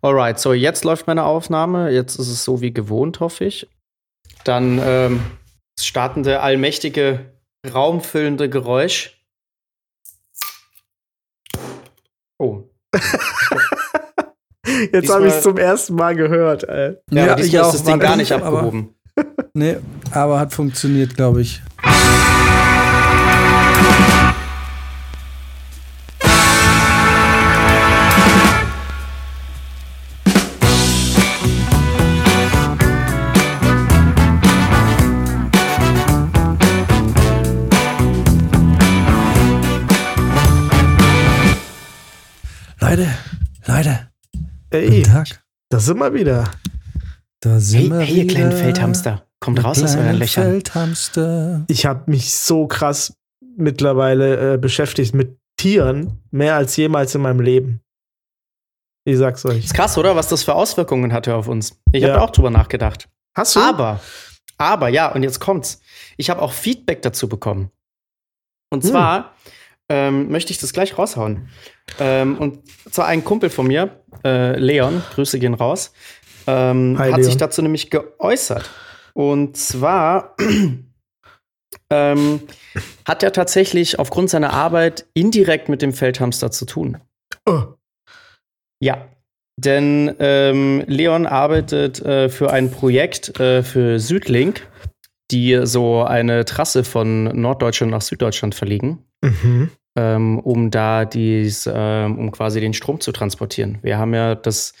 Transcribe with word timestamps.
Alright, 0.00 0.38
so 0.38 0.52
jetzt 0.52 0.84
läuft 0.84 1.06
meine 1.06 1.24
Aufnahme. 1.24 1.90
Jetzt 1.90 2.18
ist 2.18 2.28
es 2.28 2.44
so 2.44 2.60
wie 2.60 2.72
gewohnt, 2.72 3.20
hoffe 3.20 3.44
ich. 3.44 3.68
Dann 4.44 4.78
ähm, 4.82 5.22
das 5.76 5.86
startende, 5.86 6.40
allmächtige, 6.40 7.32
raumfüllende 7.72 8.48
Geräusch. 8.48 9.20
Oh. 12.38 12.62
Jetzt 14.92 15.10
habe 15.10 15.26
ich 15.26 15.32
es 15.34 15.42
zum 15.42 15.56
ersten 15.56 15.94
Mal 15.96 16.14
gehört. 16.14 16.62
Ey. 16.64 16.96
Ja, 17.10 17.26
Ja, 17.26 17.38
ich 17.38 17.52
ist 17.52 17.54
das 17.54 17.82
Ding 17.84 17.98
gar 17.98 18.16
nicht, 18.16 18.30
nicht 18.30 18.42
aber- 18.44 18.58
abgehoben. 18.58 18.94
Nee, 19.54 19.78
aber 20.12 20.38
hat 20.38 20.52
funktioniert, 20.52 21.16
glaube 21.16 21.40
ich. 21.42 21.60
Leute, 42.88 43.08
Leute, 43.66 44.08
Ey, 44.70 44.88
guten 44.88 45.02
Tag. 45.12 45.44
da 45.68 45.78
sind 45.78 45.98
wir 45.98 46.14
wieder. 46.14 46.50
Da 47.40 47.60
sind 47.60 47.80
Hey, 47.82 47.90
wir 47.90 48.00
hey, 48.00 48.16
ihr 48.18 48.26
kleinen 48.26 48.50
wieder. 48.50 48.58
Feldhamster. 48.58 49.26
Kommt 49.40 49.62
raus 49.62 49.82
aus 49.82 49.94
euren 49.94 50.16
Löchern. 50.16 50.44
Feldhamster. 50.44 51.64
Ich 51.68 51.84
habe 51.86 52.10
mich 52.10 52.32
so 52.34 52.66
krass 52.66 53.14
mittlerweile 53.56 54.54
äh, 54.54 54.56
beschäftigt 54.58 55.14
mit 55.14 55.38
Tieren, 55.56 56.18
mehr 56.30 56.54
als 56.56 56.76
jemals 56.76 57.14
in 57.14 57.20
meinem 57.20 57.40
Leben. 57.40 57.80
Ich 59.04 59.18
sag's 59.18 59.44
euch. 59.44 59.64
Ist 59.66 59.74
krass, 59.74 59.98
oder? 59.98 60.16
Was 60.16 60.28
das 60.28 60.42
für 60.42 60.54
Auswirkungen 60.54 61.12
hatte 61.12 61.34
auf 61.34 61.46
uns. 61.48 61.78
Ich 61.92 62.02
Ja. 62.02 62.14
habe 62.14 62.22
auch 62.22 62.30
drüber 62.30 62.50
nachgedacht. 62.50 63.08
Hast 63.36 63.54
du? 63.56 63.60
Aber, 63.60 64.00
aber, 64.56 64.88
ja, 64.88 65.12
und 65.12 65.22
jetzt 65.22 65.40
kommt's. 65.40 65.80
Ich 66.16 66.30
habe 66.30 66.40
auch 66.42 66.52
Feedback 66.52 67.02
dazu 67.02 67.28
bekommen. 67.28 67.70
Und 68.70 68.82
Hm. 68.84 69.24
Ähm, 69.88 70.30
möchte 70.30 70.52
ich 70.52 70.58
das 70.58 70.72
gleich 70.72 70.98
raushauen. 70.98 71.48
Ähm, 71.98 72.36
und 72.38 72.60
zwar 72.90 73.06
ein 73.06 73.24
Kumpel 73.24 73.50
von 73.50 73.66
mir, 73.66 74.02
äh, 74.24 74.58
Leon, 74.58 75.02
Grüße 75.14 75.38
gehen 75.38 75.54
raus, 75.54 75.92
ähm, 76.46 76.96
Hi, 76.98 77.10
hat 77.10 77.22
sich 77.22 77.34
Leon. 77.34 77.38
dazu 77.38 77.62
nämlich 77.62 77.90
geäußert. 77.90 78.70
Und 79.14 79.56
zwar 79.56 80.36
ähm, 81.90 82.40
hat 83.06 83.22
er 83.22 83.32
tatsächlich 83.32 83.98
aufgrund 83.98 84.30
seiner 84.30 84.52
Arbeit 84.52 85.06
indirekt 85.14 85.68
mit 85.68 85.82
dem 85.82 85.92
Feldhamster 85.92 86.50
zu 86.50 86.66
tun. 86.66 86.98
Oh. 87.46 87.62
Ja, 88.80 89.08
denn 89.56 90.14
ähm, 90.20 90.84
Leon 90.86 91.26
arbeitet 91.26 92.00
äh, 92.00 92.28
für 92.28 92.52
ein 92.52 92.70
Projekt 92.70 93.40
äh, 93.40 93.62
für 93.64 93.98
Südlink, 93.98 94.68
die 95.32 95.60
so 95.64 96.04
eine 96.04 96.44
Trasse 96.44 96.84
von 96.84 97.24
Norddeutschland 97.24 97.90
nach 97.90 98.02
Süddeutschland 98.02 98.54
verlegen, 98.54 99.04
Mhm. 99.22 99.70
Ähm, 99.98 100.38
um 100.38 100.70
da 100.70 101.04
dies, 101.04 101.68
ähm, 101.72 102.18
um 102.18 102.30
quasi 102.30 102.60
den 102.60 102.72
Strom 102.72 103.00
zu 103.00 103.10
transportieren. 103.10 103.78
Wir 103.82 103.98
haben 103.98 104.14
ja 104.14 104.36
das 104.36 104.72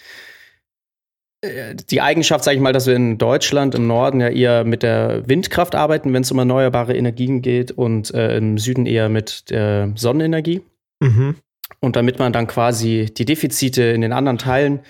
äh, 1.40 1.74
die 1.74 2.00
Eigenschaft, 2.00 2.44
sage 2.44 2.56
ich 2.56 2.62
mal, 2.62 2.72
dass 2.72 2.86
wir 2.86 2.94
in 2.94 3.18
Deutschland 3.18 3.74
im 3.74 3.88
Norden 3.88 4.20
ja 4.20 4.28
eher 4.28 4.64
mit 4.64 4.84
der 4.84 5.28
Windkraft 5.28 5.74
arbeiten, 5.74 6.12
wenn 6.12 6.22
es 6.22 6.30
um 6.30 6.38
erneuerbare 6.38 6.96
Energien 6.96 7.42
geht, 7.42 7.72
und 7.72 8.14
äh, 8.14 8.36
im 8.36 8.58
Süden 8.58 8.86
eher 8.86 9.08
mit 9.08 9.50
der 9.50 9.92
Sonnenenergie. 9.96 10.62
Mhm. 11.00 11.34
Und 11.80 11.96
damit 11.96 12.20
man 12.20 12.32
dann 12.32 12.46
quasi 12.46 13.12
die 13.12 13.24
Defizite 13.24 13.82
in 13.82 14.00
den 14.00 14.12
anderen 14.12 14.38
Teilen 14.38 14.80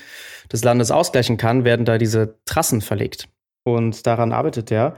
des 0.53 0.63
Landes 0.63 0.91
ausgleichen 0.91 1.39
kann, 1.39 1.65
werden 1.65 1.87
da 1.87 1.97
diese 1.97 2.37
Trassen 2.45 2.83
verlegt. 2.83 3.29
Und 3.65 4.07
daran 4.07 4.33
arbeitet 4.33 4.70
er. 4.70 4.97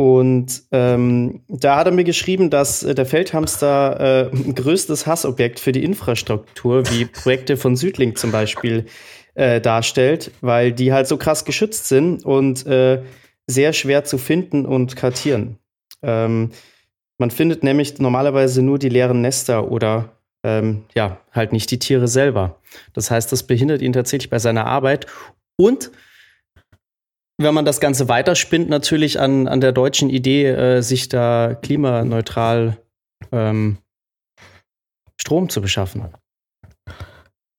Und 0.00 0.62
ähm, 0.72 1.42
da 1.46 1.76
hat 1.76 1.86
er 1.86 1.92
mir 1.92 2.04
geschrieben, 2.04 2.48
dass 2.48 2.82
äh, 2.82 2.94
der 2.94 3.04
Feldhamster 3.04 4.30
äh, 4.32 4.34
ein 4.34 4.54
größtes 4.54 5.06
Hassobjekt 5.06 5.60
für 5.60 5.72
die 5.72 5.84
Infrastruktur, 5.84 6.90
wie 6.90 7.04
Projekte 7.04 7.58
von 7.58 7.76
Südlink 7.76 8.16
zum 8.16 8.32
Beispiel, 8.32 8.86
äh, 9.34 9.60
darstellt, 9.60 10.30
weil 10.40 10.72
die 10.72 10.94
halt 10.94 11.06
so 11.06 11.18
krass 11.18 11.44
geschützt 11.44 11.88
sind 11.88 12.24
und 12.24 12.64
äh, 12.64 13.02
sehr 13.46 13.74
schwer 13.74 14.02
zu 14.04 14.16
finden 14.16 14.64
und 14.64 14.96
kartieren. 14.96 15.58
Ähm, 16.00 16.52
man 17.18 17.30
findet 17.30 17.62
nämlich 17.62 17.98
normalerweise 17.98 18.62
nur 18.62 18.78
die 18.78 18.88
leeren 18.88 19.20
Nester 19.20 19.70
oder 19.70 20.16
ähm, 20.42 20.84
ja, 20.94 21.20
halt 21.30 21.52
nicht 21.52 21.70
die 21.70 21.78
Tiere 21.78 22.08
selber. 22.08 22.58
Das 22.94 23.10
heißt, 23.10 23.30
das 23.30 23.42
behindert 23.42 23.82
ihn 23.82 23.92
tatsächlich 23.92 24.30
bei 24.30 24.38
seiner 24.38 24.64
Arbeit. 24.64 25.06
Und 25.56 25.90
wenn 27.42 27.54
man 27.54 27.64
das 27.64 27.80
Ganze 27.80 28.08
weiterspinnt, 28.08 28.68
natürlich 28.68 29.18
an, 29.18 29.48
an 29.48 29.60
der 29.60 29.72
deutschen 29.72 30.10
Idee, 30.10 30.46
äh, 30.46 30.82
sich 30.82 31.08
da 31.08 31.56
klimaneutral 31.60 32.76
ähm, 33.32 33.78
Strom 35.20 35.48
zu 35.48 35.60
beschaffen. 35.60 36.04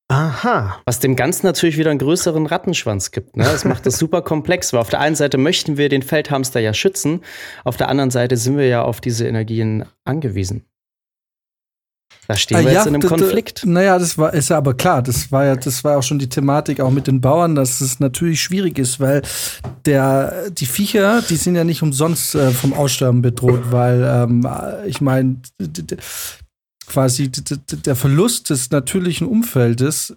Aha. 0.08 0.80
Was 0.84 1.00
dem 1.00 1.16
Ganzen 1.16 1.46
natürlich 1.46 1.78
wieder 1.78 1.90
einen 1.90 1.98
größeren 1.98 2.46
Rattenschwanz 2.46 3.12
gibt. 3.12 3.36
Ne? 3.36 3.44
Das 3.44 3.64
macht 3.64 3.86
das 3.86 3.98
super 3.98 4.22
komplex, 4.22 4.72
weil 4.72 4.80
auf 4.80 4.90
der 4.90 5.00
einen 5.00 5.16
Seite 5.16 5.38
möchten 5.38 5.78
wir 5.78 5.88
den 5.88 6.02
Feldhamster 6.02 6.60
ja 6.60 6.74
schützen, 6.74 7.22
auf 7.64 7.76
der 7.76 7.88
anderen 7.88 8.10
Seite 8.10 8.36
sind 8.36 8.58
wir 8.58 8.66
ja 8.66 8.82
auf 8.82 9.00
diese 9.00 9.26
Energien 9.26 9.86
angewiesen. 10.04 10.66
Da 12.28 12.36
stehen 12.36 12.60
wir 12.60 12.68
Ah, 12.68 12.72
jetzt 12.72 12.86
in 12.86 12.94
einem 12.94 13.02
Konflikt. 13.02 13.66
Naja, 13.66 13.98
das 13.98 14.16
war, 14.16 14.32
ist 14.32 14.48
ja 14.50 14.56
aber 14.56 14.74
klar, 14.74 15.02
das 15.02 15.32
war 15.32 15.44
ja, 15.44 15.56
das 15.56 15.82
war 15.84 15.98
auch 15.98 16.02
schon 16.02 16.18
die 16.18 16.28
Thematik 16.28 16.80
auch 16.80 16.90
mit 16.90 17.06
den 17.06 17.20
Bauern, 17.20 17.54
dass 17.56 17.80
es 17.80 17.98
natürlich 18.00 18.40
schwierig 18.40 18.78
ist, 18.78 19.00
weil 19.00 19.22
der, 19.86 20.50
die 20.50 20.66
Viecher, 20.66 21.20
die 21.22 21.36
sind 21.36 21.56
ja 21.56 21.64
nicht 21.64 21.82
umsonst 21.82 22.34
äh, 22.34 22.50
vom 22.52 22.72
Aussterben 22.74 23.22
bedroht, 23.22 23.70
weil 23.70 24.02
ähm, 24.04 24.46
ich 24.86 25.00
meine, 25.00 25.36
quasi 26.86 27.30
der 27.30 27.96
Verlust 27.96 28.50
des 28.50 28.70
natürlichen 28.70 29.26
Umfeldes 29.26 30.14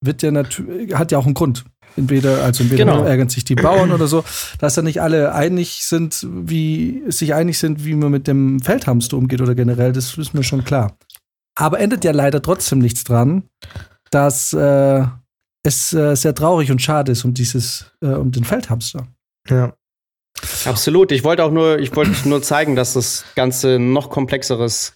wird 0.00 0.22
ja 0.22 0.30
natürlich, 0.30 0.94
hat 0.94 1.10
ja 1.12 1.18
auch 1.18 1.24
einen 1.26 1.34
Grund. 1.34 1.64
Entweder, 1.96 2.44
also 2.44 2.62
entweder 2.62 2.84
Genau. 2.84 3.02
ärgern 3.02 3.28
sich 3.28 3.44
die 3.44 3.56
Bauern 3.56 3.90
oder 3.90 4.06
so, 4.06 4.22
dass 4.60 4.74
da 4.74 4.82
nicht 4.82 5.02
alle 5.02 5.34
einig 5.34 5.80
sind, 5.84 6.24
wie, 6.30 7.02
sich 7.08 7.34
einig 7.34 7.58
sind, 7.58 7.84
wie 7.84 7.94
man 7.94 8.12
mit 8.12 8.28
dem 8.28 8.60
Feldhamster 8.60 9.16
umgeht 9.16 9.40
oder 9.40 9.56
generell, 9.56 9.92
das 9.92 10.16
ist 10.16 10.32
mir 10.32 10.44
schon 10.44 10.62
klar. 10.64 10.96
Aber 11.58 11.80
endet 11.80 12.04
ja 12.04 12.12
leider 12.12 12.40
trotzdem 12.40 12.78
nichts 12.78 13.02
dran, 13.02 13.42
dass 14.10 14.52
äh, 14.52 15.04
es 15.64 15.92
äh, 15.92 16.14
sehr 16.14 16.32
traurig 16.32 16.70
und 16.70 16.80
schade 16.80 17.10
ist 17.12 17.24
um 17.24 17.34
dieses, 17.34 17.90
äh, 18.00 18.06
um 18.06 18.30
den 18.30 18.44
Feldhamster. 18.44 19.08
Ja. 19.48 19.74
Absolut. 20.64 21.10
Ich 21.10 21.24
wollte 21.24 21.42
auch 21.42 21.50
nur, 21.50 21.80
ich 21.80 21.94
wollte 21.96 22.28
nur 22.28 22.42
zeigen, 22.42 22.76
dass 22.76 22.92
das 22.92 23.24
Ganze 23.34 23.74
ein 23.74 23.92
noch 23.92 24.08
komplexeres 24.08 24.94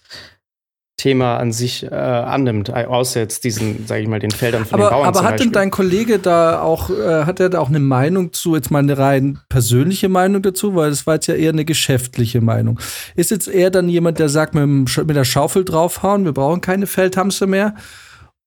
Thema 0.97 1.37
an 1.37 1.51
sich 1.51 1.83
äh, 1.83 1.89
annimmt, 1.89 2.69
außer 2.69 3.19
jetzt 3.19 3.43
diesen, 3.43 3.87
sage 3.87 4.03
ich 4.03 4.07
mal, 4.07 4.19
den 4.19 4.31
Feldern 4.31 4.65
von 4.65 4.79
den 4.79 4.85
Aber, 4.85 4.95
Bauern 4.95 5.07
aber 5.07 5.23
hat 5.23 5.39
denn 5.39 5.51
dein 5.51 5.71
Kollege 5.71 6.19
da 6.19 6.61
auch, 6.61 6.89
äh, 6.91 7.25
hat 7.25 7.39
er 7.39 7.49
da 7.49 7.59
auch 7.59 7.69
eine 7.69 7.79
Meinung 7.79 8.31
zu, 8.31 8.55
jetzt 8.55 8.69
mal 8.69 8.79
eine 8.79 8.97
rein 8.97 9.39
persönliche 9.49 10.07
Meinung 10.07 10.43
dazu, 10.43 10.75
weil 10.75 10.91
das 10.91 11.07
war 11.07 11.15
jetzt 11.15 11.27
ja 11.27 11.33
eher 11.33 11.51
eine 11.51 11.65
geschäftliche 11.65 12.41
Meinung. 12.41 12.79
Ist 13.15 13.31
jetzt 13.31 13.47
eher 13.47 13.71
dann 13.71 13.89
jemand, 13.89 14.19
der 14.19 14.29
sagt, 14.29 14.53
mit, 14.53 14.63
dem, 14.63 14.85
mit 15.07 15.15
der 15.15 15.25
Schaufel 15.25 15.65
draufhauen, 15.65 16.25
wir 16.25 16.33
brauchen 16.33 16.61
keine 16.61 16.85
Feldhamster 16.85 17.47
mehr? 17.47 17.75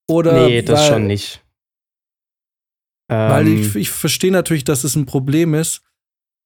Oder 0.09 0.47
nee, 0.47 0.63
das 0.63 0.81
weil, 0.81 0.89
schon 0.89 1.07
nicht. 1.09 1.43
Weil 3.09 3.49
Ähm, 3.49 3.61
ich, 3.61 3.77
ich 3.77 3.91
verstehe 3.91 4.33
natürlich, 4.33 4.65
dass 4.65 4.85
es 4.85 4.95
ein 4.97 5.07
Problem 5.07 5.55
ist. 5.55 5.83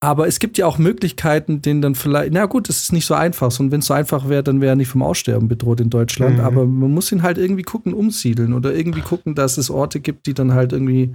Aber 0.03 0.27
es 0.27 0.39
gibt 0.39 0.57
ja 0.57 0.65
auch 0.67 0.79
Möglichkeiten, 0.79 1.61
denen 1.61 1.83
dann 1.83 1.95
vielleicht, 1.95 2.33
na 2.33 2.47
gut, 2.47 2.71
es 2.71 2.83
ist 2.83 2.93
nicht 2.93 3.05
so 3.05 3.13
einfach. 3.13 3.59
Und 3.61 3.71
wenn 3.71 3.81
es 3.81 3.87
so 3.87 3.93
einfach 3.93 4.31
wäre, 4.31 4.43
dann 4.43 4.63
wäre 4.63 4.73
er 4.73 4.77
nicht 4.77 4.89
vom 4.89 5.03
Aussterben 5.03 5.47
bedroht 5.47 5.79
in 5.81 5.91
Deutschland. 5.91 6.39
Mhm. 6.39 6.45
Aber 6.45 6.65
man 6.65 6.91
muss 6.91 7.13
ihn 7.13 7.23
halt 7.23 7.37
irgendwie 7.37 7.65
gucken, 7.65 7.93
umsiedeln 7.93 8.55
oder 8.55 8.75
irgendwie 8.75 9.03
gucken, 9.03 9.35
dass 9.35 9.59
es 9.59 9.71
Orte 9.71 10.01
gibt, 10.01 10.27
die 10.27 10.33
dann 10.33 10.55
halt 10.55 10.73
irgendwie 10.73 11.15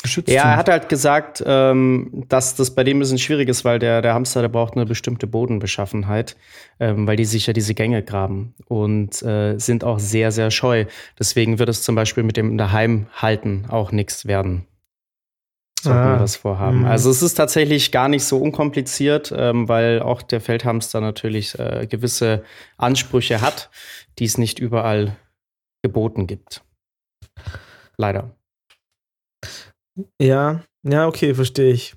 geschützt 0.00 0.28
Ja, 0.28 0.42
sind. 0.42 0.50
er 0.50 0.56
hat 0.58 0.68
halt 0.68 0.88
gesagt, 0.88 1.42
ähm, 1.44 2.24
dass 2.28 2.54
das 2.54 2.72
bei 2.72 2.84
dem 2.84 2.98
ein 2.98 3.00
bisschen 3.00 3.18
schwierig 3.18 3.48
ist, 3.48 3.64
weil 3.64 3.80
der, 3.80 4.00
der 4.00 4.14
Hamster, 4.14 4.42
der 4.42 4.48
braucht 4.48 4.74
eine 4.74 4.86
bestimmte 4.86 5.26
Bodenbeschaffenheit, 5.26 6.36
ähm, 6.78 7.08
weil 7.08 7.16
die 7.16 7.24
sich 7.24 7.48
ja 7.48 7.52
diese 7.52 7.74
Gänge 7.74 8.02
graben 8.04 8.54
und 8.68 9.22
äh, 9.22 9.58
sind 9.58 9.82
auch 9.82 9.98
sehr, 9.98 10.30
sehr 10.30 10.52
scheu. 10.52 10.84
Deswegen 11.18 11.58
wird 11.58 11.68
es 11.68 11.82
zum 11.82 11.96
Beispiel 11.96 12.22
mit 12.22 12.36
dem 12.36 12.56
Daheimhalten 12.58 13.64
auch 13.68 13.90
nichts 13.90 14.26
werden. 14.26 14.66
Sollten 15.84 15.98
Ah. 16.00 16.12
wir 16.14 16.18
das 16.18 16.36
vorhaben. 16.36 16.80
Mhm. 16.80 16.84
Also 16.86 17.10
es 17.10 17.22
ist 17.22 17.34
tatsächlich 17.34 17.92
gar 17.92 18.08
nicht 18.08 18.24
so 18.24 18.38
unkompliziert, 18.38 19.32
ähm, 19.36 19.68
weil 19.68 20.00
auch 20.00 20.22
der 20.22 20.40
Feldhamster 20.40 21.00
natürlich 21.00 21.58
äh, 21.58 21.86
gewisse 21.86 22.42
Ansprüche 22.76 23.40
hat, 23.40 23.70
die 24.18 24.24
es 24.24 24.38
nicht 24.38 24.58
überall 24.58 25.16
geboten 25.82 26.26
gibt. 26.26 26.62
Leider. 27.98 28.34
Ja, 30.20 30.62
ja, 30.82 31.06
okay, 31.06 31.34
verstehe 31.34 31.72
ich. 31.72 31.94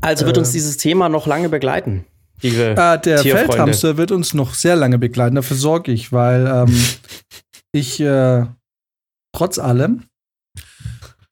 Also 0.00 0.26
wird 0.26 0.36
Äh. 0.36 0.40
uns 0.40 0.52
dieses 0.52 0.76
Thema 0.76 1.08
noch 1.08 1.26
lange 1.26 1.48
begleiten, 1.48 2.04
liebe 2.42 2.70
Äh, 2.70 2.74
der 2.74 3.00
Tierfreunde. 3.22 3.46
Feldhamster 3.52 3.96
wird 3.96 4.10
uns 4.10 4.34
noch 4.34 4.54
sehr 4.54 4.74
lange 4.76 4.98
begleiten, 4.98 5.36
dafür 5.36 5.56
sorge 5.56 5.92
ich, 5.92 6.12
weil 6.12 6.46
ähm, 6.46 6.74
ich 7.72 8.00
äh, 8.00 8.46
trotz 9.32 9.58
allem 9.58 10.04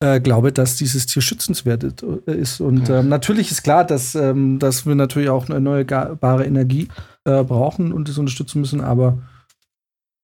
äh, 0.00 0.20
glaube, 0.20 0.52
dass 0.52 0.76
dieses 0.76 1.06
Tier 1.06 1.22
schützenswert 1.22 1.82
ist. 2.26 2.60
Und 2.60 2.90
ähm, 2.90 3.08
natürlich 3.08 3.50
ist 3.50 3.62
klar, 3.62 3.84
dass, 3.84 4.14
ähm, 4.14 4.58
dass 4.58 4.84
wir 4.86 4.94
natürlich 4.94 5.30
auch 5.30 5.46
eine 5.46 5.54
erneuerbare 5.54 6.44
Energie 6.44 6.88
äh, 7.24 7.42
brauchen 7.42 7.92
und 7.92 8.08
das 8.08 8.18
unterstützen 8.18 8.60
müssen, 8.60 8.80
aber 8.82 9.22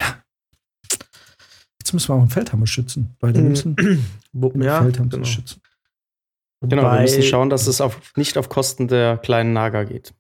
ja, 0.01 0.23
jetzt 1.81 1.93
müssen 1.95 2.09
wir 2.11 2.15
auch 2.15 2.21
einen 2.21 2.31
Feldhammer 2.31 2.67
schützen. 2.67 3.17
Leute 3.23 3.41
Mhm. 3.41 3.49
müssen 3.49 3.77
ja, 4.63 4.83
Feldhammer 4.83 5.09
genau. 5.11 5.25
schützen. 5.25 5.61
Genau, 6.61 6.83
wir 6.83 6.89
Wobei- 6.91 7.01
müssen 7.03 7.23
schauen, 7.23 7.51
dass 7.51 7.67
es 7.67 7.81
auf, 7.81 8.13
nicht 8.17 8.37
auf 8.39 8.49
Kosten 8.49 8.89
der 8.89 9.17
kleinen 9.19 9.53
Nager 9.53 9.85
geht. 9.85 10.15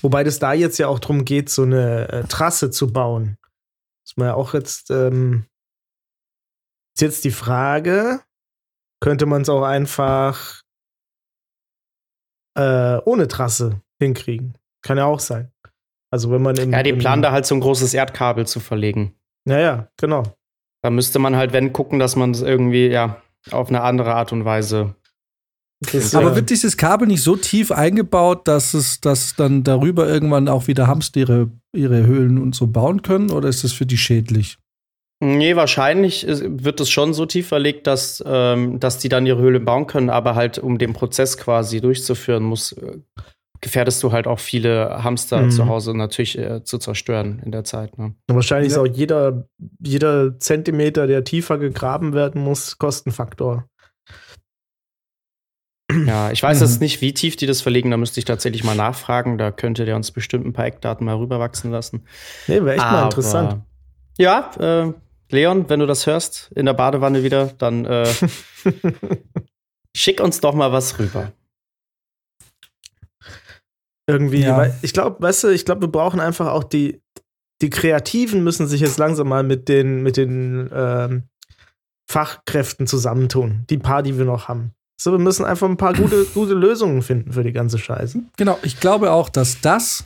Wobei 0.00 0.24
das 0.24 0.38
da 0.38 0.52
jetzt 0.52 0.78
ja 0.78 0.88
auch 0.88 0.98
darum 0.98 1.24
geht, 1.24 1.50
so 1.50 1.62
eine 1.62 2.08
äh, 2.08 2.24
Trasse 2.24 2.70
zu 2.70 2.92
bauen. 2.92 3.36
Muss 4.04 4.16
man 4.16 4.28
ja 4.28 4.34
auch 4.34 4.54
jetzt, 4.54 4.90
ähm, 4.90 5.44
ist 7.00 7.02
jetzt 7.02 7.24
die 7.24 7.30
Frage, 7.30 8.20
könnte 9.02 9.24
man 9.24 9.40
es 9.40 9.48
auch 9.48 9.62
einfach 9.62 10.60
äh, 12.58 12.98
ohne 13.06 13.26
Trasse 13.26 13.80
hinkriegen? 13.98 14.58
Kann 14.82 14.98
ja 14.98 15.06
auch 15.06 15.20
sein. 15.20 15.50
Also 16.12 16.30
wenn 16.30 16.42
man 16.42 16.56
im, 16.56 16.72
Ja, 16.72 16.82
die 16.82 16.92
planen 16.92 17.22
da 17.22 17.32
halt 17.32 17.46
so 17.46 17.54
ein 17.54 17.60
großes 17.60 17.94
Erdkabel 17.94 18.46
zu 18.46 18.60
verlegen. 18.60 19.14
Naja, 19.46 19.88
genau. 19.96 20.24
Da 20.82 20.90
müsste 20.90 21.18
man 21.18 21.36
halt, 21.36 21.54
wenn, 21.54 21.72
gucken, 21.72 21.98
dass 21.98 22.16
man 22.16 22.32
es 22.32 22.42
irgendwie, 22.42 22.88
ja, 22.88 23.22
auf 23.50 23.68
eine 23.68 23.80
andere 23.80 24.14
Art 24.14 24.32
und 24.32 24.44
Weise. 24.44 24.94
Das, 25.80 26.14
Aber 26.14 26.32
äh, 26.32 26.36
wird 26.36 26.50
dieses 26.50 26.76
Kabel 26.76 27.08
nicht 27.08 27.22
so 27.22 27.36
tief 27.36 27.72
eingebaut, 27.72 28.46
dass 28.46 28.74
es 28.74 29.00
dass 29.00 29.34
dann 29.36 29.64
darüber 29.64 30.06
irgendwann 30.06 30.48
auch 30.48 30.66
wieder 30.66 30.86
Hamster 30.86 31.20
ihre, 31.20 31.50
ihre 31.72 32.04
Höhlen 32.04 32.36
und 32.36 32.54
so 32.54 32.66
bauen 32.66 33.00
können? 33.00 33.30
Oder 33.30 33.48
ist 33.48 33.64
das 33.64 33.72
für 33.72 33.86
die 33.86 33.96
schädlich? 33.96 34.58
Nee, 35.22 35.54
wahrscheinlich 35.54 36.26
wird 36.28 36.80
es 36.80 36.88
schon 36.88 37.12
so 37.12 37.26
tief 37.26 37.48
verlegt, 37.48 37.86
dass, 37.86 38.22
ähm, 38.26 38.80
dass 38.80 38.96
die 38.98 39.10
dann 39.10 39.26
ihre 39.26 39.40
Höhle 39.42 39.60
bauen 39.60 39.86
können, 39.86 40.08
aber 40.08 40.34
halt, 40.34 40.58
um 40.58 40.78
den 40.78 40.94
Prozess 40.94 41.36
quasi 41.36 41.82
durchzuführen, 41.82 42.42
muss, 42.42 42.72
äh, 42.72 42.96
gefährdest 43.60 44.02
du 44.02 44.12
halt 44.12 44.26
auch 44.26 44.38
viele 44.38 45.02
Hamster 45.04 45.42
Mhm. 45.42 45.50
zu 45.50 45.66
Hause 45.66 45.94
natürlich 45.94 46.38
äh, 46.38 46.64
zu 46.64 46.78
zerstören 46.78 47.42
in 47.44 47.52
der 47.52 47.64
Zeit. 47.64 47.98
Ne? 47.98 48.14
wahrscheinlich 48.28 48.72
Ja. 48.72 48.82
ist 48.82 48.90
auch 48.90 48.96
jeder, 48.96 49.46
jeder 49.78 50.38
Zentimeter, 50.38 51.06
der 51.06 51.22
tiefer 51.24 51.58
gegraben 51.58 52.14
werden 52.14 52.40
muss, 52.42 52.78
Kostenfaktor. 52.78 53.66
Ja, 56.06 56.30
ich 56.30 56.42
weiß 56.42 56.60
Mhm. 56.60 56.66
jetzt 56.66 56.80
nicht, 56.80 57.00
wie 57.02 57.12
tief 57.12 57.36
die 57.36 57.46
das 57.46 57.60
verlegen, 57.60 57.90
da 57.90 57.96
müsste 57.96 58.20
ich 58.20 58.24
tatsächlich 58.24 58.62
mal 58.64 58.76
nachfragen. 58.76 59.36
Da 59.38 59.50
könnte 59.50 59.84
der 59.84 59.96
uns 59.96 60.12
bestimmt 60.12 60.46
ein 60.46 60.52
paar 60.52 60.66
Eckdaten 60.66 61.04
mal 61.04 61.16
rüberwachsen 61.16 61.70
lassen. 61.72 62.04
Nee, 62.46 62.54
wäre 62.62 62.70
echt 62.76 62.78
mal 62.78 62.88
Aber- 62.90 63.04
interessant. 63.04 63.62
Ja, 64.18 64.50
äh, 64.58 64.92
Leon, 65.32 65.68
wenn 65.68 65.80
du 65.80 65.86
das 65.86 66.06
hörst, 66.06 66.50
in 66.54 66.66
der 66.66 66.74
Badewanne 66.74 67.22
wieder, 67.22 67.46
dann 67.58 67.84
äh, 67.84 68.08
schick 69.96 70.20
uns 70.20 70.40
doch 70.40 70.54
mal 70.54 70.72
was 70.72 70.98
rüber. 70.98 71.32
Irgendwie, 74.06 74.42
Ja. 74.42 74.56
weil 74.56 74.74
ich 74.82 74.92
glaube, 74.92 75.20
weißt 75.22 75.44
du, 75.44 75.48
ich 75.48 75.64
glaube, 75.64 75.82
wir 75.82 75.88
brauchen 75.92 76.20
einfach 76.20 76.48
auch 76.48 76.64
die, 76.64 77.00
die 77.62 77.70
Kreativen 77.70 78.42
müssen 78.42 78.66
sich 78.66 78.80
jetzt 78.80 78.98
langsam 78.98 79.28
mal 79.28 79.42
mit 79.42 79.68
den, 79.68 80.02
mit 80.02 80.16
den 80.16 80.68
ähm, 80.72 81.22
Fachkräften 82.10 82.86
zusammentun. 82.86 83.64
Die 83.70 83.78
paar, 83.78 84.02
die 84.02 84.18
wir 84.18 84.24
noch 84.24 84.48
haben. 84.48 84.72
So, 85.00 85.12
wir 85.12 85.18
müssen 85.18 85.44
einfach 85.44 85.68
ein 85.68 85.76
paar 85.76 85.94
gute, 85.94 86.24
gute 86.34 86.54
Lösungen 86.54 87.02
finden 87.02 87.32
für 87.32 87.44
die 87.44 87.52
ganze 87.52 87.78
Scheiße. 87.78 88.22
Genau, 88.36 88.58
ich 88.62 88.80
glaube 88.80 89.12
auch, 89.12 89.28
dass 89.28 89.60
das 89.60 90.04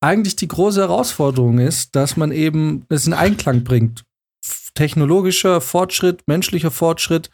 eigentlich 0.00 0.36
die 0.36 0.48
große 0.48 0.80
Herausforderung 0.80 1.58
ist, 1.58 1.94
dass 1.96 2.16
man 2.16 2.32
eben 2.32 2.84
es 2.88 3.06
in 3.06 3.14
Einklang 3.14 3.64
bringt. 3.64 4.02
Technologischer 4.74 5.60
Fortschritt, 5.60 6.22
menschlicher 6.26 6.70
Fortschritt 6.70 7.30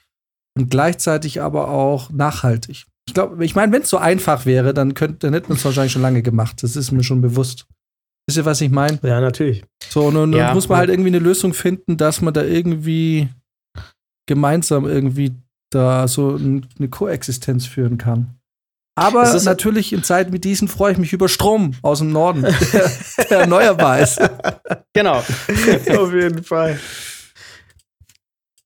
und 0.57 0.71
gleichzeitig 0.71 1.41
aber 1.41 1.69
auch 1.71 2.11
nachhaltig. 2.11 2.87
Ich 3.09 3.15
glaube, 3.15 3.43
ich 3.45 3.55
meine, 3.55 3.73
wenn 3.73 3.83
es 3.83 3.91
so 3.91 3.97
einfach 3.97 4.45
wäre, 4.45 4.75
dann 4.75 4.95
könnte, 4.95 5.19
dann 5.21 5.33
hätten 5.33 5.49
wir 5.49 5.55
es 5.57 5.65
wahrscheinlich 5.65 5.93
schon 5.93 6.03
lange 6.03 6.23
gemacht. 6.23 6.63
Das 6.63 6.77
ist 6.77 6.91
mir 6.93 7.05
schon 7.05 7.21
bewusst. 7.23 7.67
Wisst 8.27 8.37
ihr, 8.37 8.45
was 8.45 8.61
ich 8.61 8.71
meine? 8.71 8.99
Ja, 9.03 9.21
natürlich. 9.21 9.65
So, 9.89 10.07
und 10.09 10.15
dann 10.15 10.33
Ja. 10.35 10.53
muss 10.53 10.69
man 10.69 10.79
halt 10.79 10.91
irgendwie 10.91 11.09
eine 11.09 11.19
Lösung 11.21 11.55
finden, 11.55 11.97
dass 11.97 12.21
man 12.21 12.35
da 12.35 12.43
irgendwie 12.45 13.29
gemeinsam 14.27 14.85
irgendwie 14.85 15.33
da 15.71 16.07
so 16.09 16.37
ein, 16.37 16.67
eine 16.79 16.89
Koexistenz 16.89 17.65
führen 17.67 17.97
kann. 17.97 18.38
Aber 18.99 19.23
Es 19.23 19.35
ist- 19.35 19.45
natürlich 19.45 19.93
in 19.93 20.03
Zeiten 20.03 20.33
wie 20.33 20.39
diesen 20.39 20.69
freue 20.69 20.93
ich 20.93 20.99
mich 20.99 21.13
über 21.13 21.29
Strom 21.29 21.73
aus 21.83 21.99
dem 22.01 22.13
Norden, 22.13 22.43
der, 22.43 22.91
der 23.31 23.39
erneuerbar 23.41 24.01
ist. 24.01 24.21
Genau. 24.93 25.19
Auf 25.99 26.13
jeden 26.13 26.43
Fall. 26.45 26.79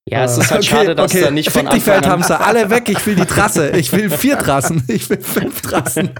Ja, 0.04 0.24
es 0.24 0.36
ist 0.36 0.50
halt 0.50 0.64
schade, 0.64 0.96
dass 0.96 1.12
da 1.12 1.30
nicht 1.30 1.50
von 1.50 1.62
Fick 1.62 1.70
dich, 1.70 1.82
Anfang 1.88 1.94
an 1.94 2.00
Feldhamster, 2.02 2.44
alle 2.44 2.70
weg, 2.70 2.88
ich 2.88 3.06
will 3.06 3.14
die 3.14 3.24
Trasse. 3.24 3.70
Ich 3.70 3.92
will 3.92 4.10
vier 4.10 4.36
Trassen, 4.36 4.82
ich 4.88 5.08
will 5.08 5.20
fünf 5.20 5.62
Trassen. 5.62 6.10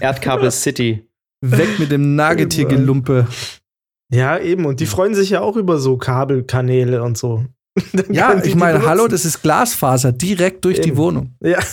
Erdkabel 0.00 0.50
City. 0.50 1.06
Weg 1.40 1.78
mit 1.78 1.90
dem 1.90 2.16
Nagetiergelumpe. 2.16 3.26
Ja, 4.12 4.38
eben. 4.38 4.66
Und 4.66 4.80
die 4.80 4.86
freuen 4.86 5.14
sich 5.14 5.30
ja 5.30 5.40
auch 5.40 5.56
über 5.56 5.78
so 5.78 5.96
Kabelkanäle 5.96 7.02
und 7.02 7.16
so. 7.16 7.44
Dann 7.92 8.12
Ja, 8.12 8.34
die 8.34 8.46
ich 8.48 8.52
die 8.52 8.58
meine, 8.58 8.84
hallo, 8.86 9.08
das 9.08 9.24
ist 9.24 9.42
Glasfaser 9.42 10.12
direkt 10.12 10.64
durch 10.64 10.80
die 10.80 10.88
Eben. 10.90 10.98
Wohnung. 10.98 11.34
Ja. 11.42 11.58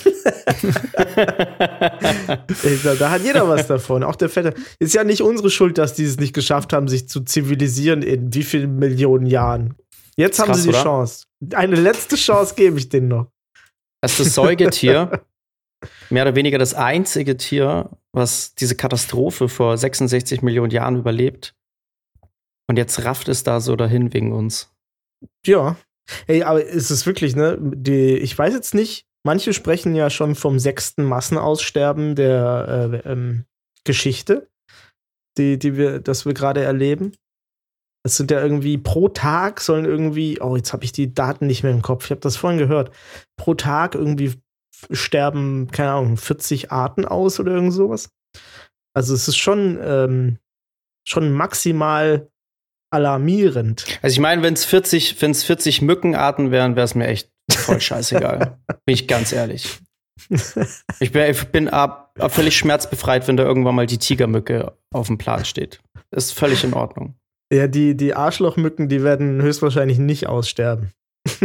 Ich 2.63 2.81
glaub, 2.81 2.97
da 2.99 3.11
hat 3.11 3.23
jeder 3.23 3.47
was 3.47 3.67
davon. 3.67 4.03
Auch 4.03 4.15
der 4.15 4.29
Fette. 4.29 4.53
Ist 4.79 4.93
ja 4.93 5.03
nicht 5.03 5.21
unsere 5.21 5.49
Schuld, 5.49 5.77
dass 5.77 5.93
die 5.93 6.03
es 6.03 6.17
nicht 6.17 6.33
geschafft 6.33 6.73
haben, 6.73 6.87
sich 6.87 7.07
zu 7.07 7.21
zivilisieren 7.21 8.01
in 8.01 8.33
wie 8.33 8.43
vielen 8.43 8.77
Millionen 8.77 9.25
Jahren. 9.25 9.75
Jetzt 10.15 10.35
Ist 10.35 10.39
haben 10.39 10.47
krass, 10.47 10.63
sie 10.63 10.69
die 10.69 10.75
oder? 10.75 10.83
Chance. 10.83 11.25
Eine 11.53 11.75
letzte 11.75 12.15
Chance 12.15 12.55
gebe 12.55 12.77
ich 12.77 12.89
denen 12.89 13.07
noch. 13.07 13.27
Das 14.01 14.19
ist 14.19 14.27
das 14.27 14.35
Säugetier, 14.35 15.23
mehr 16.09 16.23
oder 16.23 16.35
weniger 16.35 16.57
das 16.57 16.73
einzige 16.73 17.37
Tier, 17.37 17.89
was 18.11 18.55
diese 18.55 18.75
Katastrophe 18.75 19.49
vor 19.49 19.77
66 19.77 20.41
Millionen 20.41 20.71
Jahren 20.71 20.97
überlebt. 20.97 21.55
Und 22.67 22.77
jetzt 22.77 23.03
rafft 23.05 23.29
es 23.29 23.43
da 23.43 23.59
so 23.59 23.75
dahin 23.75 24.13
wegen 24.13 24.31
uns. 24.33 24.71
Ja. 25.45 25.77
Ey, 26.27 26.43
aber 26.43 26.63
ist 26.63 26.89
es 26.89 27.05
wirklich, 27.05 27.35
ne? 27.35 27.57
Die, 27.59 28.17
ich 28.17 28.37
weiß 28.37 28.53
jetzt 28.53 28.73
nicht, 28.73 29.05
manche 29.25 29.53
sprechen 29.53 29.95
ja 29.95 30.09
schon 30.09 30.35
vom 30.35 30.59
sechsten 30.59 31.03
Massenaussterben 31.03 32.15
der 32.15 33.01
äh, 33.03 33.11
ähm, 33.11 33.45
Geschichte, 33.83 34.49
die, 35.37 35.59
die 35.59 35.77
wir, 35.77 35.99
das 35.99 36.25
wir 36.25 36.33
gerade 36.33 36.63
erleben. 36.63 37.13
Es 38.05 38.15
sind 38.15 38.31
ja 38.31 38.41
irgendwie 38.41 38.77
pro 38.77 39.09
Tag 39.09 39.59
sollen 39.59 39.85
irgendwie, 39.85 40.39
oh, 40.39 40.55
jetzt 40.55 40.71
habe 40.71 40.85
ich 40.85 40.93
die 40.93 41.13
Daten 41.13 41.47
nicht 41.47 41.63
mehr 41.63 41.73
im 41.73 41.81
Kopf, 41.81 42.05
ich 42.05 42.11
habe 42.11 42.21
das 42.21 42.37
vorhin 42.37 42.59
gehört. 42.59 42.91
Pro 43.35 43.53
Tag 43.53 43.95
irgendwie 43.95 44.33
sterben, 44.91 45.69
keine 45.71 45.91
Ahnung, 45.91 46.17
40 46.17 46.71
Arten 46.71 47.03
aus 47.05 47.39
oder 47.39 47.51
irgend 47.51 47.73
sowas. 47.73 48.09
Also 48.95 49.13
es 49.13 49.27
ist 49.27 49.37
schon, 49.37 49.77
ähm, 49.81 50.37
schon 51.05 51.31
maximal 51.31 52.29
alarmierend. 52.97 53.85
Also 54.01 54.13
ich 54.13 54.19
meine, 54.19 54.41
wenn 54.41 54.53
es 54.53 54.65
40, 54.65 55.21
wenn's 55.21 55.43
40 55.43 55.81
Mückenarten 55.81 56.51
wären, 56.51 56.75
wäre 56.75 56.85
es 56.85 56.95
mir 56.95 57.07
echt 57.07 57.29
voll 57.51 57.79
scheißegal. 57.79 58.57
bin 58.85 58.93
ich 58.93 59.07
ganz 59.07 59.31
ehrlich. 59.31 59.79
Ich 60.99 61.11
bin, 61.11 61.29
ich 61.29 61.47
bin 61.49 61.69
ab, 61.69 62.11
ab 62.19 62.33
völlig 62.33 62.57
schmerzbefreit, 62.57 63.27
wenn 63.27 63.37
da 63.37 63.43
irgendwann 63.43 63.75
mal 63.75 63.85
die 63.85 63.99
Tigermücke 63.99 64.73
auf 64.91 65.07
dem 65.07 65.17
Plan 65.17 65.45
steht. 65.45 65.79
Ist 66.11 66.33
völlig 66.33 66.63
in 66.63 66.73
Ordnung. 66.73 67.15
Ja, 67.53 67.67
die, 67.67 67.95
die 67.95 68.13
Arschlochmücken, 68.13 68.89
die 68.89 69.03
werden 69.03 69.41
höchstwahrscheinlich 69.41 69.99
nicht 69.99 70.27
aussterben. 70.27 70.91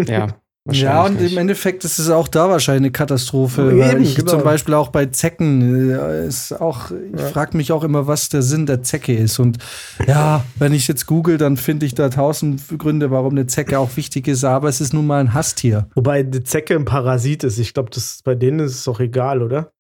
Ja. 0.07 0.29
Ja, 0.71 1.05
und 1.07 1.21
im 1.21 1.39
Endeffekt 1.39 1.85
ist 1.85 1.99
es 1.99 2.09
auch 2.09 2.29
da 2.29 2.49
wahrscheinlich 2.49 2.83
eine 2.83 2.93
Katastrophe. 2.93 3.71
Eben, 3.73 3.81
weil 3.81 4.01
ich 4.03 4.15
genau. 4.15 4.31
zum 4.31 4.45
Beispiel 4.45 4.75
auch 4.75 4.91
bei 4.91 5.07
Zecken 5.07 5.91
äh, 5.91 6.25
ist 6.25 6.53
auch, 6.53 6.93
ich 6.93 7.19
Ja. 7.21 7.27
frage 7.27 7.57
mich 7.57 7.73
auch 7.73 7.83
immer, 7.83 8.07
was 8.07 8.29
der 8.29 8.43
Sinn 8.43 8.67
der 8.67 8.81
Zecke 8.85 9.13
ist. 9.13 9.41
Und 9.41 9.59
ja, 10.07 10.45
wenn 10.61 10.73
ich 10.73 10.87
jetzt 10.87 11.07
google, 11.07 11.37
dann 11.37 11.57
finde 11.57 11.85
ich 11.85 11.95
da 11.97 12.11
tausend 12.11 12.63
Gründe, 12.79 13.11
warum 13.11 13.33
eine 13.33 13.49
Zecke 13.49 13.77
auch 13.81 13.97
wichtig 13.97 14.29
ist, 14.29 14.45
aber 14.45 14.69
es 14.69 14.81
ist 14.81 14.93
nun 14.93 15.05
mal 15.05 15.19
ein 15.19 15.35
Hasstier. 15.35 15.89
Wobei 15.97 16.23
die 16.23 16.45
Zecke 16.45 16.77
ein 16.77 16.85
Parasit 16.85 17.43
ist. 17.43 17.59
Ich 17.59 17.75
glaube, 17.75 17.91
bei 18.23 18.37
denen 18.37 18.61
ist 18.61 18.77
es 18.77 18.85
doch 18.85 19.01
egal, 19.01 19.43
oder? 19.43 19.73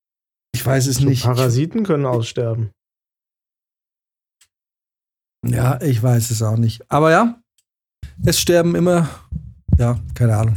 Ich 0.52 0.66
weiß 0.66 0.88
es 0.88 0.96
So 0.96 1.04
nicht. 1.08 1.22
Parasiten 1.22 1.84
können 1.84 2.06
aussterben. 2.06 2.72
Ja, 5.46 5.80
ich 5.80 6.02
weiß 6.02 6.32
es 6.32 6.42
auch 6.42 6.56
nicht. 6.56 6.82
Aber 6.90 7.12
ja, 7.12 7.40
es 8.24 8.40
sterben 8.40 8.74
immer, 8.74 9.08
ja, 9.78 10.00
keine 10.14 10.36
Ahnung. 10.36 10.56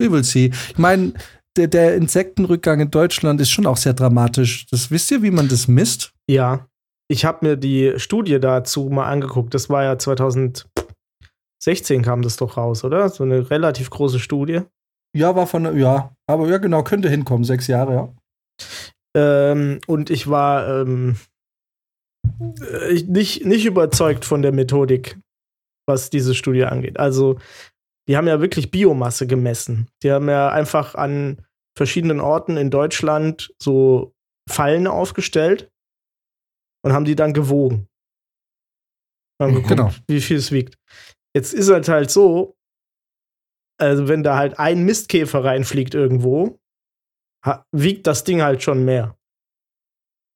We 0.00 0.10
will 0.10 0.24
see. 0.24 0.46
Ich 0.70 0.78
meine, 0.78 1.12
der, 1.56 1.68
der 1.68 1.94
Insektenrückgang 1.96 2.80
in 2.80 2.90
Deutschland 2.90 3.40
ist 3.40 3.50
schon 3.50 3.66
auch 3.66 3.76
sehr 3.76 3.92
dramatisch. 3.92 4.66
Das 4.70 4.90
wisst 4.90 5.10
ihr, 5.10 5.22
wie 5.22 5.30
man 5.30 5.48
das 5.48 5.68
misst? 5.68 6.12
Ja. 6.28 6.66
Ich 7.08 7.24
habe 7.24 7.44
mir 7.46 7.56
die 7.56 7.94
Studie 7.98 8.38
dazu 8.38 8.88
mal 8.88 9.06
angeguckt. 9.10 9.52
Das 9.52 9.68
war 9.68 9.82
ja 9.84 9.98
2016 9.98 10.66
kam 12.02 12.22
das 12.22 12.36
doch 12.36 12.56
raus, 12.56 12.84
oder? 12.84 13.08
So 13.08 13.24
eine 13.24 13.50
relativ 13.50 13.90
große 13.90 14.20
Studie. 14.20 14.60
Ja, 15.16 15.34
war 15.34 15.46
von, 15.48 15.76
ja, 15.76 16.14
aber 16.28 16.48
ja, 16.48 16.58
genau, 16.58 16.84
könnte 16.84 17.08
hinkommen, 17.10 17.42
sechs 17.44 17.66
Jahre, 17.66 17.92
ja. 17.94 18.08
Ähm, 19.16 19.80
und 19.88 20.08
ich 20.08 20.28
war 20.28 20.82
ähm, 20.82 21.16
äh, 22.60 22.92
ich- 22.92 23.08
nicht, 23.08 23.44
nicht 23.44 23.66
überzeugt 23.66 24.24
von 24.24 24.42
der 24.42 24.52
Methodik. 24.52 25.18
was 25.88 26.10
diese 26.10 26.36
Studie 26.36 26.64
angeht. 26.64 27.00
Also, 27.00 27.40
die 28.10 28.16
haben 28.16 28.26
ja 28.26 28.40
wirklich 28.40 28.72
Biomasse 28.72 29.28
gemessen. 29.28 29.88
Die 30.02 30.10
haben 30.10 30.28
ja 30.28 30.48
einfach 30.48 30.96
an 30.96 31.46
verschiedenen 31.78 32.18
Orten 32.18 32.56
in 32.56 32.68
Deutschland 32.68 33.54
so 33.62 34.16
Fallen 34.48 34.88
aufgestellt 34.88 35.70
und 36.84 36.92
haben 36.92 37.04
die 37.04 37.14
dann 37.14 37.34
gewogen. 37.34 37.88
Haben 39.40 39.54
geguckt, 39.54 39.68
genau. 39.68 39.92
wie 40.08 40.20
viel 40.20 40.38
es 40.38 40.50
wiegt. 40.50 40.74
Jetzt 41.36 41.54
ist 41.54 41.68
es 41.68 41.88
halt 41.88 42.10
so, 42.10 42.56
also 43.80 44.08
wenn 44.08 44.24
da 44.24 44.36
halt 44.36 44.58
ein 44.58 44.84
Mistkäfer 44.84 45.44
reinfliegt 45.44 45.94
irgendwo, 45.94 46.58
wiegt 47.70 48.08
das 48.08 48.24
Ding 48.24 48.42
halt 48.42 48.60
schon 48.64 48.84
mehr, 48.84 49.16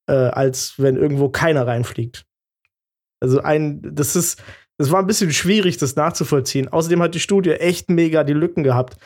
äh, 0.09 0.13
als 0.13 0.79
wenn 0.79 0.95
irgendwo 0.95 1.29
keiner 1.29 1.67
reinfliegt. 1.67 2.25
Also 3.21 3.41
ein, 3.41 3.83
das 3.83 4.15
ist, 4.15 4.41
das 4.79 4.91
war 4.91 5.01
ein 5.01 5.07
bisschen 5.07 5.33
schwierig, 5.33 5.77
das 5.77 5.97
nachzuvollziehen. 5.97 6.69
Außerdem 6.69 7.03
hat 7.03 7.15
die 7.15 7.21
Studie 7.21 7.53
echt 7.53 7.91
mega 7.91 8.25
die 8.25 8.33
Lücken 8.33 8.63
gehabt. 8.63 8.97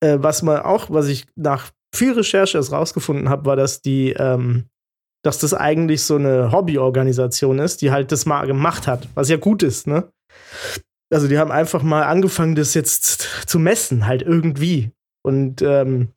Äh, 0.00 0.18
was 0.20 0.42
man 0.42 0.60
auch, 0.60 0.90
was 0.90 1.08
ich 1.08 1.26
nach 1.34 1.70
viel 1.94 2.12
Recherche 2.12 2.58
erst 2.58 2.72
rausgefunden 2.72 3.28
habe, 3.28 3.46
war, 3.46 3.56
dass 3.56 3.80
die, 3.80 4.12
ähm, 4.12 4.66
dass 5.24 5.38
das 5.38 5.54
eigentlich 5.54 6.02
so 6.02 6.16
eine 6.16 6.52
Hobbyorganisation 6.52 7.58
ist, 7.58 7.80
die 7.82 7.90
halt 7.90 8.12
das 8.12 8.26
mal 8.26 8.46
gemacht 8.46 8.86
hat, 8.86 9.08
was 9.14 9.28
ja 9.28 9.36
gut 9.36 9.62
ist, 9.62 9.86
ne? 9.86 10.12
Also 11.10 11.26
die 11.26 11.38
haben 11.38 11.50
einfach 11.50 11.82
mal 11.82 12.02
angefangen, 12.02 12.54
das 12.54 12.74
jetzt 12.74 13.26
zu 13.46 13.58
messen, 13.58 14.06
halt 14.06 14.20
irgendwie. 14.20 14.92
Und 15.24 15.62
ähm, 15.62 16.12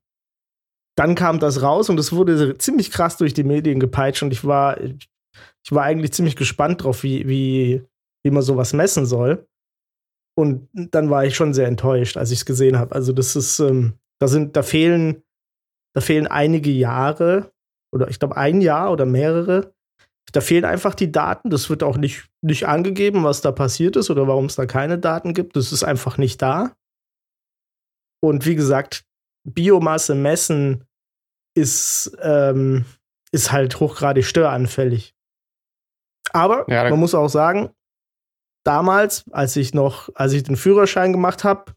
dann 0.97 1.15
kam 1.15 1.39
das 1.39 1.61
raus 1.61 1.89
und 1.89 1.97
es 1.97 2.11
wurde 2.11 2.57
ziemlich 2.57 2.91
krass 2.91 3.15
durch 3.15 3.33
die 3.33 3.45
Medien 3.45 3.79
gepeitscht 3.79 4.21
und 4.21 4.33
ich 4.33 4.43
war, 4.43 4.79
ich 4.81 5.71
war 5.71 5.83
eigentlich 5.83 6.11
ziemlich 6.11 6.35
gespannt 6.35 6.83
drauf, 6.83 7.03
wie, 7.03 7.27
wie, 7.27 7.83
wie 8.23 8.31
man 8.31 8.43
sowas 8.43 8.73
messen 8.73 9.05
soll. 9.05 9.47
Und 10.37 10.69
dann 10.73 11.09
war 11.09 11.25
ich 11.25 11.35
schon 11.35 11.53
sehr 11.53 11.67
enttäuscht, 11.67 12.17
als 12.17 12.31
ich 12.31 12.39
es 12.39 12.45
gesehen 12.45 12.77
habe. 12.77 12.95
Also, 12.95 13.13
das 13.13 13.35
ist, 13.35 13.59
ähm, 13.59 13.93
da 14.19 14.27
sind, 14.27 14.55
da 14.55 14.63
fehlen, 14.63 15.23
da 15.93 16.01
fehlen 16.01 16.27
einige 16.27 16.71
Jahre 16.71 17.51
oder 17.93 18.07
ich 18.09 18.19
glaube 18.19 18.37
ein 18.37 18.61
Jahr 18.61 18.91
oder 18.91 19.05
mehrere. 19.05 19.73
Da 20.31 20.39
fehlen 20.39 20.63
einfach 20.63 20.95
die 20.95 21.11
Daten. 21.11 21.49
Das 21.49 21.69
wird 21.69 21.83
auch 21.83 21.97
nicht, 21.97 22.29
nicht 22.41 22.65
angegeben, 22.65 23.25
was 23.25 23.41
da 23.41 23.51
passiert 23.51 23.97
ist 23.97 24.09
oder 24.09 24.27
warum 24.27 24.45
es 24.45 24.55
da 24.55 24.65
keine 24.65 24.97
Daten 24.97 25.33
gibt. 25.33 25.57
Das 25.57 25.73
ist 25.73 25.83
einfach 25.83 26.17
nicht 26.17 26.41
da. 26.41 26.73
Und 28.23 28.45
wie 28.45 28.55
gesagt, 28.55 29.03
Biomasse 29.43 30.15
messen 30.15 30.85
ist, 31.53 32.17
ähm, 32.21 32.85
ist 33.31 33.51
halt 33.51 33.79
hochgradig 33.79 34.23
störanfällig. 34.23 35.13
Aber 36.31 36.65
ja, 36.69 36.89
man 36.89 36.99
muss 36.99 37.15
auch 37.15 37.27
sagen, 37.27 37.71
damals, 38.63 39.25
als 39.31 39.55
ich 39.55 39.73
noch, 39.73 40.09
als 40.15 40.33
ich 40.33 40.43
den 40.43 40.55
Führerschein 40.55 41.11
gemacht 41.11 41.43
habe, 41.43 41.73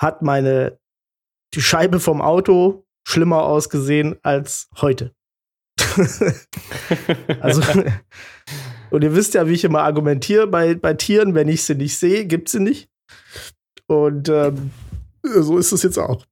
hat 0.00 0.22
meine 0.22 0.78
die 1.54 1.62
Scheibe 1.62 2.00
vom 2.00 2.20
Auto 2.20 2.84
schlimmer 3.06 3.44
ausgesehen 3.44 4.16
als 4.22 4.68
heute. 4.80 5.14
also, 7.40 7.62
und 8.90 9.02
ihr 9.02 9.14
wisst 9.14 9.34
ja, 9.34 9.48
wie 9.48 9.54
ich 9.54 9.64
immer 9.64 9.82
argumentiere 9.82 10.46
bei, 10.46 10.74
bei 10.74 10.94
Tieren, 10.94 11.34
wenn 11.34 11.48
ich 11.48 11.64
sie 11.64 11.74
nicht 11.74 11.96
sehe, 11.96 12.26
gibt 12.26 12.48
sie 12.48 12.60
nicht. 12.60 12.90
Und 13.86 14.28
ähm, 14.28 14.70
so 15.22 15.56
ist 15.56 15.72
es 15.72 15.82
jetzt 15.82 15.98
auch. 15.98 16.26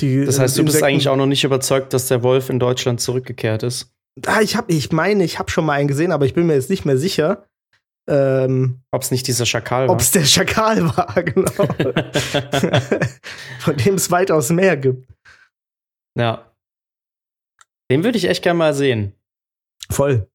Die, 0.00 0.24
das 0.24 0.38
heißt, 0.38 0.58
du 0.58 0.64
bist 0.64 0.82
eigentlich 0.82 1.08
auch 1.08 1.16
noch 1.16 1.26
nicht 1.26 1.44
überzeugt, 1.44 1.92
dass 1.92 2.08
der 2.08 2.22
Wolf 2.22 2.50
in 2.50 2.58
Deutschland 2.58 3.00
zurückgekehrt 3.00 3.62
ist? 3.62 3.92
Ah, 4.26 4.40
ich, 4.40 4.56
hab, 4.56 4.70
ich 4.70 4.92
meine, 4.92 5.24
ich 5.24 5.38
habe 5.38 5.50
schon 5.50 5.66
mal 5.66 5.72
einen 5.72 5.88
gesehen, 5.88 6.12
aber 6.12 6.26
ich 6.26 6.34
bin 6.34 6.46
mir 6.46 6.54
jetzt 6.54 6.70
nicht 6.70 6.84
mehr 6.84 6.98
sicher. 6.98 7.48
Ähm, 8.06 8.82
ob 8.90 9.02
es 9.02 9.10
nicht 9.10 9.26
dieser 9.26 9.46
Schakal 9.46 9.88
war. 9.88 9.94
Ob 9.94 10.00
es 10.00 10.10
der 10.10 10.24
Schakal 10.24 10.84
war, 10.96 11.14
genau. 11.22 11.50
Von 13.60 13.76
dem 13.78 13.94
es 13.94 14.10
weitaus 14.10 14.50
mehr 14.50 14.76
gibt. 14.76 15.08
Ja. 16.18 16.52
Den 17.90 18.04
würde 18.04 18.18
ich 18.18 18.26
echt 18.26 18.42
gerne 18.42 18.58
mal 18.58 18.74
sehen. 18.74 19.14
Voll. 19.90 20.28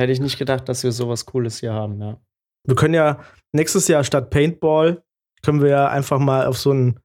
Hätte 0.00 0.12
ich 0.12 0.20
nicht 0.20 0.38
gedacht, 0.38 0.68
dass 0.68 0.82
wir 0.82 0.92
sowas 0.92 1.26
Cooles 1.26 1.60
hier 1.60 1.72
haben, 1.72 2.00
ja. 2.00 2.20
Wir 2.64 2.76
können 2.76 2.94
ja 2.94 3.22
nächstes 3.52 3.88
Jahr 3.88 4.04
statt 4.04 4.30
Paintball, 4.30 5.02
können 5.42 5.60
wir 5.60 5.70
ja 5.70 5.88
einfach 5.88 6.18
mal 6.18 6.46
auf 6.46 6.58
so 6.58 6.70
einen, 6.70 7.00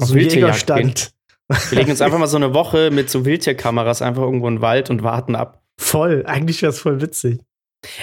auf 0.00 0.08
so 0.08 0.14
einen 0.14 0.28
Jägerstand. 0.28 1.12
Wir 1.48 1.78
legen 1.78 1.90
uns 1.90 2.00
einfach 2.00 2.18
mal 2.18 2.26
so 2.26 2.36
eine 2.36 2.54
Woche 2.54 2.90
mit 2.90 3.10
so 3.10 3.24
Wildtierkameras 3.24 4.02
einfach 4.02 4.22
irgendwo 4.22 4.48
in 4.48 4.56
den 4.56 4.62
Wald 4.62 4.90
und 4.90 5.02
warten 5.02 5.34
ab. 5.34 5.62
Voll, 5.80 6.24
eigentlich 6.26 6.62
wäre 6.62 6.70
es 6.70 6.78
voll 6.78 7.00
witzig. 7.00 7.40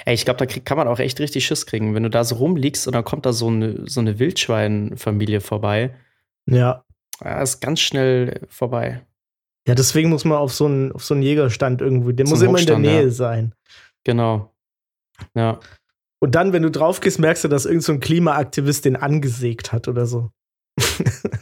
Ey, 0.06 0.14
ich 0.14 0.26
glaube, 0.26 0.38
da 0.38 0.46
krieg, 0.46 0.66
kann 0.66 0.78
man 0.78 0.88
auch 0.88 1.00
echt 1.00 1.20
richtig 1.20 1.46
Schiss 1.46 1.66
kriegen, 1.66 1.96
wenn 1.96 2.04
du 2.04 2.10
da 2.10 2.24
so 2.24 2.36
rumliegst 2.36 2.88
und 2.88 2.94
dann 2.94 3.04
kommt 3.04 3.26
da 3.26 3.34
so 3.34 3.48
eine, 3.48 3.88
so 3.88 4.00
eine 4.00 4.20
Wildschweinfamilie 4.20 5.42
vorbei. 5.42 5.94
Ja. 6.50 6.86
Ja, 7.24 7.42
ist 7.42 7.60
ganz 7.60 7.80
schnell 7.80 8.42
vorbei. 8.50 9.06
Ja, 9.68 9.76
deswegen 9.76 10.10
muss 10.10 10.26
man 10.26 10.38
auf 10.38 10.54
so 10.54 10.66
einen, 10.66 10.92
auf 10.92 11.04
so 11.04 11.14
einen 11.14 11.24
Jägerstand 11.24 11.82
irgendwie, 11.82 12.14
der 12.14 12.28
muss 12.28 12.42
immer 12.42 12.60
in 12.60 12.66
der 12.66 12.80
Nähe 12.80 13.04
ja. 13.04 13.10
sein. 13.10 13.56
Genau. 14.04 14.54
Ja. 15.34 15.60
Und 16.20 16.36
dann, 16.36 16.54
wenn 16.54 16.64
du 16.64 16.72
drauf 16.72 17.02
gehst, 17.02 17.20
merkst 17.20 17.44
du, 17.44 17.48
dass 17.48 17.66
irgendein 17.66 17.82
so 17.96 18.00
Klimaaktivist 18.00 18.86
den 18.86 18.96
angesägt 18.96 19.72
hat 19.72 19.88
oder 19.88 20.06
so. 20.06 20.32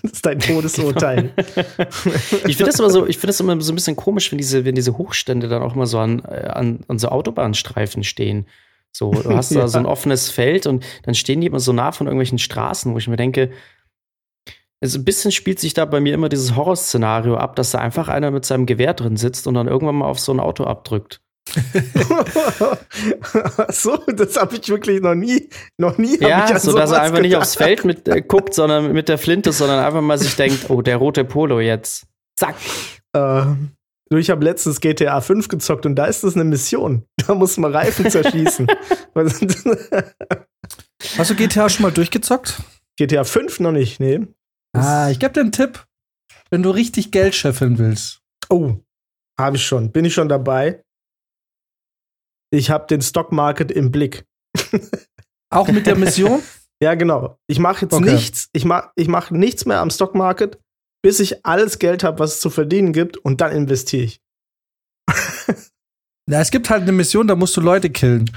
Das 0.01 0.11
ist 0.11 0.25
dein 0.25 0.39
Todesurteil. 0.39 1.31
ich 2.47 2.57
finde 2.57 2.71
das 2.71 2.79
immer 2.79 2.89
so, 2.89 3.05
ich 3.05 3.17
finde 3.17 3.27
das 3.27 3.39
immer 3.39 3.59
so 3.61 3.71
ein 3.71 3.75
bisschen 3.75 3.95
komisch, 3.95 4.31
wenn 4.31 4.37
diese, 4.37 4.65
wenn 4.65 4.75
diese 4.75 4.97
Hochstände 4.97 5.47
dann 5.47 5.61
auch 5.61 5.75
immer 5.75 5.87
so 5.87 5.99
an, 5.99 6.23
äh, 6.25 6.47
an, 6.47 6.79
an 6.87 6.99
so 6.99 7.09
Autobahnstreifen 7.09 8.03
stehen. 8.03 8.47
So, 8.91 9.11
du 9.11 9.35
hast 9.35 9.51
da 9.55 9.59
ja. 9.59 9.67
so 9.67 9.77
ein 9.77 9.85
offenes 9.85 10.29
Feld 10.29 10.67
und 10.67 10.85
dann 11.03 11.15
stehen 11.15 11.41
die 11.41 11.47
immer 11.47 11.59
so 11.59 11.73
nah 11.73 11.91
von 11.91 12.07
irgendwelchen 12.07 12.39
Straßen, 12.39 12.93
wo 12.93 12.97
ich 12.97 13.07
mir 13.07 13.17
denke, 13.17 13.51
also 14.83 14.99
ein 14.99 15.05
bisschen 15.05 15.31
spielt 15.31 15.59
sich 15.59 15.73
da 15.73 15.85
bei 15.85 16.01
mir 16.01 16.13
immer 16.13 16.27
dieses 16.27 16.57
Horrorszenario 16.57 17.37
ab, 17.37 17.55
dass 17.55 17.71
da 17.71 17.79
einfach 17.79 18.09
einer 18.09 18.31
mit 18.31 18.43
seinem 18.43 18.65
Gewehr 18.65 18.93
drin 18.93 19.15
sitzt 19.15 19.47
und 19.47 19.53
dann 19.53 19.69
irgendwann 19.69 19.95
mal 19.95 20.07
auf 20.07 20.19
so 20.19 20.33
ein 20.33 20.41
Auto 20.41 20.65
abdrückt. 20.65 21.22
so, 23.69 23.97
das 23.97 24.37
habe 24.37 24.55
ich 24.55 24.69
wirklich 24.69 25.01
noch 25.01 25.15
nie, 25.15 25.49
noch 25.77 25.97
nie. 25.97 26.17
Ja, 26.19 26.57
so 26.57 26.75
dass 26.75 26.91
er 26.91 27.01
einfach 27.01 27.17
gedacht. 27.17 27.23
nicht 27.23 27.35
aufs 27.35 27.55
Feld 27.55 27.85
mit, 27.85 28.07
äh, 28.07 28.21
guckt, 28.21 28.53
sondern 28.53 28.93
mit 28.93 29.09
der 29.09 29.17
Flinte, 29.17 29.51
sondern 29.51 29.83
einfach 29.83 30.01
mal 30.01 30.17
sich 30.17 30.35
denkt, 30.35 30.69
oh, 30.69 30.81
der 30.81 30.97
rote 30.97 31.25
Polo 31.25 31.59
jetzt. 31.59 32.05
Zack. 32.35 32.55
Äh, 33.13 33.45
ich 34.09 34.29
habe 34.29 34.45
letztens 34.45 34.79
GTA 34.79 35.21
5 35.21 35.47
gezockt 35.47 35.85
und 35.85 35.95
da 35.95 36.05
ist 36.05 36.23
das 36.23 36.35
eine 36.35 36.43
Mission. 36.43 37.05
Da 37.25 37.35
muss 37.35 37.57
man 37.57 37.73
Reifen 37.73 38.09
zerschießen. 38.09 38.67
Hast 41.17 41.29
du 41.29 41.35
GTA 41.35 41.69
schon 41.69 41.83
mal 41.83 41.91
durchgezockt? 41.91 42.61
GTA 42.97 43.23
5 43.23 43.59
noch 43.59 43.71
nicht, 43.71 43.99
nee. 43.99 44.21
Ah, 44.73 45.09
ich 45.09 45.19
gebe 45.19 45.33
dir 45.33 45.41
einen 45.41 45.51
Tipp. 45.51 45.85
Wenn 46.49 46.63
du 46.63 46.69
richtig 46.69 47.11
Geld 47.11 47.35
scheffeln 47.35 47.77
willst. 47.77 48.21
Oh, 48.49 48.75
habe 49.39 49.57
ich 49.57 49.65
schon. 49.65 49.91
Bin 49.91 50.05
ich 50.05 50.13
schon 50.13 50.29
dabei. 50.29 50.83
Ich 52.53 52.69
habe 52.69 52.85
den 52.85 53.01
Stockmarket 53.01 53.71
im 53.71 53.89
Blick. 53.89 54.25
Auch 55.49 55.67
mit 55.69 55.87
der 55.87 55.95
Mission? 55.95 56.43
ja, 56.83 56.93
genau. 56.93 57.39
Ich 57.47 57.57
mache 57.57 57.85
jetzt 57.85 57.93
okay. 57.93 58.13
nichts. 58.13 58.49
Ich 58.53 58.63
mache 58.63 58.91
ich 58.95 59.07
mach 59.07 59.31
nichts 59.31 59.65
mehr 59.65 59.79
am 59.79 59.89
Stockmarket, 59.89 60.59
bis 61.01 61.19
ich 61.19 61.43
alles 61.45 61.79
Geld 61.79 62.03
habe, 62.03 62.19
was 62.19 62.35
es 62.35 62.41
zu 62.41 62.51
verdienen 62.51 62.93
gibt, 62.93 63.17
und 63.17 63.41
dann 63.41 63.51
investiere 63.51 64.03
ich. 64.03 64.21
ja, 66.29 66.41
es 66.41 66.51
gibt 66.51 66.69
halt 66.69 66.83
eine 66.83 66.91
Mission, 66.91 67.27
da 67.27 67.35
musst 67.35 67.57
du 67.57 67.61
Leute 67.61 67.89
killen. 67.89 68.29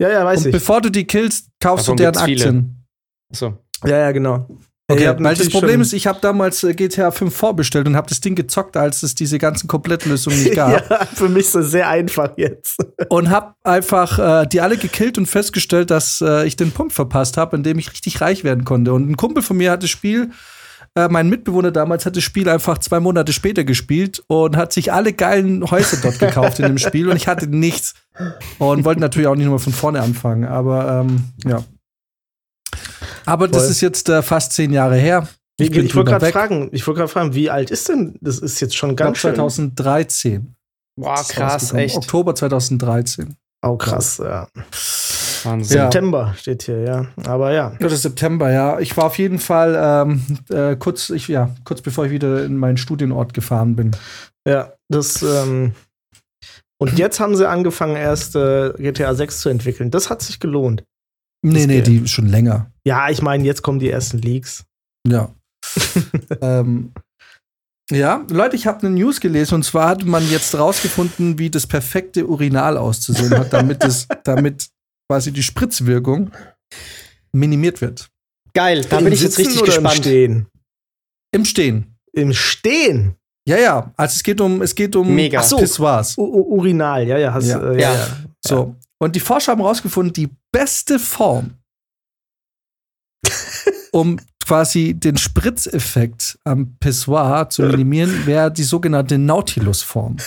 Ja, 0.00 0.10
ja, 0.10 0.24
weiß 0.24 0.40
und 0.40 0.46
ich. 0.46 0.52
Bevor 0.52 0.80
du 0.80 0.90
die 0.90 1.06
killst, 1.06 1.48
kaufst 1.60 1.86
Davon 1.86 1.96
du 1.98 2.02
deren 2.02 2.16
Aktien. 2.16 2.84
So. 3.32 3.58
Ja, 3.84 3.98
ja, 3.98 4.10
genau. 4.10 4.48
Okay, 4.92 5.14
weil 5.18 5.34
das 5.34 5.50
Problem 5.50 5.80
ist, 5.80 5.92
ich 5.92 6.06
habe 6.06 6.18
damals 6.20 6.62
äh, 6.64 6.74
GTA 6.74 7.10
5 7.10 7.34
vorbestellt 7.34 7.86
und 7.86 7.96
habe 7.96 8.08
das 8.08 8.20
Ding 8.20 8.34
gezockt, 8.34 8.76
als 8.76 9.02
es 9.02 9.14
diese 9.14 9.38
ganzen 9.38 9.68
Komplettlösungen 9.68 10.42
nicht 10.42 10.54
gab. 10.56 10.90
ja, 10.90 11.06
für 11.06 11.28
mich 11.28 11.46
ist 11.46 11.54
das 11.54 11.70
sehr 11.70 11.88
einfach 11.88 12.30
jetzt. 12.36 12.76
und 13.08 13.30
habe 13.30 13.54
einfach 13.64 14.42
äh, 14.42 14.46
die 14.46 14.60
alle 14.60 14.76
gekillt 14.76 15.18
und 15.18 15.26
festgestellt, 15.26 15.90
dass 15.90 16.20
äh, 16.20 16.46
ich 16.46 16.56
den 16.56 16.72
Punkt 16.72 16.92
verpasst 16.92 17.36
habe, 17.36 17.56
in 17.56 17.62
dem 17.62 17.78
ich 17.78 17.90
richtig 17.90 18.20
reich 18.20 18.44
werden 18.44 18.64
konnte. 18.64 18.92
Und 18.92 19.10
ein 19.10 19.16
Kumpel 19.16 19.42
von 19.42 19.56
mir 19.56 19.70
hat 19.70 19.82
das 19.82 19.90
Spiel 19.90 20.30
äh, 20.94 21.08
mein 21.08 21.30
Mitbewohner 21.30 21.70
damals 21.70 22.04
hat 22.04 22.16
das 22.16 22.22
Spiel 22.22 22.48
einfach 22.48 22.76
zwei 22.78 23.00
Monate 23.00 23.32
später 23.32 23.64
gespielt 23.64 24.22
und 24.26 24.56
hat 24.56 24.74
sich 24.74 24.92
alle 24.92 25.14
geilen 25.14 25.70
Häuser 25.70 25.96
dort 26.02 26.18
gekauft 26.18 26.58
in 26.58 26.66
dem 26.66 26.78
Spiel 26.78 27.08
und 27.08 27.16
ich 27.16 27.28
hatte 27.28 27.46
nichts 27.46 27.94
und 28.58 28.84
wollte 28.84 29.00
natürlich 29.00 29.26
auch 29.26 29.34
nicht 29.34 29.46
nochmal 29.46 29.58
von 29.58 29.72
vorne 29.72 30.02
anfangen, 30.02 30.44
aber 30.44 31.00
ähm, 31.00 31.24
ja. 31.46 31.64
Aber 33.26 33.46
Voll. 33.46 33.52
das 33.52 33.70
ist 33.70 33.80
jetzt 33.80 34.08
äh, 34.08 34.22
fast 34.22 34.52
zehn 34.52 34.72
Jahre 34.72 34.96
her. 34.96 35.28
Ich, 35.58 35.70
ich, 35.70 35.76
ich 35.76 35.94
wollte 35.94 36.10
gerade 36.10 36.26
fragen, 36.26 36.68
ich 36.72 36.86
wollte 36.86 36.98
gerade 36.98 37.12
fragen, 37.12 37.34
wie 37.34 37.50
alt 37.50 37.70
ist 37.70 37.88
denn? 37.88 38.16
Das 38.20 38.38
ist 38.38 38.60
jetzt 38.60 38.76
schon 38.76 38.96
ganz 38.96 39.18
schön. 39.18 39.34
2013. 39.34 40.54
Boah, 40.96 41.22
krass, 41.28 41.72
echt. 41.72 41.96
Oktober 41.96 42.34
2013. 42.34 43.36
Oh, 43.64 43.76
krass, 43.76 44.18
ja. 44.18 44.48
Wahnsinn. 45.44 45.78
September 45.78 46.34
steht 46.36 46.64
hier, 46.64 46.80
ja. 46.80 47.06
Aber 47.24 47.52
ja. 47.52 47.72
Ja, 47.72 47.76
das 47.78 47.94
ist 47.94 48.02
September, 48.02 48.50
ja. 48.50 48.78
Ich 48.80 48.96
war 48.96 49.04
auf 49.04 49.18
jeden 49.18 49.38
Fall 49.38 49.78
ähm, 49.80 50.22
äh, 50.50 50.76
kurz, 50.76 51.10
ich, 51.10 51.28
ja, 51.28 51.50
kurz 51.64 51.80
bevor 51.80 52.06
ich 52.06 52.10
wieder 52.10 52.44
in 52.44 52.56
meinen 52.56 52.76
Studienort 52.76 53.34
gefahren 53.34 53.76
bin. 53.76 53.92
Ja, 54.46 54.72
das, 54.88 55.22
ähm, 55.22 55.74
und 56.78 56.98
jetzt 56.98 57.20
haben 57.20 57.36
sie 57.36 57.48
angefangen, 57.48 57.96
erst 57.96 58.34
äh, 58.34 58.72
GTA 58.76 59.14
6 59.14 59.40
zu 59.40 59.48
entwickeln. 59.48 59.90
Das 59.90 60.10
hat 60.10 60.22
sich 60.22 60.40
gelohnt. 60.40 60.82
Nee, 61.44 61.66
nee, 61.66 61.82
die 61.82 62.06
schon 62.06 62.28
länger. 62.28 62.70
Ja, 62.86 63.10
ich 63.10 63.20
meine, 63.20 63.44
jetzt 63.44 63.62
kommen 63.62 63.78
die 63.78 63.90
ersten 63.90 64.18
Leaks. 64.18 64.64
Ja. 65.06 65.34
ähm, 66.40 66.92
ja, 67.90 68.24
Leute, 68.30 68.56
ich 68.56 68.66
habe 68.66 68.86
eine 68.86 68.96
News 68.96 69.20
gelesen 69.20 69.56
und 69.56 69.64
zwar 69.64 69.88
hat 69.88 70.04
man 70.04 70.28
jetzt 70.30 70.54
rausgefunden, 70.54 71.38
wie 71.38 71.50
das 71.50 71.66
perfekte 71.66 72.26
Urinal 72.26 72.76
auszusehen 72.76 73.36
hat, 73.36 73.52
damit 73.52 73.84
es, 73.84 74.06
damit 74.24 74.68
quasi 75.10 75.32
die 75.32 75.42
Spritzwirkung 75.42 76.30
minimiert 77.32 77.80
wird. 77.80 78.08
Geil, 78.54 78.84
da 78.88 79.00
bin 79.00 79.12
ich 79.12 79.22
jetzt 79.22 79.38
richtig 79.38 79.62
gespannt. 79.62 79.96
Im 79.96 80.02
Stehen. 80.02 80.46
Im 81.34 81.44
Stehen. 81.44 81.96
Im 82.12 82.32
Stehen. 82.32 83.16
Ja, 83.48 83.58
ja. 83.58 83.92
Also 83.96 84.16
es 84.16 84.22
geht 84.22 84.40
um, 84.40 84.62
es 84.62 84.74
geht 84.74 84.94
um 84.94 85.14
Mega. 85.14 85.40
Ach 85.40 85.44
so. 85.44 85.56
Pissoirs. 85.56 86.16
U 86.16 86.22
Urinal, 86.22 87.06
ja, 87.06 87.18
ja, 87.18 87.34
hast 87.34 87.48
Ja. 87.48 87.72
äh, 87.72 87.80
ja. 87.80 87.92
Ja. 87.92 87.94
ja. 87.94 88.06
So. 88.46 88.76
Und 89.02 89.16
die 89.16 89.20
Forscher 89.20 89.50
haben 89.50 89.60
rausgefunden, 89.60 90.12
die 90.12 90.28
beste 90.52 91.00
Form, 91.00 91.54
um 93.92 94.20
quasi 94.46 94.94
den 94.94 95.16
Spritzeffekt 95.16 96.38
am 96.44 96.76
Pissoir 96.78 97.48
zu 97.50 97.62
minimieren, 97.62 98.26
wäre 98.26 98.52
die 98.52 98.62
sogenannte 98.62 99.18
Nautilus-Form. 99.18 100.18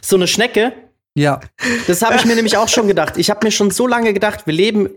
So 0.00 0.16
eine 0.16 0.26
Schnecke, 0.26 0.74
Ja, 1.14 1.40
das 1.86 2.02
habe 2.02 2.16
ich 2.16 2.26
mir 2.26 2.34
nämlich 2.34 2.58
auch 2.58 2.68
schon 2.68 2.88
gedacht. 2.88 3.16
Ich 3.16 3.30
habe 3.30 3.46
mir 3.46 3.50
schon 3.50 3.70
so 3.70 3.86
lange 3.86 4.12
gedacht, 4.12 4.46
wir 4.46 4.52
leben 4.52 4.90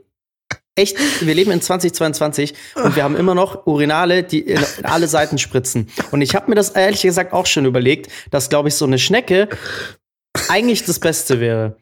echt, 0.77 0.97
wir 1.25 1.33
leben 1.33 1.51
in 1.51 1.61
2022 1.61 2.53
und 2.75 2.95
wir 2.95 3.03
haben 3.03 3.15
immer 3.15 3.33
noch 3.33 3.65
Urinale, 3.65 4.23
die 4.23 4.41
in 4.41 4.59
alle 4.83 5.07
Seiten 5.07 5.37
spritzen. 5.37 5.89
Und 6.11 6.21
ich 6.21 6.35
habe 6.35 6.49
mir 6.49 6.55
das 6.55 6.71
ehrlich 6.71 7.03
gesagt 7.03 7.31
auch 7.31 7.45
schon 7.45 7.65
überlegt, 7.65 8.11
dass, 8.31 8.49
glaube 8.49 8.69
ich, 8.69 8.75
so 8.75 8.85
eine 8.85 8.99
Schnecke 8.99 9.49
eigentlich 10.49 10.85
das 10.85 10.99
Beste 10.99 11.39
wäre. 11.39 11.77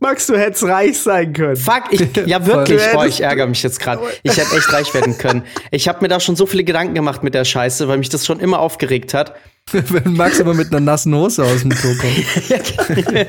Max, 0.00 0.26
du 0.26 0.36
hättest 0.36 0.64
reich 0.64 0.98
sein 0.98 1.32
können. 1.32 1.56
Fuck, 1.56 1.84
ich, 1.90 2.00
ja 2.26 2.46
wirklich, 2.46 2.82
boah, 2.92 3.06
ich 3.06 3.20
ärgere 3.20 3.46
mich 3.46 3.62
jetzt 3.62 3.80
gerade. 3.80 4.02
Ich 4.22 4.36
hätte 4.36 4.56
echt 4.56 4.72
reich 4.72 4.92
werden 4.94 5.18
können. 5.18 5.42
Ich 5.70 5.88
habe 5.88 6.00
mir 6.02 6.08
da 6.08 6.20
schon 6.20 6.36
so 6.36 6.46
viele 6.46 6.64
Gedanken 6.64 6.94
gemacht 6.94 7.22
mit 7.22 7.34
der 7.34 7.44
Scheiße, 7.44 7.88
weil 7.88 7.98
mich 7.98 8.08
das 8.08 8.26
schon 8.26 8.40
immer 8.40 8.60
aufgeregt 8.60 9.14
hat. 9.14 9.34
wenn 9.72 10.14
Max 10.14 10.38
immer 10.38 10.54
mit 10.54 10.68
einer 10.68 10.80
nassen 10.80 11.14
Hose 11.14 11.44
aus 11.44 11.60
dem 11.60 11.70
Klo 11.70 11.90
kommt. 11.94 13.28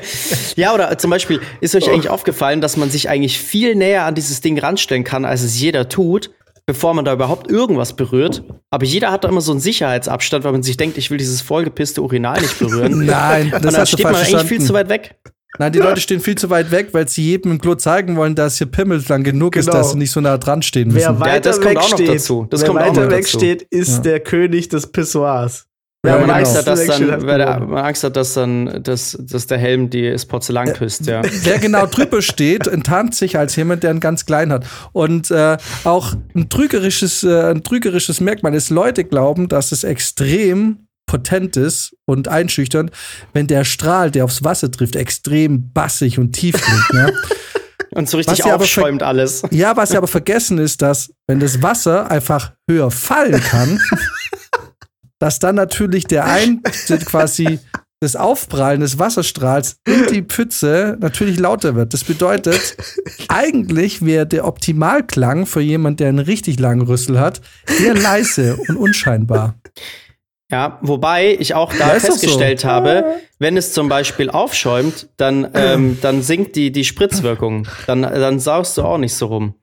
Ja, 0.56 0.74
oder 0.74 0.96
zum 0.98 1.10
Beispiel, 1.10 1.40
ist 1.60 1.74
euch 1.74 1.90
eigentlich 1.90 2.08
aufgefallen, 2.08 2.60
dass 2.60 2.76
man 2.76 2.90
sich 2.90 3.08
eigentlich 3.08 3.38
viel 3.38 3.74
näher 3.74 4.04
an 4.04 4.14
dieses 4.14 4.40
Ding 4.40 4.58
ranstellen 4.58 5.04
kann, 5.04 5.24
als 5.24 5.42
es 5.42 5.60
jeder 5.60 5.88
tut, 5.88 6.30
bevor 6.70 6.94
man 6.94 7.04
da 7.04 7.12
überhaupt 7.12 7.50
irgendwas 7.50 7.94
berührt. 7.94 8.44
Aber 8.70 8.84
jeder 8.86 9.10
hat 9.10 9.24
da 9.24 9.28
immer 9.28 9.40
so 9.40 9.50
einen 9.50 9.60
Sicherheitsabstand, 9.60 10.44
weil 10.44 10.52
man 10.52 10.62
sich 10.62 10.76
denkt, 10.76 10.96
ich 10.98 11.10
will 11.10 11.18
dieses 11.18 11.40
vollgepisste 11.42 12.00
Urinal 12.00 12.40
nicht 12.40 12.60
berühren. 12.60 13.04
Nein, 13.06 13.46
Und 13.46 13.52
das 13.54 13.62
dann 13.62 13.76
hast 13.80 13.92
du 13.92 13.96
steht 13.96 14.04
man 14.04 14.14
eigentlich 14.14 14.42
viel 14.46 14.60
zu 14.60 14.72
weit 14.72 14.88
weg. 14.88 15.16
Nein, 15.58 15.72
die 15.72 15.80
Leute 15.80 16.00
stehen 16.00 16.20
viel 16.20 16.36
zu 16.36 16.48
weit 16.48 16.70
weg, 16.70 16.90
weil 16.92 17.08
sie 17.08 17.24
jedem 17.24 17.50
im 17.50 17.60
Klo 17.60 17.74
zeigen 17.74 18.16
wollen, 18.16 18.36
dass 18.36 18.58
hier 18.58 18.68
Pimmel 18.68 19.02
lang 19.08 19.24
genug 19.24 19.56
ist, 19.56 19.66
Genau. 19.66 19.78
dass 19.78 19.90
sie 19.90 19.98
nicht 19.98 20.12
so 20.12 20.20
nah 20.20 20.38
dran 20.38 20.62
stehen 20.62 20.94
Wer 20.94 21.10
müssen. 21.10 21.20
weiter 21.24 21.40
das 21.40 21.56
kommt 21.56 21.70
weg 21.70 21.78
auch 21.78 21.90
noch 21.90 21.96
steht, 21.98 22.08
dazu. 22.08 22.46
Das 22.48 22.60
wer 22.60 22.66
kommt 22.68 22.80
auch 22.80 22.86
weiter 22.86 23.04
noch 23.06 23.10
weg 23.10 23.24
dazu. 23.24 23.36
steht, 23.38 23.62
ist 23.62 23.96
Ja. 23.96 24.02
der 24.02 24.20
König 24.20 24.68
des 24.68 24.86
Pissoirs. 24.92 25.66
Ja, 26.04 26.12
man, 26.12 26.22
genau. 26.22 26.34
Angst 26.34 26.56
hat, 26.56 26.66
dass 26.66 26.86
dann, 26.86 27.26
weil 27.26 27.38
der, 27.38 27.54
gewonnen. 27.56 27.70
man 27.72 27.84
Angst 27.84 28.04
hat, 28.04 28.16
dass 28.16 28.32
dann, 28.32 28.82
dass, 28.82 29.18
dass 29.20 29.46
der 29.46 29.58
Helm 29.58 29.90
die 29.90 30.10
das 30.10 30.24
Porzellan 30.24 30.72
küsst, 30.72 31.04
ja. 31.06 31.20
Wer 31.42 31.58
genau 31.58 31.84
drüber 31.84 32.22
steht, 32.22 32.66
enttarnt 32.66 33.14
sich 33.14 33.36
als 33.36 33.54
jemand, 33.56 33.82
der 33.82 33.90
einen 33.90 34.00
ganz 34.00 34.24
klein 34.24 34.50
hat. 34.50 34.64
Und 34.92 35.30
äh, 35.30 35.58
auch 35.84 36.14
ein 36.34 36.48
trügerisches, 36.48 37.22
äh, 37.22 37.50
ein 37.50 37.62
trügerisches 37.62 38.20
Merkmal 38.20 38.54
ist, 38.54 38.70
Leute 38.70 39.04
glauben, 39.04 39.48
dass 39.48 39.72
es 39.72 39.84
extrem 39.84 40.86
potent 41.06 41.58
ist 41.58 41.94
und 42.06 42.28
einschüchternd, 42.28 42.92
wenn 43.34 43.46
der 43.46 43.64
Strahl, 43.64 44.10
der 44.10 44.24
aufs 44.24 44.42
Wasser 44.42 44.70
trifft, 44.70 44.96
extrem 44.96 45.70
bassig 45.72 46.18
und 46.18 46.32
tief 46.32 46.54
klingt. 46.62 46.92
ne? 46.94 47.12
Und 47.92 48.08
so 48.08 48.18
Was 48.18 48.28
richtig 48.28 48.44
ver- 48.44 48.54
aufschäumt 48.54 49.02
alles. 49.02 49.42
Ja, 49.50 49.76
was 49.76 49.90
sie 49.90 49.96
aber 49.96 50.06
vergessen 50.06 50.58
ist, 50.58 50.80
dass, 50.80 51.12
wenn 51.26 51.40
das 51.40 51.60
Wasser 51.60 52.08
einfach 52.08 52.52
höher 52.70 52.92
fallen 52.92 53.42
kann, 53.42 53.80
dass 55.20 55.38
dann 55.38 55.54
natürlich 55.54 56.04
der 56.04 56.24
ein, 56.24 56.62
quasi 57.04 57.60
das 58.00 58.16
Aufprallen 58.16 58.80
des 58.80 58.98
Wasserstrahls 58.98 59.76
in 59.86 60.06
die 60.10 60.22
Pfütze 60.22 60.96
natürlich 61.00 61.38
lauter 61.38 61.74
wird. 61.74 61.92
Das 61.92 62.02
bedeutet, 62.02 62.76
eigentlich 63.28 64.04
wäre 64.04 64.26
der 64.26 64.46
Optimalklang 64.46 65.44
für 65.44 65.60
jemand, 65.60 66.00
der 66.00 66.08
einen 66.08 66.18
richtig 66.18 66.58
langen 66.58 66.80
Rüssel 66.80 67.20
hat, 67.20 67.42
eher 67.82 67.94
leise 67.94 68.56
und 68.68 68.76
unscheinbar. 68.78 69.54
Ja, 70.50 70.78
wobei 70.80 71.36
ich 71.38 71.54
auch 71.54 71.72
da 71.74 71.92
Ja, 71.92 72.00
festgestellt 72.00 72.60
so. 72.60 72.68
habe, 72.68 73.20
wenn 73.38 73.58
es 73.58 73.72
zum 73.74 73.90
Beispiel 73.90 74.30
aufschäumt, 74.30 75.10
dann, 75.18 75.48
ähm, 75.54 75.98
dann 76.00 76.22
sinkt 76.22 76.56
die, 76.56 76.72
die 76.72 76.84
Spritzwirkung. 76.84 77.68
Dann, 77.86 78.02
dann 78.02 78.40
saust 78.40 78.78
du 78.78 78.82
auch 78.82 78.98
nicht 78.98 79.14
so 79.14 79.26
rum. 79.26 79.54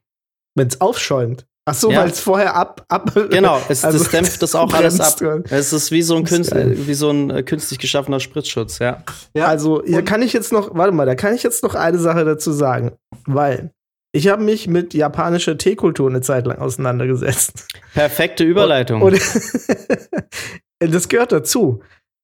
Wenn 0.55 0.67
es 0.67 0.79
aufschäumt. 0.79 1.46
Ach 1.69 1.73
so, 1.73 1.91
Ja. 1.91 2.01
weil 2.01 2.09
es 2.09 2.21
vorher 2.21 2.55
ab, 2.55 2.85
ab. 2.87 3.11
Genau, 3.29 3.61
es, 3.67 3.83
Also, 3.83 3.99
das 3.99 4.09
dämpft 4.09 4.41
das 4.41 4.55
auch 4.55 4.73
alles 4.73 5.01
ab. 5.01 5.19
Es 5.49 5.73
ist 5.73 5.91
wie 5.91 6.01
so 6.01 6.15
ein, 6.15 6.23
Künst, 6.23 6.55
wie 6.55 6.93
so 6.93 7.09
ein 7.09 7.29
äh, 7.29 7.43
künstlich 7.43 7.77
geschaffener 7.77 8.21
Spritzschutz, 8.21 8.79
ja. 8.79 9.03
Also, 9.37 9.83
hier 9.85 10.01
kann 10.03 10.21
ich 10.21 10.31
jetzt 10.31 10.53
noch, 10.53 10.73
warte 10.75 10.93
mal, 10.93 11.05
da 11.05 11.15
kann 11.15 11.33
ich 11.35 11.43
jetzt 11.43 11.63
noch 11.63 11.75
eine 11.75 11.99
Sache 11.99 12.23
dazu 12.23 12.53
sagen. 12.53 12.93
Weil 13.25 13.71
ich 14.13 14.29
habe 14.29 14.41
mich 14.43 14.67
mit 14.69 14.93
japanischer 14.93 15.57
Teekultur 15.57 16.09
eine 16.09 16.21
Zeit 16.21 16.47
lang 16.47 16.57
auseinandergesetzt. 16.59 17.67
Perfekte 17.93 18.45
Überleitung. 18.45 19.01
Und 19.01 19.19
das 20.79 21.09
gehört 21.09 21.33
dazu. 21.33 21.81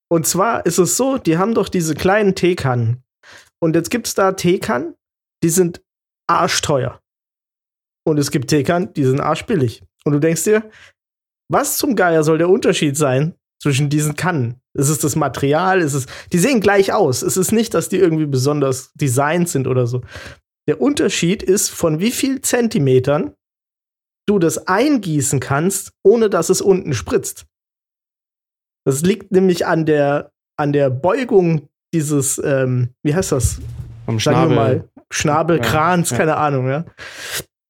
Und 0.10 0.26
zwar 0.26 0.66
ist 0.66 0.78
es 0.78 0.96
so, 0.96 1.18
die 1.18 1.38
haben 1.38 1.54
doch 1.54 1.68
diese 1.68 1.96
kleinen 1.96 2.34
Teekannen. 2.36 3.04
Und 3.60 3.76
jetzt 3.76 3.90
gibt 3.90 4.08
es 4.08 4.14
da 4.14 4.32
Teekannen, 4.32 4.96
die 5.44 5.50
sind 5.50 5.82
arschteuer. 6.28 7.00
Und 8.06 8.18
es 8.20 8.32
gibt 8.32 8.50
Teekannen, 8.50 8.94
die 8.94 9.06
sind 9.06 9.22
arschbillig. 9.22 9.84
Und 10.06 10.14
du 10.14 10.20
denkst 10.20 10.44
dir, 10.44 10.70
was 11.50 11.78
zum 11.78 11.96
Geier 11.96 12.24
soll 12.24 12.38
der 12.38 12.50
Unterschied 12.50 12.98
sein 12.98 13.36
zwischen 13.62 13.90
diesen 13.90 14.16
Kannen? 14.16 14.60
Ist 14.74 14.90
es 14.90 15.00
das 15.00 15.16
Material? 15.16 15.82
Ist 15.82 15.94
es, 15.94 16.08
die 16.32 16.40
sehen 16.40 16.60
gleich 16.60 16.94
aus. 16.94 17.22
Es 17.22 17.38
ist 17.38 17.52
nicht, 17.52 17.74
dass 17.74 17.90
die 17.90 17.98
irgendwie 17.98 18.26
besonders 18.26 18.92
designt 18.94 19.50
sind 19.50 19.68
oder 19.68 19.88
so. 19.88 20.02
Der 20.68 20.82
Unterschied 20.82 21.44
ist, 21.44 21.70
von 21.70 22.00
wie 22.00 22.12
viel 22.12 22.42
Zentimetern 22.42 23.36
du 24.28 24.40
das 24.40 24.68
eingießen 24.68 25.40
kannst, 25.40 25.92
ohne 26.04 26.30
dass 26.30 26.50
es 26.50 26.62
unten 26.62 26.94
spritzt. 26.94 27.46
Das 28.86 29.02
liegt 29.02 29.32
nämlich 29.32 29.66
an 29.66 29.86
der, 29.86 30.32
an 30.58 30.74
der 30.74 30.90
Beugung 30.90 31.70
dieses, 31.94 32.42
ähm, 32.44 32.90
wie 33.04 33.14
heißt 33.14 33.32
das? 33.32 33.60
Vom 34.06 34.20
Sagen 34.20 34.38
Schnabel. 34.38 34.50
wir 34.50 34.56
mal, 34.56 34.90
Schnabel, 35.12 35.58
Ja, 35.58 35.96
ja. 35.98 36.18
keine 36.18 36.38
Ahnung, 36.38 36.68
ja. 36.68 36.86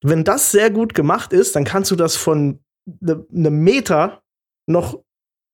Wenn 0.04 0.24
das 0.24 0.52
sehr 0.52 0.70
gut 0.70 0.94
gemacht 0.94 1.34
ist, 1.34 1.56
dann 1.56 1.64
kannst 1.64 1.92
du 1.92 1.96
das 1.96 2.16
von 2.16 2.60
einem 3.02 3.26
ne 3.30 3.50
Meter 3.50 4.22
noch 4.68 5.00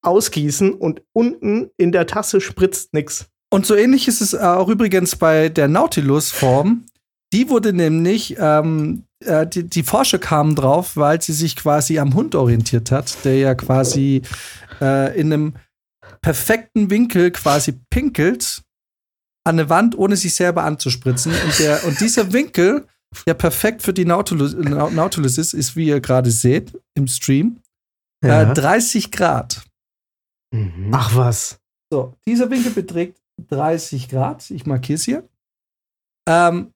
ausgießen 0.04 0.74
und 0.74 1.02
unten 1.14 1.70
in 1.78 1.92
der 1.92 2.08
Tasse 2.08 2.42
spritzt 2.42 2.94
nix. 2.94 3.30
Und 3.52 3.66
so 3.66 3.76
ähnlich 3.76 4.08
ist 4.08 4.22
es 4.22 4.36
auch 4.36 4.70
übrigens 4.70 5.16
bei 5.16 5.50
der 5.50 5.68
Nautilus-Form. 5.68 6.86
Die 7.34 7.50
wurde 7.50 7.74
nämlich, 7.74 8.36
ähm, 8.40 9.04
äh, 9.24 9.46
die, 9.46 9.64
die 9.64 9.84
Forscher 9.84 10.20
kamen 10.20 10.56
drauf, 10.56 10.96
weil 10.96 11.22
sie 11.22 11.34
sich 11.34 11.56
quasi 11.56 12.00
am 12.00 12.16
Hund 12.16 12.36
orientiert 12.36 12.92
hat, 12.92 13.24
der 13.24 13.38
ja 13.38 13.56
quasi 13.56 14.22
äh, 14.82 15.20
in 15.20 15.32
einem 15.32 15.54
perfekten 16.22 16.90
Winkel 16.90 17.32
quasi 17.32 17.74
pinkelt 17.90 18.64
an 19.44 19.60
eine 19.60 19.70
Wand, 19.70 19.98
ohne 19.98 20.16
sich 20.16 20.36
selber 20.36 20.64
anzuspritzen. 20.64 21.34
Und, 21.34 21.60
der, 21.60 21.84
und 21.86 22.00
dieser 22.00 22.34
Winkel, 22.34 22.88
der 23.26 23.34
perfekt 23.34 23.82
für 23.82 23.94
die 23.94 24.06
Nautilus, 24.06 24.54
Nau- 24.54 24.90
Nautilus 24.90 25.38
ist, 25.38 25.54
ist, 25.54 25.76
wie 25.76 25.88
ihr 25.88 26.00
gerade 26.00 26.32
seht 26.32 26.78
im 26.96 27.08
Stream, 27.08 27.60
äh, 28.24 28.54
30 28.54 29.12
Grad. 29.12 29.64
Mhm. 30.54 30.90
Ach 30.94 31.16
was. 31.16 31.60
So, 31.92 32.14
dieser 32.26 32.50
Winkel 32.50 32.72
beträgt 32.72 33.20
30 33.50 34.10
Grad. 34.10 34.50
Ich 34.52 34.66
markiere 34.66 34.96
es 34.96 35.04
hier. 35.06 35.28
Ähm, 36.28 36.72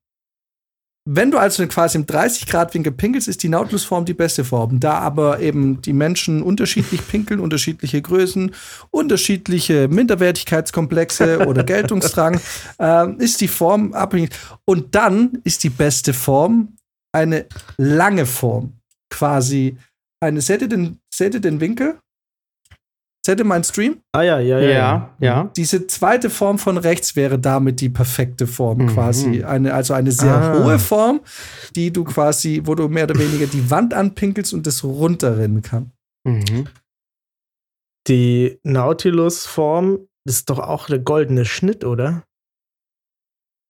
wenn 1.05 1.31
du 1.31 1.37
also 1.37 1.67
quasi 1.67 1.97
im 1.97 2.05
30 2.05 2.47
Grad 2.47 2.73
Winkel 2.73 2.93
pinkelst, 2.93 3.27
ist 3.27 3.43
die 3.43 3.49
Nautilus-Form 3.49 4.05
die 4.05 4.13
beste 4.13 4.45
Form. 4.45 4.79
Da 4.79 4.99
aber 4.99 5.41
eben 5.41 5.81
die 5.81 5.91
Menschen 5.91 6.41
unterschiedlich 6.41 7.05
pinkeln, 7.09 7.41
unterschiedliche 7.41 8.01
Größen, 8.01 8.55
unterschiedliche 8.89 9.89
Minderwertigkeitskomplexe 9.89 11.45
oder 11.45 11.63
Geltungsdrang, 11.65 12.39
ähm, 12.79 13.19
ist 13.19 13.41
die 13.41 13.49
Form 13.49 13.93
abhängig. 13.93 14.29
Und 14.65 14.95
dann 14.95 15.39
ist 15.43 15.63
die 15.63 15.69
beste 15.69 16.13
Form 16.13 16.77
eine 17.11 17.47
lange 17.77 18.25
Form. 18.25 18.77
Quasi 19.09 19.77
eine, 20.21 20.39
seht 20.39 20.61
ihr 20.61 20.69
den, 20.69 20.99
seht 21.13 21.33
ihr 21.33 21.41
den 21.41 21.59
Winkel? 21.59 21.99
Seht 23.25 23.39
ihr 23.39 23.45
meinen 23.45 23.63
Stream? 23.63 24.01
Ah 24.12 24.21
ja, 24.21 24.39
ja, 24.39 24.59
ja. 24.59 24.69
Ja, 24.69 25.15
ja. 25.19 25.51
Diese 25.55 25.88
zweite 25.88 26.29
Form 26.29 26.59
von 26.59 26.77
rechts 26.77 27.15
wäre 27.15 27.39
damit 27.39 27.79
die 27.79 27.88
perfekte 27.89 28.47
Form 28.47 28.79
Mhm. 28.79 28.88
quasi. 28.88 29.43
Eine, 29.45 29.73
also 29.73 29.93
eine 29.93 30.12
sehr 30.12 30.36
Ah. 30.36 30.62
hohe 30.62 30.77
Form, 30.77 31.21
die 31.75 31.91
du 31.93 32.03
quasi, 32.03 32.62
wo 32.65 32.75
du 32.75 32.89
mehr 32.89 33.05
oder 33.05 33.17
weniger 33.17 33.45
die 33.47 33.69
Wand 33.71 33.93
anpinkelst 33.93 34.53
und 34.53 34.67
das 34.67 34.83
runterrennen 34.83 35.62
kann. 35.62 35.91
Mhm. 36.27 36.67
Die 38.09 38.59
Nautilus-Form 38.63 39.99
ist 40.27 40.49
doch 40.49 40.59
auch 40.59 40.88
der 40.88 40.99
goldene 40.99 41.45
Schnitt, 41.45 41.86
oder? 41.86 42.23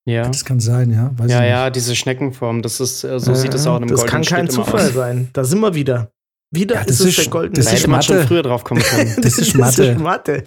Ja. 0.10 0.24
Das 0.24 0.44
kann 0.44 0.60
sein, 0.60 0.92
ja. 0.92 1.12
Weiß 1.18 1.32
ja, 1.32 1.44
ja, 1.46 1.70
diese 1.70 1.96
Schneckenform, 1.96 2.62
das 2.62 2.80
ist, 2.80 3.04
äh, 3.04 3.20
so 3.20 3.32
äh, 3.32 3.36
sieht 3.36 3.54
es 3.54 3.66
auch 3.68 3.78
in 3.78 3.84
einem 3.84 3.92
Das 3.96 4.06
kann 4.06 4.24
kein 4.24 4.50
Zufall 4.50 4.92
sein. 4.92 5.30
Da 5.34 5.44
sind 5.44 5.60
wir 5.62 5.76
wieder. 5.76 6.12
Wieder 6.54 6.76
ja, 6.76 6.82
ist 6.82 7.00
es 7.00 7.16
der 7.16 7.28
goldene 7.28 7.64
Das 7.64 7.74
ist 7.74 7.88
man 7.88 8.02
schon 8.04 8.28
früher 8.28 8.44
drauf 8.44 8.64
kommen 8.64 8.82
können. 8.82 9.16
das, 9.22 9.40
ist 9.40 9.56
Mathe. 9.56 9.96
Mathe. 9.96 10.44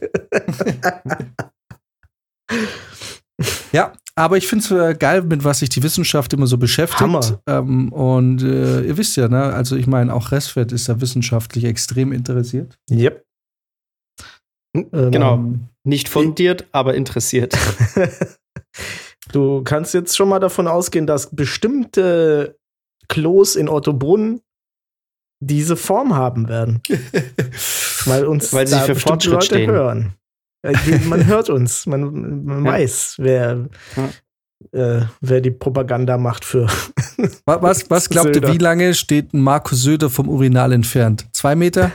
ja, 3.73 3.93
aber 4.15 4.37
ich 4.37 4.47
finde 4.47 4.65
es 4.65 4.71
äh, 4.71 4.95
geil, 4.95 5.23
mit 5.23 5.43
was 5.43 5.59
sich 5.59 5.69
die 5.69 5.83
Wissenschaft 5.83 6.33
immer 6.33 6.47
so 6.47 6.59
beschäftigt. 6.59 7.01
Hammer. 7.01 7.43
Ähm, 7.49 7.93
und 7.93 8.41
äh, 8.43 8.83
ihr 8.83 8.97
wisst 8.97 9.17
ja, 9.17 9.27
ne? 9.27 9.53
Also 9.53 9.75
ich 9.75 9.89
meine, 9.89 10.15
auch 10.15 10.31
Resfeld 10.31 10.71
ist 10.71 10.89
da 10.89 11.01
wissenschaftlich 11.01 11.65
extrem 11.65 12.13
interessiert. 12.13 12.79
Yep. 12.91 13.25
Genau. 14.73 15.35
Ähm, 15.35 15.69
Nicht 15.85 16.09
fundiert, 16.09 16.67
aber 16.71 16.95
interessiert. 16.95 17.57
du 19.33 19.63
kannst 19.65 19.93
jetzt 19.93 20.17
schon 20.17 20.29
mal 20.29 20.39
davon 20.39 20.69
ausgehen, 20.69 21.07
dass 21.07 21.35
bestimmte 21.35 22.57
Klos 23.09 23.57
in 23.57 23.69
Ottobrunn 23.69 24.41
diese 25.41 25.77
Form 25.77 26.15
haben 26.15 26.49
werden. 26.49 26.83
Weil 28.05 28.25
uns 28.27 28.53
Weil 28.53 28.67
sie 28.67 28.79
für 28.81 28.95
Fortschritt 28.95 29.33
Leute 29.33 29.47
stehen. 29.47 29.71
hören. 29.71 30.15
Man 31.05 31.27
hört 31.27 31.51
uns, 31.51 31.87
man, 31.87 32.45
man 32.45 32.65
ja. 32.65 32.73
weiß, 32.73 33.17
wer, 33.19 33.69
ja. 34.73 34.99
äh, 34.99 35.07
wer 35.21 35.41
die 35.41 35.51
Propaganda 35.51 36.19
macht 36.19 36.45
für. 36.45 36.67
Was, 37.45 37.89
was 37.91 38.09
glaubt 38.11 38.35
ihr, 38.35 38.43
wie 38.53 38.59
lange 38.59 38.95
steht 38.95 39.33
ein 39.33 39.41
Markus 39.41 39.83
Söder 39.83 40.11
vom 40.11 40.29
Urinal 40.29 40.73
entfernt? 40.73 41.27
Zwei 41.33 41.55
Meter? 41.55 41.93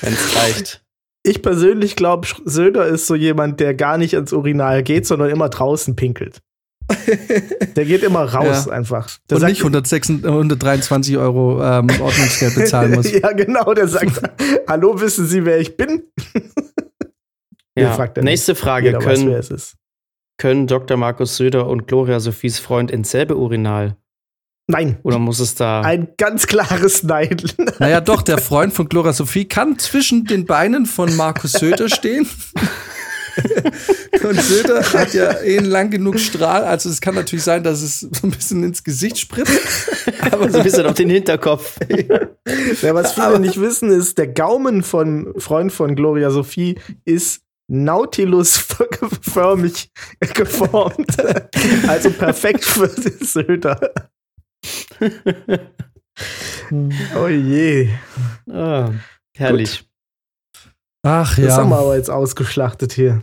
Wenn 0.00 0.12
es 0.12 0.36
reicht. 0.36 0.84
Ich 1.24 1.42
persönlich 1.42 1.96
glaube, 1.96 2.28
Söder 2.44 2.86
ist 2.86 3.06
so 3.06 3.14
jemand, 3.14 3.60
der 3.60 3.74
gar 3.74 3.98
nicht 3.98 4.14
ins 4.14 4.32
Urinal 4.32 4.82
geht, 4.82 5.06
sondern 5.06 5.28
immer 5.30 5.48
draußen 5.48 5.96
pinkelt. 5.96 6.40
Der 7.76 7.84
geht 7.84 8.02
immer 8.02 8.22
raus 8.22 8.66
ja. 8.66 8.72
einfach. 8.72 9.18
Der 9.28 9.38
und 9.38 9.44
nicht 9.44 9.60
126, 9.60 10.26
123 10.26 11.16
Euro 11.18 11.62
ähm, 11.62 11.88
Ordnungsgeld 12.00 12.54
bezahlen 12.54 12.92
muss. 12.92 13.10
ja, 13.10 13.32
genau. 13.32 13.74
Der 13.74 13.88
sagt, 13.88 14.20
hallo, 14.68 15.00
wissen 15.00 15.26
Sie, 15.26 15.44
wer 15.44 15.58
ich 15.58 15.76
bin? 15.76 16.02
ja. 17.76 17.96
Nächste 18.20 18.54
Frage. 18.54 18.92
können, 18.98 19.30
weiß, 19.30 19.76
können 20.38 20.66
Dr. 20.66 20.96
Markus 20.96 21.36
Söder 21.36 21.66
und 21.66 21.86
Gloria 21.86 22.20
Sophies 22.20 22.58
Freund 22.58 22.90
ins 22.90 23.10
selbe 23.10 23.36
Urinal? 23.36 23.96
Nein. 24.70 24.98
Oder 25.02 25.18
muss 25.18 25.40
es 25.40 25.54
da. 25.54 25.80
Ein 25.80 26.08
ganz 26.18 26.46
klares 26.46 27.02
Nein. 27.02 27.36
Naja, 27.78 28.02
doch, 28.02 28.20
der 28.20 28.36
Freund 28.36 28.74
von 28.74 28.88
Gloria 28.88 29.14
Sophie 29.14 29.46
kann 29.46 29.78
zwischen 29.78 30.26
den 30.26 30.44
Beinen 30.44 30.84
von 30.84 31.16
Markus 31.16 31.52
Söder 31.52 31.88
stehen. 31.88 32.28
Und 34.22 34.40
Söder 34.40 34.82
hat 34.92 35.12
ja 35.14 35.32
eh 35.40 35.58
lang 35.58 35.90
genug 35.90 36.18
Strahl, 36.18 36.64
also 36.64 36.88
es 36.88 37.00
kann 37.00 37.14
natürlich 37.14 37.44
sein, 37.44 37.62
dass 37.62 37.82
es 37.82 38.00
so 38.00 38.26
ein 38.26 38.30
bisschen 38.30 38.64
ins 38.64 38.82
Gesicht 38.84 39.18
spritzt. 39.18 39.60
Aber 40.30 40.50
so 40.50 40.58
ein 40.58 40.64
bisschen 40.64 40.86
auf 40.86 40.94
den 40.94 41.10
Hinterkopf. 41.10 41.76
ja, 42.82 42.94
was 42.94 43.12
viele 43.12 43.26
aber 43.26 43.38
nicht 43.38 43.60
wissen, 43.60 43.90
ist, 43.90 44.18
der 44.18 44.28
Gaumen 44.28 44.82
von 44.82 45.34
Freund 45.38 45.72
von 45.72 45.94
Gloria 45.94 46.30
Sophie 46.30 46.78
ist 47.04 47.42
Nautilus-förmig 47.68 49.90
geformt. 50.34 51.16
Also 51.86 52.10
perfekt 52.10 52.64
für 52.64 52.88
Söder. 52.88 53.92
oh 57.16 57.28
je. 57.28 57.90
Ah, 58.50 58.90
herrlich. 59.36 59.80
Gut. 59.80 59.88
Ach 61.02 61.36
ja. 61.38 61.46
Das 61.46 61.56
haben 61.58 61.70
wir 61.70 61.78
aber 61.78 61.96
jetzt 61.96 62.10
ausgeschlachtet 62.10 62.92
hier. 62.92 63.22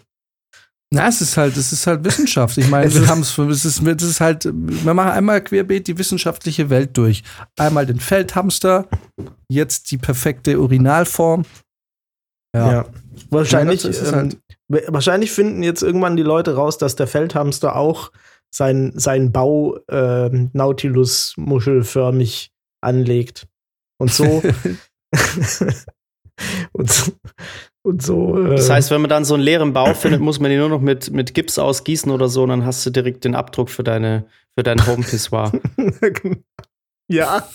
Na, 0.96 1.10
es 1.10 1.20
ist 1.20 1.36
halt, 1.36 1.58
es 1.58 1.74
ist 1.74 1.88
halt 1.88 2.06
Wissenschaft. 2.06 2.58
Ich 2.58 2.70
meine, 2.70 2.94
wir 2.94 3.06
haben 3.08 3.20
es, 3.20 3.38
ist, 3.38 3.82
es 3.82 3.82
ist 3.82 4.22
halt, 4.22 4.46
wir 4.46 4.94
machen 4.94 5.12
einmal 5.12 5.44
querbeet 5.44 5.88
die 5.88 5.98
wissenschaftliche 5.98 6.70
Welt 6.70 6.96
durch. 6.96 7.22
Einmal 7.58 7.86
den 7.86 8.00
Feldhamster, 8.00 8.88
jetzt 9.50 9.92
die 9.92 9.98
perfekte 9.98 10.58
Urinalform. 10.58 11.44
Ja. 12.56 12.72
ja. 12.72 12.86
Wahrscheinlich, 13.30 13.84
ja, 13.84 13.90
ähm, 13.90 14.16
halt 14.16 14.38
wahrscheinlich 14.88 15.34
finden 15.34 15.64
jetzt 15.64 15.84
irgendwann 15.84 16.16
die 16.16 16.24
Leute 16.24 16.56
raus, 16.56 16.78
dass 16.78 16.96
der 16.96 17.08
Feldhamster 17.08 17.76
auch 17.76 18.14
sein, 18.50 18.94
sein 18.96 19.34
Bau 19.34 19.76
äh, 19.90 20.30
Nautilus-muschelförmig 20.30 22.54
anlegt. 22.82 23.50
Und 23.98 24.14
so. 24.14 24.42
und 26.72 26.90
so, 26.90 27.12
und 27.86 28.02
so 28.02 28.38
äh 28.38 28.56
das 28.56 28.70
heißt, 28.70 28.90
wenn 28.90 29.02
man 29.02 29.10
dann 29.10 29.26
so 29.26 29.36
einen 29.36 29.44
leeren 29.44 29.72
Bau 29.72 29.94
findet, 29.94 30.20
muss 30.20 30.40
man 30.40 30.50
ihn 30.50 30.58
nur 30.58 30.70
noch 30.70 30.82
mit, 30.82 31.12
mit 31.12 31.34
Gips 31.36 31.60
ausgießen 31.60 32.12
oder 32.12 32.28
so, 32.28 32.44
und 32.44 32.50
dann 32.50 32.66
hast 32.66 32.86
du 32.86 32.90
direkt 32.90 33.24
den 33.24 33.36
Abdruck 33.36 33.70
für, 33.70 33.84
deine, 33.84 34.26
für 34.58 34.64
dein 34.64 34.86
Home-Pissoir. 34.86 35.52
ja. 37.08 37.48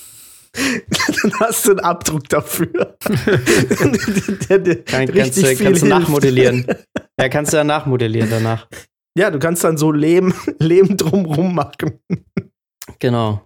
dann 0.53 1.33
hast 1.41 1.67
du 1.67 1.71
einen 1.73 1.81
Abdruck 1.81 2.29
dafür. 2.29 2.97
der, 4.49 4.59
der 4.61 4.85
Kann, 4.85 5.07
kannst, 5.13 5.43
du, 5.43 5.57
kannst 5.57 5.83
du 5.83 5.87
nachmodellieren. 5.87 6.65
Ja, 7.19 7.29
kannst 7.29 7.53
du 7.53 7.57
ja 7.57 7.65
nachmodellieren 7.65 8.31
danach. 8.31 8.69
Ja, 9.19 9.31
du 9.31 9.41
kannst 9.41 9.65
dann 9.65 9.77
so 9.77 9.91
Lehm, 9.91 10.33
Lehm 10.59 10.97
drumrum 10.97 11.55
machen. 11.55 11.99
Genau. 13.01 13.43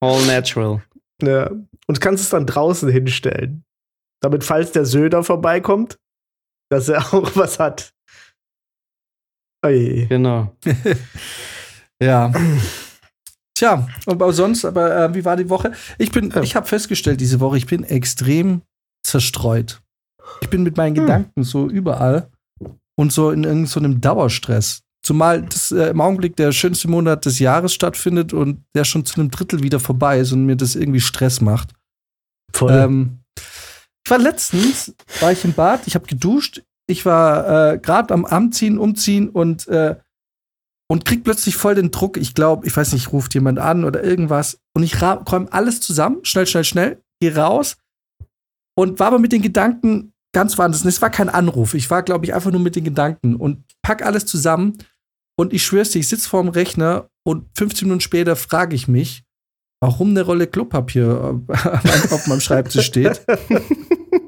All 0.00 0.24
natural. 0.26 0.82
Ja. 1.22 1.50
Und 1.86 2.00
kannst 2.00 2.24
es 2.24 2.30
dann 2.30 2.46
draußen 2.46 2.90
hinstellen. 2.90 3.64
Damit, 4.22 4.44
falls 4.44 4.72
der 4.72 4.86
Söder 4.86 5.24
vorbeikommt, 5.24 5.98
dass 6.70 6.88
er 6.88 7.00
auch 7.14 7.36
was 7.36 7.58
hat. 7.58 7.92
Oje. 9.64 10.06
Genau. 10.06 10.56
ja. 12.02 12.32
Tja, 13.54 13.86
aber 14.06 14.32
sonst, 14.32 14.64
aber 14.64 14.96
äh, 14.96 15.14
wie 15.14 15.24
war 15.24 15.36
die 15.36 15.48
Woche? 15.48 15.72
Ich 15.98 16.10
bin, 16.10 16.30
ja. 16.30 16.42
ich 16.42 16.56
habe 16.56 16.66
festgestellt 16.66 17.20
diese 17.20 17.38
Woche, 17.38 17.58
ich 17.58 17.66
bin 17.66 17.84
extrem 17.84 18.62
zerstreut. 19.04 19.82
Ich 20.40 20.48
bin 20.48 20.62
mit 20.62 20.76
meinen 20.76 20.96
hm. 20.96 21.02
Gedanken 21.04 21.44
so 21.44 21.68
überall 21.68 22.30
und 22.96 23.12
so 23.12 23.30
in 23.30 23.44
irgendeinem 23.44 23.92
so 23.92 23.98
Dauerstress. 23.98 24.82
Zumal 25.04 25.42
das 25.42 25.72
äh, 25.72 25.90
im 25.90 26.00
Augenblick 26.00 26.36
der 26.36 26.52
schönste 26.52 26.88
Monat 26.88 27.24
des 27.24 27.38
Jahres 27.40 27.74
stattfindet 27.74 28.32
und 28.32 28.64
der 28.74 28.84
schon 28.84 29.04
zu 29.04 29.20
einem 29.20 29.30
Drittel 29.30 29.62
wieder 29.62 29.80
vorbei 29.80 30.18
ist 30.20 30.32
und 30.32 30.46
mir 30.46 30.56
das 30.56 30.76
irgendwie 30.76 31.00
Stress 31.00 31.40
macht. 31.40 31.70
Voll. 32.52 32.72
Ähm, 32.72 33.18
war 34.12 34.18
letztens, 34.18 34.94
war 35.20 35.32
ich 35.32 35.42
im 35.42 35.54
Bad, 35.54 35.86
ich 35.86 35.94
habe 35.94 36.06
geduscht, 36.06 36.62
ich 36.86 37.06
war 37.06 37.72
äh, 37.72 37.78
gerade 37.78 38.12
am 38.12 38.26
Anziehen, 38.26 38.78
Umziehen 38.78 39.30
und, 39.30 39.66
äh, 39.68 39.96
und 40.86 41.06
krieg 41.06 41.24
plötzlich 41.24 41.56
voll 41.56 41.74
den 41.74 41.90
Druck. 41.90 42.18
Ich 42.18 42.34
glaube, 42.34 42.66
ich 42.66 42.76
weiß 42.76 42.92
nicht, 42.92 43.10
ruft 43.10 43.32
jemand 43.32 43.58
an 43.58 43.84
oder 43.84 44.04
irgendwas. 44.04 44.60
Und 44.74 44.82
ich 44.82 45.00
räume 45.00 45.50
alles 45.50 45.80
zusammen, 45.80 46.18
schnell, 46.24 46.46
schnell, 46.46 46.64
schnell, 46.64 47.02
gehe 47.20 47.34
raus 47.34 47.78
und 48.76 49.00
war 49.00 49.06
aber 49.06 49.18
mit 49.18 49.32
den 49.32 49.40
Gedanken 49.40 50.12
ganz 50.34 50.58
woanders. 50.58 50.84
Es 50.84 51.00
war 51.00 51.08
kein 51.08 51.30
Anruf. 51.30 51.72
Ich 51.72 51.90
war, 51.90 52.02
glaube 52.02 52.26
ich, 52.26 52.34
einfach 52.34 52.50
nur 52.50 52.60
mit 52.60 52.76
den 52.76 52.84
Gedanken 52.84 53.36
und 53.36 53.64
pack 53.80 54.04
alles 54.04 54.26
zusammen. 54.26 54.76
Und 55.38 55.54
ich 55.54 55.64
schwör's 55.64 55.90
dir, 55.90 56.00
ich 56.00 56.08
sitze 56.08 56.28
vorm 56.28 56.48
Rechner 56.48 57.08
und 57.24 57.46
15 57.56 57.88
Minuten 57.88 58.02
später 58.02 58.36
frage 58.36 58.76
ich 58.76 58.88
mich, 58.88 59.24
warum 59.80 60.10
eine 60.10 60.20
Rolle 60.22 60.46
Klopapier 60.46 61.40
auf 62.10 62.26
meinem 62.26 62.40
Schreibtisch 62.40 62.84
steht. 62.84 63.24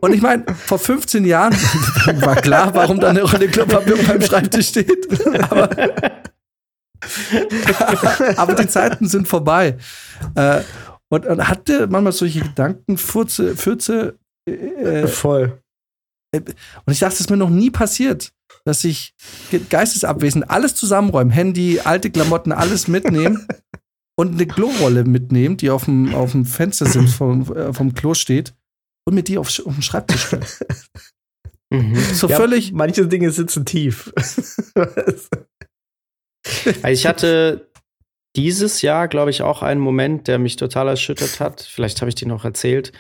Und 0.05 0.13
ich 0.13 0.21
meine, 0.21 0.45
vor 0.55 0.79
15 0.79 1.25
Jahren 1.25 1.55
war 2.21 2.37
klar, 2.37 2.75
warum 2.75 3.01
da 3.01 3.09
eine 3.09 3.23
Rolle 3.23 3.49
Klopapier 3.49 3.95
auf 3.95 4.07
meinem 4.07 4.21
Schreibtisch 4.21 4.69
steht. 4.69 5.09
Aber, 5.51 5.71
aber 8.37 8.55
die 8.55 8.69
Zeiten 8.69 9.09
sind 9.09 9.27
vorbei. 9.27 9.79
Äh, 10.35 10.61
und, 11.09 11.25
und 11.25 11.49
hatte 11.49 11.87
manchmal 11.87 12.13
solche 12.13 12.41
Gedanken, 12.41 12.99
Furze, 12.99 13.57
Fürze. 13.57 14.19
Äh, 14.47 15.07
Voll. 15.07 15.59
Und 16.35 16.93
ich 16.93 16.99
dachte, 16.99 17.15
es 17.15 17.21
ist 17.21 17.31
mir 17.31 17.39
noch 17.39 17.49
nie 17.49 17.71
passiert, 17.71 18.31
dass 18.67 18.85
ich 18.85 19.15
geistesabwesend 19.71 20.51
alles 20.51 20.75
zusammenräume, 20.75 21.33
Handy, 21.33 21.81
alte 21.83 22.11
Klamotten, 22.11 22.53
alles 22.53 22.89
mitnehmen 22.89 23.49
und 24.17 24.35
eine 24.35 24.47
Klorolle 24.47 25.05
mitnehmen, 25.05 25.57
die 25.57 25.71
auf 25.71 25.87
dem, 25.87 26.15
auf 26.15 26.33
dem 26.33 26.45
Fenster 26.45 26.85
vom, 26.85 27.51
äh, 27.57 27.73
vom 27.73 27.95
Klo 27.95 28.13
steht 28.13 28.53
und 29.07 29.15
mir 29.15 29.23
die 29.23 29.39
auf, 29.39 29.49
auf 29.49 29.75
den 29.75 29.83
Schreibtisch 29.83 30.33
mhm. 31.71 31.97
So 31.97 32.29
ja, 32.29 32.37
völlig. 32.37 32.73
Manche 32.73 33.07
Dinge 33.07 33.31
sitzen 33.31 33.65
tief. 33.65 34.13
also 34.77 35.29
ich 36.85 37.07
hatte 37.07 37.71
dieses 38.37 38.83
Jahr, 38.83 39.09
glaube 39.09 39.31
ich, 39.31 39.43
auch 39.43 39.63
einen 39.63 39.81
Moment, 39.81 40.29
der 40.29 40.39
mich 40.39 40.57
total 40.57 40.89
erschüttert 40.89 41.41
hat. 41.41 41.61
Vielleicht 41.63 42.01
habe 42.01 42.09
ich 42.09 42.17
dir 42.17 42.27
noch 42.29 42.45
erzählt, 42.45 42.93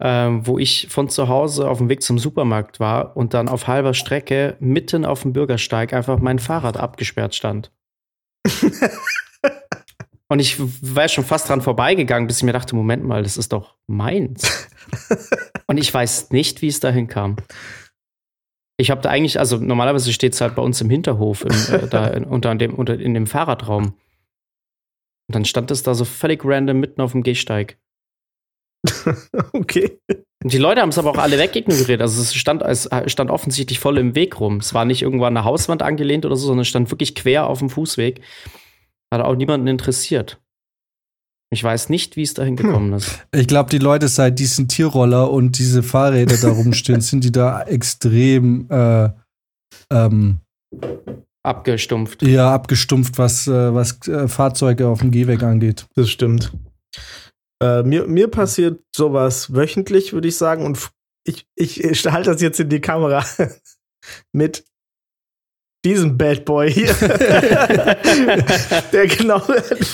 ähm, 0.00 0.46
wo 0.46 0.58
ich 0.58 0.88
von 0.90 1.08
zu 1.08 1.28
Hause 1.28 1.68
auf 1.68 1.78
dem 1.78 1.88
Weg 1.88 2.02
zum 2.02 2.18
Supermarkt 2.18 2.80
war 2.80 3.16
und 3.16 3.34
dann 3.34 3.48
auf 3.48 3.68
halber 3.68 3.94
Strecke 3.94 4.56
mitten 4.58 5.04
auf 5.04 5.22
dem 5.22 5.32
Bürgersteig 5.32 5.92
einfach 5.92 6.18
mein 6.18 6.40
Fahrrad 6.40 6.76
abgesperrt 6.76 7.34
stand. 7.34 7.70
Und 10.32 10.38
ich 10.38 10.56
war 10.58 11.08
schon 11.08 11.24
fast 11.24 11.50
dran 11.50 11.60
vorbeigegangen, 11.60 12.26
bis 12.26 12.38
ich 12.38 12.42
mir 12.42 12.54
dachte, 12.54 12.74
Moment 12.74 13.04
mal, 13.04 13.22
das 13.22 13.36
ist 13.36 13.52
doch 13.52 13.76
meins. 13.86 14.66
Und 15.66 15.76
ich 15.76 15.92
weiß 15.92 16.30
nicht, 16.30 16.62
wie 16.62 16.68
es 16.68 16.80
dahin 16.80 17.06
kam. 17.06 17.36
Ich 18.78 18.90
habe 18.90 19.02
da 19.02 19.10
eigentlich, 19.10 19.38
also 19.38 19.58
normalerweise 19.58 20.10
steht 20.10 20.32
es 20.32 20.40
halt 20.40 20.54
bei 20.54 20.62
uns 20.62 20.80
im 20.80 20.88
Hinterhof, 20.88 21.44
in, 21.44 21.74
äh, 21.74 21.86
da 21.86 22.06
in, 22.14 22.24
unter 22.24 22.54
dem, 22.54 22.72
unter, 22.72 22.98
in 22.98 23.12
dem 23.12 23.26
Fahrradraum. 23.26 23.88
Und 23.88 23.94
dann 25.28 25.44
stand 25.44 25.70
es 25.70 25.82
da 25.82 25.92
so 25.92 26.06
völlig 26.06 26.42
random 26.46 26.80
mitten 26.80 27.02
auf 27.02 27.12
dem 27.12 27.24
Gehsteig. 27.24 27.76
okay. 29.52 29.98
Und 30.42 30.50
die 30.50 30.56
Leute 30.56 30.80
haben 30.80 30.88
es 30.88 30.98
aber 30.98 31.10
auch 31.10 31.18
alle 31.18 31.38
wegignoriert. 31.38 32.00
Also 32.00 32.22
es 32.22 32.34
stand, 32.34 32.62
es 32.62 32.88
stand 33.04 33.30
offensichtlich 33.30 33.78
voll 33.80 33.98
im 33.98 34.14
Weg 34.14 34.40
rum. 34.40 34.56
Es 34.56 34.72
war 34.72 34.86
nicht 34.86 35.02
irgendwo 35.02 35.26
an 35.26 35.34
der 35.34 35.44
Hauswand 35.44 35.82
angelehnt 35.82 36.24
oder 36.24 36.36
so, 36.36 36.46
sondern 36.46 36.62
es 36.62 36.68
stand 36.68 36.90
wirklich 36.90 37.14
quer 37.14 37.48
auf 37.48 37.58
dem 37.58 37.68
Fußweg. 37.68 38.22
Hat 39.12 39.20
auch 39.20 39.36
niemanden 39.36 39.66
interessiert. 39.66 40.40
Ich 41.52 41.62
weiß 41.62 41.90
nicht, 41.90 42.16
wie 42.16 42.22
es 42.22 42.32
dahin 42.32 42.56
gekommen 42.56 42.94
ist. 42.94 43.26
Ich 43.30 43.46
glaube, 43.46 43.68
die 43.68 43.76
Leute 43.76 44.08
seit 44.08 44.38
diesen 44.38 44.68
Tierroller 44.68 45.30
und 45.30 45.58
diese 45.58 45.82
Fahrräder 45.82 46.38
da 46.38 46.48
rumstehen, 46.50 47.00
sind 47.02 47.22
die 47.22 47.30
da 47.30 47.62
extrem 47.64 48.70
äh, 48.70 49.10
ähm, 49.90 50.38
abgestumpft. 51.42 52.22
Ja, 52.22 52.54
abgestumpft, 52.54 53.18
was, 53.18 53.46
äh, 53.48 53.74
was 53.74 54.08
äh, 54.08 54.28
Fahrzeuge 54.28 54.88
auf 54.88 55.00
dem 55.00 55.10
Gehweg 55.10 55.42
angeht. 55.42 55.84
Das 55.94 56.08
stimmt. 56.08 56.50
Äh, 57.62 57.82
mir, 57.82 58.06
mir 58.06 58.28
passiert 58.28 58.80
sowas 58.96 59.54
wöchentlich, 59.54 60.14
würde 60.14 60.28
ich 60.28 60.38
sagen. 60.38 60.64
Und 60.64 60.90
ich, 61.24 61.46
ich, 61.54 61.84
ich 61.84 62.06
halte 62.06 62.32
das 62.32 62.40
jetzt 62.40 62.60
in 62.60 62.70
die 62.70 62.80
Kamera 62.80 63.26
mit 64.32 64.64
diesem 65.84 66.16
Bad 66.16 66.44
Boy 66.44 66.70
hier, 66.70 66.94
der 68.92 69.06
genau 69.08 69.42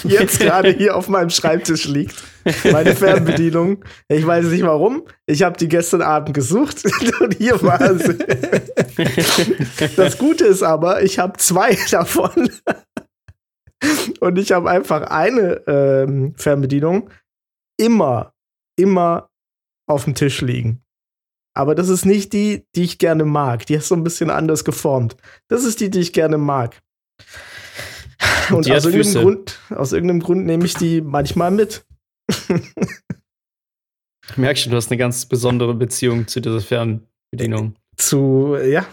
jetzt 0.05 0.39
gerade 0.39 0.71
hier 0.71 0.95
auf 0.95 1.09
meinem 1.09 1.31
Schreibtisch 1.31 1.87
liegt. 1.87 2.23
Meine 2.71 2.95
Fernbedienung. 2.95 3.85
Ich 4.09 4.27
weiß 4.27 4.47
nicht 4.47 4.65
warum. 4.65 5.05
Ich 5.27 5.43
habe 5.43 5.57
die 5.57 5.69
gestern 5.69 6.03
Abend 6.03 6.35
gesucht 6.35 6.83
und 7.21 7.35
hier 7.35 7.61
war 7.63 7.95
sie. 7.95 8.19
Das 9.97 10.19
Gute 10.19 10.45
ist 10.47 10.63
aber, 10.63 11.03
ich 11.03 11.19
habe 11.19 11.39
zwei 11.39 11.77
davon. 11.91 12.51
Und 14.21 14.39
ich 14.39 14.53
habe 14.53 14.69
einfach 14.69 15.03
eine 15.03 15.63
ähm, 15.67 16.35
Fernbedienung 16.37 17.11
immer, 17.79 18.35
immer 18.77 19.31
auf 19.87 20.05
dem 20.05 20.15
Tisch 20.15 20.41
liegen. 20.41 20.83
Aber 21.59 21.75
das 21.75 21.89
ist 21.89 22.07
nicht 22.07 22.33
die, 22.35 22.65
die 22.77 22.85
ich 22.85 22.99
gerne 22.99 23.25
mag. 23.25 23.67
Die 23.67 23.75
ist 23.75 23.89
so 23.89 23.97
ein 23.97 24.05
bisschen 24.05 24.31
anders 24.31 24.65
geformt. 24.65 25.17
Das 25.49 25.65
ist 25.65 25.81
die, 25.81 25.91
die 25.91 25.99
ich 25.99 26.13
gerne 26.13 26.39
mag. 26.39 26.81
Und, 28.51 28.71
aus 28.71 28.85
irgendeinem, 28.85 29.25
Grund, 29.25 29.59
aus 29.71 29.93
irgendeinem 29.93 30.21
Grund 30.21 30.47
nehme 30.47 30.65
ich 30.65 30.75
die 30.75 31.01
manchmal 31.01 31.51
mit. 31.51 31.85
ich 32.31 32.47
merke 34.37 34.61
schon, 34.61 34.71
du 34.71 34.77
hast 34.77 34.93
eine 34.93 34.99
ganz 34.99 35.27
besondere 35.27 35.75
Beziehung 35.75 36.29
zu 36.29 36.41
dieser 36.41 36.61
Fernbedienung. 36.61 37.75
Zu, 37.97 38.55
ja. 38.55 38.87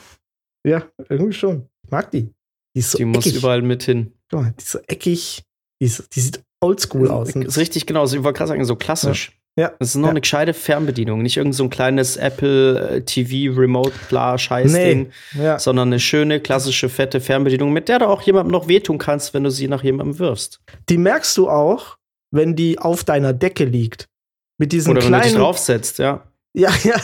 Ja, 0.66 0.90
irgendwie 1.08 1.34
schon. 1.34 1.70
Ich 1.84 1.92
mag 1.92 2.10
die. 2.10 2.34
Die, 2.76 2.80
ist 2.80 2.92
so 2.92 2.98
die 2.98 3.06
muss 3.06 3.28
überall 3.28 3.62
mit 3.62 3.84
hin. 3.84 4.12
Die 4.34 4.38
ist 4.58 4.70
so 4.70 4.80
eckig. 4.88 5.44
Die, 5.80 5.86
ist, 5.86 6.16
die 6.16 6.20
sieht 6.20 6.42
oldschool 6.62 7.12
aus. 7.12 7.32
Das 7.32 7.46
ist 7.46 7.58
richtig, 7.60 7.86
genau. 7.86 8.06
Ich 8.06 8.24
wollte 8.24 8.40
gerade 8.40 8.48
sagen, 8.48 8.66
so 8.66 8.76
klassisch. 8.76 9.30
Ja. 9.30 9.45
Ja. 9.58 9.74
Das 9.80 9.90
ist 9.90 9.96
noch 9.96 10.08
ja. 10.08 10.12
eine 10.12 10.22
gescheite 10.22 10.54
Fernbedienung, 10.54 11.22
nicht 11.22 11.38
irgend 11.38 11.56
so 11.56 11.64
ein 11.64 11.70
kleines 11.70 12.18
Apple 12.18 12.90
äh, 12.90 13.02
TV 13.02 13.58
Remote 13.58 13.94
bla 14.10 14.38
Scheißding, 14.38 15.12
nee. 15.34 15.44
ja. 15.44 15.60
sondern 15.60 15.90
eine 15.90 16.00
schöne 16.00 16.42
klassische 16.42 16.90
fette 16.90 17.22
Fernbedienung, 17.22 17.72
mit 17.72 17.88
der 17.88 18.00
du 18.00 18.08
auch 18.08 18.22
jemandem 18.22 18.52
noch 18.52 18.68
wehtun 18.68 18.98
kannst, 18.98 19.34
wenn 19.34 19.46
du 19.46 19.52
sie 19.52 19.70
nach 19.70 19.84
jemandem 19.84 20.20
wirfst. 20.20 20.60
Die 20.90 20.98
merkst 20.98 21.38
du 21.38 21.50
auch, 21.50 21.98
wenn 22.32 22.56
die 22.56 22.80
auf 22.80 23.06
deiner 23.06 23.32
Decke 23.32 23.64
liegt. 23.64 24.10
Mit 24.58 24.72
diesen 24.72 24.92
Oder 24.92 25.02
kleinen 25.02 25.14
wenn 25.14 25.22
du 25.22 25.28
dich 25.30 25.38
draufsetzt, 25.38 26.00
ja. 26.00 26.28
Ja, 26.54 26.74
ja. 26.84 26.96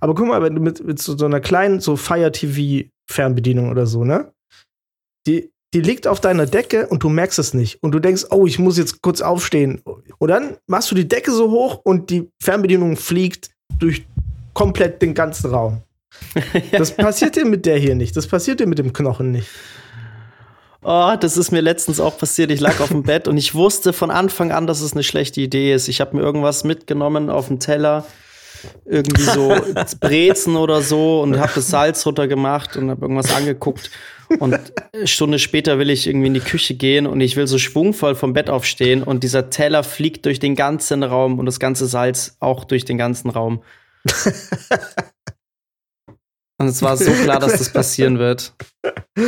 Aber 0.00 0.14
guck 0.14 0.26
mal, 0.26 0.42
wenn 0.42 0.56
du 0.56 0.60
mit, 0.60 0.84
mit 0.84 1.00
so, 1.00 1.16
so 1.16 1.26
einer 1.26 1.40
kleinen 1.40 1.80
so 1.80 1.96
Fire 1.96 2.32
TV 2.32 2.88
Fernbedienung 3.08 3.70
oder 3.70 3.86
so, 3.86 4.04
ne? 4.04 4.32
Die 5.26 5.51
die 5.74 5.80
liegt 5.80 6.06
auf 6.06 6.20
deiner 6.20 6.46
Decke 6.46 6.86
und 6.88 7.02
du 7.02 7.08
merkst 7.08 7.38
es 7.38 7.54
nicht. 7.54 7.82
Und 7.82 7.92
du 7.92 7.98
denkst, 7.98 8.26
oh, 8.30 8.46
ich 8.46 8.58
muss 8.58 8.76
jetzt 8.76 9.00
kurz 9.00 9.22
aufstehen. 9.22 9.82
Und 10.18 10.28
dann 10.28 10.56
machst 10.66 10.90
du 10.90 10.94
die 10.94 11.08
Decke 11.08 11.32
so 11.32 11.50
hoch 11.50 11.80
und 11.84 12.10
die 12.10 12.30
Fernbedienung 12.42 12.96
fliegt 12.96 13.50
durch 13.78 14.04
komplett 14.52 15.00
den 15.00 15.14
ganzen 15.14 15.50
Raum. 15.50 15.82
Das 16.72 16.92
passiert 16.92 17.36
dir 17.36 17.46
mit 17.46 17.64
der 17.64 17.78
hier 17.78 17.94
nicht. 17.94 18.16
Das 18.16 18.26
passiert 18.26 18.60
dir 18.60 18.66
mit 18.66 18.78
dem 18.78 18.92
Knochen 18.92 19.30
nicht. 19.30 19.48
Oh, 20.84 21.14
das 21.18 21.36
ist 21.36 21.52
mir 21.52 21.60
letztens 21.60 22.00
auch 22.00 22.18
passiert. 22.18 22.50
Ich 22.50 22.60
lag 22.60 22.80
auf 22.80 22.88
dem 22.88 23.04
Bett 23.04 23.28
und 23.28 23.38
ich 23.38 23.54
wusste 23.54 23.92
von 23.92 24.10
Anfang 24.10 24.50
an, 24.50 24.66
dass 24.66 24.80
es 24.80 24.92
eine 24.92 25.04
schlechte 25.04 25.40
Idee 25.40 25.72
ist. 25.72 25.88
Ich 25.88 26.00
habe 26.00 26.16
mir 26.16 26.22
irgendwas 26.22 26.64
mitgenommen 26.64 27.30
auf 27.30 27.48
dem 27.48 27.60
Teller 27.60 28.04
irgendwie 28.84 29.22
so 29.22 29.54
Brezen 30.00 30.56
oder 30.56 30.82
so 30.82 31.22
und 31.22 31.38
habe 31.38 31.52
das 31.54 31.68
Salz 31.68 32.04
runtergemacht 32.06 32.76
und 32.76 32.90
habe 32.90 33.02
irgendwas 33.02 33.34
angeguckt. 33.34 33.90
Und 34.38 34.58
eine 34.92 35.06
Stunde 35.06 35.38
später 35.38 35.78
will 35.78 35.90
ich 35.90 36.06
irgendwie 36.06 36.28
in 36.28 36.34
die 36.34 36.40
Küche 36.40 36.74
gehen 36.74 37.06
und 37.06 37.20
ich 37.20 37.36
will 37.36 37.46
so 37.46 37.58
schwungvoll 37.58 38.14
vom 38.14 38.32
Bett 38.32 38.50
aufstehen 38.50 39.02
und 39.02 39.22
dieser 39.22 39.50
Teller 39.50 39.82
fliegt 39.82 40.26
durch 40.26 40.38
den 40.38 40.56
ganzen 40.56 41.02
Raum 41.02 41.38
und 41.38 41.46
das 41.46 41.60
ganze 41.60 41.86
Salz 41.86 42.36
auch 42.40 42.64
durch 42.64 42.84
den 42.84 42.98
ganzen 42.98 43.30
Raum. 43.30 43.62
und 46.58 46.66
es 46.66 46.82
war 46.82 46.96
so 46.96 47.12
klar, 47.12 47.40
dass 47.40 47.58
das 47.58 47.72
passieren 47.72 48.18
wird. 48.18 48.54
Äh, 49.16 49.22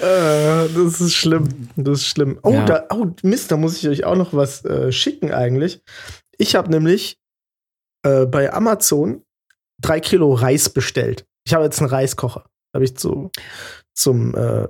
das 0.00 1.00
ist 1.00 1.14
schlimm. 1.14 1.68
Das 1.76 2.00
ist 2.00 2.06
schlimm. 2.06 2.38
Oh, 2.42 2.52
ja. 2.52 2.64
da, 2.64 2.86
oh, 2.90 3.06
Mist, 3.22 3.50
da 3.50 3.56
muss 3.56 3.78
ich 3.78 3.88
euch 3.88 4.04
auch 4.04 4.16
noch 4.16 4.32
was 4.32 4.64
äh, 4.64 4.92
schicken 4.92 5.32
eigentlich. 5.32 5.80
Ich 6.38 6.54
habe 6.54 6.70
nämlich 6.70 7.18
äh, 8.06 8.26
bei 8.26 8.52
Amazon 8.52 9.22
drei 9.80 10.00
Kilo 10.00 10.34
Reis 10.34 10.68
bestellt. 10.68 11.26
Ich 11.44 11.54
habe 11.54 11.64
jetzt 11.64 11.80
einen 11.80 11.90
Reiskocher. 11.90 12.44
Habe 12.74 12.84
ich 12.84 12.96
zu, 12.96 13.30
zum 13.94 14.34
äh, 14.34 14.68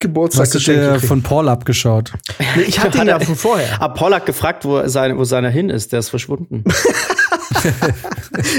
Geburtstag 0.00 0.46
Hast 0.46 0.54
du 0.54 0.58
dir 0.60 1.00
von 1.00 1.22
Paul 1.22 1.48
abgeschaut? 1.48 2.12
Nee, 2.56 2.62
ich 2.62 2.78
hatte 2.78 2.98
ihn 2.98 3.08
ja 3.08 3.18
von 3.18 3.34
vorher. 3.34 3.80
Aber 3.82 3.94
Paul 3.94 4.14
hat 4.14 4.26
gefragt, 4.26 4.64
wo, 4.64 4.86
sein, 4.86 5.18
wo 5.18 5.24
seiner 5.24 5.50
hin 5.50 5.70
ist. 5.70 5.92
Der 5.92 5.98
ist 5.98 6.10
verschwunden. 6.10 6.64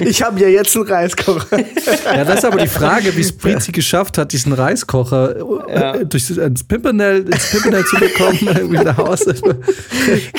ich 0.01 0.21
habe 0.21 0.39
ja 0.39 0.47
jetzt 0.47 0.75
einen 0.75 0.87
Reiskocher. 0.87 1.59
ja, 2.05 2.23
das 2.23 2.39
ist 2.39 2.45
aber 2.45 2.57
die 2.57 2.67
Frage, 2.67 3.15
wie 3.15 3.21
es 3.21 3.31
Brizi 3.31 3.71
geschafft 3.71 4.17
hat, 4.17 4.31
diesen 4.31 4.53
Reiskocher 4.53 5.35
ja. 5.69 5.95
Äh, 5.95 6.05
durch 6.05 6.29
ins 6.29 6.63
Pimpernel, 6.63 7.25
ins 7.27 7.51
Pimpernel 7.51 7.85
zu 7.85 7.97
bekommen, 7.97 8.39
irgendwie 8.57 8.83
nach 8.83 8.97
Hause. 8.97 9.35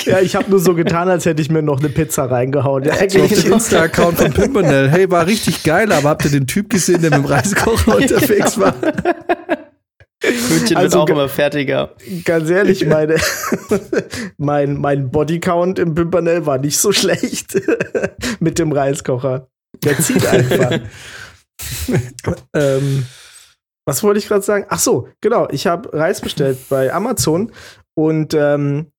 ja, 0.05 0.19
ich 0.19 0.35
habe 0.35 0.49
nur 0.49 0.59
so 0.59 0.73
getan, 0.73 1.09
als 1.09 1.25
hätte 1.25 1.41
ich 1.41 1.49
mir 1.49 1.61
noch 1.61 1.79
eine 1.79 1.89
Pizza 1.89 2.29
reingehauen. 2.29 2.83
Ja, 2.83 2.95
so 3.09 3.21
auf 3.21 3.33
den 3.33 3.53
Insta-Account 3.53 4.17
von 4.17 4.33
Pimpernel. 4.33 4.89
Hey, 4.89 5.09
war 5.09 5.25
richtig 5.25 5.63
geil, 5.63 5.91
aber 5.91 6.09
habt 6.09 6.25
ihr 6.25 6.31
den 6.31 6.47
Typ 6.47 6.69
gesehen, 6.69 7.01
der 7.01 7.11
mit 7.11 7.19
dem 7.19 7.25
Reiskocher 7.25 7.95
unterwegs 7.97 8.59
war? 8.59 8.75
Hütchen 10.23 10.77
also, 10.77 10.99
wird 10.99 11.09
auch 11.09 11.13
immer 11.13 11.29
fertiger. 11.29 11.95
Ganz 12.25 12.49
ehrlich, 12.49 12.85
meine, 12.85 13.17
mein, 14.37 14.77
mein 14.79 15.09
Bodycount 15.09 15.79
im 15.79 15.95
Pimpernel 15.95 16.45
war 16.45 16.59
nicht 16.59 16.77
so 16.77 16.91
schlecht 16.91 17.59
mit 18.39 18.59
dem 18.59 18.71
Reiskocher. 18.71 19.49
Der 19.83 19.97
zieht 19.97 20.25
einfach. 20.25 20.79
ähm, 22.53 23.05
was 23.85 24.03
wollte 24.03 24.19
ich 24.19 24.27
gerade 24.27 24.43
sagen? 24.43 24.65
Ach 24.69 24.79
so, 24.79 25.09
genau. 25.21 25.47
Ich 25.49 25.65
habe 25.65 25.91
Reis 25.93 26.21
bestellt 26.21 26.59
bei 26.69 26.93
Amazon 26.93 27.51
und 27.95 28.33
ähm, 28.33 28.91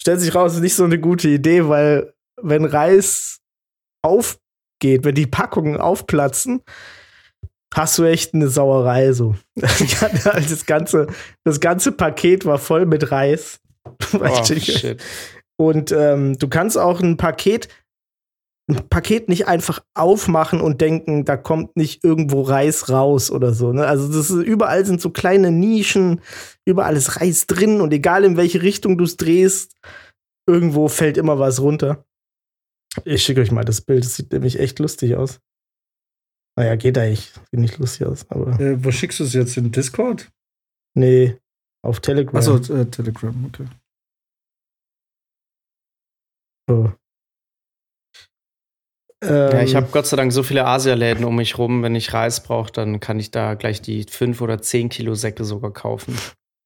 stellt 0.00 0.20
sich 0.20 0.34
raus, 0.34 0.54
ist 0.54 0.60
nicht 0.60 0.74
so 0.74 0.84
eine 0.84 0.98
gute 0.98 1.28
Idee, 1.28 1.68
weil 1.68 2.14
wenn 2.40 2.64
Reis 2.64 3.40
aufgeht, 4.02 5.04
wenn 5.04 5.14
die 5.14 5.26
Packungen 5.26 5.76
aufplatzen, 5.76 6.62
hast 7.74 7.98
du 7.98 8.04
echt 8.04 8.34
eine 8.34 8.48
Sauerei 8.48 9.12
so. 9.12 9.34
das, 9.54 10.66
ganze, 10.66 11.06
das 11.44 11.60
ganze 11.60 11.92
Paket 11.92 12.44
war 12.44 12.58
voll 12.58 12.86
mit 12.86 13.10
Reis. 13.10 13.60
Oh, 14.14 14.44
shit. 14.44 15.02
Und 15.58 15.92
ähm, 15.92 16.38
du 16.38 16.48
kannst 16.48 16.76
auch 16.78 17.00
ein 17.00 17.16
Paket, 17.16 17.68
ein 18.68 18.88
Paket 18.88 19.28
nicht 19.28 19.48
einfach 19.48 19.80
aufmachen 19.94 20.60
und 20.60 20.80
denken, 20.80 21.24
da 21.24 21.36
kommt 21.36 21.76
nicht 21.76 22.04
irgendwo 22.04 22.42
Reis 22.42 22.88
raus 22.88 23.30
oder 23.30 23.52
so. 23.54 23.72
Ne? 23.72 23.86
Also 23.86 24.08
das 24.08 24.30
ist, 24.30 24.44
überall 24.44 24.84
sind 24.86 25.00
so 25.00 25.10
kleine 25.10 25.50
Nischen, 25.50 26.20
überall 26.64 26.96
ist 26.96 27.20
Reis 27.20 27.46
drin 27.46 27.80
und 27.80 27.92
egal 27.92 28.24
in 28.24 28.36
welche 28.36 28.62
Richtung 28.62 28.98
du 28.98 29.04
es 29.04 29.16
drehst, 29.16 29.76
irgendwo 30.46 30.88
fällt 30.88 31.16
immer 31.16 31.38
was 31.38 31.60
runter. 31.60 32.04
Ich 33.04 33.24
schicke 33.24 33.40
euch 33.40 33.50
mal 33.50 33.64
das 33.64 33.80
Bild, 33.80 34.04
das 34.04 34.16
sieht 34.16 34.32
nämlich 34.32 34.58
echt 34.58 34.78
lustig 34.78 35.16
aus. 35.16 35.40
Naja, 36.56 36.76
geht 36.76 36.98
eigentlich. 36.98 37.32
Sieht 37.50 37.60
nicht 37.60 37.78
lustig 37.78 38.06
aus, 38.06 38.28
aber. 38.30 38.58
Äh, 38.60 38.84
wo 38.84 38.90
schickst 38.90 39.20
du 39.20 39.24
es 39.24 39.32
jetzt? 39.32 39.56
In 39.56 39.72
Discord? 39.72 40.30
Nee, 40.94 41.38
auf 41.84 42.00
Telegram. 42.00 42.36
Achso, 42.36 42.56
äh, 42.56 42.86
Telegram, 42.86 43.34
okay. 43.46 43.66
So. 46.68 46.92
ja, 49.24 49.62
ich 49.62 49.70
ähm. 49.70 49.76
habe 49.76 49.88
Gott 49.90 50.06
sei 50.06 50.16
Dank 50.16 50.32
so 50.32 50.42
viele 50.42 50.66
Asialäden 50.66 51.24
um 51.24 51.36
mich 51.36 51.58
rum. 51.58 51.82
Wenn 51.82 51.94
ich 51.94 52.12
Reis 52.12 52.42
brauche, 52.42 52.72
dann 52.72 53.00
kann 53.00 53.18
ich 53.18 53.30
da 53.30 53.54
gleich 53.54 53.80
die 53.80 54.04
fünf 54.04 54.40
oder 54.40 54.60
zehn 54.60 54.88
Kilo 54.88 55.14
Säcke 55.14 55.44
sogar 55.44 55.72
kaufen. 55.72 56.16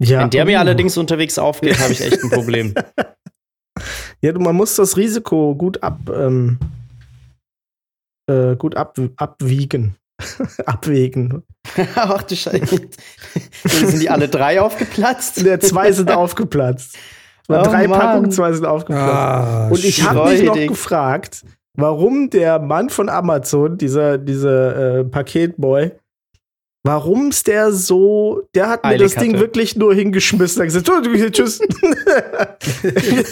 Ja, 0.02 0.20
Wenn 0.20 0.30
der 0.30 0.42
uh. 0.42 0.46
mir 0.46 0.60
allerdings 0.60 0.96
unterwegs 0.98 1.38
aufgeht, 1.38 1.78
habe 1.78 1.92
ich 1.92 2.00
echt 2.00 2.22
ein 2.22 2.30
Problem. 2.30 2.74
ja, 4.20 4.32
du, 4.32 4.40
man 4.40 4.56
muss 4.56 4.76
das 4.76 4.96
Risiko 4.96 5.54
gut 5.54 5.82
ab, 5.82 5.98
ähm, 6.10 6.58
äh, 8.26 8.56
gut 8.56 8.76
ab, 8.76 8.96
abwiegen. 9.16 9.96
abwägen. 10.66 11.42
Ach 11.94 12.22
du 12.22 12.34
Scheiße. 12.36 12.80
sind 13.64 14.00
die 14.02 14.08
alle 14.08 14.28
drei 14.28 14.60
aufgeplatzt? 14.60 15.42
Ja, 15.42 15.60
zwei 15.60 15.92
sind 15.92 16.10
aufgeplatzt. 16.10 16.96
Es 17.42 17.48
waren 17.48 17.66
Oh 17.66 17.70
drei 17.70 17.86
Mann. 17.86 18.00
Packungen, 18.00 18.30
zwei 18.30 18.52
sind 18.52 18.64
aufgeplatzt. 18.64 19.12
Ah, 19.14 19.68
Und 19.68 19.84
ich 19.84 20.02
habe 20.02 20.30
mich 20.30 20.42
noch 20.42 20.56
gefragt, 20.56 21.44
warum 21.74 22.30
der 22.30 22.58
Mann 22.60 22.88
von 22.88 23.08
Amazon, 23.10 23.76
dieser, 23.76 24.16
dieser 24.16 25.00
äh, 25.00 25.04
Paketboy, 25.04 25.92
warum's 26.82 27.42
der 27.42 27.72
so, 27.72 28.48
der 28.54 28.68
hat 28.70 28.84
mir 28.84 28.90
Eilig 28.90 29.12
das 29.14 29.22
Ding 29.22 29.32
hatte. 29.32 29.40
wirklich 29.42 29.76
nur 29.76 29.92
hingeschmissen. 29.94 30.62
Er 30.62 30.66
hat 30.66 30.72
gesagt, 30.72 30.88
"Oh, 30.88 31.00
du, 31.02 31.30
tschüss. 31.30 31.60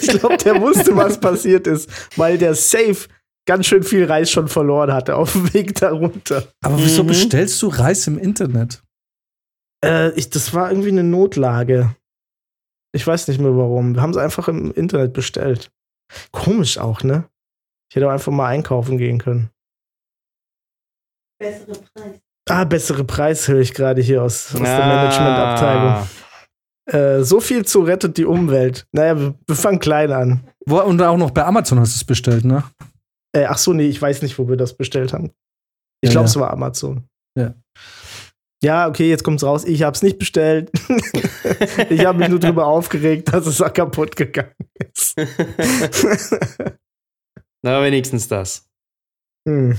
ich 0.01 0.07
glaube, 0.19 0.37
der 0.37 0.61
wusste, 0.61 0.95
was 0.95 1.17
passiert 1.19 1.65
ist, 1.65 1.89
weil 2.17 2.37
der 2.37 2.53
Safe 2.53 2.95
ganz 3.45 3.65
schön 3.67 3.83
viel 3.83 4.05
Reis 4.05 4.31
schon 4.31 4.47
verloren 4.47 4.91
hatte 4.93 5.15
auf 5.15 5.33
dem 5.33 5.53
Weg 5.53 5.75
darunter. 5.75 6.47
Aber 6.63 6.77
wieso 6.77 7.03
Mhm. 7.03 7.07
bestellst 7.07 7.61
du 7.61 7.67
Reis 7.67 8.07
im 8.07 8.17
Internet? 8.17 8.81
Äh, 9.83 10.11
ich, 10.11 10.29
das 10.29 10.53
war 10.53 10.69
irgendwie 10.71 10.89
eine 10.89 11.03
Notlage. 11.03 11.95
Ich 12.93 13.05
weiß 13.05 13.27
nicht 13.27 13.39
mehr 13.39 13.55
warum. 13.55 13.93
Wir 13.95 14.01
haben 14.01 14.11
es 14.11 14.17
einfach 14.17 14.47
im 14.47 14.71
Internet 14.71 15.13
bestellt. 15.13 15.69
Komisch 16.31 16.77
auch, 16.77 17.03
ne? 17.03 17.25
Ich 17.89 17.95
hätte 17.95 18.07
auch 18.07 18.11
einfach 18.11 18.31
mal 18.31 18.47
einkaufen 18.47 18.97
gehen 18.97 19.19
können. 19.19 19.49
Bessere 21.39 21.73
Preis. 21.93 22.19
Ah, 22.49 22.63
bessere 22.63 23.03
Preis 23.03 23.47
höre 23.47 23.59
ich 23.59 23.73
gerade 23.73 24.01
hier 24.01 24.23
aus, 24.23 24.53
aus 24.53 24.61
der 24.61 24.85
Managementabteilung. 24.85 25.89
Ah. 25.91 26.07
Äh, 26.87 27.23
so 27.23 27.39
viel 27.39 27.65
zu 27.65 27.81
rettet 27.81 28.17
die 28.17 28.25
Umwelt. 28.25 28.85
Naja, 28.91 29.19
wir, 29.19 29.33
wir 29.47 29.55
fangen 29.55 29.79
klein 29.79 30.11
an. 30.11 30.47
Wo, 30.65 30.79
und 30.81 31.01
auch 31.01 31.17
noch 31.17 31.31
bei 31.31 31.43
Amazon 31.43 31.79
hast 31.79 31.93
du 31.95 31.97
es 31.97 32.03
bestellt, 32.05 32.45
ne? 32.45 32.63
Äh, 33.35 33.45
ach 33.45 33.57
so, 33.57 33.73
nee, 33.73 33.87
ich 33.87 34.01
weiß 34.01 34.21
nicht, 34.21 34.39
wo 34.39 34.47
wir 34.47 34.55
das 34.57 34.75
bestellt 34.77 35.11
haben. 35.13 35.31
Ich 36.01 36.09
Ja, 36.09 36.11
glaube, 36.11 36.25
ja. 36.25 36.29
es 36.29 36.39
war 36.39 36.51
Amazon. 36.51 37.03
Ja. 37.37 37.53
Ja, 38.63 38.87
okay, 38.87 39.09
jetzt 39.09 39.23
kommt's 39.23 39.43
raus. 39.43 39.65
Ich 39.65 39.83
habe 39.83 39.93
es 39.93 40.01
nicht 40.01 40.17
bestellt. 40.17 40.71
ich 41.89 42.05
habe 42.05 42.17
mich 42.17 42.29
nur 42.29 42.39
darüber 42.39 42.65
aufgeregt, 42.65 43.31
dass 43.31 43.45
es 43.45 43.59
kaputt 43.73 44.15
gegangen 44.15 44.55
ist. 44.93 45.15
Na, 47.61 47.83
wenigstens 47.83 48.27
das. 48.27 48.67
hm. 49.47 49.77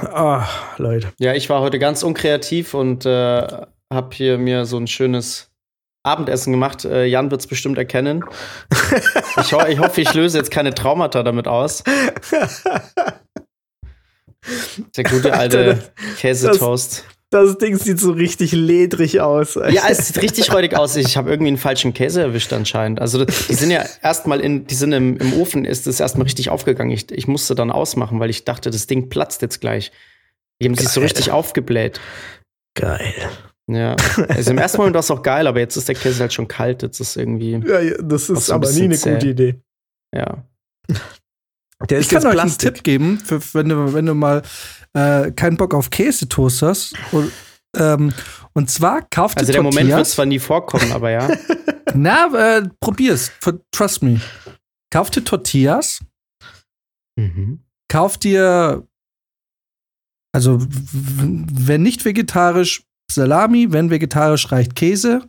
Ah, 0.00 0.48
Leute. 0.78 1.12
Ja, 1.18 1.34
ich 1.34 1.48
war 1.50 1.60
heute 1.60 1.78
ganz 1.78 2.02
unkreativ 2.02 2.74
und 2.74 3.06
äh, 3.06 3.46
habe 3.92 4.14
hier 4.14 4.38
mir 4.38 4.64
so 4.64 4.78
ein 4.78 4.86
schönes 4.86 5.51
Abendessen 6.02 6.52
gemacht. 6.52 6.84
Äh, 6.84 7.06
Jan 7.06 7.30
wird 7.30 7.40
es 7.40 7.46
bestimmt 7.46 7.78
erkennen. 7.78 8.24
Ich, 9.40 9.52
ho 9.52 9.64
ich 9.66 9.78
hoffe, 9.78 10.00
ich 10.00 10.12
löse 10.14 10.38
jetzt 10.38 10.50
keine 10.50 10.74
Traumata 10.74 11.22
damit 11.22 11.46
aus. 11.48 11.84
Der 14.96 15.04
gute 15.04 15.32
alte 15.32 15.58
Alter, 15.58 15.78
Käsetoast. 16.18 17.04
Das 17.30 17.56
Ding 17.56 17.78
sieht 17.78 17.98
so 17.98 18.12
richtig 18.12 18.52
ledrig 18.52 19.20
aus. 19.20 19.54
Ja, 19.54 19.84
es 19.88 20.08
sieht 20.08 20.20
richtig 20.20 20.52
räudig 20.52 20.76
aus. 20.76 20.96
Ich 20.96 21.16
habe 21.16 21.30
irgendwie 21.30 21.48
einen 21.48 21.56
falschen 21.56 21.94
Käse 21.94 22.20
erwischt 22.20 22.52
anscheinend. 22.52 23.00
Also 23.00 23.24
die 23.24 23.54
sind 23.54 23.70
ja 23.70 23.84
erstmal 24.02 24.40
in, 24.40 24.66
die 24.66 24.74
sind 24.74 24.92
im, 24.92 25.16
im 25.16 25.32
Ofen, 25.34 25.64
ist 25.64 25.86
es 25.86 26.00
erstmal 26.00 26.24
richtig 26.24 26.50
aufgegangen. 26.50 26.90
Ich, 26.90 27.10
ich 27.10 27.26
musste 27.28 27.54
dann 27.54 27.70
ausmachen, 27.70 28.20
weil 28.20 28.28
ich 28.28 28.44
dachte, 28.44 28.70
das 28.70 28.86
Ding 28.86 29.08
platzt 29.08 29.40
jetzt 29.40 29.60
gleich. 29.60 29.92
Die 30.60 30.66
haben 30.66 30.74
sich 30.74 30.88
so 30.88 31.00
richtig 31.00 31.30
aufgebläht. 31.30 32.00
Geil. 32.74 33.14
Ja. 33.70 33.96
Also 34.28 34.50
im 34.50 34.58
ersten 34.58 34.78
Moment 34.78 34.94
war 34.94 35.00
es 35.00 35.10
auch 35.10 35.22
geil, 35.22 35.46
aber 35.46 35.60
jetzt 35.60 35.76
ist 35.76 35.88
der 35.88 35.94
Käse 35.94 36.20
halt 36.20 36.32
schon 36.32 36.48
kalt. 36.48 36.82
Jetzt 36.82 37.00
ist 37.00 37.16
irgendwie, 37.16 37.52
Ja, 37.52 37.96
das 38.02 38.28
ist 38.28 38.50
aber 38.50 38.70
nie 38.72 38.82
eine 38.84 38.96
zäh. 38.96 39.14
gute 39.14 39.28
Idee. 39.28 39.60
ja. 40.14 40.44
Der 41.90 41.98
Ich 41.98 42.08
kann 42.08 42.22
jetzt 42.22 42.32
euch 42.32 42.40
einen. 42.40 42.58
Tipp 42.58 42.84
geben, 42.84 43.18
für, 43.18 43.40
wenn, 43.54 43.68
du, 43.68 43.92
wenn 43.92 44.06
du 44.06 44.14
mal 44.14 44.42
äh, 44.92 45.32
keinen 45.32 45.56
Bock 45.56 45.74
auf 45.74 45.90
Käsetoast 45.90 46.62
hast. 46.62 46.94
Und, 47.10 47.32
ähm, 47.76 48.12
und 48.52 48.70
zwar 48.70 49.02
kauft 49.10 49.38
Also 49.38 49.50
der 49.50 49.62
Moment 49.62 49.78
wird 49.88 49.88
Tortillas. 49.90 50.10
zwar 50.12 50.26
nie 50.26 50.38
vorkommen, 50.38 50.92
aber 50.92 51.10
ja. 51.10 51.28
Na, 51.94 52.58
äh, 52.58 52.68
probier's. 52.78 53.32
For- 53.40 53.58
Trust 53.72 54.00
me. 54.04 54.20
Kauft 54.92 55.16
dir 55.16 55.24
Tortillas, 55.24 55.98
Mhm. 57.18 57.64
kauft 57.88 58.22
dir, 58.24 58.86
also 60.32 60.58
wenn 60.60 61.82
nicht 61.82 62.04
vegetarisch, 62.04 62.84
Salami, 63.14 63.72
wenn 63.72 63.90
vegetarisch 63.90 64.50
reicht 64.52 64.74
Käse. 64.74 65.22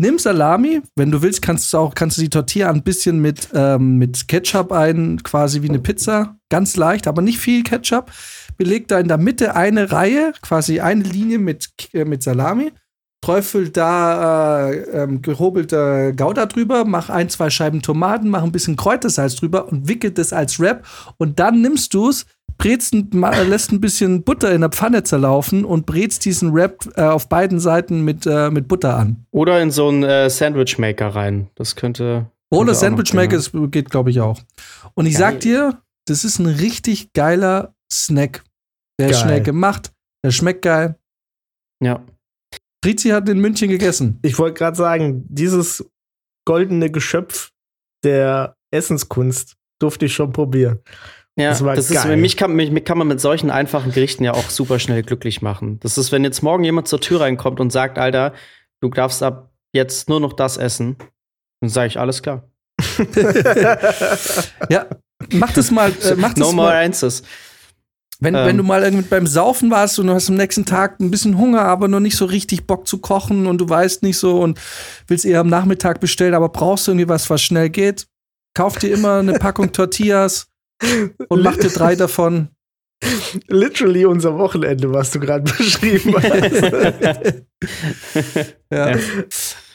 Nimm 0.00 0.18
Salami, 0.18 0.80
wenn 0.94 1.10
du 1.10 1.22
willst, 1.22 1.42
kannst 1.42 1.72
du 1.72 1.78
auch, 1.78 1.94
kannst 1.94 2.18
du 2.18 2.22
die 2.22 2.30
Tortilla 2.30 2.70
ein 2.70 2.84
bisschen 2.84 3.18
mit, 3.20 3.48
ähm, 3.52 3.98
mit 3.98 4.28
Ketchup 4.28 4.70
ein, 4.70 5.20
quasi 5.24 5.62
wie 5.62 5.68
eine 5.68 5.80
Pizza. 5.80 6.36
Ganz 6.50 6.76
leicht, 6.76 7.08
aber 7.08 7.20
nicht 7.20 7.40
viel 7.40 7.64
Ketchup. 7.64 8.12
Beleg 8.56 8.86
da 8.86 9.00
in 9.00 9.08
der 9.08 9.18
Mitte 9.18 9.56
eine 9.56 9.90
Reihe, 9.90 10.32
quasi 10.40 10.78
eine 10.78 11.02
Linie 11.02 11.38
mit, 11.38 11.70
äh, 11.92 12.04
mit 12.04 12.22
Salami. 12.22 12.72
Träufel 13.20 13.70
da 13.70 14.70
äh, 14.70 15.02
ähm, 15.02 15.22
gehobelter 15.22 16.12
Gouda 16.12 16.46
drüber, 16.46 16.84
mach 16.84 17.10
ein, 17.10 17.28
zwei 17.28 17.50
Scheiben 17.50 17.82
Tomaten, 17.82 18.28
mach 18.28 18.44
ein 18.44 18.52
bisschen 18.52 18.76
Kräutersalz 18.76 19.34
drüber 19.34 19.68
und 19.68 19.88
wickel 19.88 20.12
das 20.12 20.32
als 20.32 20.60
Wrap. 20.60 20.86
Und 21.16 21.40
dann 21.40 21.60
nimmst 21.60 21.92
du 21.94 22.10
es, 22.10 22.26
brätst, 22.58 22.92
ein- 22.92 23.10
lässt 23.48 23.72
ein 23.72 23.80
bisschen 23.80 24.22
Butter 24.24 24.52
in 24.52 24.60
der 24.60 24.70
Pfanne 24.70 25.02
zerlaufen 25.04 25.64
und 25.64 25.86
brätst 25.86 26.24
diesen 26.24 26.52
Wrap 26.52 26.86
äh, 26.96 27.02
auf 27.02 27.28
beiden 27.28 27.60
Seiten 27.60 28.04
mit, 28.04 28.26
äh, 28.26 28.50
mit 28.50 28.68
Butter 28.68 28.96
an. 28.96 29.24
Oder 29.30 29.62
in 29.62 29.70
so 29.70 29.88
einen 29.88 30.02
äh, 30.02 30.28
Sandwich-Maker 30.28 31.08
rein. 31.14 31.48
Das 31.54 31.76
könnte. 31.76 32.30
Ohne 32.50 32.74
Sandwich 32.74 33.12
Maker 33.14 33.36
das 33.36 33.52
geht, 33.70 33.90
glaube 33.90 34.10
ich, 34.10 34.20
auch. 34.20 34.40
Und 34.94 35.06
ich 35.06 35.14
Geil. 35.14 35.20
sag 35.32 35.40
dir, 35.40 35.82
das 36.06 36.24
ist 36.24 36.38
ein 36.38 36.46
richtig 36.46 37.12
geiler 37.12 37.74
Snack. 37.92 38.42
Der 39.00 39.08
ist 39.10 39.16
Geil. 39.20 39.22
schnell 39.22 39.42
gemacht, 39.42 39.92
der 40.24 40.30
schmeckt 40.30 40.62
geil. 40.62 40.98
Ja. 41.82 42.02
Trizi 42.82 43.10
hat 43.10 43.28
in 43.28 43.38
München 43.40 43.68
gegessen. 43.68 44.18
Ich 44.22 44.38
wollte 44.38 44.58
gerade 44.58 44.76
sagen, 44.76 45.24
dieses 45.28 45.84
goldene 46.46 46.90
Geschöpf 46.90 47.50
der 48.04 48.56
Essenskunst 48.72 49.56
durfte 49.80 50.06
ich 50.06 50.14
schon 50.14 50.32
probieren. 50.32 50.78
Ja, 51.38 51.50
Das 51.50 51.62
das 51.62 51.90
ist, 51.90 52.04
mich 52.06 52.36
kann, 52.36 52.52
mich, 52.54 52.84
kann 52.84 52.98
man 52.98 53.06
mit 53.06 53.20
solchen 53.20 53.50
einfachen 53.50 53.92
Gerichten 53.92 54.24
ja 54.24 54.32
auch 54.34 54.50
super 54.50 54.78
schnell 54.78 55.02
glücklich 55.02 55.40
machen. 55.40 55.78
Das 55.80 55.96
ist, 55.96 56.10
wenn 56.10 56.24
jetzt 56.24 56.42
morgen 56.42 56.64
jemand 56.64 56.88
zur 56.88 57.00
Tür 57.00 57.20
reinkommt 57.20 57.60
und 57.60 57.70
sagt, 57.70 57.96
Alter, 57.98 58.32
du 58.80 58.88
darfst 58.90 59.22
ab 59.22 59.50
jetzt 59.72 60.08
nur 60.08 60.18
noch 60.20 60.32
das 60.32 60.56
essen, 60.56 60.96
dann 61.60 61.70
sage 61.70 61.86
ich, 61.88 61.98
alles 61.98 62.22
klar. 62.22 62.48
Ja, 64.70 64.86
mach 65.32 65.52
das 65.52 65.70
mal. 65.70 65.90
Äh, 65.90 66.14
mach 66.16 66.34
das 66.34 66.38
no 66.48 66.52
more 66.52 66.68
mal. 66.68 66.84
answers. 66.84 67.22
Wenn, 68.20 68.34
Ähm. 68.34 68.46
wenn 68.46 68.56
du 68.56 68.62
mal 68.64 68.82
irgendwie 68.82 69.04
beim 69.08 69.26
Saufen 69.26 69.70
warst 69.70 69.98
und 69.98 70.08
du 70.08 70.14
hast 70.14 70.28
am 70.28 70.36
nächsten 70.36 70.64
Tag 70.64 70.98
ein 71.00 71.10
bisschen 71.10 71.38
Hunger, 71.38 71.62
aber 71.62 71.86
noch 71.86 72.00
nicht 72.00 72.16
so 72.16 72.24
richtig 72.24 72.66
Bock 72.66 72.86
zu 72.88 72.98
kochen 72.98 73.46
und 73.46 73.58
du 73.58 73.68
weißt 73.68 74.02
nicht 74.02 74.18
so 74.18 74.40
und 74.40 74.58
willst 75.06 75.24
eher 75.24 75.40
am 75.40 75.48
Nachmittag 75.48 76.00
bestellen, 76.00 76.34
aber 76.34 76.48
brauchst 76.48 76.88
irgendwie 76.88 77.08
was, 77.08 77.30
was 77.30 77.42
schnell 77.42 77.70
geht, 77.70 78.06
kauf 78.54 78.76
dir 78.78 78.92
immer 78.92 79.18
eine 79.18 79.34
Packung 79.34 79.72
Tortillas 79.72 80.48
und 81.28 81.42
mach 81.42 81.56
dir 81.56 81.70
drei 81.70 81.96
davon. 81.96 82.48
Literally 83.46 84.04
unser 84.04 84.36
Wochenende, 84.38 84.92
was 84.92 85.12
du 85.12 85.20
gerade 85.20 85.44
beschrieben 85.52 86.14
hast. 86.16 87.42
Ja. 88.70 88.96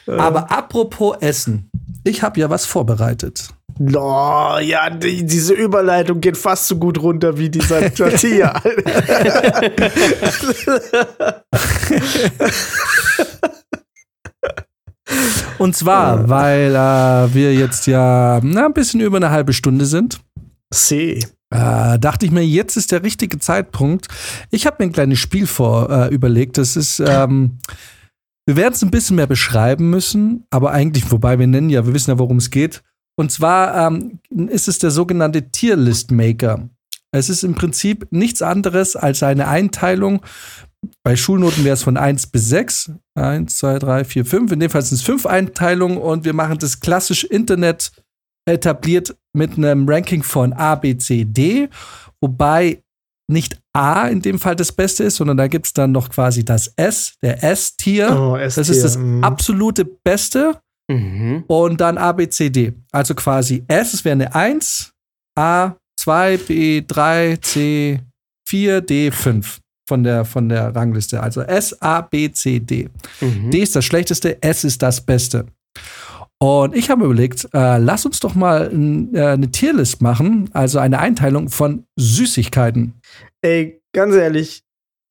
Ja. 0.06 0.16
Aber 0.18 0.50
apropos 0.52 1.16
Essen, 1.20 1.70
ich 2.04 2.22
habe 2.22 2.38
ja 2.38 2.50
was 2.50 2.66
vorbereitet. 2.66 3.48
No, 3.78 4.58
ja, 4.60 4.88
die, 4.90 5.24
diese 5.26 5.54
Überleitung 5.54 6.20
geht 6.20 6.36
fast 6.36 6.68
so 6.68 6.76
gut 6.76 7.02
runter 7.02 7.36
wie 7.38 7.48
dieser 7.48 7.92
Tortilla. 7.94 8.60
Und 15.58 15.74
zwar, 15.74 16.28
weil 16.28 16.74
äh, 16.74 17.34
wir 17.34 17.54
jetzt 17.54 17.86
ja 17.86 18.40
na, 18.42 18.66
ein 18.66 18.74
bisschen 18.74 19.00
über 19.00 19.16
eine 19.16 19.30
halbe 19.30 19.52
Stunde 19.52 19.86
sind. 19.86 20.20
See. 20.74 21.20
Äh, 21.50 21.98
dachte 21.98 22.26
ich 22.26 22.32
mir, 22.32 22.44
jetzt 22.44 22.76
ist 22.76 22.90
der 22.92 23.02
richtige 23.02 23.38
Zeitpunkt. 23.38 24.08
Ich 24.50 24.66
habe 24.66 24.76
mir 24.80 24.90
ein 24.90 24.92
kleines 24.92 25.18
Spiel 25.18 25.46
vor 25.46 25.88
äh, 25.90 26.12
überlegt. 26.12 26.58
Das 26.58 26.76
ist, 26.76 27.00
ähm, 27.00 27.58
wir 28.46 28.56
werden 28.56 28.74
es 28.74 28.82
ein 28.82 28.90
bisschen 28.90 29.16
mehr 29.16 29.26
beschreiben 29.26 29.88
müssen, 29.88 30.46
aber 30.50 30.72
eigentlich, 30.72 31.10
wobei 31.10 31.38
wir 31.38 31.46
nennen 31.46 31.70
ja, 31.70 31.86
wir 31.86 31.94
wissen 31.94 32.10
ja, 32.10 32.18
worum 32.18 32.38
es 32.38 32.50
geht. 32.50 32.82
Und 33.16 33.30
zwar 33.30 33.86
ähm, 33.86 34.18
ist 34.48 34.66
es 34.66 34.78
der 34.78 34.90
sogenannte 34.90 35.50
Tierlist 35.50 36.10
Maker. 36.10 36.68
Es 37.12 37.28
ist 37.28 37.44
im 37.44 37.54
Prinzip 37.54 38.08
nichts 38.10 38.42
anderes 38.42 38.96
als 38.96 39.22
eine 39.22 39.46
Einteilung. 39.46 40.20
Bei 41.04 41.14
Schulnoten 41.14 41.64
wäre 41.64 41.74
es 41.74 41.84
von 41.84 41.96
1 41.96 42.26
bis 42.26 42.48
6. 42.48 42.92
1, 43.14 43.56
2, 43.56 43.78
3, 43.78 44.04
4, 44.04 44.24
5. 44.24 44.52
In 44.52 44.60
dem 44.60 44.70
Fall 44.70 44.82
sind 44.82 44.96
es 44.96 45.02
fünf 45.02 45.24
Einteilungen 45.24 45.98
und 45.98 46.24
wir 46.24 46.32
machen 46.32 46.58
das 46.58 46.80
klassisch 46.80 47.22
Internet 47.22 47.92
etabliert 48.46 49.16
mit 49.34 49.56
einem 49.56 49.88
Ranking 49.88 50.22
von 50.22 50.52
A, 50.52 50.74
B, 50.74 50.96
C, 50.96 51.24
D, 51.24 51.68
wobei 52.20 52.82
nicht 53.30 53.58
A 53.72 54.08
in 54.08 54.20
dem 54.20 54.38
Fall 54.38 54.54
das 54.56 54.70
Beste 54.72 55.04
ist, 55.04 55.16
sondern 55.16 55.36
da 55.36 55.48
gibt 55.48 55.66
es 55.66 55.72
dann 55.72 55.92
noch 55.92 56.10
quasi 56.10 56.44
das 56.44 56.72
S, 56.76 57.14
der 57.22 57.42
S-Tier. 57.42 58.10
Oh, 58.18 58.36
das 58.36 58.58
ist 58.58 58.84
das 58.84 58.98
mm. 58.98 59.24
absolute 59.24 59.84
Beste 59.84 60.60
Mhm. 60.90 61.44
und 61.46 61.80
dann 61.80 61.96
A, 61.96 62.12
B, 62.12 62.28
C, 62.28 62.50
D. 62.50 62.72
Also 62.92 63.14
quasi 63.14 63.64
S, 63.68 63.94
es 63.94 64.04
wäre 64.04 64.12
eine 64.12 64.34
1, 64.34 64.92
A, 65.34 65.76
2, 65.98 66.36
B, 66.36 66.82
3, 66.86 67.36
C, 67.40 68.00
4, 68.46 68.80
D, 68.82 69.10
5. 69.10 69.60
von 69.88 70.02
der, 70.02 70.24
von 70.24 70.48
der 70.48 70.74
Rangliste. 70.74 71.22
Also 71.22 71.42
S, 71.42 71.80
A, 71.80 72.02
B, 72.02 72.30
C, 72.32 72.60
D. 72.60 72.88
Mhm. 73.20 73.50
D 73.50 73.60
ist 73.60 73.74
das 73.76 73.84
Schlechteste, 73.84 74.42
S 74.42 74.64
ist 74.64 74.82
das 74.82 75.00
Beste. 75.00 75.46
Und 76.44 76.76
ich 76.76 76.90
habe 76.90 77.06
überlegt, 77.06 77.48
äh, 77.54 77.78
lass 77.78 78.04
uns 78.04 78.20
doch 78.20 78.34
mal 78.34 78.70
n, 78.70 79.14
äh, 79.14 79.28
eine 79.28 79.50
Tierlist 79.50 80.02
machen, 80.02 80.50
also 80.52 80.78
eine 80.78 80.98
Einteilung 80.98 81.48
von 81.48 81.86
Süßigkeiten. 81.96 83.00
Ey, 83.40 83.80
ganz 83.94 84.14
ehrlich, 84.14 84.62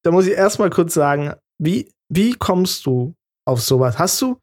da 0.04 0.12
muss 0.12 0.28
ich 0.28 0.34
erstmal 0.34 0.70
kurz 0.70 0.94
sagen, 0.94 1.34
wie, 1.58 1.90
wie 2.08 2.34
kommst 2.34 2.86
du 2.86 3.16
auf 3.48 3.64
sowas? 3.64 3.98
Hast 3.98 4.22
du, 4.22 4.38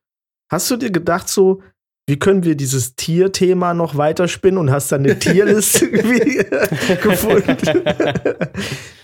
hast 0.50 0.68
du 0.68 0.76
dir 0.76 0.90
gedacht, 0.90 1.28
so, 1.28 1.62
wie 2.08 2.18
können 2.18 2.42
wir 2.42 2.56
dieses 2.56 2.96
Tierthema 2.96 3.72
noch 3.72 3.96
weiterspinnen 3.96 4.58
und 4.58 4.72
hast 4.72 4.90
dann 4.90 5.04
eine 5.04 5.16
Tierliste 5.16 5.90
gefunden? 7.02 7.84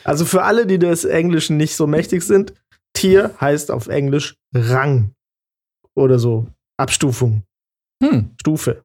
also 0.03 0.25
für 0.25 0.43
alle, 0.43 0.67
die 0.67 0.81
des 0.81 1.05
Englischen 1.05 1.57
nicht 1.57 1.77
so 1.77 1.87
mächtig 1.87 2.25
sind, 2.25 2.53
Tier 2.95 3.33
heißt 3.41 3.71
auf 3.71 3.87
Englisch 3.87 4.35
Rang 4.53 5.13
oder 5.95 6.19
so. 6.19 6.49
Abstufung, 6.79 7.45
Hm. 8.03 8.35
Stufe. 8.41 8.83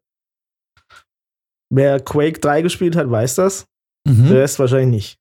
Wer 1.73 1.99
Quake 1.99 2.39
3 2.39 2.61
gespielt 2.61 2.95
hat, 2.95 3.09
weiß 3.09 3.35
das. 3.35 3.65
Mhm. 4.07 4.27
Der 4.27 4.41
Rest 4.41 4.59
wahrscheinlich 4.59 4.89
nicht. 4.89 5.17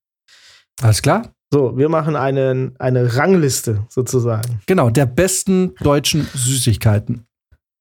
Alles 0.82 1.02
klar? 1.02 1.32
So, 1.52 1.76
wir 1.76 1.88
machen 1.88 2.16
einen, 2.16 2.76
eine 2.78 3.16
Rangliste 3.16 3.84
sozusagen. 3.88 4.60
Genau, 4.66 4.90
der 4.90 5.06
besten 5.06 5.74
deutschen 5.76 6.26
Süßigkeiten. 6.32 7.26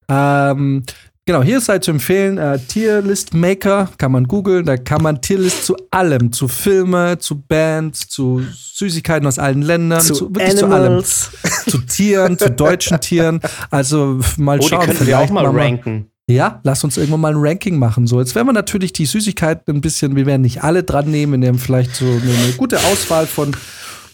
Ähm, 0.08 0.82
genau, 1.26 1.42
hier 1.42 1.58
ist 1.58 1.68
halt 1.68 1.84
zu 1.84 1.90
empfehlen, 1.92 2.38
äh, 2.38 2.58
Tierlist 2.58 3.34
Maker, 3.34 3.88
kann 3.98 4.12
man 4.12 4.26
googeln, 4.26 4.64
da 4.64 4.76
kann 4.76 5.02
man 5.02 5.20
Tierlist 5.20 5.64
zu 5.64 5.76
allem, 5.90 6.32
zu 6.32 6.48
Filme, 6.48 7.18
zu 7.18 7.40
Bands, 7.40 8.08
zu 8.08 8.42
Süßigkeiten 8.52 9.26
aus 9.26 9.38
allen 9.38 9.62
Ländern, 9.62 10.00
zu, 10.00 10.34
wirklich 10.34 10.56
zu 10.56 10.66
allem. 10.66 11.02
Zu 11.04 11.78
Tieren, 11.86 12.38
zu 12.38 12.50
deutschen 12.50 13.00
Tieren. 13.00 13.40
Also 13.70 14.18
mal 14.38 14.58
Oh, 14.58 14.62
die 14.62 14.68
schauen. 14.68 14.86
könnten 14.86 15.06
wir 15.06 15.16
auch 15.18 15.20
vielleicht 15.26 15.32
mal 15.32 15.52
wir- 15.54 15.60
ranken. 15.60 16.06
Ja, 16.28 16.60
lass 16.62 16.84
uns 16.84 16.96
irgendwann 16.96 17.20
mal 17.22 17.32
ein 17.34 17.40
Ranking 17.40 17.76
machen. 17.76 18.06
So, 18.06 18.20
jetzt 18.20 18.36
werden 18.36 18.46
wir 18.46 18.52
natürlich 18.52 18.92
die 18.92 19.04
Süßigkeiten 19.04 19.74
ein 19.74 19.80
bisschen, 19.80 20.14
wir 20.14 20.26
werden 20.26 20.42
nicht 20.42 20.62
alle 20.62 20.84
dran 20.84 21.10
nehmen, 21.10 21.32
wir 21.32 21.38
nehmen 21.38 21.58
vielleicht 21.58 21.94
so 21.96 22.04
eine, 22.04 22.20
eine 22.20 22.52
gute 22.56 22.78
Auswahl 22.78 23.26
von, 23.26 23.50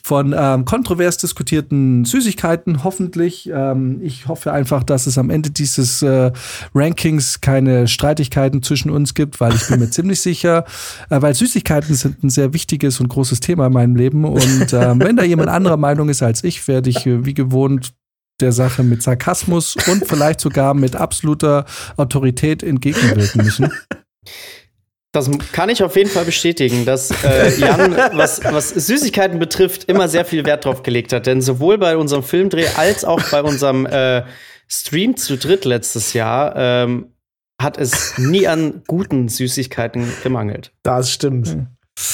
von 0.06 0.32
ähm, 0.38 0.64
kontrovers 0.64 1.16
diskutierten 1.16 2.04
Süßigkeiten, 2.04 2.84
hoffentlich. 2.84 3.50
Ähm, 3.52 3.98
ich 4.02 4.28
hoffe 4.28 4.52
einfach, 4.52 4.84
dass 4.84 5.08
es 5.08 5.18
am 5.18 5.30
Ende 5.30 5.50
dieses 5.50 6.00
äh, 6.00 6.30
Rankings 6.76 7.40
keine 7.40 7.88
Streitigkeiten 7.88 8.62
zwischen 8.62 8.90
uns 8.90 9.14
gibt, 9.14 9.40
weil 9.40 9.52
ich 9.52 9.66
bin 9.66 9.80
mir 9.80 9.90
ziemlich 9.90 10.20
sicher, 10.20 10.64
äh, 11.10 11.20
weil 11.20 11.34
Süßigkeiten 11.34 11.92
sind 11.96 12.22
ein 12.22 12.30
sehr 12.30 12.52
wichtiges 12.52 13.00
und 13.00 13.08
großes 13.08 13.40
Thema 13.40 13.66
in 13.66 13.72
meinem 13.72 13.96
Leben. 13.96 14.24
Und 14.24 14.72
ähm, 14.72 15.00
wenn 15.00 15.16
da 15.16 15.24
jemand 15.24 15.48
anderer 15.48 15.76
Meinung 15.76 16.08
ist 16.08 16.22
als 16.22 16.44
ich, 16.44 16.68
werde 16.68 16.88
ich 16.88 17.04
äh, 17.04 17.26
wie 17.26 17.34
gewohnt 17.34 17.92
der 18.40 18.52
Sache 18.52 18.84
mit 18.84 19.02
Sarkasmus 19.02 19.74
und 19.88 20.06
vielleicht 20.06 20.38
sogar 20.38 20.74
mit 20.74 20.94
absoluter 20.94 21.64
Autorität 21.96 22.62
entgegenwirken 22.62 23.42
müssen. 23.42 23.72
Das 25.12 25.30
kann 25.52 25.70
ich 25.70 25.82
auf 25.82 25.96
jeden 25.96 26.10
Fall 26.10 26.24
bestätigen, 26.24 26.84
dass 26.84 27.10
äh, 27.24 27.58
Jan, 27.58 27.96
was, 28.12 28.42
was 28.44 28.68
Süßigkeiten 28.68 29.38
betrifft, 29.38 29.84
immer 29.84 30.08
sehr 30.08 30.24
viel 30.24 30.44
Wert 30.44 30.64
drauf 30.64 30.82
gelegt 30.82 31.12
hat. 31.12 31.26
Denn 31.26 31.40
sowohl 31.40 31.78
bei 31.78 31.96
unserem 31.96 32.22
Filmdreh 32.22 32.66
als 32.76 33.04
auch 33.04 33.22
bei 33.30 33.42
unserem 33.42 33.86
äh, 33.86 34.24
Stream 34.68 35.16
zu 35.16 35.38
dritt 35.38 35.64
letztes 35.64 36.12
Jahr 36.12 36.54
ähm, 36.56 37.12
hat 37.60 37.78
es 37.78 38.18
nie 38.18 38.46
an 38.46 38.82
guten 38.86 39.28
Süßigkeiten 39.28 40.12
gemangelt. 40.22 40.72
Das 40.82 41.10
stimmt. 41.10 41.56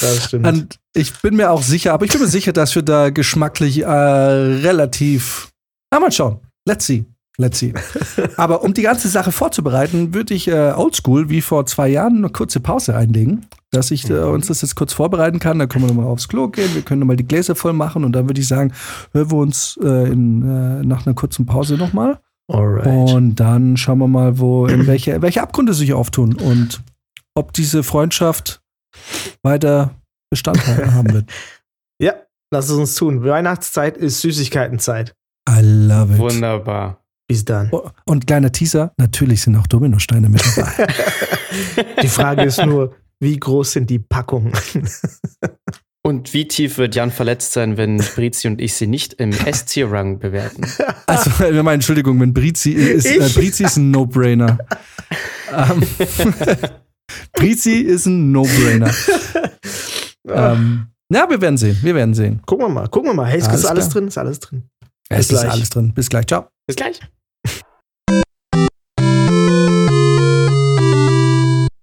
Das 0.00 0.26
stimmt. 0.26 0.46
Und 0.46 0.78
ich 0.94 1.12
bin 1.20 1.36
mir 1.36 1.50
auch 1.50 1.62
sicher, 1.62 1.92
aber 1.92 2.04
ich 2.04 2.12
bin 2.12 2.20
mir 2.20 2.28
sicher, 2.28 2.52
dass 2.52 2.74
wir 2.74 2.82
da 2.82 3.10
geschmacklich 3.10 3.80
äh, 3.80 3.86
relativ. 3.86 5.50
Na, 5.90 5.98
mal 5.98 6.12
schauen. 6.12 6.40
Let's 6.66 6.86
see. 6.86 7.04
Let's 7.38 7.58
see. 7.58 7.72
Aber 8.36 8.62
um 8.62 8.74
die 8.74 8.82
ganze 8.82 9.08
Sache 9.08 9.32
vorzubereiten, 9.32 10.12
würde 10.12 10.34
ich 10.34 10.48
äh, 10.48 10.72
oldschool 10.72 11.30
wie 11.30 11.40
vor 11.40 11.64
zwei 11.64 11.88
Jahren 11.88 12.18
eine 12.18 12.28
kurze 12.28 12.60
Pause 12.60 12.94
einlegen, 12.94 13.46
dass 13.70 13.90
ich 13.90 14.08
äh, 14.10 14.18
uns 14.18 14.48
das 14.48 14.60
jetzt 14.60 14.74
kurz 14.74 14.92
vorbereiten 14.92 15.38
kann. 15.38 15.58
Dann 15.58 15.68
können 15.68 15.84
wir 15.84 15.88
nochmal 15.94 16.10
aufs 16.10 16.28
Klo 16.28 16.48
gehen, 16.48 16.74
wir 16.74 16.82
können 16.82 17.00
nochmal 17.00 17.16
die 17.16 17.26
Gläser 17.26 17.54
voll 17.54 17.72
machen 17.72 18.04
und 18.04 18.12
dann 18.12 18.28
würde 18.28 18.40
ich 18.40 18.48
sagen, 18.48 18.72
hören 19.12 19.30
wir 19.30 19.38
uns 19.38 19.78
äh, 19.82 20.12
in, 20.12 20.42
äh, 20.42 20.84
nach 20.84 21.06
einer 21.06 21.14
kurzen 21.14 21.46
Pause 21.46 21.76
nochmal. 21.76 22.20
Alright. 22.48 22.86
Und 23.14 23.36
dann 23.36 23.78
schauen 23.78 23.98
wir 23.98 24.08
mal, 24.08 24.38
wo, 24.38 24.66
in 24.66 24.86
welche, 24.86 25.22
welche 25.22 25.42
Abgründe 25.42 25.72
sich 25.72 25.94
auftun 25.94 26.34
und 26.34 26.82
ob 27.34 27.54
diese 27.54 27.82
Freundschaft 27.82 28.62
weiter 29.42 29.94
Bestand 30.30 30.66
haben 30.66 31.12
wird. 31.12 31.30
ja, 31.98 32.14
lass 32.50 32.68
es 32.68 32.76
uns 32.76 32.94
tun. 32.94 33.24
Weihnachtszeit 33.24 33.96
ist 33.96 34.20
Süßigkeitenzeit. 34.20 35.14
I 35.48 35.60
love 35.60 36.12
it. 36.12 36.18
Wunderbar. 36.18 37.01
Bis 37.32 37.46
dann. 37.46 37.68
Oh, 37.72 37.88
Und 38.04 38.26
kleiner 38.26 38.52
Teaser, 38.52 38.92
natürlich 38.98 39.40
sind 39.40 39.56
auch 39.56 39.66
Dominosteine 39.66 40.28
mit 40.28 40.42
dabei. 40.54 40.86
Die 42.02 42.08
Frage 42.08 42.42
ist 42.42 42.62
nur, 42.62 42.94
wie 43.20 43.40
groß 43.40 43.72
sind 43.72 43.88
die 43.88 43.98
Packungen? 43.98 44.52
Und 46.04 46.34
wie 46.34 46.46
tief 46.46 46.76
wird 46.76 46.94
Jan 46.94 47.10
verletzt 47.10 47.52
sein, 47.52 47.76
wenn 47.78 47.96
Brizi 47.98 48.48
und 48.48 48.60
ich 48.60 48.74
sie 48.74 48.88
nicht 48.88 49.14
im 49.14 49.30
S-Tier-Rang 49.30 50.18
bewerten? 50.18 50.66
Also, 51.06 51.30
wir 51.38 51.62
meinen, 51.62 51.76
Entschuldigung, 51.76 52.20
wenn 52.20 52.34
Brizi 52.34 52.72
ist, 52.72 53.06
äh? 53.06 53.20
Brizi 53.28 53.62
ist 53.64 53.76
ein 53.76 53.92
No-Brainer. 53.92 54.58
ähm, 55.54 55.82
Brizi 57.32 57.76
ist 57.76 58.06
ein 58.06 58.32
No-Brainer. 58.32 58.92
ähm, 60.28 60.88
ja, 61.10 61.30
wir 61.30 61.40
werden 61.40 61.56
sehen, 61.56 61.78
wir 61.82 61.94
werden 61.94 62.14
sehen. 62.14 62.42
Gucken 62.46 62.66
wir 62.66 62.68
mal, 62.68 62.88
gucken 62.88 63.10
wir 63.10 63.14
mal. 63.14 63.26
Hey, 63.26 63.38
ist 63.38 63.48
Alles 63.48 63.64
alles 63.66 63.88
drin? 63.88 64.08
Ist 64.08 64.18
alles 64.18 64.40
drin. 64.40 64.64
Es 65.08 65.30
ist 65.30 65.40
gleich. 65.40 65.50
alles 65.52 65.70
drin. 65.70 65.94
Bis 65.94 66.08
gleich, 66.08 66.26
ciao. 66.26 66.48
Bis 66.66 66.76
gleich. 66.76 67.00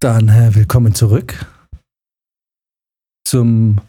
Dann 0.02 0.30
äh, 0.30 0.56
willkommen 0.56 0.96
zurück 0.96 1.46
zum, 3.28 3.82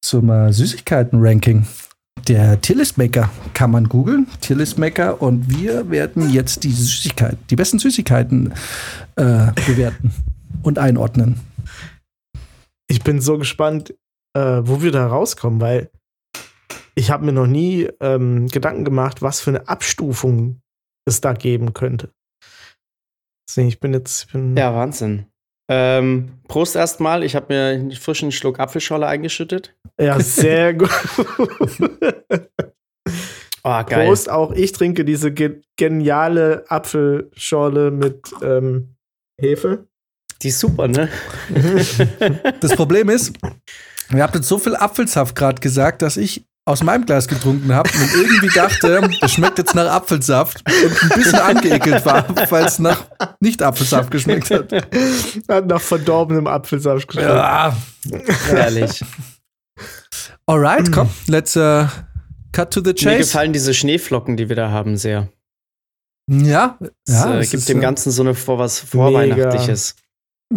zum 0.00 0.30
äh, 0.30 0.52
Süßigkeiten-Ranking. 0.52 1.66
Der 2.28 2.60
Tierlistmaker 2.60 3.28
kann 3.52 3.72
man 3.72 3.88
googeln, 3.88 4.28
Tierlistmaker, 4.40 5.20
und 5.20 5.50
wir 5.50 5.90
werden 5.90 6.30
jetzt 6.30 6.62
die 6.62 6.70
Süßigkeiten, 6.70 7.38
die 7.50 7.56
besten 7.56 7.80
Süßigkeiten 7.80 8.52
äh, 9.16 9.50
bewerten 9.66 10.12
und 10.62 10.78
einordnen. 10.78 11.40
Ich 12.86 13.02
bin 13.02 13.20
so 13.20 13.38
gespannt, 13.38 13.96
äh, 14.34 14.60
wo 14.62 14.82
wir 14.82 14.92
da 14.92 15.08
rauskommen, 15.08 15.60
weil 15.60 15.90
ich 16.94 17.10
habe 17.10 17.24
mir 17.24 17.32
noch 17.32 17.48
nie 17.48 17.88
ähm, 17.98 18.46
Gedanken 18.46 18.84
gemacht, 18.84 19.20
was 19.20 19.40
für 19.40 19.50
eine 19.50 19.66
Abstufung 19.66 20.60
es 21.06 21.20
da 21.20 21.32
geben 21.32 21.74
könnte. 21.74 22.12
Deswegen, 23.52 23.68
ich 23.68 23.80
bin 23.80 23.92
jetzt, 23.92 24.24
ich 24.24 24.32
bin, 24.32 24.56
Ja, 24.56 24.74
Wahnsinn. 24.74 25.26
Ähm, 25.68 26.38
Prost 26.48 26.74
erstmal. 26.74 27.22
Ich 27.22 27.36
habe 27.36 27.52
mir 27.52 27.66
einen 27.66 27.92
frischen 27.92 28.32
Schluck 28.32 28.58
Apfelschorle 28.58 29.06
eingeschüttet. 29.06 29.76
ja 30.00 30.18
sehr 30.20 30.72
gut. 30.78 30.88
Oh, 33.62 33.84
geil. 33.84 34.06
Prost, 34.06 34.30
auch 34.30 34.52
ich 34.52 34.72
trinke 34.72 35.04
diese 35.04 35.32
ge 35.32 35.60
geniale 35.76 36.64
Apfelschorle 36.68 37.90
mit 37.90 38.22
ähm, 38.42 38.96
Hefe. 39.38 39.86
Die 40.40 40.48
ist 40.48 40.58
super, 40.58 40.88
ne? 40.88 41.10
Das 42.60 42.74
Problem 42.74 43.10
ist, 43.10 43.34
ihr 44.14 44.22
habt 44.22 44.34
jetzt 44.34 44.48
so 44.48 44.58
viel 44.58 44.76
Apfelsaft 44.76 45.36
gerade 45.36 45.60
gesagt, 45.60 46.00
dass 46.00 46.16
ich 46.16 46.46
aus 46.64 46.82
meinem 46.82 47.04
Glas 47.04 47.26
getrunken 47.26 47.72
habe 47.74 47.90
und 47.92 48.14
irgendwie 48.14 48.48
dachte, 48.54 49.08
das 49.20 49.32
schmeckt 49.32 49.58
jetzt 49.58 49.74
nach 49.74 49.90
Apfelsaft 49.92 50.62
und 50.66 51.02
ein 51.02 51.18
bisschen 51.18 51.40
angeekelt 51.40 52.06
war, 52.06 52.24
weil 52.50 52.66
es 52.66 52.78
nach 52.78 53.04
nicht 53.40 53.62
Apfelsaft 53.62 54.10
geschmeckt 54.10 54.50
hat. 54.50 54.72
Hat 55.48 55.66
nach 55.66 55.80
verdorbenem 55.80 56.46
Apfelsaft 56.46 57.08
geschmeckt. 57.08 57.28
Ja. 57.28 57.76
Herrlich. 58.46 59.04
Alright, 60.46 60.92
komm, 60.92 61.08
let's 61.26 61.56
uh, 61.56 61.86
cut 62.52 62.72
to 62.72 62.80
the 62.80 62.90
Mir 62.90 62.94
chase. 62.94 63.18
gefallen 63.18 63.52
diese 63.52 63.74
Schneeflocken, 63.74 64.36
die 64.36 64.48
wir 64.48 64.56
da 64.56 64.70
haben, 64.70 64.96
sehr. 64.96 65.28
Ja, 66.30 66.78
Es 66.80 67.14
ja, 67.14 67.34
äh, 67.34 67.38
es 67.40 67.50
gibt 67.50 67.62
ist, 67.62 67.68
dem 67.68 67.78
äh, 67.78 67.82
Ganzen 67.82 68.12
so 68.12 68.22
eine 68.22 68.34
vor 68.34 68.58
was 68.58 68.78
Vorweihnachtliches. 68.78 69.96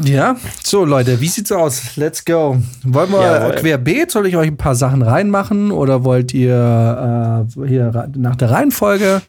Ja, 0.03 0.35
so 0.63 0.83
Leute, 0.83 1.21
wie 1.21 1.27
sieht's 1.27 1.51
aus? 1.51 1.95
Let's 1.95 2.25
go. 2.25 2.57
Wollen 2.83 3.11
wir 3.11 3.21
Jawohl. 3.21 3.55
querbeet? 3.55 4.11
Soll 4.11 4.27
ich 4.27 4.35
euch 4.35 4.47
ein 4.47 4.57
paar 4.57 4.75
Sachen 4.75 5.01
reinmachen 5.01 5.71
oder 5.71 6.03
wollt 6.03 6.33
ihr 6.33 7.45
äh, 7.57 7.67
hier 7.67 8.09
nach 8.17 8.35
der 8.35 8.51
Reihenfolge? 8.51 9.21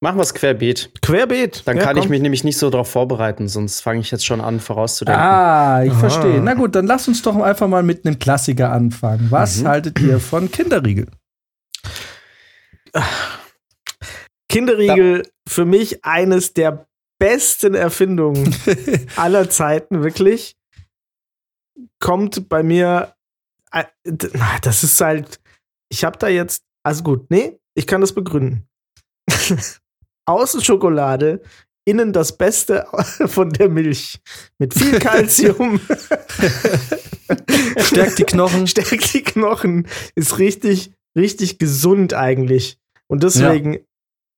Machen 0.00 0.16
wir 0.18 0.22
es 0.22 0.32
querbeet. 0.32 0.92
Querbeet. 1.02 1.62
Dann 1.66 1.76
Ja, 1.76 1.82
kann 1.82 1.96
ich 1.96 2.02
komm. 2.04 2.10
mich 2.10 2.22
nämlich 2.22 2.44
nicht 2.44 2.56
so 2.56 2.70
darauf 2.70 2.88
vorbereiten, 2.90 3.48
sonst 3.48 3.80
fange 3.80 4.00
ich 4.00 4.10
jetzt 4.12 4.24
schon 4.24 4.40
an, 4.40 4.60
vorauszudenken. 4.60 5.20
Ah, 5.22 5.82
ich 5.82 5.90
Aha. 5.90 5.98
verstehe. 5.98 6.40
Na 6.40 6.54
gut, 6.54 6.74
dann 6.74 6.86
lasst 6.86 7.08
uns 7.08 7.20
doch 7.22 7.36
einfach 7.36 7.66
mal 7.68 7.82
mit 7.82 8.06
einem 8.06 8.18
Klassiker 8.18 8.70
anfangen. 8.72 9.26
Was 9.30 9.62
Mhm. 9.62 9.68
haltet 9.68 10.00
ihr 10.00 10.20
von 10.20 10.50
Kinderriegel? 10.50 11.06
Kinderriegel 14.48 15.24
für 15.46 15.64
mich 15.64 16.04
eines 16.04 16.54
der 16.54 16.86
besten 17.18 17.74
Erfindungen 17.74 18.54
aller 19.16 19.50
Zeiten, 19.50 20.02
wirklich. 20.02 20.56
Kommt 22.00 22.48
bei 22.48 22.62
mir 22.62 23.14
äh, 23.72 23.84
das 24.62 24.84
ist 24.84 25.00
halt, 25.00 25.40
ich 25.90 26.04
habe 26.04 26.18
da 26.18 26.28
jetzt, 26.28 26.64
also 26.82 27.02
gut, 27.02 27.30
nee, 27.30 27.58
ich 27.74 27.86
kann 27.86 28.00
das 28.00 28.12
begründen. 28.12 28.68
Außenschokolade, 30.26 31.42
innen 31.86 32.12
das 32.12 32.36
Beste 32.36 32.86
von 33.26 33.50
der 33.50 33.68
Milch. 33.68 34.20
Mit 34.58 34.74
viel 34.74 34.98
Kalzium. 34.98 35.80
Stärkt 37.78 38.18
die 38.18 38.24
Knochen. 38.24 38.66
Stärkt 38.66 39.14
die 39.14 39.22
Knochen. 39.22 39.86
Ist 40.14 40.38
richtig, 40.38 40.92
richtig 41.16 41.58
gesund 41.58 42.12
eigentlich. 42.12 42.78
Und 43.06 43.22
deswegen 43.22 43.74
ja. 43.74 43.80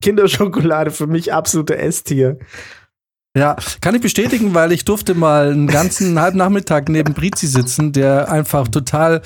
Kinderschokolade 0.00 0.90
für 0.90 1.06
mich 1.06 1.32
absolute 1.32 1.78
Esstier. 1.78 2.38
Ja, 3.36 3.56
kann 3.80 3.94
ich 3.94 4.00
bestätigen, 4.00 4.54
weil 4.54 4.72
ich 4.72 4.84
durfte 4.84 5.14
mal 5.14 5.52
einen 5.52 5.68
ganzen 5.68 6.18
halben 6.20 6.38
Nachmittag 6.38 6.88
neben 6.88 7.14
Brizi 7.14 7.46
sitzen, 7.46 7.92
der 7.92 8.30
einfach 8.30 8.66
total 8.66 9.22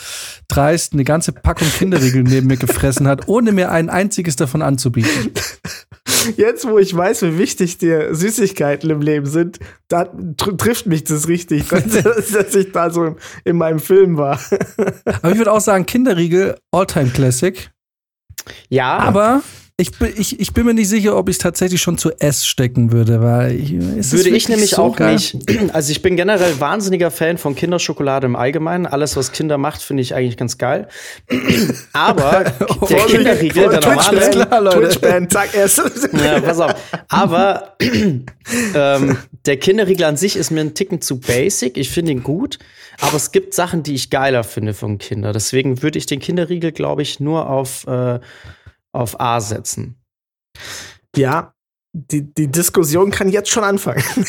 dreist 0.47 0.93
eine 0.93 1.05
ganze 1.05 1.33
Packung 1.33 1.69
Kinderriegel 1.69 2.23
neben 2.23 2.49
mir 2.49 2.59
gefressen 2.59 3.09
hat, 3.09 3.29
ohne 3.29 3.53
mir 3.53 3.71
ein 3.71 3.89
einziges 3.89 4.37
davon 4.37 4.61
anzubieten. 4.61 5.33
Jetzt, 6.37 6.69
wo 6.69 6.79
ich 6.79 6.95
weiß, 6.95 7.23
wie 7.23 7.39
wichtig 7.39 7.79
dir 7.79 8.15
Süßigkeiten 8.15 8.91
im 8.91 9.01
Leben 9.01 9.27
sind, 9.27 9.59
da 9.89 10.05
tr 10.05 10.57
trifft 10.57 10.87
mich 10.87 11.05
das 11.05 11.29
richtig, 11.29 11.69
dass, 11.69 12.29
dass, 12.31 12.55
ich 12.55 12.73
da 12.73 12.91
so 12.91 13.17
in 13.45 13.57
meinem 13.57 13.79
Film 13.79 14.19
war. 14.19 14.39
Aber 15.23 15.33
ich 15.33 15.39
würde 15.39 15.53
auch 15.53 15.61
sagen, 15.61 15.87
Kinderriegel, 15.87 16.57
Alltime 16.73 17.11
Classic. 17.11 17.71
Ja. 18.69 18.99
Aber 18.99 19.43
ich, 19.77 19.91
ich, 20.01 20.39
ich 20.39 20.53
bin 20.53 20.67
mir 20.67 20.75
nicht 20.75 20.89
sicher, 20.89 21.17
ob 21.17 21.29
ich 21.29 21.35
es 21.35 21.39
tatsächlich 21.41 21.83
schon 21.83 21.99
zu 21.99 22.13
S 22.21 22.47
stecken 22.47 22.93
würde, 22.93 23.21
weil 23.21 23.57
ich, 23.57 23.73
würde 23.73 24.29
ich 24.29 24.49
nämlich 24.49 24.71
so 24.71 24.83
auch 24.85 24.95
geil? 24.95 25.15
nicht. 25.15 25.37
Also 25.75 25.91
ich 25.91 26.01
bin 26.01 26.15
generell 26.15 26.61
wahnsinniger 26.61 27.11
Fan 27.11 27.39
von 27.39 27.57
Kinderschokolade 27.57 28.25
im 28.27 28.37
Allgemeinen. 28.37 28.87
Alles, 28.87 29.17
was 29.17 29.33
Kinder 29.33 29.59
macht, 29.59 29.83
finde 29.83 30.03
ich 30.03 30.15
eigentlich 30.15 30.37
ganz 30.37 30.59
geil. 30.59 30.87
Aber 31.93 32.55
oh, 32.81 32.87
der 32.89 32.99
Kinderriegel, 32.99 33.69
der 33.69 33.81
normale. 33.81 34.31
Klar, 34.31 34.71
Twitch-Band, 34.71 35.33
zack, 35.33 35.55
erst. 35.57 35.79
ja, 36.13 36.41
pass 36.41 36.61
auf. 36.61 36.75
Aber 37.09 37.77
ähm, 38.75 39.17
der 39.45 39.57
Kinderriegel 39.57 40.05
an 40.05 40.17
sich 40.17 40.37
ist 40.37 40.53
mir 40.53 40.61
ein 40.61 40.75
Ticken 40.75 41.01
zu 41.01 41.19
basic. 41.19 41.79
Ich 41.79 41.91
finde 41.91 42.13
ihn 42.13 42.23
gut. 42.23 42.61
Aber 43.01 43.17
es 43.17 43.33
gibt 43.33 43.55
Sachen, 43.55 43.83
die 43.83 43.95
ich 43.95 44.11
geiler 44.11 44.45
finde 44.45 44.73
von 44.73 44.99
Kindern. 44.99 45.33
Deswegen 45.33 45.83
würde 45.83 45.99
ich 45.99 46.07
den 46.07 46.21
Kinderriegel, 46.21 46.71
glaube 46.71 47.03
ich, 47.03 47.19
nur 47.19 47.51
auf 47.51 47.89
äh, 47.89 48.21
auf 48.95 49.21
A 49.21 49.41
setzen. 49.41 50.01
Ja, 51.17 51.55
die, 51.93 52.33
die 52.35 52.49
Diskussion 52.49 53.11
kann 53.11 53.29
jetzt 53.29 53.51
schon 53.51 53.65
anfangen. 53.65 54.03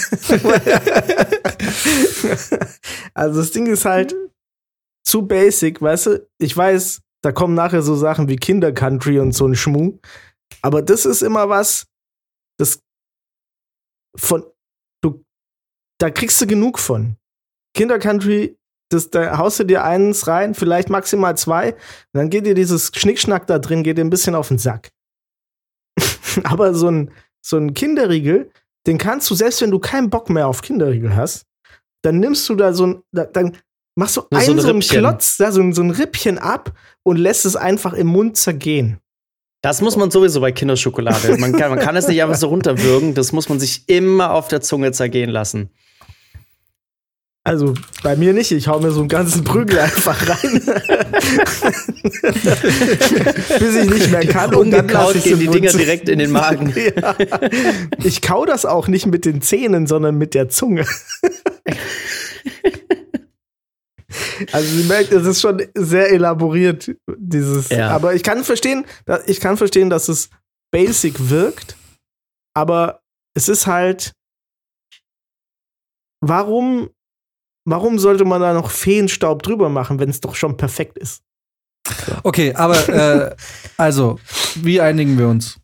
also 3.14 3.40
das 3.40 3.52
Ding 3.52 3.68
ist 3.68 3.86
halt 3.86 4.16
zu 5.04 5.28
basic, 5.28 5.82
weißt 5.82 6.06
du? 6.08 6.28
Ich 6.38 6.56
weiß, 6.56 7.02
da 7.24 7.32
kommen 7.32 7.56
nachher 7.56 7.82
so 7.82 7.96
Sachen 7.96 8.28
wie 8.30 8.36
Kindercountry 8.36 9.20
und 9.20 9.32
so 9.32 9.48
ein 9.48 9.56
Schmuh. 9.56 10.00
Aber 10.62 10.82
das 10.82 11.06
ist 11.06 11.24
immer 11.24 11.50
was, 11.50 11.88
das 12.60 12.82
von, 14.16 14.46
du, 15.02 15.24
da 16.00 16.10
kriegst 16.12 16.40
du 16.42 16.48
genug 16.48 16.78
von. 16.80 17.18
Kindercountry, 17.76 18.58
das, 18.90 19.10
da 19.10 19.38
haust 19.38 19.60
du 19.60 19.64
dir 19.64 19.84
eins 19.84 20.28
rein, 20.28 20.54
vielleicht 20.54 20.90
maximal 20.90 21.38
zwei, 21.38 21.76
dann 22.14 22.30
geht 22.30 22.46
dir 22.46 22.54
dieses 22.54 22.92
Schnickschnack 22.96 23.48
da 23.48 23.60
drin, 23.60 23.84
geht 23.84 23.98
dir 23.98 24.06
ein 24.06 24.10
bisschen 24.10 24.36
auf 24.36 24.48
den 24.48 24.58
Sack. 24.58 24.92
Aber 26.44 26.74
so 26.74 26.90
ein, 26.90 27.12
so 27.42 27.58
ein 27.58 27.74
Kinderriegel, 27.74 28.52
den 28.88 28.98
kannst 28.98 29.30
du, 29.30 29.36
selbst 29.36 29.62
wenn 29.62 29.72
du 29.72 29.80
keinen 29.80 30.10
Bock 30.10 30.30
mehr 30.30 30.48
auf 30.48 30.62
Kinderriegel 30.62 31.16
hast, 31.16 31.46
dann 32.04 32.20
nimmst 32.20 32.48
du 32.50 32.56
da 32.56 32.74
so 32.74 32.88
ein, 32.88 33.04
da, 33.12 33.26
dann 33.26 33.58
machst 33.96 34.18
du 34.18 34.22
ja, 34.32 34.38
einen 34.38 34.46
so, 34.46 34.52
ein 34.54 34.60
so 34.60 34.70
einen 34.70 34.80
Klotz, 34.82 35.38
da 35.38 35.52
so 35.52 35.62
ein, 35.62 35.74
so 35.74 35.82
ein 35.82 35.92
Rippchen 35.92 36.38
ab 36.38 36.74
und 37.04 37.18
lässt 37.18 37.46
es 37.46 37.56
einfach 37.56 37.94
im 37.94 38.08
Mund 38.08 38.38
zergehen. 38.38 39.00
Das 39.64 39.82
muss 39.82 39.98
man 39.98 40.12
sowieso 40.12 40.42
bei 40.42 40.52
Kinderschokolade. 40.52 41.38
Man 41.40 41.54
kann, 41.54 41.72
man 41.72 41.80
kann 41.80 41.96
es 41.96 42.08
nicht 42.08 42.22
einfach 42.22 42.36
so 42.36 42.50
runterwürgen. 42.50 43.16
Das 43.16 43.32
muss 43.32 43.50
man 43.50 43.60
sich 43.60 43.90
immer 43.90 44.32
auf 44.32 44.48
der 44.48 44.62
Zunge 44.62 44.92
zergehen 44.92 45.32
lassen. 45.32 45.72
Also 47.48 47.76
bei 48.02 48.16
mir 48.16 48.34
nicht, 48.34 48.52
ich 48.52 48.68
hau 48.68 48.80
mir 48.80 48.90
so 48.90 49.02
einen 49.02 49.08
ganzen 49.08 49.44
Prügel 49.44 49.78
einfach 49.78 50.20
rein. 50.28 50.64
Bis 53.60 53.76
ich 53.76 53.88
nicht 53.88 54.10
mehr 54.10 54.26
kann. 54.26 54.56
Und 54.56 54.72
dann 54.72 54.88
lasse 54.88 55.20
ich 55.20 55.26
gehen 55.26 55.38
die 55.38 55.48
Dinger 55.48 55.72
direkt 55.72 56.10
in 56.10 56.18
den 56.18 56.32
Magen. 56.32 56.74
ja. 56.76 57.16
Ich 58.04 58.24
kau 58.24 58.48
das 58.48 58.66
auch 58.66 58.88
nicht 58.88 59.06
mit 59.06 59.26
den 59.26 59.44
Zähnen, 59.44 59.86
sondern 59.86 60.18
mit 60.18 60.34
der 60.34 60.50
Zunge. 60.50 60.88
also 64.52 64.68
sie 64.68 64.86
merkt, 64.86 65.12
es 65.12 65.28
ist 65.28 65.40
schon 65.40 65.62
sehr 65.76 66.10
elaboriert, 66.10 66.96
dieses. 67.16 67.70
Ja. 67.70 67.90
Aber 67.90 68.16
ich 68.16 68.24
kann 68.24 68.44
verstehen, 68.44 68.86
ich 69.28 69.40
kann 69.40 69.58
verstehen, 69.58 69.92
dass 69.92 70.10
es 70.10 70.32
basic 70.72 71.30
wirkt, 71.30 71.78
aber 72.56 73.02
es 73.36 73.50
ist 73.50 73.68
halt. 73.68 74.14
Warum 76.22 76.90
warum 77.66 78.00
sollte 78.00 78.26
man 78.26 78.42
da 78.42 78.54
noch 78.54 78.72
Feenstaub 78.72 79.44
drüber 79.44 79.70
machen, 79.70 80.00
wenn 80.00 80.10
es 80.10 80.22
doch 80.22 80.36
schon 80.36 80.58
perfekt 80.58 80.98
ist? 80.98 81.22
Okay, 82.24 82.54
aber 82.54 82.90
äh, 82.90 83.36
also, 83.78 84.20
wie 84.56 84.82
einigen 84.82 85.18
wir 85.18 85.28
uns? 85.28 85.60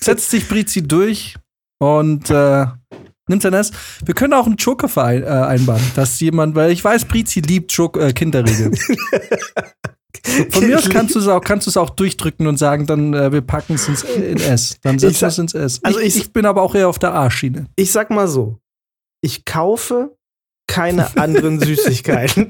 Setzt 0.00 0.30
sich 0.30 0.48
Brizi 0.48 0.86
durch 0.86 1.36
und 1.80 2.30
äh, 2.30 2.66
nimmt 3.28 3.42
sein 3.42 3.52
Nest. 3.52 3.74
Wir 4.04 4.14
können 4.14 4.32
auch 4.32 4.46
einen 4.46 4.56
Joker 4.56 4.88
verein, 4.88 5.22
äh, 5.22 5.78
dass 5.94 6.20
jemand, 6.20 6.54
weil 6.54 6.70
ich 6.70 6.84
weiß, 6.84 7.06
Brizi 7.06 7.40
liebt 7.40 7.72
Joker, 7.72 8.08
äh, 8.08 8.12
Kinderriegel. 8.12 8.72
Von 10.50 10.66
mir 10.66 10.78
aus 10.78 10.88
kannst 10.88 11.14
du 11.14 11.20
es 11.20 11.28
auch, 11.28 11.40
kannst 11.40 11.76
auch 11.78 11.90
durchdrücken 11.90 12.46
und 12.46 12.58
sagen, 12.58 12.86
dann 12.86 13.14
äh, 13.14 13.32
wir 13.32 13.40
packen 13.40 13.74
es 13.74 13.88
ins 13.88 14.02
in 14.02 14.38
S. 14.38 14.78
Dann 14.82 14.98
setzen 14.98 15.22
wir 15.22 15.28
es 15.28 15.38
ins 15.38 15.54
S. 15.54 15.80
Also 15.82 16.00
ich, 16.00 16.16
ich, 16.16 16.32
bin 16.32 16.44
aber 16.44 16.62
auch 16.62 16.74
eher 16.74 16.88
auf 16.88 16.98
der 16.98 17.14
A-Schiene. 17.14 17.66
Ich 17.76 17.92
sag 17.92 18.10
mal 18.10 18.28
so: 18.28 18.58
Ich 19.22 19.44
kaufe 19.44 20.17
keine 20.68 21.16
anderen 21.16 21.58
Süßigkeiten. 21.64 22.48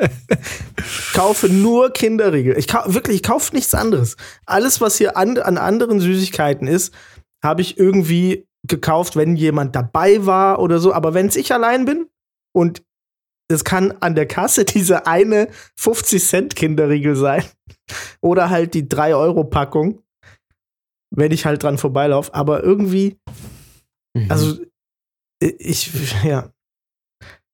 kaufe 1.12 1.48
nur 1.48 1.92
Kinderriegel. 1.92 2.56
Ich 2.56 2.68
kau 2.68 2.82
wirklich, 2.86 3.16
ich 3.16 3.22
kaufe 3.24 3.52
nichts 3.54 3.74
anderes. 3.74 4.16
Alles, 4.46 4.80
was 4.80 4.96
hier 4.96 5.16
an, 5.16 5.36
an 5.38 5.58
anderen 5.58 5.98
Süßigkeiten 5.98 6.68
ist, 6.68 6.94
habe 7.42 7.62
ich 7.62 7.78
irgendwie 7.78 8.46
gekauft, 8.68 9.16
wenn 9.16 9.34
jemand 9.34 9.74
dabei 9.74 10.24
war 10.26 10.60
oder 10.60 10.78
so. 10.78 10.92
Aber 10.92 11.14
wenn 11.14 11.26
es 11.26 11.34
ich 11.36 11.52
allein 11.52 11.84
bin 11.84 12.06
und 12.54 12.82
es 13.50 13.64
kann 13.64 13.92
an 14.00 14.14
der 14.14 14.26
Kasse 14.26 14.64
diese 14.66 15.06
eine 15.06 15.48
50 15.78 16.24
Cent 16.24 16.56
Kinderriegel 16.56 17.16
sein 17.16 17.44
oder 18.20 18.50
halt 18.50 18.74
die 18.74 18.88
3 18.88 19.14
Euro 19.16 19.44
Packung, 19.44 20.02
wenn 21.10 21.32
ich 21.32 21.46
halt 21.46 21.62
dran 21.62 21.78
vorbeilaufe. 21.78 22.32
Aber 22.34 22.62
irgendwie, 22.62 23.18
mhm. 24.14 24.30
also 24.30 24.58
ich, 25.40 25.90
ja, 26.22 26.50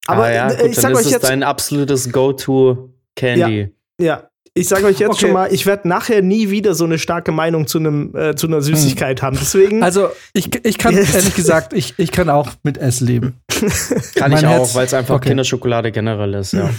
aber 0.06 0.24
ah, 0.24 0.32
ja, 0.32 0.50
äh, 0.50 0.56
gut, 0.56 0.70
ich 0.70 0.76
sag 0.76 0.94
euch 0.94 1.10
jetzt. 1.10 1.24
dein 1.24 1.42
absolutes 1.42 2.12
Go-To-Candy. 2.12 3.72
Ja, 3.98 4.06
ja, 4.06 4.30
ich 4.56 4.68
sage 4.68 4.86
euch 4.86 4.98
jetzt 4.98 5.10
okay. 5.10 5.20
schon 5.20 5.32
mal, 5.32 5.52
ich 5.52 5.66
werde 5.66 5.86
nachher 5.86 6.22
nie 6.22 6.48
wieder 6.48 6.74
so 6.74 6.84
eine 6.84 6.98
starke 6.98 7.30
Meinung 7.30 7.66
zu, 7.66 7.78
einem, 7.78 8.16
äh, 8.16 8.34
zu 8.34 8.46
einer 8.46 8.62
Süßigkeit 8.62 9.20
hm. 9.20 9.26
haben. 9.26 9.36
Deswegen. 9.38 9.82
Also, 9.82 10.08
ich, 10.32 10.64
ich 10.64 10.78
kann 10.78 10.96
ehrlich 10.96 11.34
gesagt, 11.34 11.74
ich, 11.74 11.92
ich 11.98 12.10
kann 12.10 12.30
auch 12.30 12.48
mit 12.62 12.78
S 12.78 13.00
leben. 13.00 13.34
kann 14.14 14.32
ich 14.32 14.46
auch, 14.46 14.74
weil 14.74 14.86
es 14.86 14.94
einfach 14.94 15.16
okay. 15.16 15.28
Kinderschokolade 15.28 15.92
generell 15.92 16.32
ist, 16.34 16.54
ja. 16.54 16.70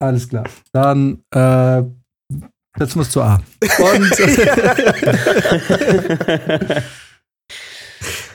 Alles 0.00 0.28
klar. 0.28 0.44
Dann, 0.72 1.22
äh, 1.32 1.82
jetzt 2.80 2.96
musst 2.96 3.14
du 3.14 3.20
A. 3.20 3.40
Und. 3.78 4.10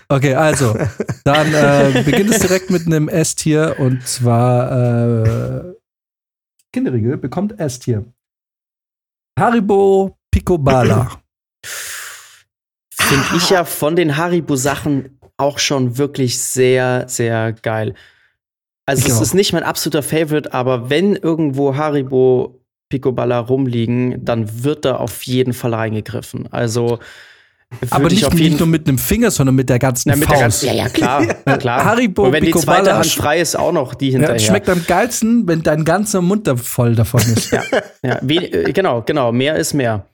Okay, 0.08 0.36
also, 0.36 0.78
dann 1.24 1.54
äh, 1.54 2.02
beginnt 2.06 2.30
es 2.30 2.40
direkt 2.40 2.70
mit 2.70 2.86
einem 2.86 3.10
S-Tier 3.10 3.76
und 3.80 4.08
zwar 4.08 5.66
äh, 5.66 5.74
Kinderriegel 6.72 7.18
bekommt 7.18 7.60
S-Tier. 7.60 8.06
Haribo 9.40 10.18
Picobala. 10.32 11.12
Finde 12.92 13.26
ich 13.36 13.50
ja 13.50 13.66
von 13.66 13.96
den 13.96 14.18
Haribo-Sachen 14.18 15.20
auch 15.38 15.60
schon 15.60 15.98
wirklich 15.98 16.40
sehr, 16.40 17.08
sehr 17.08 17.54
geil. 17.54 17.96
Also, 18.86 19.08
es 19.08 19.20
ist 19.20 19.34
nicht 19.34 19.52
mein 19.52 19.64
absoluter 19.64 20.04
Favorite, 20.04 20.54
aber 20.54 20.90
wenn 20.90 21.16
irgendwo 21.16 21.76
Haribo 21.76 22.62
Picoballa 22.90 23.40
rumliegen, 23.40 24.24
dann 24.24 24.64
wird 24.64 24.86
da 24.86 24.98
auf 24.98 25.24
jeden 25.24 25.54
Fall 25.54 25.74
reingegriffen. 25.74 26.52
Also, 26.52 27.00
aber 27.90 28.10
nicht, 28.10 28.34
nicht, 28.34 28.60
nur 28.60 28.68
mit 28.68 28.88
einem 28.88 28.98
Finger, 28.98 29.32
sondern 29.32 29.56
mit 29.56 29.70
der 29.70 29.80
ganzen 29.80 30.10
Na, 30.10 30.16
mit 30.16 30.28
Faust. 30.28 30.40
Der 30.40 30.42
ganzen, 30.42 30.68
ja, 30.68 30.74
ja, 30.74 30.90
klar. 30.90 31.26
klar. 31.58 31.86
Haribo, 31.86 32.26
Und 32.26 32.34
wenn 32.34 32.44
Pico 32.44 32.60
die 32.60 32.66
zweite 32.66 32.96
Hand 32.96 33.08
frei 33.08 33.40
ist, 33.40 33.58
auch 33.58 33.72
noch 33.72 33.96
die 33.96 34.12
hinterher. 34.12 34.38
Ja, 34.38 34.40
schmeckt 34.40 34.70
am 34.70 34.86
geilsten, 34.86 35.48
wenn 35.48 35.64
dein 35.64 35.84
ganzer 35.84 36.22
Mund 36.22 36.48
da 36.48 36.56
voll 36.56 36.96
davon 36.96 37.22
ist. 37.22 37.52
ja, 37.52 37.64
ja. 38.04 38.22
Äh, 38.22 38.72
genau, 38.72 39.02
genau. 39.02 39.32
Mehr 39.32 39.56
ist 39.56 39.74
mehr. 39.74 40.06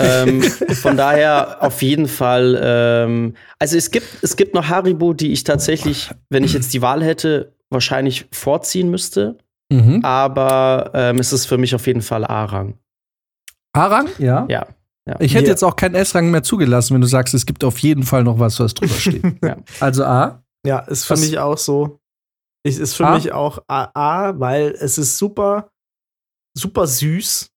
ähm, 0.00 0.42
von 0.82 0.96
daher 0.96 1.62
auf 1.62 1.82
jeden 1.82 2.08
Fall. 2.08 2.58
Ähm, 2.62 3.34
also 3.58 3.76
es 3.76 3.90
gibt, 3.90 4.08
es 4.22 4.36
gibt 4.36 4.54
noch 4.54 4.68
Haribo, 4.68 5.12
die 5.12 5.32
ich 5.32 5.44
tatsächlich, 5.44 6.10
wenn 6.30 6.44
ich 6.44 6.54
jetzt 6.54 6.74
die 6.74 6.82
Wahl 6.82 7.02
hätte, 7.04 7.52
wahrscheinlich 7.70 8.26
vorziehen 8.32 8.90
müsste. 8.90 9.38
mhm. 9.72 10.04
aber 10.04 10.92
ähm, 10.94 11.18
es 11.18 11.32
ist 11.32 11.46
für 11.46 11.58
mich 11.58 11.74
auf 11.74 11.86
jeden 11.86 12.02
Fall 12.02 12.24
A-Rang. 12.24 12.74
A-Rang? 13.72 14.08
Ja. 14.18 14.46
Ja. 14.48 14.66
Ja. 15.06 15.16
Ich 15.20 15.34
hätte 15.34 15.44
Ja. 15.46 15.50
jetzt 15.50 15.62
auch 15.64 15.76
keinen 15.76 15.94
S-Rang 15.94 16.30
mehr 16.30 16.42
zugelassen, 16.42 16.94
wenn 16.94 17.00
du 17.00 17.06
sagst, 17.06 17.32
es 17.34 17.46
gibt 17.46 17.64
auf 17.64 17.78
jeden 17.78 18.02
Fall 18.02 18.24
noch 18.24 18.38
was, 18.38 18.58
was 18.60 18.74
drüber 18.74 18.94
steht. 18.94 19.22
Ja. 19.42 19.56
Also 19.80 20.04
A. 20.04 20.42
Ja, 20.66 20.80
ist 20.80 21.04
für 21.04 21.14
Was- 21.14 21.20
mich 21.20 21.38
auch 21.38 21.58
so. 21.58 22.00
Ich, 22.64 22.78
ist 22.78 22.94
für 22.94 23.06
A? 23.06 23.14
mich 23.14 23.30
auch 23.32 23.60
AA, 23.68 24.38
weil 24.40 24.70
es 24.72 24.98
ist 24.98 25.16
super, 25.18 25.70
super 26.58 26.86
süß. 26.88 27.50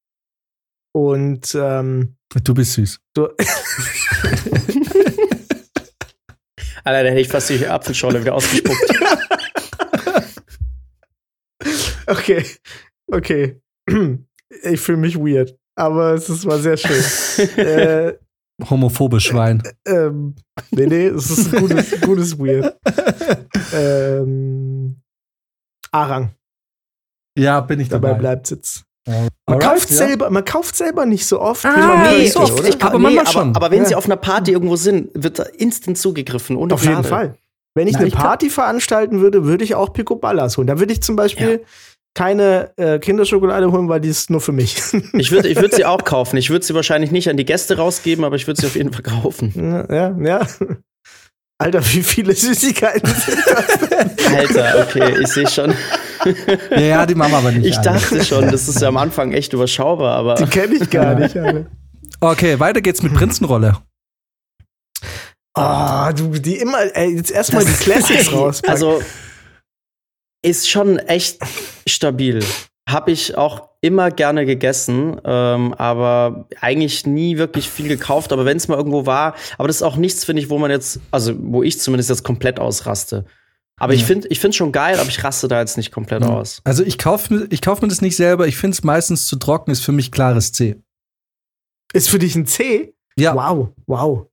Und 0.95 1.55
ähm, 1.55 2.15
Du 2.43 2.53
bist 2.53 2.73
süß. 2.73 2.99
du, 3.15 3.29
Alter, 6.83 7.03
da 7.03 7.09
hätte 7.09 7.21
ich 7.21 7.27
fast 7.27 7.49
die 7.49 7.65
Apfelschorle 7.67 8.21
wieder 8.21 8.35
ausgespuckt. 8.35 8.79
okay, 12.07 12.45
okay. 13.11 13.59
Ich 14.63 14.81
fühle 14.81 14.97
mich 14.97 15.15
weird, 15.15 15.55
aber 15.80 16.13
es 16.13 16.30
ist, 16.30 16.45
war 16.45 16.59
sehr 16.59 16.77
schön. 16.77 17.47
äh, 17.57 18.13
Homophobe 18.69 19.19
Schwein. 19.19 19.63
ähm, 19.88 20.36
nee, 20.71 20.86
nee, 20.86 21.05
es 21.07 21.30
ist 21.30 21.53
ein 21.53 21.61
gutes, 21.61 22.01
gutes 22.01 22.38
Weird. 22.38 22.75
Ähm, 23.73 24.97
Arang, 25.91 26.32
Ja, 27.38 27.61
bin 27.61 27.80
ich 27.80 27.89
dabei 27.89 28.09
dabei. 28.09 28.19
bleibt 28.19 28.47
Sitz. 28.47 28.84
Man 29.07 29.30
Alright, 29.47 29.63
kauft, 29.63 29.89
ja. 29.89 29.95
selber, 29.95 30.30
man 30.30 30.45
kauft 30.45 30.75
selber 30.75 31.05
nicht 31.05 31.25
so 31.25 31.39
oft. 31.41 31.65
Ah, 31.65 32.11
nee, 32.11 32.27
so 32.27 32.41
oft. 32.41 32.67
Ich- 32.67 32.82
aber 32.84 32.99
manchmal 32.99 33.25
aber, 33.27 33.55
aber 33.55 33.71
wenn 33.71 33.84
Ja. 33.84 33.88
sie 33.89 33.95
auf 33.95 34.05
einer 34.05 34.17
Party 34.17 34.51
irgendwo 34.51 34.75
sind, 34.75 35.09
wird 35.15 35.39
da 35.39 35.43
instant 35.43 35.97
zugegriffen. 35.97 36.55
Ohne 36.57 36.73
Auf 36.75 36.82
jeden 36.84 36.93
Gnade. 36.95 37.07
Fall. 37.07 37.36
Wenn 37.75 37.88
ich 37.88 37.93
Na, 37.93 37.99
eine 37.99 38.07
ich 38.09 38.13
Party 38.15 38.49
veranstalten 38.49 39.21
würde, 39.21 39.45
würde 39.45 39.63
ich 39.63 39.73
auch 39.73 39.93
Picoballas 39.93 40.57
holen. 40.57 40.67
Da 40.67 40.80
würde 40.80 40.93
ich 40.93 41.01
zum 41.01 41.15
Beispiel 41.15 41.63
keine 42.20 42.74
äh, 42.76 42.99
Kinderschokolade 42.99 43.72
holen, 43.72 43.88
weil 43.88 44.01
die 44.01 44.09
ist 44.09 44.30
nur 44.30 44.41
für 44.41 44.51
mich. 44.51 44.76
Ich 45.13 45.32
würde 45.32 45.47
ich 45.47 45.55
würd 45.55 45.74
sie 45.74 45.86
auch 45.86 46.03
kaufen. 46.03 46.36
Ich 46.36 46.49
würde 46.49 46.65
sie 46.65 46.76
wahrscheinlich 46.76 47.11
nicht 47.11 47.30
an 47.30 47.38
die 47.38 47.45
Gäste 47.45 47.78
rausgeben, 47.78 48.26
aber 48.26 48.36
ich 48.36 48.45
würde 48.45 48.59
sie 48.59 48.67
auf 48.67 48.76
jeden 48.76 48.91
Fall 48.91 49.03
kaufen. 49.03 49.53
ja, 49.89 50.13
ja. 50.20 50.45
Alter, 51.57 51.80
wie 51.82 52.03
viele 52.03 52.36
Süßigkeiten 52.36 53.09
sind 53.09 53.38
das? 53.45 54.34
Alter, 54.34 54.86
okay, 54.86 55.13
ich 55.22 55.28
sehe 55.30 55.47
schon. 55.47 55.74
Ja, 56.72 56.80
ja, 56.80 57.05
die 57.05 57.15
Mama 57.15 57.38
aber 57.38 57.53
nicht. 57.53 57.65
Ich 57.65 57.78
alle. 57.78 57.97
dachte 57.97 58.26
schon, 58.26 58.51
das 58.51 58.67
ist 58.67 58.82
ja 58.82 58.89
am 58.89 58.97
Anfang 58.97 59.32
echt 59.32 59.53
überschaubar, 59.53 60.17
aber 60.17 60.36
Die 60.36 60.45
kenne 60.45 60.76
ich 60.76 60.89
gar 60.89 61.15
nicht. 61.15 61.38
Alter. 61.38 61.67
Okay, 62.20 62.59
weiter 62.59 62.82
geht's 62.82 63.01
mit 63.01 63.13
Prinzenrolle. 63.13 63.78
Oh, 65.57 66.09
du, 66.13 66.32
die 66.38 66.57
immer, 66.57 66.80
ey, 66.93 67.15
jetzt 67.15 67.32
erstmal 67.32 67.63
die 67.63 67.72
Classics 67.72 68.32
raus. 68.34 68.61
Also 68.65 69.01
ist 70.41 70.69
schon 70.69 70.99
echt 70.99 71.39
stabil. 71.87 72.39
Habe 72.89 73.11
ich 73.11 73.37
auch 73.37 73.69
immer 73.81 74.09
gerne 74.11 74.45
gegessen, 74.45 75.19
ähm, 75.23 75.73
aber 75.75 76.47
eigentlich 76.59 77.05
nie 77.05 77.37
wirklich 77.37 77.69
viel 77.69 77.87
gekauft. 77.87 78.33
Aber 78.33 78.45
wenn 78.45 78.57
es 78.57 78.67
mal 78.67 78.77
irgendwo 78.77 79.05
war, 79.05 79.35
aber 79.57 79.67
das 79.67 79.77
ist 79.77 79.83
auch 79.83 79.95
nichts, 79.95 80.25
finde 80.25 80.41
ich, 80.41 80.49
wo 80.49 80.57
man 80.57 80.71
jetzt, 80.71 80.99
also 81.11 81.33
wo 81.39 81.63
ich 81.63 81.79
zumindest 81.79 82.09
jetzt 82.09 82.23
komplett 82.23 82.59
ausraste. 82.59 83.25
Aber 83.79 83.93
ich 83.93 84.01
Ja. 84.01 84.07
finde, 84.07 84.27
ich 84.27 84.39
finde 84.41 84.57
schon 84.57 84.71
geil, 84.73 84.99
aber 84.99 85.07
ich 85.07 85.23
raste 85.23 85.47
da 85.47 85.59
jetzt 85.61 85.77
nicht 85.77 85.91
komplett 85.91 86.23
Ja. 86.23 86.29
aus. 86.29 86.61
Also 86.65 86.83
ich 86.83 86.97
kaufe 86.97 87.33
mir, 87.33 87.47
ich 87.49 87.61
kauf 87.61 87.81
mir 87.81 87.87
das 87.87 88.01
nicht 88.01 88.17
selber. 88.17 88.47
Ich 88.47 88.57
finde 88.57 88.75
es 88.75 88.83
meistens 88.83 89.27
zu 89.27 89.37
trocken, 89.37 89.71
ist 89.71 89.81
für 89.81 89.93
mich 89.93 90.11
klares 90.11 90.51
C. 90.51 90.75
Ist 91.93 92.09
für 92.09 92.19
dich 92.19 92.35
ein 92.35 92.45
C? 92.45 92.93
Ja. 93.17 93.35
Wow, 93.35 93.69
wow. 93.87 94.25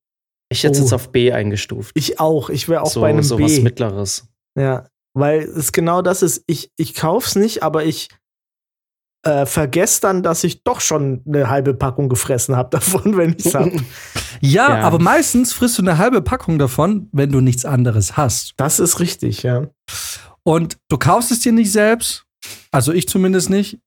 Ich 0.48 0.64
hätte 0.64 0.78
Oh. 0.78 0.82
jetzt 0.82 0.92
auf 0.92 1.10
B 1.12 1.30
eingestuft. 1.32 1.92
Ich 1.94 2.18
auch. 2.20 2.50
Ich 2.50 2.68
wäre 2.68 2.82
auch 2.82 2.90
so, 2.90 3.00
bei 3.02 3.08
einem 3.10 3.22
so 3.22 3.36
B. 3.36 3.44
was 3.44 3.60
Mittleres. 3.60 4.26
Ja, 4.58 4.88
weil 5.16 5.40
es 5.40 5.72
genau 5.72 6.02
das 6.02 6.22
ist. 6.22 6.44
Ich, 6.46 6.70
ich 6.76 6.94
kauf's 6.94 7.34
nicht, 7.34 7.62
aber 7.62 7.84
ich 7.84 8.08
äh, 9.24 9.46
vergesse 9.46 10.00
dann, 10.02 10.22
dass 10.22 10.44
ich 10.44 10.62
doch 10.62 10.80
schon 10.80 11.22
eine 11.26 11.48
halbe 11.50 11.74
Packung 11.74 12.08
gefressen 12.08 12.54
habe 12.54 12.70
davon, 12.72 13.16
wenn 13.16 13.34
ich's 13.36 13.54
hab. 13.54 13.66
ja, 14.40 14.68
Ja. 14.78 14.80
aber 14.82 14.98
meistens 15.00 15.52
frisst 15.52 15.78
du 15.78 15.82
eine 15.82 15.98
halbe 15.98 16.22
Packung 16.22 16.58
davon, 16.58 17.08
wenn 17.12 17.32
du 17.32 17.40
nichts 17.40 17.64
anderes 17.64 18.16
hast. 18.16 18.54
Das 18.56 18.78
ist 18.78 19.00
richtig, 19.00 19.42
ja. 19.42 19.66
Und 20.44 20.76
du 20.88 20.98
kaufst 20.98 21.32
es 21.32 21.40
dir 21.40 21.52
nicht 21.52 21.72
selbst. 21.72 22.24
Also 22.70 22.92
ich 22.92 23.08
zumindest 23.08 23.50
nicht. 23.50 23.80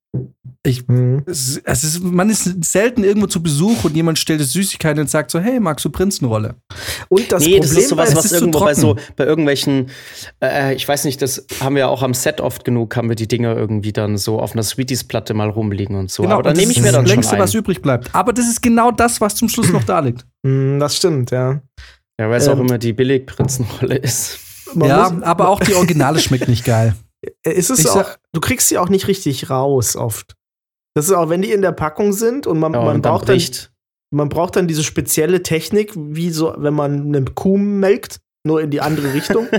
Ich, 0.62 0.86
Mhm. 0.88 1.22
es, 1.26 1.56
es 1.64 1.84
ist, 1.84 2.02
man 2.02 2.28
ist 2.28 2.64
selten 2.64 3.02
irgendwo 3.02 3.26
zu 3.26 3.42
Besuch 3.42 3.84
und 3.84 3.96
jemand 3.96 4.18
stellt 4.18 4.42
es 4.42 4.52
Süßigkeiten 4.52 5.00
und 5.00 5.08
sagt 5.08 5.30
so, 5.30 5.40
hey, 5.40 5.58
magst 5.58 5.86
du 5.86 5.90
Prinzenrolle? 5.90 6.56
Und 7.08 7.32
das 7.32 7.42
nee, 7.44 7.52
Problem 7.58 7.62
das 7.62 7.72
ist 7.82 7.88
sowas, 7.88 8.14
was 8.14 8.26
es 8.26 8.32
ist 8.32 8.40
irgendwo 8.42 8.60
bei 8.60 8.74
so 8.74 8.96
bei 9.16 9.24
irgendwelchen, 9.24 9.88
äh, 10.44 10.74
ich 10.74 10.86
weiß 10.86 11.04
nicht, 11.04 11.22
das 11.22 11.46
haben 11.60 11.76
wir 11.76 11.80
ja 11.80 11.88
auch 11.88 12.02
am 12.02 12.12
Set 12.12 12.42
oft 12.42 12.66
genug, 12.66 12.94
haben 12.96 13.08
wir 13.08 13.16
die 13.16 13.26
Dinger 13.26 13.56
irgendwie 13.56 13.92
dann 13.94 14.18
so 14.18 14.38
auf 14.38 14.52
einer 14.52 14.62
Sweeties-Platte 14.62 15.32
mal 15.32 15.48
rumliegen 15.48 15.96
und 15.96 16.10
so. 16.10 16.24
aber 16.28 16.42
dann 16.42 16.56
nehme 16.56 16.72
ich 16.72 16.76
ist 16.76 16.84
mir 16.84 16.92
dann 16.92 17.04
das 17.04 17.14
längste, 17.14 17.38
was 17.38 17.54
übrig 17.54 17.80
bleibt. 17.80 18.14
Aber 18.14 18.34
das 18.34 18.46
ist 18.46 18.60
genau 18.60 18.90
das, 18.90 19.18
was 19.22 19.36
zum 19.36 19.48
Schluss 19.48 19.70
noch 19.72 19.84
da 19.84 20.00
liegt. 20.00 20.26
Mhm, 20.42 20.78
das 20.78 20.94
stimmt, 20.94 21.30
ja. 21.30 21.62
Ja, 22.20 22.28
weil 22.28 22.36
es 22.36 22.48
auch 22.48 22.58
Ähm, 22.58 22.66
immer 22.66 22.76
die 22.76 22.92
Billigprinzenrolle 22.92 23.96
ist. 23.96 24.38
Man 24.74 24.88
ja, 24.90 25.08
muss- 25.08 25.22
aber 25.22 25.48
auch 25.48 25.60
die 25.60 25.74
Originale 25.74 26.18
schmeckt 26.18 26.48
nicht 26.48 26.66
geil. 26.66 26.94
Ist 27.44 27.70
es 27.70 27.78
Ich 27.80 27.88
auch, 27.88 27.94
sag- 27.94 28.18
du 28.32 28.40
kriegst 28.40 28.68
sie 28.68 28.76
auch 28.76 28.90
nicht 28.90 29.08
richtig 29.08 29.48
raus 29.48 29.96
oft. 29.96 30.34
Das 30.94 31.06
ist 31.06 31.12
auch, 31.12 31.28
wenn 31.28 31.42
die 31.42 31.52
in 31.52 31.62
der 31.62 31.72
Packung 31.72 32.12
sind 32.12 32.46
und 32.46 32.58
man, 32.58 32.72
Ja, 32.72 32.80
man, 32.80 32.96
und 32.96 33.02
dann 33.04 33.12
braucht 33.12 33.28
dann, 33.28 33.36
bricht. 33.36 33.72
man 34.10 34.28
braucht 34.28 34.56
dann 34.56 34.66
diese 34.66 34.82
spezielle 34.82 35.42
Technik, 35.42 35.92
wie 35.96 36.30
so, 36.30 36.54
wenn 36.58 36.74
man 36.74 37.06
eine 37.14 37.24
Kuh 37.24 37.56
melkt, 37.56 38.20
nur 38.44 38.60
in 38.60 38.70
die 38.70 38.80
andere 38.80 39.12
Richtung. 39.12 39.46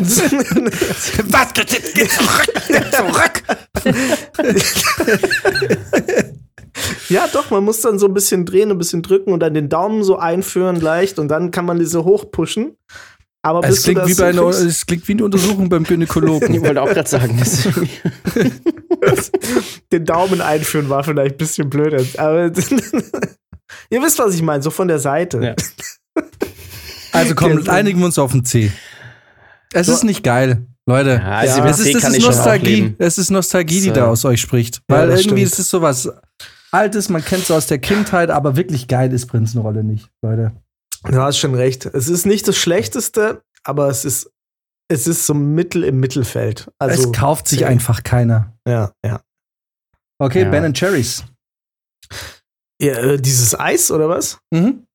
Was? 0.00 1.52
Geh 1.94 2.08
zurück! 2.08 3.42
ja, 7.08 7.28
doch, 7.32 7.50
man 7.50 7.64
muss 7.64 7.80
dann 7.80 7.98
so 7.98 8.06
ein 8.06 8.14
bisschen 8.14 8.46
drehen, 8.46 8.70
ein 8.70 8.78
bisschen 8.78 9.02
drücken 9.02 9.32
und 9.32 9.40
dann 9.40 9.54
den 9.54 9.68
Daumen 9.68 10.02
so 10.02 10.16
einführen 10.16 10.80
leicht 10.80 11.18
und 11.18 11.28
dann 11.28 11.50
kann 11.50 11.64
man 11.66 11.78
diese 11.78 12.04
hochpushen. 12.04 12.76
Aber 13.42 13.66
Es 13.66 13.84
klingt, 13.84 14.00
das 14.00 14.08
wie 14.08 14.14
bei 14.14 14.28
einer, 14.28 14.42
es 14.48 14.84
klingt 14.84 15.08
wie 15.08 15.12
eine 15.12 15.24
Untersuchung 15.24 15.68
beim 15.70 15.82
Ich 15.84 15.88
Gynäkologen. 15.88 16.60
wollte 16.62 16.82
auch 16.82 16.90
gerade 16.90 17.08
sagen, 17.08 17.38
das 17.38 17.68
den 19.92 20.04
Daumen 20.04 20.40
einführen 20.40 20.88
war 20.88 21.04
vielleicht 21.04 21.36
ein 21.36 21.38
bisschen 21.38 21.70
blöder. 21.70 22.04
Aber 22.18 22.44
ihr 23.90 24.02
wisst, 24.02 24.18
was 24.18 24.34
ich 24.34 24.42
meine, 24.42 24.62
so 24.62 24.70
von 24.70 24.88
der 24.88 24.98
Seite. 24.98 25.40
Ja. 25.42 26.24
Also 27.12 27.34
komm, 27.34 27.66
einigen 27.68 27.98
wir 28.00 28.06
uns 28.06 28.18
auf 28.18 28.32
ein 28.34 28.44
C. 28.44 28.70
Es 29.72 29.86
So- 29.86 29.94
ist 29.94 30.04
nicht 30.04 30.22
geil, 30.22 30.66
Leute. 30.86 31.10
ja, 31.22 31.30
also 31.38 31.58
Ja. 31.60 31.66
es 31.68 31.78
ist, 31.80 31.94
das 31.94 32.04
ist 32.10 32.16
ich 32.18 32.24
Nostalgie. 32.26 32.94
Es 32.98 33.18
ist 33.18 33.30
Nostalgie, 33.30 33.80
die 33.80 33.88
So. 33.88 33.94
da 33.94 34.06
aus 34.06 34.24
euch 34.24 34.40
spricht. 34.40 34.82
Ja, 34.90 34.98
Weil 34.98 35.08
das 35.08 35.20
irgendwie 35.20 35.46
stimmt. 35.46 35.52
ist 35.52 35.58
es 35.60 35.70
sowas 35.70 36.08
Altes, 36.72 37.08
man 37.08 37.24
kennt 37.24 37.42
es 37.44 37.50
aus 37.50 37.66
der 37.66 37.78
Kindheit, 37.78 38.30
aber 38.30 38.54
wirklich 38.56 38.86
geil 38.86 39.12
ist 39.12 39.26
Prinzenrolle 39.26 39.82
nicht, 39.82 40.08
Leute. 40.22 40.52
Du 41.04 41.20
hast 41.20 41.38
schon 41.38 41.54
recht. 41.54 41.86
Es 41.86 42.08
ist 42.08 42.26
nicht 42.26 42.46
das 42.48 42.56
Schlechteste, 42.56 43.42
aber 43.64 43.88
es 43.88 44.04
ist, 44.04 44.30
es 44.88 45.06
ist 45.06 45.26
so 45.26 45.34
mittel 45.34 45.84
im 45.84 45.98
Mittelfeld. 46.00 46.70
Also, 46.78 47.08
es 47.10 47.12
kauft 47.16 47.48
sich 47.48 47.60
C. 47.60 47.64
einfach 47.64 48.02
keiner. 48.02 48.56
Ja, 48.66 48.92
ja. 49.04 49.22
Okay, 50.18 50.42
Ja. 50.42 50.50
Ben 50.50 50.74
Cherries. 50.74 51.24
ja 52.80 52.94
äh, 52.98 53.16
dieses 53.20 53.58
Eis 53.58 53.90
oder 53.90 54.08
was? 54.08 54.38
Mhm. 54.52 54.86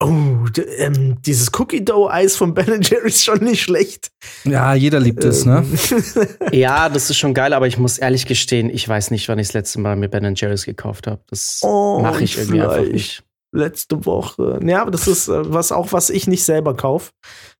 Oh, 0.00 0.46
ähm, 0.76 1.20
dieses 1.22 1.50
Cookie 1.58 1.84
Dough 1.84 2.08
Eis 2.08 2.36
von 2.36 2.54
Ben 2.54 2.80
Jerry's 2.82 3.16
ist 3.16 3.24
schon 3.24 3.42
nicht 3.42 3.62
schlecht. 3.62 4.12
Ja, 4.44 4.72
jeder 4.74 5.00
liebt 5.00 5.24
es, 5.24 5.44
ne? 5.44 5.64
Ähm, 5.90 6.52
Ja, 6.52 6.88
das 6.88 7.10
ist 7.10 7.16
schon 7.18 7.34
geil, 7.34 7.52
aber 7.52 7.66
ich 7.66 7.78
muss 7.78 7.98
ehrlich 7.98 8.24
gestehen, 8.26 8.70
ich 8.70 8.88
weiß 8.88 9.10
nicht, 9.10 9.28
wann 9.28 9.40
ich 9.40 9.48
das 9.48 9.54
letzte 9.54 9.80
Mal 9.80 9.96
mir 9.96 10.08
Ben 10.08 10.34
Jerry's 10.36 10.64
gekauft 10.64 11.08
habe. 11.08 11.20
Das 11.28 11.58
Oh, 11.62 11.98
mache 12.00 12.22
ich 12.22 12.38
irgendwie 12.38 12.60
einfach 12.60 12.74
vielleicht. 12.76 12.92
nicht. 12.92 13.24
Letzte 13.54 14.04
Woche. 14.04 14.60
Ja, 14.62 14.82
aber 14.82 14.90
das 14.90 15.06
ist 15.08 15.28
äh, 15.28 15.52
was 15.52 15.72
auch, 15.72 15.92
was 15.92 16.10
ich 16.10 16.26
nicht 16.26 16.44
selber 16.44 16.74
kaufe. 16.76 17.12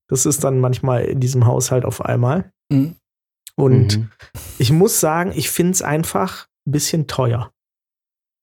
Das 0.09 0.27
ist 0.27 0.45
dann 0.45 0.61
manchmal 0.61 1.05
in 1.05 1.21
diesem 1.21 1.47
Haushalt 1.47 1.85
auf 1.85 2.05
einmal. 2.05 2.51
Mhm. 2.71 2.97
Und 3.57 3.99
Mhm. 3.99 4.11
ich 4.59 4.71
muss 4.71 5.01
sagen, 5.01 5.33
ich 5.35 5.51
finde 5.51 5.73
es 5.73 5.83
einfach 5.83 6.47
ein 6.67 6.73
bisschen 6.73 7.07
teuer. 7.07 7.51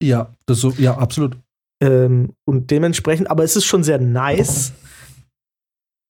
Ja, 0.03 0.33
das 0.45 0.59
so, 0.59 0.71
ja, 0.71 0.97
absolut. 0.97 1.37
Ähm, 1.81 2.33
und 2.47 2.71
dementsprechend, 2.71 3.29
aber 3.29 3.43
es 3.43 3.55
ist 3.55 3.65
schon 3.65 3.83
sehr 3.83 3.99
nice, 3.99 4.73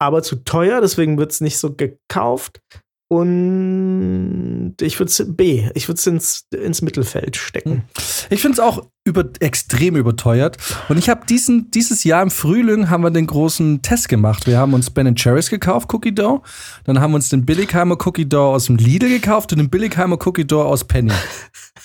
aber 0.01 0.23
zu 0.23 0.37
teuer, 0.37 0.81
deswegen 0.81 1.17
wird 1.17 1.31
es 1.31 1.41
nicht 1.41 1.57
so 1.57 1.73
gekauft. 1.73 2.61
Und 3.07 4.75
ich 4.81 4.99
würde 4.99 5.11
es 5.11 5.23
B, 5.27 5.69
ich 5.75 5.87
würde 5.87 5.99
es 5.99 6.07
ins, 6.07 6.47
ins 6.51 6.81
Mittelfeld 6.81 7.35
stecken. 7.35 7.83
Ich 8.31 8.41
finde 8.41 8.53
es 8.53 8.59
auch 8.59 8.83
über, 9.03 9.25
extrem 9.39 9.95
überteuert. 9.95 10.57
Und 10.89 10.97
ich 10.97 11.07
habe 11.07 11.25
diesen 11.27 11.69
dieses 11.69 12.03
Jahr 12.03 12.23
im 12.23 12.31
Frühling 12.31 12.89
haben 12.89 13.03
wir 13.03 13.11
den 13.11 13.27
großen 13.27 13.83
Test 13.83 14.09
gemacht. 14.09 14.47
Wir 14.47 14.57
haben 14.57 14.73
uns 14.73 14.89
Ben 14.89 15.15
Cherries 15.15 15.51
gekauft, 15.51 15.93
Cookie 15.93 16.15
Dough. 16.15 16.41
Dann 16.85 16.99
haben 16.99 17.11
wir 17.11 17.17
uns 17.17 17.29
den 17.29 17.45
Billigheimer 17.45 17.95
Cookie 18.05 18.27
Dough 18.27 18.55
aus 18.55 18.65
dem 18.65 18.77
Lidl 18.77 19.09
gekauft 19.09 19.51
und 19.51 19.59
den 19.59 19.69
Billigheimer 19.69 20.17
Cookie 20.25 20.45
Dough 20.45 20.65
aus 20.65 20.83
Penny. 20.83 21.13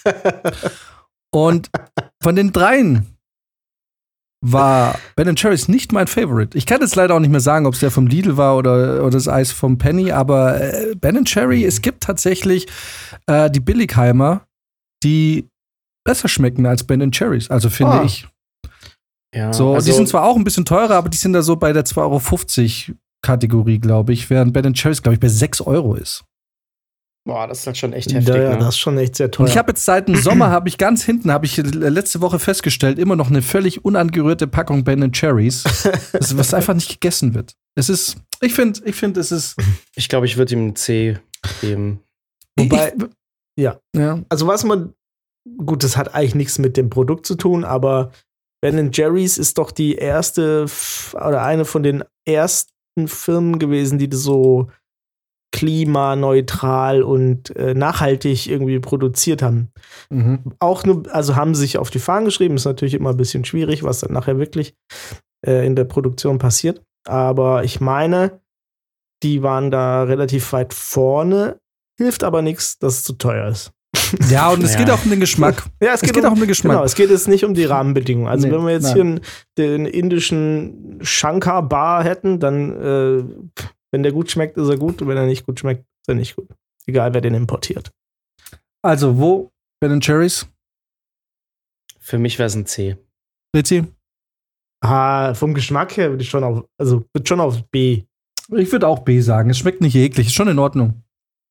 und 1.30 1.68
von 2.22 2.34
den 2.34 2.52
dreien 2.52 3.19
war 4.42 4.98
Ben 5.16 5.34
Cherries 5.36 5.68
nicht 5.68 5.92
mein 5.92 6.06
Favorite. 6.06 6.56
Ich 6.56 6.64
kann 6.66 6.80
jetzt 6.80 6.96
leider 6.96 7.14
auch 7.14 7.20
nicht 7.20 7.30
mehr 7.30 7.40
sagen, 7.40 7.66
ob 7.66 7.74
es 7.74 7.80
der 7.80 7.90
vom 7.90 8.06
Lidl 8.06 8.36
war 8.36 8.56
oder, 8.56 9.00
oder 9.02 9.10
das 9.10 9.28
Eis 9.28 9.52
vom 9.52 9.76
Penny, 9.78 10.12
aber 10.12 10.60
äh, 10.60 10.94
Ben 10.96 11.24
Cherry, 11.24 11.64
es 11.64 11.82
gibt 11.82 12.02
tatsächlich 12.02 12.66
äh, 13.26 13.50
die 13.50 13.60
Billigheimer, 13.60 14.46
die 15.04 15.46
besser 16.06 16.28
schmecken 16.28 16.64
als 16.66 16.84
Ben 16.84 17.12
Cherries, 17.12 17.50
also 17.50 17.68
finde 17.68 17.92
Ah. 18.00 18.04
ich. 18.04 18.26
Ja, 19.34 19.52
So, 19.52 19.74
also, 19.74 19.86
die 19.86 19.92
sind 19.96 20.08
zwar 20.08 20.24
auch 20.24 20.36
ein 20.36 20.44
bisschen 20.44 20.64
teurer, 20.64 20.96
aber 20.96 21.08
die 21.08 21.16
sind 21.16 21.34
da 21.34 21.42
so 21.42 21.54
bei 21.56 21.72
der 21.72 21.84
2,50 21.84 22.88
Euro 22.88 22.98
Kategorie, 23.22 23.78
glaube 23.78 24.12
ich, 24.12 24.28
während 24.30 24.52
Ben 24.52 24.74
Cherries, 24.74 25.02
glaube 25.02 25.14
ich, 25.14 25.20
bei 25.20 25.28
6 25.28 25.60
Euro 25.60 25.94
ist. 25.94 26.24
Boah, 27.30 27.46
das 27.46 27.60
ist 27.60 27.66
halt 27.66 27.76
schon 27.76 27.92
echt 27.92 28.12
heftig. 28.12 28.34
ja, 28.34 28.42
ja, 28.42 28.50
ne? 28.50 28.58
das 28.58 28.70
ist 28.70 28.78
schon 28.78 28.98
echt 28.98 29.14
sehr 29.14 29.30
teuer. 29.30 29.44
Und 29.44 29.52
ich 29.52 29.56
habe 29.56 29.70
jetzt 29.70 29.84
seit 29.84 30.08
dem 30.08 30.16
Sommer, 30.16 30.50
habe 30.50 30.68
ich 30.68 30.78
ganz 30.78 31.04
hinten, 31.04 31.30
habe 31.30 31.46
ich 31.46 31.56
letzte 31.58 32.20
Woche 32.20 32.40
festgestellt, 32.40 32.98
immer 32.98 33.14
noch 33.14 33.30
eine 33.30 33.40
völlig 33.40 33.84
unangerührte 33.84 34.48
Packung 34.48 34.82
Ben 34.82 35.12
Cherries, 35.12 35.62
das, 36.12 36.36
was 36.36 36.52
einfach 36.52 36.74
nicht 36.74 36.88
gegessen 36.88 37.34
wird. 37.34 37.54
Es 37.76 37.88
ist, 37.88 38.16
ich 38.40 38.52
finde, 38.52 38.80
ich 38.84 38.96
finde, 38.96 39.20
es 39.20 39.30
ist, 39.30 39.56
Ich 39.94 40.08
glaube, 40.08 40.26
ich 40.26 40.38
würde 40.38 40.54
ihm 40.54 40.68
ein 40.68 40.76
C 40.76 41.20
geben. 41.60 42.00
Wobei, 42.58 42.94
ich, 42.96 43.04
ja. 43.56 43.78
ja. 43.94 44.20
also 44.28 44.48
was 44.48 44.64
man, 44.64 44.94
gut, 45.64 45.84
das 45.84 45.96
hat 45.96 46.12
eigentlich 46.12 46.34
nichts 46.34 46.58
mit 46.58 46.76
dem 46.76 46.90
Produkt 46.90 47.26
zu 47.26 47.36
tun, 47.36 47.64
aber 47.64 48.10
Ben 48.60 48.90
Jerry's 48.92 49.38
ist 49.38 49.56
doch 49.56 49.70
die 49.70 49.94
erste 49.94 50.66
oder 51.14 51.44
eine 51.44 51.64
von 51.64 51.84
den 51.84 52.02
ersten 52.26 53.06
Firmen 53.06 53.60
gewesen, 53.60 53.98
die 54.00 54.08
so 54.10 54.66
klimaneutral 55.52 57.02
und 57.02 57.54
äh, 57.56 57.74
nachhaltig 57.74 58.46
irgendwie 58.48 58.78
produziert 58.80 59.42
haben. 59.42 59.68
Mhm. 60.10 60.52
Auch 60.58 60.84
nur, 60.84 61.02
also 61.12 61.36
haben 61.36 61.54
sich 61.54 61.78
auf 61.78 61.90
die 61.90 61.98
Fahnen 61.98 62.24
geschrieben, 62.24 62.54
ist 62.56 62.64
natürlich 62.64 62.94
immer 62.94 63.10
ein 63.10 63.16
bisschen 63.16 63.44
schwierig, 63.44 63.82
was 63.82 64.00
dann 64.00 64.12
nachher 64.12 64.38
wirklich 64.38 64.74
äh, 65.46 65.66
in 65.66 65.76
der 65.76 65.84
Produktion 65.84 66.38
passiert. 66.38 66.82
Aber 67.06 67.64
ich 67.64 67.80
meine, 67.80 68.40
die 69.22 69.42
waren 69.42 69.70
da 69.70 70.04
relativ 70.04 70.52
weit 70.52 70.72
vorne, 70.74 71.58
hilft 71.98 72.24
aber 72.24 72.42
nichts, 72.42 72.78
dass 72.78 72.98
es 72.98 73.04
zu 73.04 73.14
teuer 73.14 73.48
ist. 73.48 73.72
ja, 74.30 74.50
und 74.50 74.62
es 74.62 74.72
Ja. 74.74 74.78
geht 74.80 74.90
auch 74.90 75.04
um 75.04 75.10
den 75.10 75.20
Geschmack. 75.20 75.64
Ja, 75.82 75.92
Es 75.94 76.00
geht 76.02 76.24
auch 76.24 76.32
um 76.32 76.38
den 76.38 76.48
Geschmack. 76.48 76.72
Genau, 76.76 76.84
es 76.84 76.94
geht 76.94 77.10
jetzt 77.10 77.28
nicht 77.28 77.44
um 77.44 77.54
die 77.54 77.64
Rahmenbedingungen. 77.64 78.28
Also 78.28 78.46
Nee, 78.46 78.54
wenn 78.54 78.62
wir 78.64 78.72
jetzt 78.72 78.84
nein. 78.84 78.94
hier 78.94 79.02
einen, 79.04 79.20
den 79.58 79.86
indischen 79.86 80.98
Shankar 81.02 81.68
Bar 81.68 82.04
hätten, 82.04 82.38
dann, 82.38 82.70
äh, 82.70 83.24
wenn 83.92 84.02
der 84.02 84.12
gut 84.12 84.30
schmeckt, 84.30 84.56
ist 84.56 84.68
er 84.68 84.76
gut. 84.76 85.02
Und 85.02 85.08
wenn 85.08 85.16
er 85.16 85.26
nicht 85.26 85.46
gut 85.46 85.60
schmeckt, 85.60 85.82
ist 85.82 86.08
er 86.08 86.14
nicht 86.14 86.36
gut. 86.36 86.48
Egal, 86.86 87.14
wer 87.14 87.20
den 87.20 87.34
importiert. 87.34 87.90
Also, 88.82 89.18
wo 89.18 89.50
Ben 89.80 90.00
Cherries? 90.00 90.48
Für 91.98 92.18
mich 92.18 92.38
wäre 92.38 92.46
es 92.46 92.54
ein 92.54 92.66
C. 92.66 92.96
Rizzi? 93.54 93.84
Ah, 94.82 95.34
vom 95.34 95.54
Geschmack 95.54 95.96
her 95.96 96.10
würde 96.10 96.22
ich 96.22 96.30
schon 96.30 96.42
auf, 96.42 96.64
also 96.78 97.04
wird 97.12 97.28
schon 97.28 97.40
auf 97.40 97.62
B. 97.70 98.04
Ich 98.56 98.72
würde 98.72 98.88
auch 98.88 99.00
B 99.00 99.20
sagen. 99.20 99.50
Es 99.50 99.58
schmeckt 99.58 99.80
nicht 99.80 99.94
eklig, 99.94 100.28
ist 100.28 100.34
schon 100.34 100.48
in 100.48 100.58
Ordnung. 100.58 101.02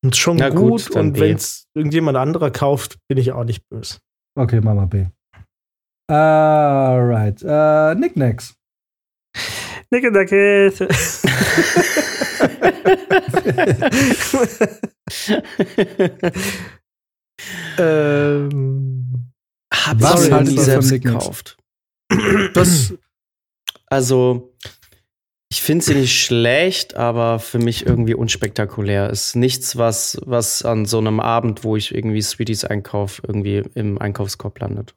Und 0.03 0.15
schon 0.15 0.37
Na 0.37 0.49
gut, 0.49 0.87
gut. 0.87 0.95
und 0.95 1.19
wenn 1.19 1.35
es 1.35 1.67
irgendjemand 1.75 2.17
anderer 2.17 2.51
kauft, 2.51 2.97
bin 3.07 3.17
ich 3.17 3.31
auch 3.31 3.43
nicht 3.43 3.67
böse. 3.69 3.99
Okay, 4.37 4.61
machen 4.61 4.77
wir 4.77 4.87
B. 4.87 5.05
Alright. 6.13 7.43
Äh, 7.43 7.95
Nicknacks. 7.95 8.55
Nickelnackel. 9.91 10.73
ähm, 17.77 19.31
Hab 19.73 20.01
Was 20.01 20.25
ich 20.25 20.31
haltet 20.31 20.55
nie 20.55 20.59
selbst 20.59 20.89
gekauft. 20.91 21.57
Das, 22.53 22.93
Also, 23.89 24.55
ich 25.51 25.61
finde 25.61 25.83
sie 25.83 25.95
nicht 25.95 26.23
schlecht, 26.23 26.95
aber 26.95 27.39
für 27.39 27.57
mich 27.57 27.85
irgendwie 27.85 28.13
unspektakulär. 28.13 29.09
Ist 29.09 29.35
nichts, 29.35 29.77
was, 29.77 30.19
was 30.25 30.63
an 30.63 30.85
so 30.85 30.99
einem 30.99 31.19
Abend, 31.19 31.63
wo 31.63 31.75
ich 31.75 31.93
irgendwie 31.93 32.21
Sweeties 32.21 32.65
einkaufe, 32.65 33.23
irgendwie 33.25 33.63
im 33.73 33.97
Einkaufskorb 33.97 34.59
landet. 34.59 34.95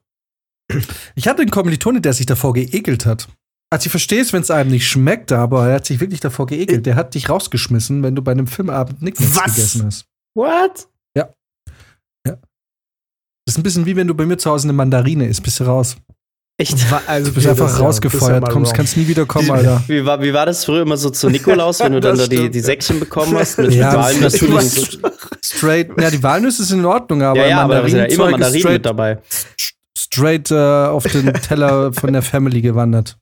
ich 1.15 1.27
hatte 1.27 1.41
einen 1.41 1.51
Kommilitone, 1.51 2.01
der 2.01 2.13
sich 2.13 2.27
davor 2.27 2.53
geekelt 2.53 3.05
hat. 3.05 3.27
Also 3.73 3.87
ich 3.87 3.91
verstehe 3.91 4.21
es, 4.21 4.31
wenn 4.33 4.41
es 4.43 4.51
einem 4.51 4.69
nicht 4.69 4.87
schmeckt, 4.87 5.31
aber 5.31 5.67
er 5.67 5.75
hat 5.75 5.85
sich 5.87 5.99
wirklich 5.99 6.19
davor 6.19 6.45
geekelt. 6.45 6.85
Der 6.85 6.95
hat 6.95 7.15
dich 7.15 7.27
rausgeschmissen, 7.29 8.03
wenn 8.03 8.15
du 8.15 8.21
bei 8.21 8.31
einem 8.31 8.45
Filmabend 8.45 9.01
Was? 9.01 9.55
gegessen 9.55 9.85
hast. 9.85 10.05
What? 10.35 10.87
Das 13.45 13.55
ist 13.55 13.57
ein 13.57 13.63
bisschen 13.63 13.85
wie 13.85 13.95
wenn 13.97 14.07
du 14.07 14.13
bei 14.13 14.25
mir 14.25 14.37
zu 14.37 14.49
Hause 14.49 14.67
eine 14.67 14.73
Mandarine 14.73 15.27
isst, 15.27 15.43
bist 15.43 15.59
du 15.59 15.65
raus. 15.65 15.97
Echt? 16.57 16.77
also 17.07 17.29
Du 17.29 17.35
bist 17.35 17.45
einfach 17.47 17.77
rausgefeuert, 17.79 18.47
kommst, 18.49 18.73
kannst 18.73 18.95
nie 18.95 19.05
wieder 19.07 19.25
kommen, 19.25 19.51
Alter. 19.51 19.83
Wie 19.87 20.05
war, 20.05 20.21
wie 20.21 20.33
war 20.33 20.45
das 20.45 20.63
früher 20.63 20.83
immer 20.83 20.95
so 20.95 21.09
zu 21.09 21.29
Nikolaus, 21.29 21.79
wenn 21.81 21.91
du 21.91 21.99
dann 21.99 22.17
da 22.17 22.27
die, 22.27 22.49
die 22.49 22.59
ja. 22.59 22.63
Säckchen 22.63 22.99
bekommen 23.01 23.35
hast 23.35 23.57
mit 23.57 23.73
Ja, 23.73 23.91
das- 23.95 24.19
natürlich? 24.21 24.99
Straight, 25.43 25.89
ja, 25.99 26.09
die 26.09 26.23
Walnüsse 26.23 26.63
sind 26.63 26.79
in 26.79 26.85
Ordnung, 26.85 27.21
aber 27.21 27.39
Ja, 27.41 27.47
ja, 27.47 27.61
aber 27.63 27.81
da 27.81 27.89
sind 27.89 27.97
ja 27.99 28.05
immer 28.05 28.29
Mandarinen 28.31 28.53
mit 28.53 28.61
straight, 28.61 28.85
dabei. 28.85 29.19
straight 29.97 30.49
äh, 30.51 30.55
auf 30.55 31.03
den 31.03 31.33
Teller 31.33 31.91
von 31.91 32.13
der 32.13 32.21
Family 32.21 32.61
gewandert. 32.61 33.17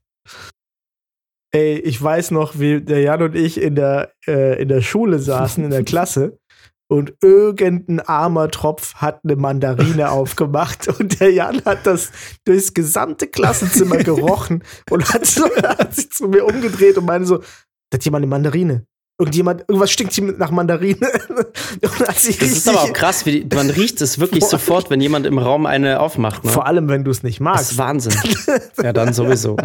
Ey, 1.53 1.79
ich 1.79 2.01
weiß 2.01 2.31
noch, 2.31 2.59
wie 2.59 2.81
der 2.81 3.01
Jan 3.01 3.21
und 3.21 3.35
ich 3.35 3.59
in 3.59 3.75
der, 3.75 4.13
äh, 4.25 4.61
in 4.61 4.69
der 4.69 4.81
Schule 4.81 5.19
saßen, 5.19 5.63
in 5.63 5.69
der 5.69 5.83
Klasse. 5.83 6.39
Und 6.89 7.13
irgendein 7.21 8.01
armer 8.01 8.49
Tropf 8.51 8.95
hat 8.95 9.21
eine 9.23 9.37
Mandarine 9.37 10.11
aufgemacht 10.11 10.87
und 10.99 11.21
der 11.21 11.31
Jan 11.31 11.63
hat 11.63 11.87
das 11.87 12.11
durchs 12.45 12.73
gesamte 12.73 13.27
Klassenzimmer 13.27 13.97
gerochen 14.03 14.63
und 14.89 15.13
hat, 15.13 15.25
so, 15.25 15.45
hat 15.55 15.95
sich 15.95 16.11
zu 16.11 16.27
mir 16.27 16.45
umgedreht 16.45 16.97
und 16.97 17.05
meinte 17.05 17.27
so, 17.27 17.37
da 17.37 17.95
hat 17.95 18.03
jemand 18.03 18.23
eine 18.23 18.29
Mandarine. 18.29 18.85
Irgendjemand, 19.21 19.61
irgendwas 19.67 19.91
stinkt 19.91 20.13
hier 20.13 20.33
nach 20.37 20.51
Mandarine. 20.51 20.97
Das 21.81 22.25
ist 22.25 22.67
aber 22.67 22.81
auch 22.81 22.93
krass, 22.93 23.25
wie 23.25 23.43
die, 23.43 23.55
man 23.55 23.69
riecht 23.69 24.01
es 24.01 24.19
wirklich 24.19 24.43
sofort, 24.43 24.89
wenn 24.89 24.99
jemand 24.99 25.25
im 25.25 25.37
Raum 25.37 25.65
eine 25.65 25.99
aufmacht. 25.99 26.43
Ne? 26.43 26.51
Vor 26.51 26.65
allem, 26.65 26.89
wenn 26.89 27.03
du 27.03 27.11
es 27.11 27.23
nicht 27.23 27.39
Das 27.39 27.71
ist 27.71 27.77
magst. 27.77 27.77
Wahnsinn. 27.77 28.13
ja, 28.83 28.93
dann 28.93 29.13
sowieso. 29.13 29.57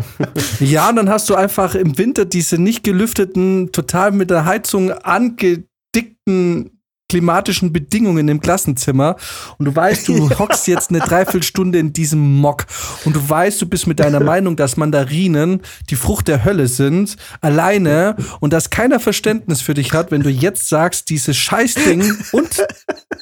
Ja, 0.60 0.88
und 0.90 0.96
dann 0.96 1.08
hast 1.08 1.28
du 1.30 1.34
einfach 1.34 1.74
im 1.74 1.98
Winter 1.98 2.24
diese 2.24 2.58
nicht 2.58 2.84
gelüfteten, 2.84 3.72
total 3.72 4.12
mit 4.12 4.30
der 4.30 4.44
Heizung 4.44 4.92
angedickten 4.92 6.75
klimatischen 7.08 7.72
Bedingungen 7.72 8.28
im 8.28 8.40
Klassenzimmer 8.40 9.16
und 9.58 9.66
du 9.66 9.74
weißt, 9.74 10.08
du 10.08 10.30
hockst 10.38 10.66
jetzt 10.66 10.90
eine 10.90 11.00
Dreiviertelstunde 11.00 11.78
in 11.78 11.92
diesem 11.92 12.40
Mock 12.40 12.66
und 13.04 13.14
du 13.16 13.28
weißt, 13.28 13.60
du 13.62 13.66
bist 13.66 13.86
mit 13.86 14.00
deiner 14.00 14.20
Meinung, 14.24 14.56
dass 14.56 14.76
Mandarinen 14.76 15.62
die 15.90 15.96
Frucht 15.96 16.28
der 16.28 16.44
Hölle 16.44 16.66
sind, 16.68 17.16
alleine 17.40 18.16
und 18.40 18.52
dass 18.52 18.70
keiner 18.70 19.00
Verständnis 19.00 19.60
für 19.60 19.74
dich 19.74 19.92
hat, 19.92 20.10
wenn 20.10 20.22
du 20.22 20.30
jetzt 20.30 20.68
sagst, 20.68 21.10
dieses 21.10 21.36
Scheißding 21.36 22.16
und 22.32 22.66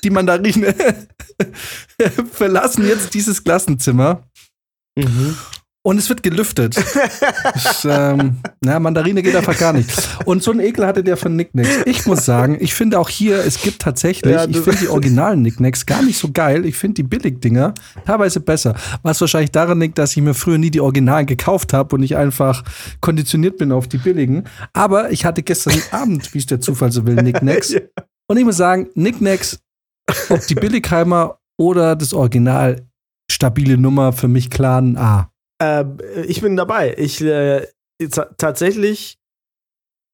die 0.03 0.11
Mandarine 0.11 0.74
verlassen 2.32 2.87
jetzt 2.87 3.14
dieses 3.14 3.45
Klassenzimmer 3.45 4.24
Mhm. 4.97 5.37
Und 5.85 5.99
es 5.99 6.09
wird 6.09 6.22
gelüftet. 6.22 6.76
ich, 6.78 7.85
ähm, 7.85 8.39
na, 8.62 8.80
Mandarine 8.80 9.22
geht 9.22 9.37
einfach 9.37 9.59
gar 9.59 9.74
nicht. 9.74 9.91
Und 10.24 10.43
so 10.43 10.51
einen 10.51 10.61
Ekel 10.61 10.87
hatte 10.87 11.05
der 11.05 11.18
von 11.18 11.37
Nicknacks. 11.37 11.80
Ich 11.85 12.07
muss 12.07 12.24
sagen, 12.24 12.57
ich 12.59 12.74
finde 12.74 12.99
auch 12.99 13.11
hier, 13.11 13.45
es 13.45 13.61
gibt 13.61 13.82
tatsächlich, 13.82 14.32
Ja, 14.32 14.47
ich 14.47 14.57
finde 14.57 14.78
die 14.80 14.89
originalen 14.89 15.43
Nicknacks 15.43 15.85
gar 15.85 16.03
nicht 16.03 16.16
so 16.16 16.30
geil. 16.32 16.64
Ich 16.64 16.76
finde 16.76 16.95
die 16.95 17.03
Billigdinger 17.03 17.74
teilweise 18.07 18.41
besser. 18.41 18.74
Was 19.03 19.20
wahrscheinlich 19.20 19.51
daran 19.51 19.78
liegt, 19.78 19.99
dass 19.99 20.16
ich 20.16 20.22
mir 20.22 20.32
früher 20.32 20.57
nie 20.57 20.70
die 20.70 20.80
Originalen 20.80 21.26
gekauft 21.26 21.74
habe 21.74 21.97
und 21.97 22.03
ich 22.03 22.16
einfach 22.16 22.64
konditioniert 23.03 23.59
bin 23.59 23.70
auf 23.70 23.87
die 23.87 23.99
billigen. 23.99 24.45
Aber 24.72 25.12
ich 25.12 25.26
hatte 25.26 25.43
gestern 25.43 25.74
Abend, 25.91 26.32
wie 26.32 26.39
es 26.39 26.47
der 26.47 26.61
Zufall 26.61 26.93
so 26.93 27.05
will, 27.07 27.16
Nicknacks. 27.16 27.72
Ja. 27.72 27.80
Und 28.26 28.39
ich 28.39 28.45
muss 28.47 28.57
sagen, 28.57 28.89
Nicknacks, 28.95 29.61
ob 30.30 30.47
die 30.47 30.55
Billigheimer 30.55 31.39
oder 31.59 31.95
das 31.95 32.14
Original, 32.14 32.87
stabile 33.30 33.76
Nummer 33.76 34.14
für 34.14 34.28
mich 34.28 34.49
klar 34.49 34.80
ein 34.80 34.97
A. 34.97 35.30
Ähm, 35.61 35.99
ich 36.27 36.41
bin 36.41 36.57
dabei. 36.57 36.95
Ich 36.99 37.21
äh, 37.21 37.67
ta- 38.11 38.31
tatsächlich 38.37 39.19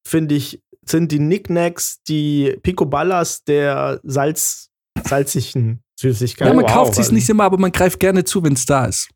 finde 0.07 0.35
ich, 0.35 0.63
sind 0.87 1.13
die 1.13 1.19
Knickknacks 1.19 2.03
die 2.09 2.57
Picoballas 2.63 3.45
der 3.45 4.01
Salz, 4.03 4.71
salzigen 5.05 5.83
Süßigkeiten. 6.01 6.53
Ja, 6.53 6.55
man 6.55 6.65
wow, 6.65 6.73
kauft 6.73 6.95
sich's 6.95 7.09
weil- 7.09 7.15
nicht 7.17 7.29
immer, 7.29 7.45
aber 7.45 7.59
man 7.59 7.73
greift 7.73 8.01
gerne 8.01 8.25
zu, 8.25 8.43
wenn 8.43 8.55
es 8.55 8.67
da 8.67 8.87
ist. 8.87 9.11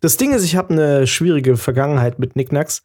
Das 0.00 0.16
Ding 0.16 0.32
ist, 0.32 0.44
ich 0.44 0.56
habe 0.56 0.72
eine 0.72 1.06
schwierige 1.06 1.56
Vergangenheit 1.56 2.18
mit 2.18 2.32
Knickknacks, 2.32 2.82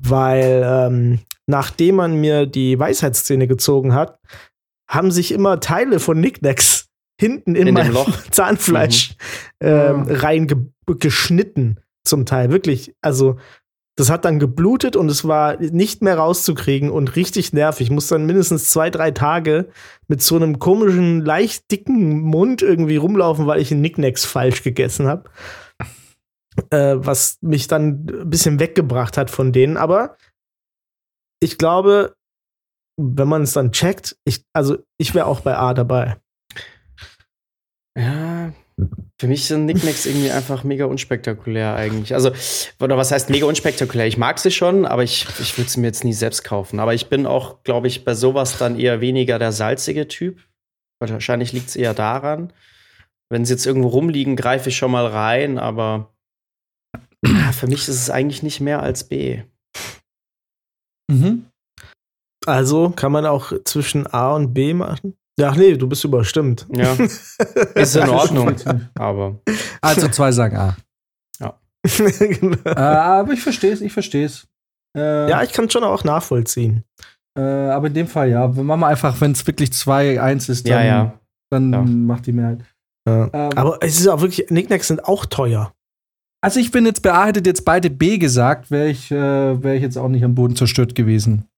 weil 0.00 0.62
ähm, 0.64 1.20
nachdem 1.46 1.96
man 1.96 2.20
mir 2.20 2.46
die 2.46 2.78
Weisheitszähne 2.78 3.46
gezogen 3.48 3.94
hat, 3.94 4.18
haben 4.88 5.10
sich 5.10 5.32
immer 5.32 5.60
Teile 5.60 6.00
von 6.00 6.18
Knickknacks 6.18 6.88
hinten 7.20 7.54
in, 7.54 7.66
In 7.68 7.74
mein. 7.74 7.94
Zahnfleisch 8.30 9.14
ähm, 9.60 10.02
reingeschnitten, 10.08 11.80
zum 12.04 12.26
Teil. 12.26 12.50
Wirklich. 12.50 12.94
Also, 13.00 13.38
das 13.96 14.10
hat 14.10 14.24
dann 14.24 14.40
geblutet 14.40 14.96
und 14.96 15.08
es 15.08 15.26
war 15.26 15.56
nicht 15.58 16.02
mehr 16.02 16.18
rauszukriegen 16.18 16.90
und 16.90 17.14
richtig 17.14 17.52
nervig. 17.52 17.86
Ich 17.86 17.90
musste 17.92 18.16
dann 18.16 18.26
mindestens 18.26 18.70
zwei, 18.70 18.90
drei 18.90 19.12
Tage 19.12 19.68
mit 20.08 20.20
so 20.20 20.34
einem 20.36 20.58
komischen, 20.58 21.24
leicht 21.24 21.70
dicken 21.70 22.20
Mund 22.20 22.60
irgendwie 22.62 22.96
rumlaufen, 22.96 23.46
weil 23.46 23.60
ich 23.60 23.70
einen 23.70 23.82
Knickknacks 23.82 24.24
falsch 24.24 24.62
gegessen 24.62 25.06
habe. 25.06 25.30
äh, 26.70 26.94
was 26.96 27.38
mich 27.40 27.68
dann 27.68 28.06
ein 28.06 28.30
bisschen 28.30 28.60
weggebracht 28.60 29.16
hat 29.16 29.30
von 29.30 29.52
denen. 29.52 29.76
Aber 29.76 30.16
ich 31.40 31.58
glaube, 31.58 32.16
wenn 32.96 33.28
man 33.28 33.42
es 33.42 33.52
dann 33.52 33.72
checkt, 33.72 34.16
ich, 34.24 34.44
also 34.52 34.78
ich 34.98 35.14
wäre 35.14 35.26
auch 35.26 35.40
bei 35.40 35.56
A 35.56 35.74
dabei. 35.74 36.16
Ja, 37.96 38.52
für 39.20 39.28
mich 39.28 39.46
sind 39.46 39.66
Nicknacks 39.66 40.06
irgendwie 40.06 40.30
einfach 40.30 40.64
mega 40.64 40.86
unspektakulär 40.86 41.74
eigentlich. 41.74 42.14
Also, 42.14 42.32
oder 42.80 42.96
was 42.96 43.12
heißt 43.12 43.30
mega 43.30 43.46
unspektakulär? 43.46 44.06
Ich 44.06 44.18
mag 44.18 44.38
sie 44.38 44.50
schon, 44.50 44.84
aber 44.86 45.04
ich, 45.04 45.26
ich 45.40 45.56
würde 45.56 45.70
sie 45.70 45.80
mir 45.80 45.86
jetzt 45.86 46.04
nie 46.04 46.12
selbst 46.12 46.42
kaufen. 46.42 46.80
Aber 46.80 46.94
ich 46.94 47.08
bin 47.08 47.26
auch, 47.26 47.62
glaube 47.62 47.86
ich, 47.86 48.04
bei 48.04 48.14
sowas 48.14 48.58
dann 48.58 48.78
eher 48.78 49.00
weniger 49.00 49.38
der 49.38 49.52
salzige 49.52 50.08
Typ. 50.08 50.40
Wahrscheinlich 51.00 51.52
liegt 51.52 51.68
es 51.68 51.76
eher 51.76 51.94
daran. 51.94 52.52
Wenn 53.30 53.44
sie 53.44 53.54
jetzt 53.54 53.66
irgendwo 53.66 53.88
rumliegen, 53.88 54.36
greife 54.36 54.68
ich 54.68 54.76
schon 54.76 54.90
mal 54.90 55.06
rein, 55.06 55.58
aber 55.58 56.14
für 57.52 57.66
mich 57.66 57.88
ist 57.88 57.88
es 57.88 58.10
eigentlich 58.10 58.42
nicht 58.42 58.60
mehr 58.60 58.82
als 58.82 59.04
B. 59.04 59.42
Mhm. 61.10 61.46
Also 62.46 62.90
kann 62.90 63.12
man 63.12 63.26
auch 63.26 63.52
zwischen 63.64 64.06
A 64.06 64.34
und 64.34 64.52
B 64.52 64.74
machen? 64.74 65.16
Ja, 65.38 65.52
nee, 65.54 65.76
du 65.76 65.88
bist 65.88 66.04
überstimmt. 66.04 66.66
Ja. 66.74 66.92
Ist 67.74 67.96
in 67.96 68.08
Ordnung. 68.08 68.54
aber. 68.94 69.40
Also 69.80 70.08
zwei 70.08 70.30
sagen 70.32 70.56
A. 70.56 70.76
Ja. 71.40 71.58
genau. 71.82 72.56
äh, 72.64 72.70
aber 72.78 73.32
ich 73.32 73.42
verstehe 73.42 73.72
es, 73.72 73.80
ich 73.80 73.92
verstehe 73.92 74.26
es. 74.26 74.46
Äh, 74.96 75.28
ja, 75.28 75.42
ich 75.42 75.52
kann 75.52 75.64
es 75.64 75.72
schon 75.72 75.82
auch 75.84 76.04
nachvollziehen. 76.04 76.84
Äh, 77.36 77.42
aber 77.42 77.88
in 77.88 77.94
dem 77.94 78.06
Fall 78.06 78.30
ja. 78.30 78.54
Wir 78.54 78.62
machen 78.62 78.84
einfach, 78.84 79.20
wenn 79.20 79.32
es 79.32 79.44
wirklich 79.46 79.70
2-1 79.70 80.50
ist, 80.50 80.66
dann, 80.68 80.72
ja, 80.72 80.84
ja. 80.84 81.20
dann 81.50 81.72
Ja. 81.72 81.82
macht 81.82 82.26
die 82.26 82.32
Mehrheit. 82.32 82.60
Ja. 83.08 83.28
Ähm, 83.32 83.50
Aber 83.56 83.78
es 83.82 83.98
ist 83.98 84.06
auch 84.06 84.20
wirklich, 84.20 84.50
Nicknacks 84.50 84.88
sind 84.88 85.04
auch 85.04 85.26
teuer. 85.26 85.74
Also 86.42 86.60
ich 86.60 86.70
bin 86.70 86.86
jetzt 86.86 87.02
bei 87.02 87.12
A, 87.12 87.26
hättet 87.26 87.46
jetzt 87.46 87.64
beide 87.64 87.90
B 87.90 88.18
gesagt, 88.18 88.70
wäre 88.70 88.88
ich, 88.88 89.10
äh, 89.10 89.62
wär 89.62 89.74
ich 89.74 89.82
jetzt 89.82 89.96
auch 89.96 90.08
nicht 90.08 90.24
am 90.24 90.34
Boden 90.34 90.54
zerstört 90.56 90.94
gewesen. 90.94 91.48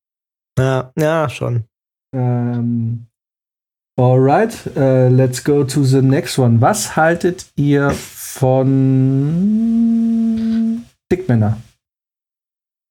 Ja, 0.58 0.92
ja, 0.96 1.28
schon. 1.28 1.64
Ähm, 2.14 3.06
alright, 3.98 4.54
äh, 4.76 5.08
let's 5.08 5.42
go 5.42 5.64
to 5.64 5.82
the 5.84 6.02
next 6.02 6.38
one. 6.38 6.60
Was 6.60 6.96
haltet 6.96 7.46
ihr 7.56 7.90
von 7.92 8.52
Dickmänner? 11.10 11.60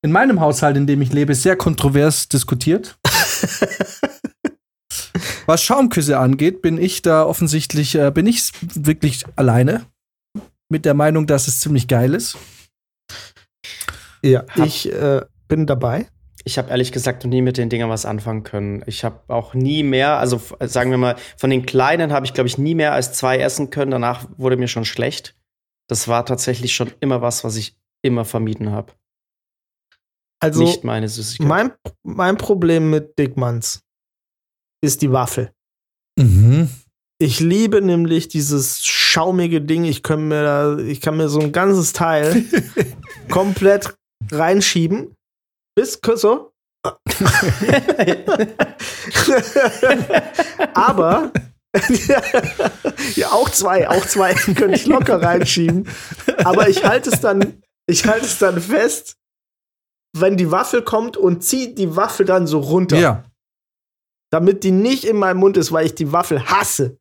In 0.03 0.11
meinem 0.11 0.39
Haushalt, 0.39 0.77
in 0.77 0.87
dem 0.87 1.01
ich 1.01 1.11
lebe, 1.13 1.31
ist 1.33 1.41
sehr 1.43 1.55
kontrovers 1.55 2.27
diskutiert. 2.27 2.97
Was 5.47 5.61
Schaumküsse 5.63 6.17
angeht, 6.17 6.61
bin 6.63 6.79
ich 6.79 7.01
da 7.03 7.23
offensichtlich, 7.23 7.95
äh, 7.95 8.11
bin 8.11 8.25
ich 8.25 8.51
wirklich 8.75 9.25
alleine 9.35 9.85
mit 10.69 10.85
der 10.85 10.95
Meinung, 10.95 11.27
dass 11.27 11.47
es 11.47 11.59
ziemlich 11.59 11.87
geil 11.87 12.13
ist. 12.15 12.35
Ja, 14.23 14.43
Hab- 14.49 14.65
ich 14.65 14.91
äh, 14.91 15.21
bin 15.47 15.67
dabei. 15.67 16.07
Ich 16.47 16.57
habe 16.59 16.69
ehrlich 16.69 16.91
gesagt 16.91 17.23
noch 17.23 17.31
nie 17.31 17.41
mit 17.41 17.57
den 17.57 17.69
Dingern 17.69 17.89
was 17.89 18.05
anfangen 18.05 18.43
können. 18.43 18.83
Ich 18.85 19.03
habe 19.03 19.21
auch 19.33 19.55
nie 19.55 19.81
mehr, 19.83 20.19
also 20.19 20.35
f- 20.35 20.55
sagen 20.61 20.91
wir 20.91 20.97
mal, 20.99 21.15
von 21.37 21.49
den 21.49 21.65
kleinen 21.65 22.13
habe 22.13 22.25
ich, 22.25 22.33
glaube 22.35 22.47
ich, 22.47 22.57
nie 22.59 22.75
mehr 22.75 22.93
als 22.93 23.13
zwei 23.13 23.39
essen 23.39 23.71
können. 23.71 23.89
Danach 23.91 24.27
wurde 24.37 24.55
mir 24.55 24.67
schon 24.67 24.85
schlecht. 24.85 25.35
Das 25.89 26.07
war 26.07 26.23
tatsächlich 26.25 26.75
schon 26.75 26.91
immer 26.99 27.21
was, 27.23 27.43
was 27.43 27.55
ich 27.55 27.75
immer 28.03 28.25
vermieden 28.25 28.71
habe. 28.71 28.93
Also, 30.39 30.61
Nicht 30.63 30.83
meine 30.83 31.09
Süßigkeit. 31.09 31.47
mein, 31.47 31.71
mein 32.03 32.37
Problem 32.37 32.91
mit 32.91 33.17
Dickmanns 33.17 33.81
ist 34.83 35.01
die 35.01 35.11
Waffel. 35.11 35.51
Mhm. 36.19 36.69
Ich 37.17 37.39
liebe 37.39 37.81
nämlich 37.81 38.27
dieses 38.27 38.85
schaumige 38.85 39.61
Ding. 39.61 39.85
Ich 39.85 40.03
kann 40.03 40.27
mir, 40.27 40.43
da, 40.43 40.77
ich 40.77 41.01
kann 41.01 41.17
mir 41.17 41.29
so 41.29 41.39
ein 41.39 41.51
ganzes 41.53 41.93
Teil 41.93 42.43
komplett 43.29 43.95
reinschieben. 44.31 45.15
Bis 45.75 45.99
so. 46.15 46.51
Aber 50.73 51.31
ja, 53.15 53.31
auch 53.31 53.49
zwei, 53.49 53.89
auch 53.89 54.05
zwei 54.05 54.33
könnte 54.55 54.75
ich 54.75 54.85
locker 54.85 55.21
reinschieben. 55.21 55.87
Aber 56.43 56.69
ich 56.69 56.83
halte 56.85 57.09
es 57.09 57.19
dann, 57.19 57.61
ich 57.87 58.05
halte 58.05 58.25
es 58.25 58.37
dann 58.39 58.61
fest, 58.61 59.17
wenn 60.17 60.37
die 60.37 60.51
Waffel 60.51 60.81
kommt 60.83 61.17
und 61.17 61.43
ziehe 61.43 61.73
die 61.73 61.95
Waffel 61.95 62.25
dann 62.25 62.47
so 62.47 62.59
runter, 62.59 62.97
Ja. 62.97 63.25
damit 64.31 64.63
die 64.63 64.71
nicht 64.71 65.03
in 65.03 65.17
meinem 65.17 65.37
Mund 65.37 65.57
ist, 65.57 65.71
weil 65.73 65.85
ich 65.85 65.95
die 65.95 66.13
Waffel 66.13 66.45
hasse. 66.45 66.97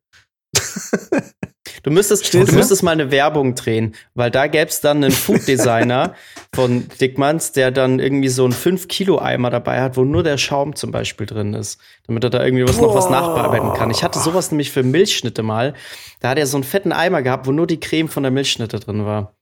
Du 1.83 1.91
müsstest, 1.91 2.23
du 2.23 2.27
Stehst 2.27 2.51
du? 2.51 2.55
müsstest 2.55 2.83
mal 2.83 2.91
eine 2.91 3.11
Werbung 3.11 3.55
drehen, 3.55 3.95
weil 4.13 4.31
da 4.31 4.47
gäbe 4.47 4.69
es 4.69 4.81
dann 4.81 4.97
einen 5.03 5.11
Food-Designer 5.11 6.15
von 6.55 6.87
Dickmanns, 6.99 7.51
der 7.51 7.71
dann 7.71 7.99
irgendwie 7.99 8.29
so 8.29 8.45
einen 8.45 8.53
5-Kilo-Eimer 8.53 9.49
dabei 9.49 9.81
hat, 9.81 9.97
wo 9.97 10.03
nur 10.03 10.23
der 10.23 10.37
Schaum 10.37 10.75
zum 10.75 10.91
Beispiel 10.91 11.27
drin 11.27 11.53
ist, 11.53 11.79
damit 12.07 12.23
er 12.23 12.29
da 12.29 12.43
irgendwie 12.43 12.67
was 12.67 12.79
noch 12.79 12.95
was 12.95 13.09
nachbearbeiten 13.09 13.73
kann. 13.73 13.91
Ich 13.91 14.03
hatte 14.03 14.19
sowas 14.19 14.51
nämlich 14.51 14.71
für 14.71 14.83
Milchschnitte 14.83 15.43
mal. 15.43 15.73
Da 16.21 16.29
hat 16.29 16.37
er 16.37 16.47
so 16.47 16.57
einen 16.57 16.63
fetten 16.63 16.91
Eimer 16.91 17.21
gehabt, 17.21 17.45
wo 17.45 17.51
nur 17.51 17.67
die 17.67 17.79
Creme 17.79 18.07
von 18.09 18.23
der 18.23 18.31
Milchschnitte 18.31 18.79
drin 18.79 19.05
war. 19.05 19.35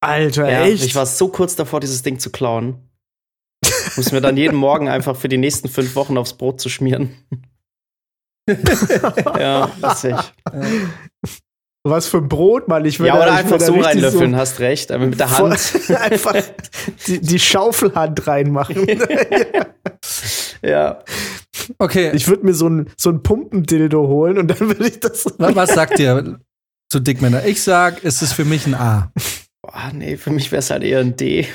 Alter, 0.00 0.50
Ja, 0.50 0.62
echt? 0.62 0.84
ich 0.84 0.94
war 0.94 1.06
so 1.06 1.28
kurz 1.28 1.56
davor, 1.56 1.80
dieses 1.80 2.02
Ding 2.02 2.18
zu 2.18 2.30
klauen. 2.30 2.90
Muss 3.96 4.12
mir 4.12 4.20
dann 4.20 4.36
jeden 4.36 4.56
Morgen 4.56 4.88
einfach 4.88 5.16
für 5.16 5.28
die 5.28 5.38
nächsten 5.38 5.68
fünf 5.68 5.96
Wochen 5.96 6.18
aufs 6.18 6.34
Brot 6.34 6.60
zu 6.60 6.68
schmieren. 6.68 7.16
ja, 8.48 9.70
witzig. 9.80 10.14
Was 11.84 12.08
für 12.08 12.18
ein 12.18 12.28
Brot, 12.28 12.68
Mann. 12.68 12.84
Ich 12.84 12.98
will 13.00 13.06
Ja, 13.06 13.14
da- 13.16 13.22
oder 13.22 13.28
ich 13.28 13.36
will 13.46 13.54
einfach 13.54 13.58
da 13.58 13.64
so 13.66 13.74
reinlöffeln, 13.80 14.36
hast 14.36 14.60
recht. 14.60 14.90
Aber 14.92 15.06
mit 15.06 15.18
der 15.18 15.30
Hand. 15.38 15.72
einfach 16.00 16.34
die, 17.06 17.20
die 17.20 17.38
Schaufelhand 17.38 18.26
reinmachen. 18.26 18.86
ja. 20.62 21.02
Okay, 21.78 22.10
ich 22.14 22.28
würde 22.28 22.44
mir 22.44 22.54
so 22.54 22.68
ein, 22.68 22.90
so 22.96 23.10
ein 23.10 23.22
Pumpendildo 23.22 24.06
holen 24.06 24.38
und 24.38 24.48
dann 24.48 24.60
würde 24.60 24.86
ich 24.88 25.00
das. 25.00 25.26
wa- 25.38 25.54
was 25.54 25.70
sagt 25.70 25.98
ihr 25.98 26.40
zu 26.90 27.00
Dickmänner? 27.00 27.44
Ich 27.46 27.62
sag, 27.62 28.04
es 28.04 28.22
ist 28.22 28.32
für 28.32 28.44
mich 28.44 28.66
ein 28.66 28.74
A. 28.74 29.12
Boah, 29.62 29.90
nee, 29.92 30.16
für 30.16 30.30
mich 30.30 30.50
wäre 30.50 30.60
es 30.60 30.70
halt 30.70 30.82
eher 30.82 31.00
ein 31.00 31.16
D. 31.16 31.46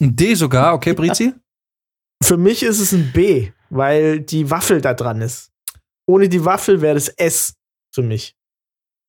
Ein 0.00 0.16
D 0.16 0.34
sogar, 0.34 0.74
okay, 0.74 0.94
Brizi? 0.94 1.34
Für 2.22 2.36
mich 2.36 2.62
ist 2.62 2.80
es 2.80 2.92
ein 2.92 3.12
B, 3.12 3.50
weil 3.70 4.20
die 4.20 4.50
Waffel 4.50 4.80
da 4.80 4.94
dran 4.94 5.20
ist. 5.20 5.50
Ohne 6.06 6.28
die 6.28 6.44
Waffel 6.44 6.80
wäre 6.80 6.94
das 6.94 7.08
S 7.08 7.54
für 7.94 8.02
mich. 8.02 8.34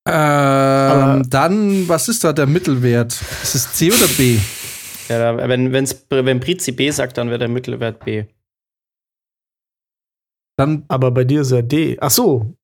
Ähm, 0.08 1.22
dann, 1.30 1.88
was 1.88 2.08
ist 2.08 2.24
da 2.24 2.32
der 2.32 2.46
Mittelwert? 2.46 3.12
Ist 3.42 3.54
es 3.54 3.72
C 3.74 3.88
oder 3.92 4.08
B? 4.16 4.38
Ja, 5.08 5.48
wenn, 5.48 5.72
wenn's, 5.72 6.06
wenn 6.08 6.40
Brizi 6.40 6.72
B 6.72 6.90
sagt, 6.90 7.18
dann 7.18 7.28
wäre 7.28 7.38
der 7.38 7.48
Mittelwert 7.48 8.04
B. 8.04 8.24
Dann, 10.58 10.84
Aber 10.88 11.10
bei 11.10 11.24
dir 11.24 11.42
ist 11.42 11.52
er 11.52 11.62
D. 11.62 11.96
Ach 12.00 12.10
so. 12.10 12.54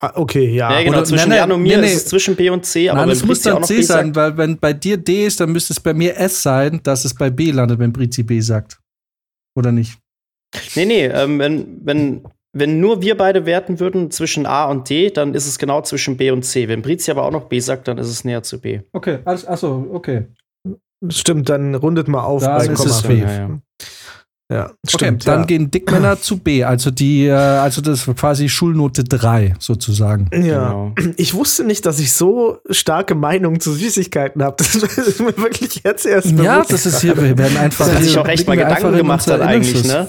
Ah, 0.00 0.12
okay, 0.16 0.50
ja. 0.50 0.70
Ja, 0.72 0.82
genau, 0.82 0.98
oder- 0.98 1.04
zwischen 1.04 1.32
Jan 1.32 1.52
und 1.52 1.62
mir 1.62 1.76
nee, 1.76 1.82
nee. 1.82 1.88
ist 1.88 1.96
es 1.96 2.06
zwischen 2.06 2.36
B 2.36 2.50
und 2.50 2.66
C, 2.66 2.88
aber 2.90 3.00
nein, 3.00 3.10
es 3.10 3.24
muss 3.24 3.40
dann 3.42 3.60
noch 3.60 3.66
C 3.66 3.80
sein, 3.80 4.12
sagt, 4.12 4.16
weil 4.16 4.36
wenn 4.36 4.58
bei 4.58 4.72
dir 4.72 4.96
D 4.96 5.26
ist, 5.26 5.40
dann 5.40 5.52
müsste 5.52 5.72
es 5.72 5.80
bei 5.80 5.94
mir 5.94 6.16
S 6.16 6.42
sein, 6.42 6.80
dass 6.82 7.04
es 7.04 7.14
bei 7.14 7.30
B 7.30 7.50
landet, 7.52 7.78
wenn 7.78 7.92
Brizi 7.92 8.22
B 8.22 8.40
sagt. 8.40 8.80
Oder 9.56 9.72
nicht? 9.72 9.98
Nee, 10.74 10.84
nee, 10.84 11.06
ähm, 11.06 11.38
wenn, 11.38 11.84
wenn, 11.86 12.24
wenn 12.54 12.80
nur 12.80 13.02
wir 13.02 13.16
beide 13.16 13.44
werten 13.46 13.80
würden 13.80 14.10
zwischen 14.10 14.46
A 14.46 14.64
und 14.66 14.88
D, 14.88 15.10
dann 15.10 15.34
ist 15.34 15.46
es 15.46 15.58
genau 15.58 15.82
zwischen 15.82 16.16
B 16.16 16.30
und 16.30 16.44
C. 16.44 16.68
Wenn 16.68 16.82
Brizi 16.82 17.10
aber 17.10 17.24
auch 17.24 17.30
noch 17.32 17.44
B 17.44 17.60
sagt, 17.60 17.88
dann 17.88 17.98
ist 17.98 18.08
es 18.08 18.24
näher 18.24 18.42
zu 18.42 18.60
B. 18.60 18.80
Okay, 18.92 19.18
alles, 19.24 19.46
achso, 19.46 19.86
okay. 19.92 20.26
Stimmt, 21.10 21.48
dann 21.50 21.74
rundet 21.74 22.08
mal 22.08 22.22
auf 22.22 22.42
Dann 22.42 22.56
bei 22.58 22.72
ist 22.72 22.78
Komma. 22.78 22.90
es 22.90 23.02
B. 23.02 23.18
Ja, 23.18 23.30
ja. 23.32 23.58
Ja, 24.52 24.64
Okay, 24.66 24.76
stimmt. 25.06 25.26
dann 25.26 25.40
ja. 25.40 25.46
gehen 25.46 25.70
Dickmänner 25.70 26.20
zu 26.20 26.36
B, 26.38 26.64
also 26.64 26.90
die, 26.90 27.26
äh, 27.26 27.32
also 27.32 27.80
das 27.80 28.06
war 28.06 28.14
quasi 28.14 28.50
Schulnote 28.50 29.02
3 29.02 29.54
sozusagen. 29.58 30.28
Ja. 30.34 30.68
Genau. 30.68 30.92
Ich 31.16 31.32
wusste 31.32 31.64
nicht, 31.64 31.86
dass 31.86 31.98
ich 31.98 32.12
so 32.12 32.58
starke 32.68 33.14
Meinungen 33.14 33.58
zu 33.58 33.72
Süßigkeiten 33.72 34.42
habe. 34.42 34.56
Das 34.58 34.74
ist 34.98 35.20
mir 35.20 35.34
wirklich 35.38 35.80
jetzt 35.82 36.04
erst 36.04 36.30
Ja, 36.32 36.56
bewusst. 36.56 36.72
das 36.72 36.86
ist 36.86 37.00
hier, 37.00 37.16
wir 37.16 37.38
werden 37.38 37.56
einfach. 37.56 37.86
Dass 37.86 37.94
er 37.96 38.02
sich 38.02 38.18
auch 38.18 38.28
echt 38.28 38.46
mal 38.46 38.56
Gedanken 38.56 38.94
gemacht 38.94 39.26
hat 39.30 39.40
eigentlich, 39.40 39.82
ne? 39.84 40.08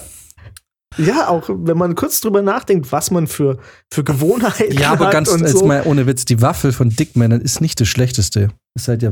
Ja, 0.97 1.27
auch 1.27 1.43
wenn 1.49 1.77
man 1.77 1.95
kurz 1.95 2.21
drüber 2.21 2.41
nachdenkt, 2.41 2.91
was 2.91 3.11
man 3.11 3.27
für, 3.27 3.57
für 3.91 4.03
Gewohnheiten 4.03 4.77
Ja, 4.77 4.91
aber 4.91 5.09
ganz 5.09 5.31
jetzt 5.31 5.57
so. 5.57 5.65
mal 5.65 5.83
ohne 5.85 6.07
Witz, 6.07 6.25
die 6.25 6.41
Waffel 6.41 6.71
von 6.71 6.89
Dickmännern 6.89 7.41
ist 7.41 7.61
nicht 7.61 7.79
das 7.79 7.87
Schlechteste. 7.87 8.49
Ist 8.77 8.87
halt 8.89 9.03
ja, 9.03 9.11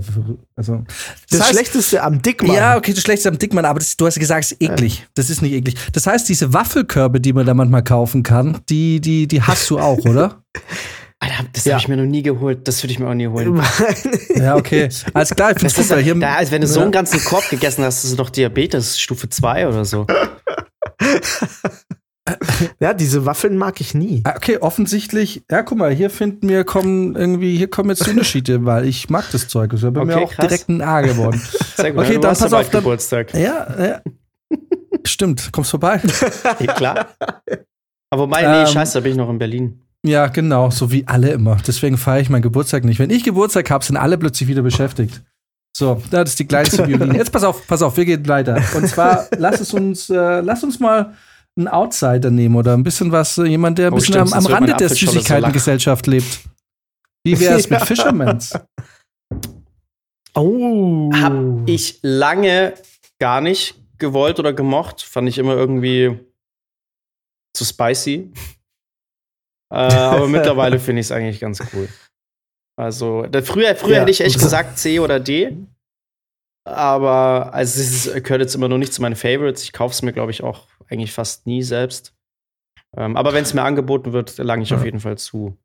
also. 0.58 0.84
das 1.30 1.40
heißt- 1.42 1.50
Schlechteste 1.52 2.04
am 2.04 2.22
Dickmann. 2.22 2.56
Ja, 2.56 2.78
okay, 2.78 2.94
das 2.94 3.02
Schlechteste 3.04 3.30
am 3.30 3.38
Dickmann, 3.40 3.64
aber 3.66 3.80
das, 3.80 3.96
du 3.96 4.06
hast 4.06 4.16
ja 4.16 4.20
gesagt, 4.20 4.44
es 4.46 4.52
ist 4.52 4.62
eklig. 4.62 5.08
Das 5.16 5.30
ist 5.30 5.42
nicht 5.42 5.54
eklig. 5.54 5.76
Das 5.94 6.06
heißt, 6.06 6.28
diese 6.28 6.52
Waffelkörbe, 6.54 7.22
die 7.22 7.32
man 7.34 7.46
da 7.46 7.54
manchmal 7.54 7.84
kaufen 7.84 8.24
kann, 8.24 8.60
die, 8.70 9.00
die, 9.00 9.28
die 9.28 9.42
hast 9.42 9.70
du 9.70 9.80
auch, 9.80 10.00
oder? 10.06 10.44
Alter, 11.24 11.46
das 11.54 11.66
Ja. 11.66 11.74
habe 11.74 11.82
ich 11.82 11.88
mir 11.88 11.98
noch 11.98 12.04
nie 12.06 12.22
geholt. 12.24 12.68
Das 12.68 12.84
würde 12.84 12.92
ich 12.94 13.00
mir 13.00 13.08
auch 13.10 13.14
nie 13.14 13.28
holen. 13.28 13.62
Ja, 14.36 14.56
okay. 14.56 14.90
Alles 15.14 15.30
klar, 15.36 15.52
ich 15.52 15.58
gut, 15.58 15.66
ist 15.66 15.90
weil 15.90 16.00
ja, 16.00 16.04
hier. 16.04 16.16
da, 16.16 16.36
als 16.36 16.52
wenn 16.52 16.62
du 16.62 16.68
so 16.68 16.80
Ja. 16.80 16.84
einen 16.84 16.92
ganzen 16.92 17.24
Korb 17.24 17.48
gegessen 17.50 17.84
hast, 17.84 18.04
hast 18.04 18.12
du 18.12 18.18
doch 18.18 18.30
Diabetes 18.30 19.00
Stufe 19.00 19.30
2 19.30 19.68
oder 19.68 19.86
so. 19.86 20.06
Ja, 22.80 22.94
diese 22.94 23.26
Waffeln 23.26 23.58
mag 23.58 23.82
ich 23.82 23.94
nie. 23.94 24.22
Ah, 24.24 24.36
Okay, 24.38 24.58
offensichtlich, 24.58 25.44
ja, 25.52 25.62
guck 25.62 25.78
mal, 25.78 25.92
hier 25.94 26.10
finden 26.10 26.48
wir, 26.48 26.64
kommen 26.64 27.18
irgendwie, 27.18 27.58
hier 27.58 27.70
kommen 27.70 27.90
jetzt 27.90 28.08
Unterschiede, 28.08 28.64
weil 28.64 28.88
ich 28.88 29.10
mag 29.10 29.26
das 29.34 29.50
Zeug. 29.50 29.72
Das 29.72 29.84
ist 29.84 29.94
bei 29.94 30.06
mir 30.06 30.14
Okay, 30.16 30.24
auch 30.24 30.32
krass. 30.32 30.48
direkt 30.48 30.70
ein 30.70 30.82
A 30.82 31.02
geworden. 31.02 31.42
Sehr 31.76 31.92
gut. 31.92 32.06
Okay, 32.06 32.14
dann 32.14 32.22
ja 32.22 32.30
pass 32.30 32.54
auf, 32.54 32.70
dann- 32.70 32.82
Geburtstag. 32.82 33.34
ja, 33.34 33.68
ja. 33.78 34.02
Stimmt, 35.06 35.52
kommst 35.52 35.72
vorbei. 35.72 36.00
Ja, 36.62 36.74
klar. 36.74 37.08
Aber 38.10 38.24
wobei, 38.24 38.42
nee, 38.44 38.62
Ähm, 38.62 38.68
scheiße, 38.68 38.94
da 38.94 39.00
bin 39.02 39.12
ich 39.12 39.18
noch 39.18 39.30
in 39.30 39.38
Berlin. 39.38 39.83
Ja, 40.06 40.28
genau, 40.28 40.70
so 40.70 40.92
wie 40.92 41.08
alle 41.08 41.32
immer. 41.32 41.58
Deswegen 41.66 41.98
feiere 41.98 42.22
ich 42.22 42.30
meinen 42.30 42.42
Geburtstag 42.42 42.84
nicht. 42.84 43.00
Wenn 43.00 43.10
ich 43.10 43.24
Geburtstag 43.24 43.70
habe, 43.70 43.86
sind 43.86 43.96
alle 43.96 44.18
plötzlich 44.18 44.50
wieder 44.50 44.62
beschäftigt. 44.62 45.22
So, 45.76 46.02
das 46.12 46.32
ist 46.32 46.40
die 46.40 46.46
kleinste 46.46 46.86
Violine. 46.88 47.16
Jetzt 47.18 47.32
pass 47.32 47.44
auf, 47.44 47.66
pass 47.66 47.82
auf, 47.82 47.96
wir 47.96 48.06
gehen 48.06 48.28
weiter. 48.28 48.62
Und 48.76 48.88
zwar, 48.88 49.28
lass 49.38 49.60
es 49.62 49.74
uns, 49.74 50.10
äh, 50.10 50.42
lass 50.42 50.64
uns 50.64 50.80
mal 50.80 51.14
einen 51.56 51.68
Outsider 51.68 52.32
nehmen 52.32 52.56
oder 52.56 52.74
ein 52.74 52.84
bisschen 52.84 53.12
was, 53.12 53.38
äh, 53.38 53.46
jemand, 53.46 53.78
der 53.78 53.88
ein 53.88 53.94
Oh, 53.94 53.96
bisschen 53.96 54.16
stimmt, 54.16 54.34
am, 54.34 54.46
am 54.46 54.52
Rande 54.52 54.68
der 54.68 54.76
Apfelscholle 54.76 55.12
so 55.12 55.20
Süßigkeitengesellschaft 55.20 56.08
lebt. 56.08 56.42
Wie 57.24 57.40
wäre 57.40 57.58
es 57.58 57.70
mit. 57.70 57.82
Fishermans? 57.86 58.54
Oh. 60.36 61.12
Hab 61.14 61.34
ich 61.68 62.00
lange 62.02 62.74
gar 63.20 63.40
nicht 63.40 63.76
gewollt 64.00 64.40
oder 64.40 64.52
gemocht. 64.52 65.02
Fand 65.02 65.30
ich 65.30 65.38
immer 65.38 65.56
irgendwie 65.56 66.20
zu 67.56 67.64
spicy. 67.64 68.32
Äh, 69.74 69.94
aber 69.96 70.28
mittlerweile 70.30 70.80
finde 70.80 71.02
ich 71.02 71.08
es 71.08 71.12
eigentlich 71.12 71.40
ganz 71.40 71.62
cool. 71.74 71.90
Also, 72.80 73.24
da, 73.24 73.42
früher, 73.42 73.76
früher 73.76 73.96
Ja. 73.96 74.02
hätte 74.02 74.12
ich 74.12 74.22
echt 74.22 74.36
gesagt 74.40 74.78
C 74.78 75.00
oder 75.00 75.20
D. 75.20 75.58
Aber 76.66 77.54
also 77.54 77.82
es 77.82 78.06
ist, 78.08 78.24
gehört 78.24 78.42
jetzt 78.42 78.56
immer 78.56 78.70
noch 78.70 78.78
nicht 78.78 78.94
zu 78.94 79.02
meinen 79.02 79.18
Favorites. 79.18 79.64
Ich 79.64 79.74
kaufe 79.74 79.94
es 79.94 80.02
mir, 80.02 80.14
glaube 80.14 80.32
ich, 80.32 80.44
auch 80.44 80.68
eigentlich 80.90 81.12
fast 81.12 81.46
nie 81.46 81.62
selbst. 81.62 82.14
Ähm, 82.96 83.18
aber 83.18 83.34
wenn 83.34 83.44
es 83.44 83.54
mir 83.54 83.64
angeboten 83.64 84.14
wird, 84.14 84.38
lange 84.38 84.64
ich 84.64 84.74
auf 84.74 84.86
jeden 84.86 85.00
Fall 85.02 85.18
zu. 85.18 85.58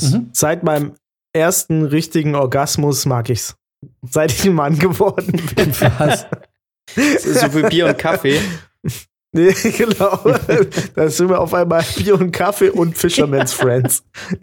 Mhm. 0.00 0.30
Seit 0.32 0.62
meinem 0.62 0.94
ersten 1.34 1.84
richtigen 1.84 2.34
Orgasmus 2.36 3.04
mag 3.06 3.30
ich's. 3.30 3.56
Seit 4.02 4.30
ich 4.32 4.44
ein 4.44 4.54
Mann 4.54 4.78
geworden 4.78 5.32
bin. 5.56 5.72
Was? 5.98 6.26
So 6.94 7.54
wie 7.54 7.68
Bier 7.68 7.86
und 7.86 7.98
Kaffee. 7.98 8.40
Nee, 9.32 9.52
genau. 9.76 10.18
Da 10.94 11.08
sind 11.10 11.28
wir 11.28 11.40
auf 11.40 11.52
einmal 11.54 11.84
Bier 11.96 12.14
und 12.18 12.32
Kaffee 12.32 12.70
und 12.70 12.96
Fisherman's 12.96 13.52
Friends. 13.52 14.02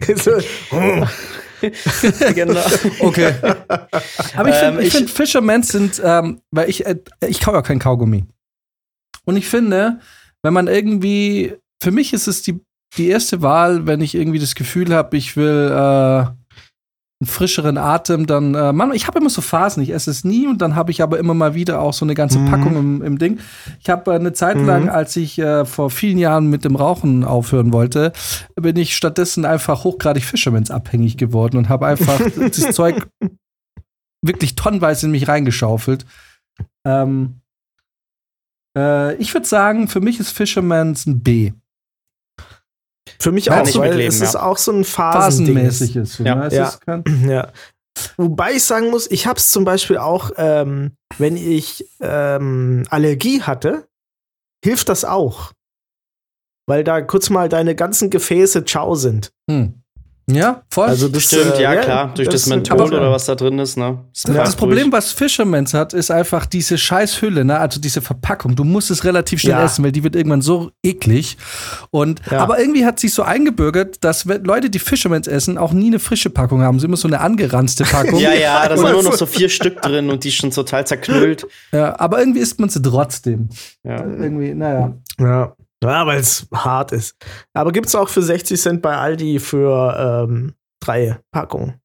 Genau. 2.34 2.60
Okay. 3.00 3.32
Aber 4.36 4.48
ich 4.50 4.54
Ähm, 4.56 4.60
finde, 4.74 4.80
ich 4.82 4.86
ich- 4.88 4.92
find, 4.94 5.10
Fishermans 5.10 5.68
sind, 5.68 6.00
ähm, 6.04 6.40
weil 6.50 6.68
ich, 6.68 6.84
äh, 6.86 6.96
ich 7.26 7.40
kaufe 7.40 7.56
ja 7.56 7.62
kein 7.62 7.78
Kaugummi. 7.78 8.24
Und 9.24 9.36
ich 9.36 9.48
finde, 9.48 10.00
wenn 10.42 10.52
man 10.52 10.68
irgendwie, 10.68 11.54
für 11.82 11.90
mich 11.90 12.12
ist 12.12 12.26
es 12.26 12.42
die, 12.42 12.60
die 12.96 13.08
erste 13.08 13.42
Wahl, 13.42 13.86
wenn 13.86 14.00
ich 14.02 14.14
irgendwie 14.14 14.38
das 14.38 14.54
Gefühl 14.54 14.94
habe, 14.94 15.16
ich 15.16 15.36
will 15.36 15.70
äh, 15.72 16.26
einen 17.18 17.28
frischeren 17.28 17.78
Atem, 17.78 18.26
dann, 18.26 18.54
äh, 18.54 18.74
man, 18.74 18.92
ich 18.92 19.06
habe 19.06 19.18
immer 19.18 19.30
so 19.30 19.40
Phasen, 19.40 19.82
ich 19.82 19.88
esse 19.90 20.10
es 20.10 20.22
nie 20.22 20.46
und 20.46 20.58
dann 20.60 20.74
habe 20.76 20.90
ich 20.90 21.02
aber 21.02 21.18
immer 21.18 21.32
mal 21.32 21.54
wieder 21.54 21.80
auch 21.80 21.94
so 21.94 22.04
eine 22.04 22.12
ganze 22.14 22.38
Mhm. 22.38 22.50
Packung 22.50 22.76
im, 22.76 23.02
im 23.02 23.18
Ding. 23.18 23.38
Ich 23.80 23.88
habe 23.88 24.12
äh, 24.12 24.16
eine 24.16 24.34
Zeit 24.34 24.58
lang, 24.58 24.84
Mhm. 24.84 24.88
als 24.90 25.16
ich 25.16 25.38
äh, 25.38 25.64
vor 25.64 25.88
vielen 25.90 26.18
Jahren 26.18 26.48
mit 26.48 26.64
dem 26.66 26.76
Rauchen 26.76 27.24
aufhören 27.24 27.72
wollte, 27.72 28.12
bin 28.54 28.76
ich 28.76 28.94
stattdessen 28.94 29.46
einfach 29.46 29.84
hochgradig 29.84 30.24
Fishermans 30.24 30.70
abhängig 30.70 31.16
geworden 31.16 31.56
und 31.56 31.70
habe 31.70 31.86
einfach 31.86 32.20
das 32.36 32.72
Zeug 32.74 33.08
wirklich 34.20 34.54
tonnenweise 34.54 35.06
in 35.06 35.12
mich 35.12 35.26
reingeschaufelt. 35.26 36.04
Ähm, 36.84 37.40
äh, 38.76 39.14
ich 39.16 39.32
würde 39.32 39.46
sagen, 39.46 39.88
für 39.88 40.00
mich 40.02 40.20
ist 40.20 40.32
Fisherman's 40.32 41.06
ein 41.06 41.22
B. 41.22 41.52
Für 43.18 43.32
mich 43.32 43.46
Kann 43.46 43.62
auch, 43.62 43.68
ich 43.68 43.78
weil 43.78 43.90
mitleben, 43.90 44.08
es 44.08 44.20
ja. 44.20 44.26
ist 44.26 44.36
auch 44.36 44.58
so 44.58 44.72
ein 44.72 44.84
Phasending. 44.84 45.54
Phasenmäßig 45.54 45.96
ist. 45.96 46.18
Ja. 46.18 46.46
Es 46.46 46.54
Ja. 46.54 47.02
Ja. 47.26 47.52
Wobei 48.16 48.52
ich 48.52 48.64
sagen 48.64 48.90
muss, 48.90 49.10
ich 49.10 49.26
habe 49.26 49.38
es 49.38 49.50
zum 49.50 49.64
Beispiel 49.64 49.96
auch, 49.96 50.30
ähm, 50.36 50.92
wenn 51.18 51.36
ich 51.36 51.88
ähm, 52.00 52.84
Allergie 52.90 53.42
hatte, 53.42 53.88
hilft 54.62 54.88
das 54.88 55.04
auch. 55.04 55.52
Weil 56.66 56.84
da 56.84 57.00
kurz 57.00 57.30
mal 57.30 57.48
deine 57.48 57.74
ganzen 57.74 58.10
Gefäße 58.10 58.64
ciao 58.64 58.94
sind. 58.94 59.32
hm. 59.50 59.82
Ja, 60.28 60.62
voll. 60.70 60.88
Also 60.88 61.06
das, 61.06 61.22
Stimmt, 61.26 61.54
äh, 61.54 61.62
ja, 61.62 61.76
klar. 61.76 62.12
Durch 62.12 62.26
das, 62.28 62.42
ist 62.42 62.46
eine 62.48 62.56
Menthol 62.56 62.78
gute- 62.78 62.96
oder 62.96 63.12
was 63.12 63.26
da 63.26 63.36
drin 63.36 63.60
ist, 63.60 63.76
ne? 63.76 63.98
Das, 64.12 64.22
Das, 64.24 64.34
das 64.34 64.56
Problem, 64.56 64.90
was 64.90 65.12
Fisherman's 65.12 65.72
hat, 65.72 65.92
ist 65.94 66.10
einfach 66.10 66.46
diese 66.46 66.78
scheiß 66.78 67.22
Hülle, 67.22 67.44
ne? 67.44 67.60
also 67.60 67.80
diese 67.80 68.00
Verpackung. 68.00 68.56
Du 68.56 68.64
musst 68.64 68.90
es 68.90 69.04
relativ 69.04 69.40
schnell 69.40 69.52
Ja. 69.52 69.64
essen, 69.64 69.84
weil 69.84 69.92
die 69.92 70.02
wird 70.02 70.16
irgendwann 70.16 70.42
so 70.42 70.72
eklig. 70.82 71.36
Und, 71.92 72.20
Ja. 72.28 72.38
Aber 72.40 72.58
irgendwie 72.58 72.84
hat 72.84 72.98
sich 72.98 73.14
so 73.14 73.22
eingebürgert, 73.22 74.02
dass 74.02 74.24
Leute, 74.24 74.68
die 74.68 74.80
Fisherman's 74.80 75.28
essen, 75.28 75.58
auch 75.58 75.72
nie 75.72 75.86
eine 75.86 76.00
frische 76.00 76.28
Packung 76.30 76.60
haben. 76.60 76.80
Sie 76.80 76.86
immer 76.86 76.96
so 76.96 77.06
eine 77.06 77.20
angeranzte 77.20 77.84
Packung. 77.84 78.18
Ja, 78.26 78.34
ja, 78.34 78.68
da 78.68 78.76
sind 78.76 78.90
nur 78.90 79.04
noch 79.04 79.12
so 79.12 79.26
vier 79.26 79.48
Stück 79.48 79.80
drin 79.82 80.10
und 80.10 80.24
die 80.24 80.32
schon 80.32 80.50
total 80.50 80.84
zerknüllt. 80.86 81.46
Ja, 81.70 82.00
aber 82.00 82.18
irgendwie 82.18 82.40
isst 82.40 82.58
man 82.58 82.68
sie 82.68 82.82
trotzdem. 82.82 83.48
Ja. 83.84 83.98
Irgendwie, 84.04 84.54
naja. 84.54 84.94
Ja. 85.20 85.54
Ja, 85.82 86.06
weil 86.06 86.18
es 86.18 86.48
hart 86.52 86.92
ist. 86.92 87.16
Aber 87.52 87.72
gibt 87.72 87.86
es 87.86 87.94
auch 87.94 88.08
für 88.08 88.22
60 88.22 88.60
Cent 88.60 88.82
bei 88.82 88.96
Aldi 88.96 89.38
für 89.40 90.26
ähm, 90.28 90.54
drei 90.80 91.18
Packungen. 91.30 91.80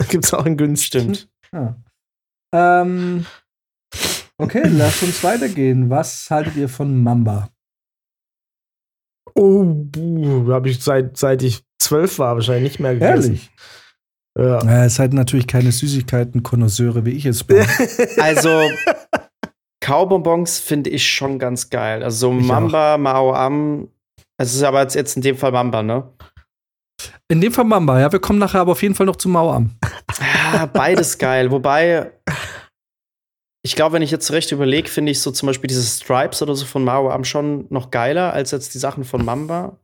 Gibt 0.08 0.24
es 0.24 0.34
auch 0.34 0.44
in 0.44 0.56
günstig. 0.56 1.02
Stimmt. 1.02 1.28
Ja. 1.52 1.76
Ähm, 2.52 3.26
okay, 4.38 4.62
lasst 4.68 5.02
uns 5.02 5.22
weitergehen. 5.24 5.88
Was 5.90 6.30
haltet 6.30 6.56
ihr 6.56 6.68
von 6.68 7.02
Mamba? 7.02 7.48
Oh, 9.34 9.74
habe 10.48 10.68
ich 10.68 10.82
seit, 10.82 11.16
seit 11.16 11.42
ich 11.42 11.64
zwölf 11.80 12.18
war 12.18 12.34
wahrscheinlich 12.36 12.64
nicht 12.64 12.80
mehr 12.80 12.94
gegessen. 12.94 13.34
Ehrlich? 13.34 13.50
Ja. 14.36 14.64
Ja, 14.64 14.84
es 14.84 14.96
seid 14.96 15.12
natürlich 15.12 15.46
keine 15.46 15.70
Süßigkeiten-Konnoisseure, 15.70 17.04
wie 17.04 17.12
ich 17.12 17.26
es 17.26 17.44
bin. 17.44 17.64
Also, 18.18 18.48
Kaubonbons 19.84 20.60
finde 20.60 20.88
ich 20.88 21.06
schon 21.06 21.38
ganz 21.38 21.68
geil. 21.68 22.02
Also, 22.02 22.28
so 22.28 22.32
Mamba, 22.32 22.96
Mao 22.96 23.34
Am. 23.34 23.88
Es 24.38 24.54
ist 24.54 24.62
aber 24.62 24.82
jetzt, 24.88 25.14
in 25.14 25.20
dem 25.20 25.36
Fall 25.36 25.52
Mamba, 25.52 25.82
ne? 25.82 26.10
In 27.28 27.42
dem 27.42 27.52
Fall 27.52 27.66
Mamba, 27.66 28.00
ja. 28.00 28.10
Wir 28.10 28.18
kommen 28.18 28.38
nachher 28.38 28.60
aber 28.60 28.72
auf 28.72 28.82
jeden 28.82 28.94
Fall 28.94 29.04
noch 29.04 29.16
zu 29.16 29.28
Mauern. 29.28 29.78
Ah, 30.18 30.64
beides 30.64 31.18
geil. 31.18 31.50
Wobei, 31.50 32.12
ich 33.62 33.76
glaube, 33.76 33.92
wenn 33.92 34.00
ich 34.02 34.10
jetzt 34.10 34.32
recht 34.32 34.52
überlege, 34.52 34.88
finde 34.88 35.12
ich 35.12 35.20
so 35.20 35.30
zum 35.30 35.48
Beispiel 35.48 35.68
diese 35.68 35.82
Stripes 35.82 36.40
oder 36.40 36.54
so 36.54 36.64
von 36.64 36.82
Mao 36.82 37.10
Am 37.10 37.24
schon 37.24 37.66
noch 37.68 37.90
geiler 37.90 38.32
als 38.32 38.52
jetzt 38.52 38.72
die 38.72 38.78
Sachen 38.78 39.04
von 39.04 39.22
Mamba. 39.22 39.78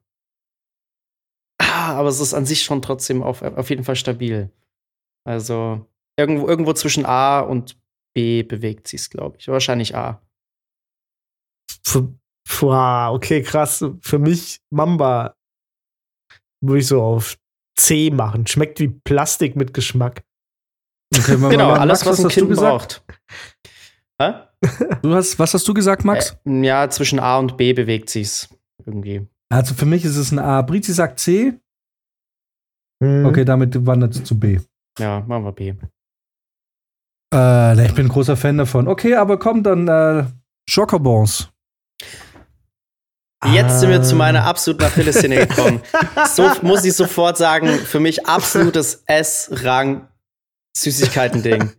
Ah, 1.60 1.92
aber 1.92 2.08
es 2.08 2.20
ist 2.20 2.32
an 2.32 2.46
sich 2.46 2.62
schon 2.62 2.80
trotzdem 2.80 3.22
auf, 3.22 3.42
auf 3.42 3.68
jeden 3.68 3.84
Fall 3.84 3.96
stabil. 3.96 4.50
Also 5.28 5.86
irgendwo, 6.18 6.48
irgendwo 6.48 6.72
zwischen 6.72 7.04
A 7.04 7.40
und 7.40 7.76
B 8.14 8.42
bewegt 8.42 8.88
sie 8.88 8.96
es, 8.96 9.08
glaube 9.10 9.36
ich. 9.38 9.48
Wahrscheinlich 9.48 9.94
A. 9.96 10.22
Für- 11.84 12.12
Wow, 12.60 13.14
okay, 13.14 13.42
krass. 13.42 13.84
Für 14.00 14.18
mich 14.18 14.60
Mamba 14.70 15.36
würde 16.60 16.80
ich 16.80 16.86
so 16.88 17.00
auf 17.00 17.38
C 17.78 18.10
machen. 18.10 18.46
Schmeckt 18.46 18.80
wie 18.80 18.88
Plastik 18.88 19.54
mit 19.56 19.72
Geschmack. 19.72 20.24
Okay, 21.16 21.36
Genau, 21.36 21.68
mal- 21.68 21.78
alles, 21.78 22.04
Max, 22.04 22.06
was 22.06 22.18
ein 22.18 22.24
hast 22.24 22.36
du 22.36 22.40
Kind 22.40 22.48
gesagt? 22.50 23.04
braucht. 23.04 23.04
Hä? 24.20 24.96
Du 25.02 25.14
hast, 25.14 25.38
was 25.38 25.54
hast 25.54 25.66
du 25.68 25.72
gesagt, 25.74 26.04
Max? 26.04 26.36
Äh, 26.44 26.64
ja, 26.66 26.90
zwischen 26.90 27.18
A 27.20 27.38
und 27.38 27.56
B 27.56 27.72
bewegt 27.72 28.10
sie 28.10 28.22
es 28.22 28.48
irgendwie. 28.84 29.26
Also 29.48 29.74
für 29.74 29.86
mich 29.86 30.04
ist 30.04 30.16
es 30.16 30.32
ein 30.32 30.38
A. 30.38 30.62
Brizi 30.62 30.92
sagt 30.92 31.20
C. 31.20 31.58
Hm. 33.02 33.26
Okay, 33.26 33.44
damit 33.44 33.86
wandert 33.86 34.14
es 34.16 34.24
zu 34.24 34.38
B. 34.38 34.60
Ja, 34.98 35.20
machen 35.20 35.44
wir 35.44 35.52
B. 35.52 35.74
Äh, 37.32 37.74
ne, 37.74 37.86
ich 37.86 37.94
bin 37.94 38.06
ein 38.06 38.08
großer 38.10 38.36
Fan 38.36 38.58
davon. 38.58 38.88
Okay, 38.88 39.14
aber 39.14 39.38
komm, 39.38 39.62
dann 39.62 39.86
äh, 39.88 40.24
Schokobons. 40.68 41.48
Jetzt 43.52 43.80
sind 43.80 43.88
wir 43.90 44.02
zu 44.02 44.14
Ah. 44.16 44.18
meiner 44.18 44.44
absoluten 44.44 44.84
Achillessehne 44.84 45.46
gekommen. 45.46 45.80
So 46.34 46.50
muss 46.62 46.84
ich 46.84 46.92
sofort 46.94 47.38
sagen, 47.38 47.68
für 47.68 48.00
mich 48.00 48.26
absolutes 48.26 49.02
S-Rang 49.06 50.06
Süßigkeiten-Ding. 50.76 51.72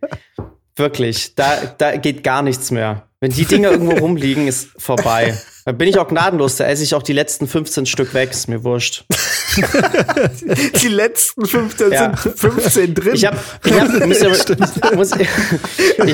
Wirklich, 0.75 1.35
da, 1.35 1.55
da 1.77 1.95
geht 1.97 2.23
gar 2.23 2.41
nichts 2.41 2.71
mehr. 2.71 3.07
Wenn 3.19 3.31
die 3.31 3.45
Dinger 3.45 3.71
irgendwo 3.71 3.95
rumliegen, 3.97 4.47
ist 4.47 4.69
vorbei. 4.81 5.37
Da 5.65 5.71
bin 5.73 5.87
ich 5.87 5.99
auch 5.99 6.07
gnadenlos, 6.07 6.55
da 6.57 6.65
esse 6.65 6.83
ich 6.83 6.95
auch 6.95 7.03
die 7.03 7.13
letzten 7.13 7.47
15 7.47 7.85
Stück 7.85 8.13
weg, 8.15 8.31
ist 8.31 8.47
mir 8.47 8.63
wurscht. 8.63 9.05
Die 10.81 10.87
letzten 10.87 11.45
15 11.45 11.91
Ja. 11.91 12.15
sind 12.17 12.39
15 12.39 12.93
drin. 12.95 13.11
Ich 13.15 13.25
hab, 13.25 13.35
ich 13.65 13.73
hab, 13.73 14.05
muss, 14.07 14.21
ja- 14.21 14.29
muss, 14.95 15.11
ich 15.11 15.27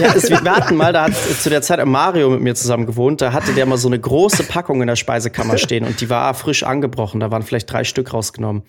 hab, 0.03 0.15
es, 0.15 0.29
wir 0.29 0.41
hatten 0.43 0.75
mal, 0.75 0.91
da 0.91 1.03
hat 1.03 1.13
zu 1.41 1.49
der 1.49 1.61
Zeit 1.61 1.85
Mario 1.85 2.29
mit 2.31 2.41
mir 2.41 2.55
zusammen 2.55 2.87
gewohnt, 2.87 3.21
da 3.21 3.33
hatte 3.33 3.53
der 3.53 3.65
mal 3.67 3.77
so 3.77 3.87
eine 3.89 3.99
große 3.99 4.43
Packung 4.43 4.81
in 4.81 4.87
der 4.87 4.95
Speisekammer 4.95 5.57
stehen 5.59 5.85
und 5.85 6.01
die 6.01 6.09
war 6.09 6.33
frisch 6.33 6.63
angebrochen, 6.63 7.19
da 7.19 7.29
waren 7.29 7.43
vielleicht 7.43 7.71
drei 7.71 7.83
Stück 7.83 8.11
rausgenommen. 8.13 8.63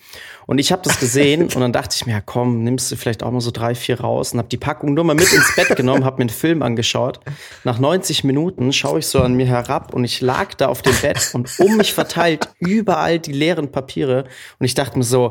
Und 0.45 0.59
ich 0.59 0.71
habe 0.71 0.81
das 0.83 0.99
gesehen 0.99 1.43
und 1.43 1.59
dann 1.59 1.73
dachte 1.73 1.95
ich 1.95 2.05
mir, 2.05 2.13
ja 2.13 2.21
komm, 2.21 2.63
nimmst 2.63 2.91
du 2.91 2.95
vielleicht 2.95 3.23
auch 3.23 3.31
mal 3.31 3.41
so 3.41 3.51
drei, 3.51 3.73
vier 3.75 3.99
raus 4.01 4.33
und 4.33 4.39
hab 4.39 4.49
die 4.49 4.57
Packung 4.57 4.93
nur 4.93 5.03
mal 5.03 5.15
mit 5.15 5.31
ins 5.33 5.55
Bett 5.55 5.75
genommen, 5.75 6.05
hab 6.05 6.17
mir 6.19 6.23
einen 6.23 6.29
Film 6.29 6.61
angeschaut. 6.61 7.19
Nach 7.63 7.79
90 7.79 8.23
Minuten 8.23 8.71
schaue 8.71 8.99
ich 8.99 9.07
so 9.07 9.19
an 9.21 9.33
mir 9.33 9.45
herab 9.47 9.93
und 9.95 10.03
ich 10.03 10.21
lag 10.21 10.53
da 10.55 10.67
auf 10.69 10.81
dem 10.81 10.95
Bett 11.01 11.31
und 11.33 11.49
um 11.59 11.77
mich 11.77 11.93
verteilt 11.93 12.49
überall 12.59 13.19
die 13.19 13.33
leeren 13.33 13.71
Papiere. 13.71 14.25
Und 14.59 14.65
ich 14.65 14.73
dachte 14.73 14.97
mir 14.97 15.03
so, 15.03 15.29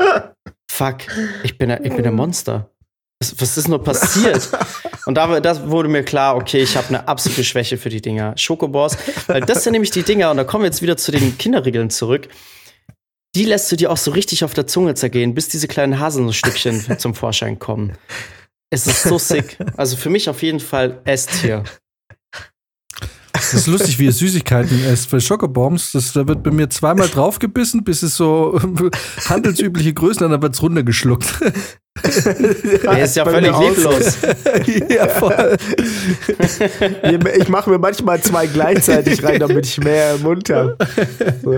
fuck, 0.71 0.99
ich 1.43 1.59
bin, 1.59 1.71
ich 1.71 1.95
bin 1.95 2.07
ein 2.07 2.15
Monster. 2.15 2.71
Was, 3.21 3.41
was 3.41 3.57
ist 3.59 3.69
nur 3.69 3.83
passiert? 3.83 4.49
Und 5.07 5.15
da, 5.17 5.41
das 5.41 5.69
wurde 5.69 5.89
mir 5.89 6.05
klar, 6.05 6.37
okay, 6.37 6.63
ich 6.63 6.77
habe 6.77 6.89
eine 6.89 7.09
absolute 7.09 7.43
Schwäche 7.43 7.79
für 7.79 7.89
die 7.89 8.01
Dinger. 8.01 8.35
Schokobors, 8.37 8.97
weil 9.27 9.41
das 9.41 9.65
sind 9.65 9.73
nämlich 9.73 9.91
die 9.91 10.03
Dinger, 10.03 10.31
und 10.31 10.37
da 10.37 10.45
kommen 10.45 10.63
wir 10.63 10.69
jetzt 10.69 10.83
wieder 10.83 10.97
zu 10.97 11.11
den 11.11 11.37
Kinderriegeln 11.37 11.91
zurück. 11.91 12.29
Die 13.35 13.45
lässt 13.45 13.71
du 13.73 13.77
dir 13.77 13.91
auch 13.91 13.97
so 13.97 14.11
richtig 14.11 14.45
auf 14.45 14.55
der 14.55 14.67
Zunge 14.67 14.95
zergehen, 14.95 15.35
bis 15.35 15.49
diese 15.49 15.69
kleinen 15.69 15.99
Haselnussstückchen 15.99 16.99
zum 16.99 17.15
Vorschein 17.15 17.59
kommen. 17.59 17.97
Es 18.71 18.87
ist 18.87 19.03
so 19.03 19.19
sick. 19.19 19.59
Also 19.77 19.97
für 19.97 20.11
mich 20.11 20.29
auf 20.29 20.43
jeden 20.43 20.61
Fall 20.61 21.01
S-Tier. 21.05 21.65
Das 23.39 23.55
ist 23.55 23.67
lustig, 23.69 23.99
wie 23.99 24.07
ihr 24.07 24.13
Süßigkeiten 24.13 24.85
esst. 24.85 25.11
Bei 25.11 25.21
Schokobombs, 25.21 25.93
das, 25.93 26.13
da 26.13 26.27
wird 26.27 26.43
bei 26.43 26.51
mir 26.51 26.69
zweimal 26.69 27.09
draufgebissen, 27.09 27.85
bis 27.85 28.03
es 28.03 28.17
so 28.17 28.61
handelsübliche 29.27 29.95
Größen, 29.95 30.29
dann 30.29 30.43
wird 30.43 30.55
es 30.55 30.63
runtergeschluckt. 30.63 31.27
Er 32.85 33.03
ist 33.03 33.17
ja 33.17 33.25
völlig 33.25 33.59
leblos. 33.59 34.19
ja, 34.89 35.09
voll. 35.09 35.57
ich 37.37 37.49
mache 37.49 37.71
mir 37.71 37.79
manchmal 37.79 38.21
zwei 38.21 38.47
gleichzeitig 38.47 39.21
rein, 39.25 39.41
damit 39.41 39.67
ich 39.67 39.81
mehr 39.81 40.15
im 40.15 40.23
Mund 40.23 40.49
habe. 40.49 40.77
So. 41.43 41.55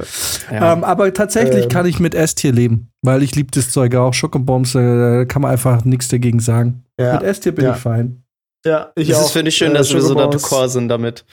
Ja. 0.51 0.73
Ähm, 0.73 0.83
aber 0.83 1.13
tatsächlich 1.13 1.65
ähm. 1.65 1.69
kann 1.69 1.85
ich 1.85 2.01
mit 2.01 2.15
S-Tier 2.15 2.53
leben, 2.53 2.91
weil 3.03 3.23
ich 3.23 3.35
liebe 3.35 3.51
das 3.53 3.71
Zeug 3.71 3.95
auch. 3.97 4.15
Schokobombs, 4.15 4.75
äh, 4.75 4.79
da 4.79 5.25
kann 5.27 5.43
man 5.43 5.51
einfach 5.51 5.85
nichts 5.85 6.09
dagegen 6.09 6.41
sagen. 6.41 6.85
Ja. 6.99 7.15
Mit 7.15 7.25
S-Tier 7.25 7.53
bin 7.53 7.67
ja. 7.67 7.75
ich 7.75 7.79
fein. 7.79 8.23
Ja, 8.65 8.93
ich 8.97 9.09
das 9.09 9.19
auch. 9.19 9.23
Das 9.25 9.33
finde 9.33 9.51
ich 9.51 9.57
schön, 9.57 9.73
äh, 9.73 9.75
dass 9.75 9.93
wir 9.93 10.01
so 10.01 10.17
d'accord 10.17 10.69
sind 10.69 10.89
damit 10.89 11.27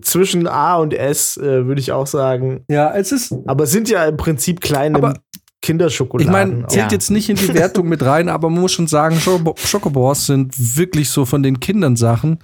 zwischen 0.00 0.46
A 0.46 0.76
und 0.76 0.94
S 0.94 1.36
äh, 1.36 1.66
würde 1.66 1.80
ich 1.80 1.92
auch 1.92 2.06
sagen. 2.06 2.64
Ja, 2.68 2.92
es 2.94 3.12
ist. 3.12 3.34
Aber 3.46 3.64
es 3.64 3.70
sind 3.70 3.88
ja 3.88 4.04
im 4.04 4.16
Prinzip 4.16 4.60
kleine 4.60 4.96
aber 4.96 5.14
Kinderschokoladen. 5.62 6.26
Ich 6.26 6.32
meine, 6.32 6.66
zählt 6.66 6.86
ja. 6.86 6.92
jetzt 6.92 7.10
nicht 7.10 7.28
in 7.28 7.36
die 7.36 7.54
Wertung 7.54 7.88
mit 7.88 8.04
rein, 8.04 8.28
aber 8.28 8.50
man 8.50 8.60
muss 8.60 8.72
schon 8.72 8.88
sagen, 8.88 9.18
Schokobors 9.20 10.26
sind 10.26 10.54
wirklich 10.76 11.08
so 11.08 11.24
von 11.24 11.42
den 11.42 11.60
Kindern 11.60 11.96
Sachen 11.96 12.38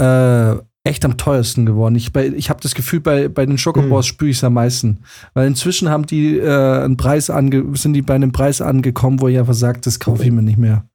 äh, 0.00 0.56
echt 0.84 1.04
am 1.04 1.16
teuersten 1.18 1.66
geworden. 1.66 1.94
Ich, 1.94 2.14
ich 2.14 2.50
habe 2.50 2.60
das 2.60 2.74
Gefühl, 2.74 3.00
bei, 3.00 3.28
bei 3.28 3.44
den 3.44 3.58
Schokobors 3.58 4.06
hm. 4.06 4.08
spüre 4.08 4.30
ich 4.30 4.38
es 4.38 4.44
am 4.44 4.54
meisten. 4.54 5.00
Weil 5.34 5.46
inzwischen 5.46 5.90
haben 5.90 6.06
die 6.06 6.38
äh, 6.38 6.82
einen 6.82 6.96
Preis 6.96 7.30
ange 7.30 7.64
sind 7.76 7.92
die 7.92 8.02
bei 8.02 8.14
einem 8.14 8.32
Preis 8.32 8.60
angekommen, 8.60 9.20
wo 9.20 9.28
ich 9.28 9.38
einfach 9.38 9.54
sage, 9.54 9.80
das 9.80 10.00
kaufe 10.00 10.24
ich 10.24 10.30
mir 10.30 10.42
nicht 10.42 10.58
mehr. 10.58 10.88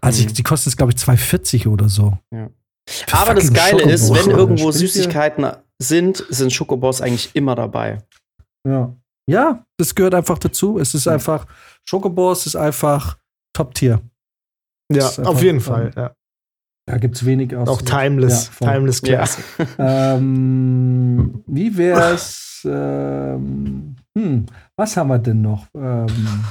Also 0.00 0.20
ich, 0.20 0.32
die 0.32 0.42
kosten 0.42 0.68
jetzt, 0.68 0.76
glaube 0.76 0.92
ich, 0.92 0.98
2,40 0.98 1.66
oder 1.66 1.88
so. 1.88 2.18
Ja. 2.30 2.48
Aber 3.12 3.34
das 3.34 3.52
Geile 3.52 3.80
Schokobos, 3.80 4.00
ist, 4.00 4.14
wenn 4.14 4.30
irgendwo 4.30 4.70
Süßigkeiten 4.70 5.46
sind, 5.80 6.24
sind 6.28 6.52
Schokobos 6.52 7.00
eigentlich 7.00 7.34
immer 7.34 7.54
dabei. 7.54 7.98
Ja. 8.66 8.94
Ja, 9.26 9.64
das 9.78 9.94
gehört 9.94 10.14
einfach 10.14 10.38
dazu. 10.38 10.78
Es 10.78 10.94
ist 10.94 11.08
einfach, 11.08 11.46
Schokobos 11.88 12.46
ist 12.46 12.56
einfach 12.56 13.18
Top-Tier. 13.54 14.00
Ja, 14.92 15.10
auf 15.24 15.42
jeden 15.42 15.60
Fall, 15.60 15.92
ja. 15.96 16.14
Da 16.86 16.98
gibt 16.98 17.16
es 17.16 17.24
wenig 17.24 17.56
aus. 17.56 17.66
Auch 17.66 17.80
Timeless, 17.80 18.50
ja, 18.60 18.72
Timeless 18.72 19.00
Classic. 19.00 19.44
Ja. 19.78 20.16
ähm, 20.16 21.42
wie 21.46 21.74
wär's? 21.78 22.60
Ähm, 22.66 23.96
hm, 24.16 24.46
was 24.76 24.96
haben 24.96 25.08
wir 25.08 25.18
denn 25.18 25.40
noch? 25.40 25.66
Ähm, 25.74 26.44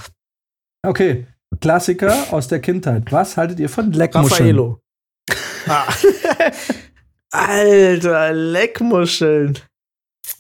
okay, 0.86 1.27
Klassiker 1.61 2.15
aus 2.31 2.47
der 2.47 2.59
Kindheit. 2.61 3.11
Was 3.11 3.38
haltet 3.38 3.59
ihr 3.59 3.69
von 3.69 3.91
Leckmuscheln? 3.91 4.31
Raffaello. 4.31 4.82
Ah. 5.68 5.93
Alter, 7.32 8.34
Leckmuscheln. 8.34 9.57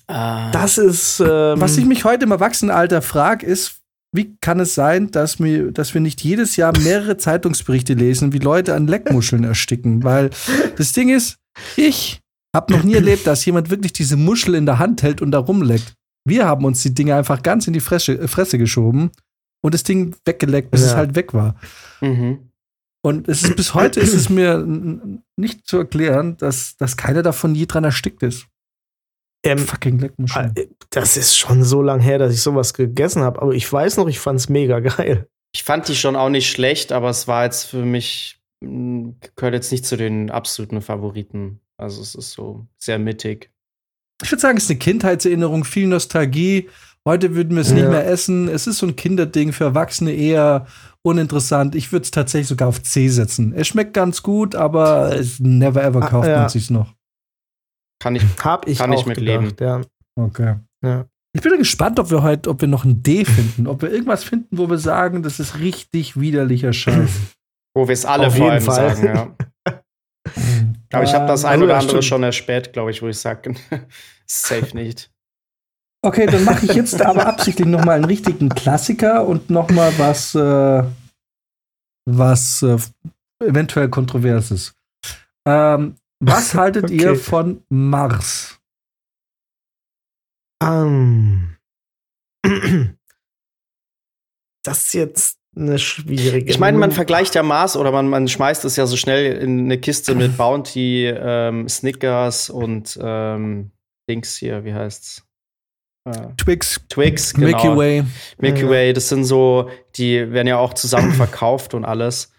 Ah. 0.07 0.51
Das 0.51 0.77
ist. 0.77 1.19
Ähm 1.19 1.59
Was 1.59 1.77
ich 1.77 1.85
mich 1.85 2.05
heute 2.05 2.25
im 2.25 2.31
Erwachsenenalter 2.31 3.01
frage, 3.01 3.45
ist, 3.45 3.77
wie 4.13 4.35
kann 4.41 4.59
es 4.59 4.75
sein, 4.75 5.09
dass 5.09 5.39
wir, 5.39 5.71
dass 5.71 5.93
wir 5.93 6.01
nicht 6.01 6.21
jedes 6.21 6.55
Jahr 6.55 6.77
mehrere 6.77 7.17
Zeitungsberichte 7.17 7.95
lesen, 7.95 8.31
wie 8.31 8.37
Leute 8.37 8.75
an 8.75 8.87
Leckmuscheln 8.87 9.43
ersticken? 9.43 10.03
Weil 10.03 10.29
das 10.77 10.91
Ding 10.91 11.09
ist, 11.09 11.37
ich 11.75 12.21
habe 12.55 12.71
noch 12.71 12.83
nie 12.83 12.93
erlebt, 12.93 13.25
dass 13.25 13.43
jemand 13.45 13.71
wirklich 13.71 13.93
diese 13.93 14.15
Muschel 14.15 14.53
in 14.53 14.67
der 14.67 14.77
Hand 14.77 15.01
hält 15.01 15.21
und 15.21 15.31
da 15.31 15.39
rumleckt. 15.39 15.93
Wir 16.25 16.45
haben 16.45 16.63
uns 16.63 16.83
die 16.83 16.93
Dinge 16.93 17.15
einfach 17.15 17.41
ganz 17.41 17.65
in 17.65 17.73
die 17.73 17.79
Fresse, 17.79 18.27
Fresse 18.27 18.59
geschoben 18.59 19.11
und 19.61 19.73
das 19.73 19.83
Ding 19.83 20.15
weggeleckt, 20.25 20.69
bis 20.69 20.81
ja. 20.81 20.87
es 20.87 20.95
halt 20.95 21.15
weg 21.15 21.33
war. 21.33 21.55
Mhm. 21.99 22.51
Und 23.05 23.27
es 23.27 23.43
ist, 23.43 23.55
bis 23.57 23.73
heute 23.73 23.99
ist 23.99 24.13
es 24.13 24.29
mir 24.29 24.65
nicht 25.35 25.67
zu 25.67 25.77
erklären, 25.77 26.37
dass, 26.37 26.77
dass 26.77 26.95
keiner 26.95 27.21
davon 27.21 27.53
je 27.53 27.65
dran 27.65 27.83
erstickt 27.83 28.23
ist. 28.23 28.47
Ähm, 29.45 29.57
Fucking 29.57 29.99
Leckmuscheln. 29.99 30.55
Äh, 30.55 30.67
das 30.89 31.17
ist 31.17 31.37
schon 31.37 31.63
so 31.63 31.81
lang 31.81 31.99
her, 31.99 32.17
dass 32.17 32.33
ich 32.33 32.41
sowas 32.41 32.73
gegessen 32.73 33.21
habe. 33.21 33.41
Aber 33.41 33.51
ich 33.53 33.71
weiß 33.71 33.97
noch, 33.97 34.07
ich 34.07 34.19
fand 34.19 34.39
es 34.39 34.47
mega 34.47 34.79
geil. 34.79 35.27
Ich 35.53 35.63
fand 35.63 35.87
die 35.87 35.95
schon 35.95 36.15
auch 36.15 36.29
nicht 36.29 36.49
schlecht, 36.49 36.93
aber 36.93 37.09
es 37.09 37.27
war 37.27 37.43
jetzt 37.43 37.65
für 37.65 37.83
mich, 37.83 38.41
gehört 38.61 39.53
jetzt 39.53 39.71
nicht 39.71 39.85
zu 39.85 39.97
den 39.97 40.31
absoluten 40.31 40.81
Favoriten. 40.81 41.59
Also 41.77 42.01
es 42.01 42.15
ist 42.15 42.31
so 42.31 42.65
sehr 42.77 42.99
mittig. 42.99 43.51
Ich 44.23 44.31
würde 44.31 44.41
sagen, 44.41 44.57
es 44.57 44.63
ist 44.63 44.69
eine 44.69 44.79
Kindheitserinnerung, 44.79 45.65
viel 45.65 45.87
Nostalgie. 45.87 46.69
Heute 47.05 47.35
würden 47.35 47.55
wir 47.55 47.61
es 47.61 47.69
ja. 47.69 47.75
nicht 47.75 47.89
mehr 47.89 48.07
essen. 48.07 48.47
Es 48.47 48.65
ist 48.65 48.77
so 48.77 48.87
ein 48.87 48.95
Kinderding 48.95 49.51
für 49.51 49.65
Erwachsene 49.65 50.13
eher 50.13 50.67
uninteressant. 51.03 51.75
Ich 51.75 51.91
würde 51.91 52.03
es 52.03 52.11
tatsächlich 52.11 52.47
sogar 52.47 52.67
auf 52.67 52.81
C 52.81 53.09
setzen. 53.09 53.53
Es 53.53 53.67
schmeckt 53.67 53.93
ganz 53.93 54.23
gut, 54.23 54.55
aber 54.55 55.15
never 55.39 55.83
ever 55.83 56.01
ah, 56.03 56.07
kauft 56.07 56.27
ja. 56.27 56.39
man 56.39 56.49
sich 56.49 56.69
noch. 56.69 56.93
Kann 57.99 58.15
ich, 58.15 58.23
Hab 58.43 58.67
ich 58.67 58.77
kann 58.79 58.91
ich 58.91 59.05
mit 59.05 59.19
leben. 59.19 59.53
Ja. 59.59 59.81
Okay. 60.15 60.55
Ja. 60.83 61.05
Ich 61.35 61.41
bin 61.41 61.57
gespannt, 61.57 61.99
ob 61.99 62.11
wir 62.11 62.21
heute, 62.21 62.49
ob 62.49 62.61
wir 62.61 62.67
noch 62.67 62.85
ein 62.85 63.01
D 63.01 63.25
finden, 63.25 63.67
ob 63.67 63.81
wir 63.81 63.91
irgendwas 63.91 64.23
finden, 64.23 64.57
wo 64.57 64.69
wir 64.69 64.77
sagen, 64.77 65.23
das 65.23 65.39
ist 65.39 65.59
richtig 65.59 66.19
widerlicher 66.19 66.73
Scheiß. 66.73 67.09
Wo 67.75 67.87
wir 67.87 67.93
es 67.93 68.05
alle 68.05 68.27
Auf 68.27 68.37
vor 68.37 68.51
allem 68.51 68.61
Fall. 68.61 68.95
sagen, 68.95 69.05
ja. 69.07 69.35
Aber 70.93 71.03
ich 71.03 71.13
habe 71.13 71.25
das 71.25 71.43
ein 71.43 71.63
oder 71.63 71.77
andere 71.79 72.03
schon 72.03 72.21
erspäht, 72.21 72.71
glaube 72.71 72.91
ich, 72.91 73.01
wo 73.01 73.07
ich 73.07 73.17
sage, 73.17 73.55
safe 74.27 74.75
nicht. 74.75 75.12
Okay, 76.05 76.25
dann 76.25 76.43
mache 76.43 76.65
ich 76.65 76.73
jetzt 76.73 77.01
aber 77.01 77.25
absichtlich 77.25 77.65
noch 77.65 77.85
mal 77.85 77.93
einen 77.95 78.03
richtigen 78.03 78.49
Klassiker 78.49 79.25
und 79.25 79.49
noch 79.49 79.69
mal 79.71 79.97
was, 79.97 80.35
äh, 80.35 80.83
was 82.05 82.61
äh, 82.61 82.77
eventuell 83.39 83.87
kontroverses. 83.87 84.75
Ähm, 85.47 85.95
was 86.19 86.53
haltet 86.55 86.85
okay. 86.85 86.95
ihr 86.95 87.15
von 87.15 87.63
Mars? 87.69 88.59
Um. 90.61 91.55
Das 94.65 94.85
ist 94.85 94.93
jetzt 94.93 95.39
eine 95.57 95.77
schwierige. 95.77 96.49
Ich 96.49 96.57
meine, 96.57 96.77
man 96.77 96.93
vergleicht 96.93 97.35
ja 97.35 97.43
Mars 97.43 97.75
oder 97.75 97.91
man, 97.91 98.07
man 98.07 98.29
schmeißt 98.29 98.63
es 98.63 98.77
ja 98.77 98.85
so 98.85 98.95
schnell 98.95 99.33
in 99.35 99.59
eine 99.59 99.77
Kiste 99.77 100.15
mit 100.15 100.37
Bounty, 100.37 101.07
ähm, 101.07 101.67
Snickers 101.67 102.49
und 102.49 102.97
ähm, 103.01 103.71
Dings 104.09 104.37
hier, 104.37 104.63
wie 104.63 104.73
heißt's? 104.73 105.25
Twix. 106.37 106.81
Twix, 106.89 107.33
genau. 107.33 107.47
Milky 107.47 107.77
Way. 107.77 108.03
Milky 108.39 108.69
Way, 108.69 108.93
das 108.93 109.09
sind 109.09 109.23
so, 109.23 109.69
die 109.95 110.31
werden 110.31 110.47
ja 110.47 110.57
auch 110.57 110.73
zusammen 110.73 111.11
verkauft 111.13 111.73
und 111.73 111.85
alles. 111.85 112.31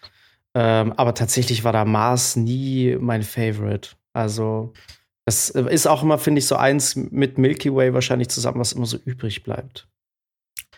Ähm, 0.54 0.92
aber 0.96 1.14
tatsächlich 1.14 1.64
war 1.64 1.72
da 1.72 1.84
Mars 1.84 2.36
nie 2.36 2.96
mein 3.00 3.22
Favorite. 3.22 3.90
Also, 4.12 4.72
das 5.24 5.50
ist 5.50 5.86
auch 5.86 6.02
immer, 6.02 6.18
finde 6.18 6.40
ich, 6.40 6.46
so 6.46 6.56
eins 6.56 6.94
mit 6.94 7.38
Milky 7.38 7.74
Way 7.74 7.94
wahrscheinlich 7.94 8.28
zusammen, 8.28 8.60
was 8.60 8.72
immer 8.72 8.86
so 8.86 8.98
übrig 8.98 9.42
bleibt. 9.42 9.88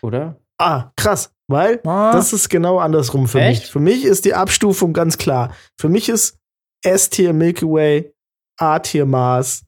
Oder? 0.01 0.39
Ah, 0.57 0.91
krass. 0.95 1.31
Weil 1.47 1.79
ah. 1.85 2.11
das 2.11 2.33
ist 2.33 2.49
genau 2.49 2.79
andersrum 2.79 3.27
für 3.27 3.41
Echt? 3.41 3.63
mich. 3.63 3.71
Für 3.71 3.79
mich 3.79 4.05
ist 4.05 4.25
die 4.25 4.33
Abstufung 4.33 4.93
ganz 4.93 5.17
klar. 5.17 5.55
Für 5.79 5.89
mich 5.89 6.09
ist 6.09 6.39
S-Tier 6.83 7.33
Milky 7.33 7.65
Way, 7.65 8.13
A-Tier 8.57 9.05
Mars, 9.05 9.63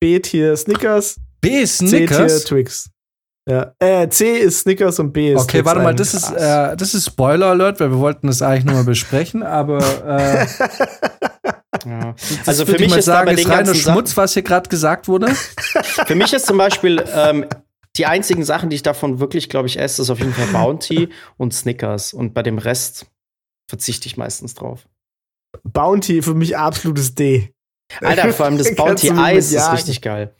B-Tier 0.00 0.56
Snickers, 0.56 1.16
B 1.44 1.60
ist 1.60 1.78
Snickers. 1.78 2.42
C 2.42 2.48
Twix. 2.48 2.90
Ja. 3.48 3.74
Äh, 3.78 4.08
C 4.08 4.38
ist 4.38 4.60
Snickers 4.60 4.98
und 4.98 5.12
B 5.12 5.32
ist 5.32 5.42
Okay, 5.42 5.58
Twix 5.58 5.66
warte 5.66 5.80
mal, 5.82 5.94
das 5.94 6.14
ist, 6.14 6.30
äh, 6.30 6.76
das 6.76 6.94
ist 6.94 7.06
Spoiler 7.06 7.48
Alert, 7.48 7.78
weil 7.78 7.90
wir 7.90 7.98
wollten 7.98 8.26
das 8.26 8.40
eigentlich 8.40 8.64
nur 8.64 8.74
mal 8.74 8.84
besprechen, 8.84 9.42
aber 9.42 9.78
äh, 10.06 10.46
ja. 11.86 12.14
Also 12.46 12.64
für 12.64 12.78
mich 12.78 12.96
ist 12.96 13.04
sagen, 13.04 13.30
ist 13.30 13.48
reiner 13.48 13.74
Schmutz, 13.74 14.16
was 14.16 14.32
hier 14.32 14.42
gerade 14.42 14.68
gesagt 14.70 15.08
wurde. 15.08 15.28
für 16.06 16.14
mich 16.14 16.32
ist 16.32 16.46
zum 16.46 16.56
Beispiel 16.56 17.04
ähm, 17.14 17.44
die 17.96 18.06
einzigen 18.06 18.44
Sachen, 18.44 18.70
die 18.70 18.76
ich 18.76 18.82
davon 18.82 19.20
wirklich, 19.20 19.50
glaube 19.50 19.68
ich, 19.68 19.78
esse, 19.78 20.02
ist 20.02 20.10
auf 20.10 20.18
jeden 20.18 20.32
Fall 20.32 20.46
Bounty 20.46 21.10
und 21.36 21.52
Snickers. 21.52 22.14
Und 22.14 22.32
bei 22.32 22.42
dem 22.42 22.58
Rest 22.58 23.06
verzichte 23.68 24.06
ich 24.06 24.16
meistens 24.16 24.54
drauf. 24.54 24.88
Bounty 25.62 26.22
für 26.22 26.34
mich 26.34 26.56
absolutes 26.56 27.14
D. 27.14 27.52
Alter, 28.00 28.32
vor 28.32 28.46
allem 28.46 28.58
das 28.58 28.74
Bounty 28.74 29.10
Eis 29.10 29.52
ist 29.52 29.72
richtig 29.72 30.00
geil. 30.00 30.34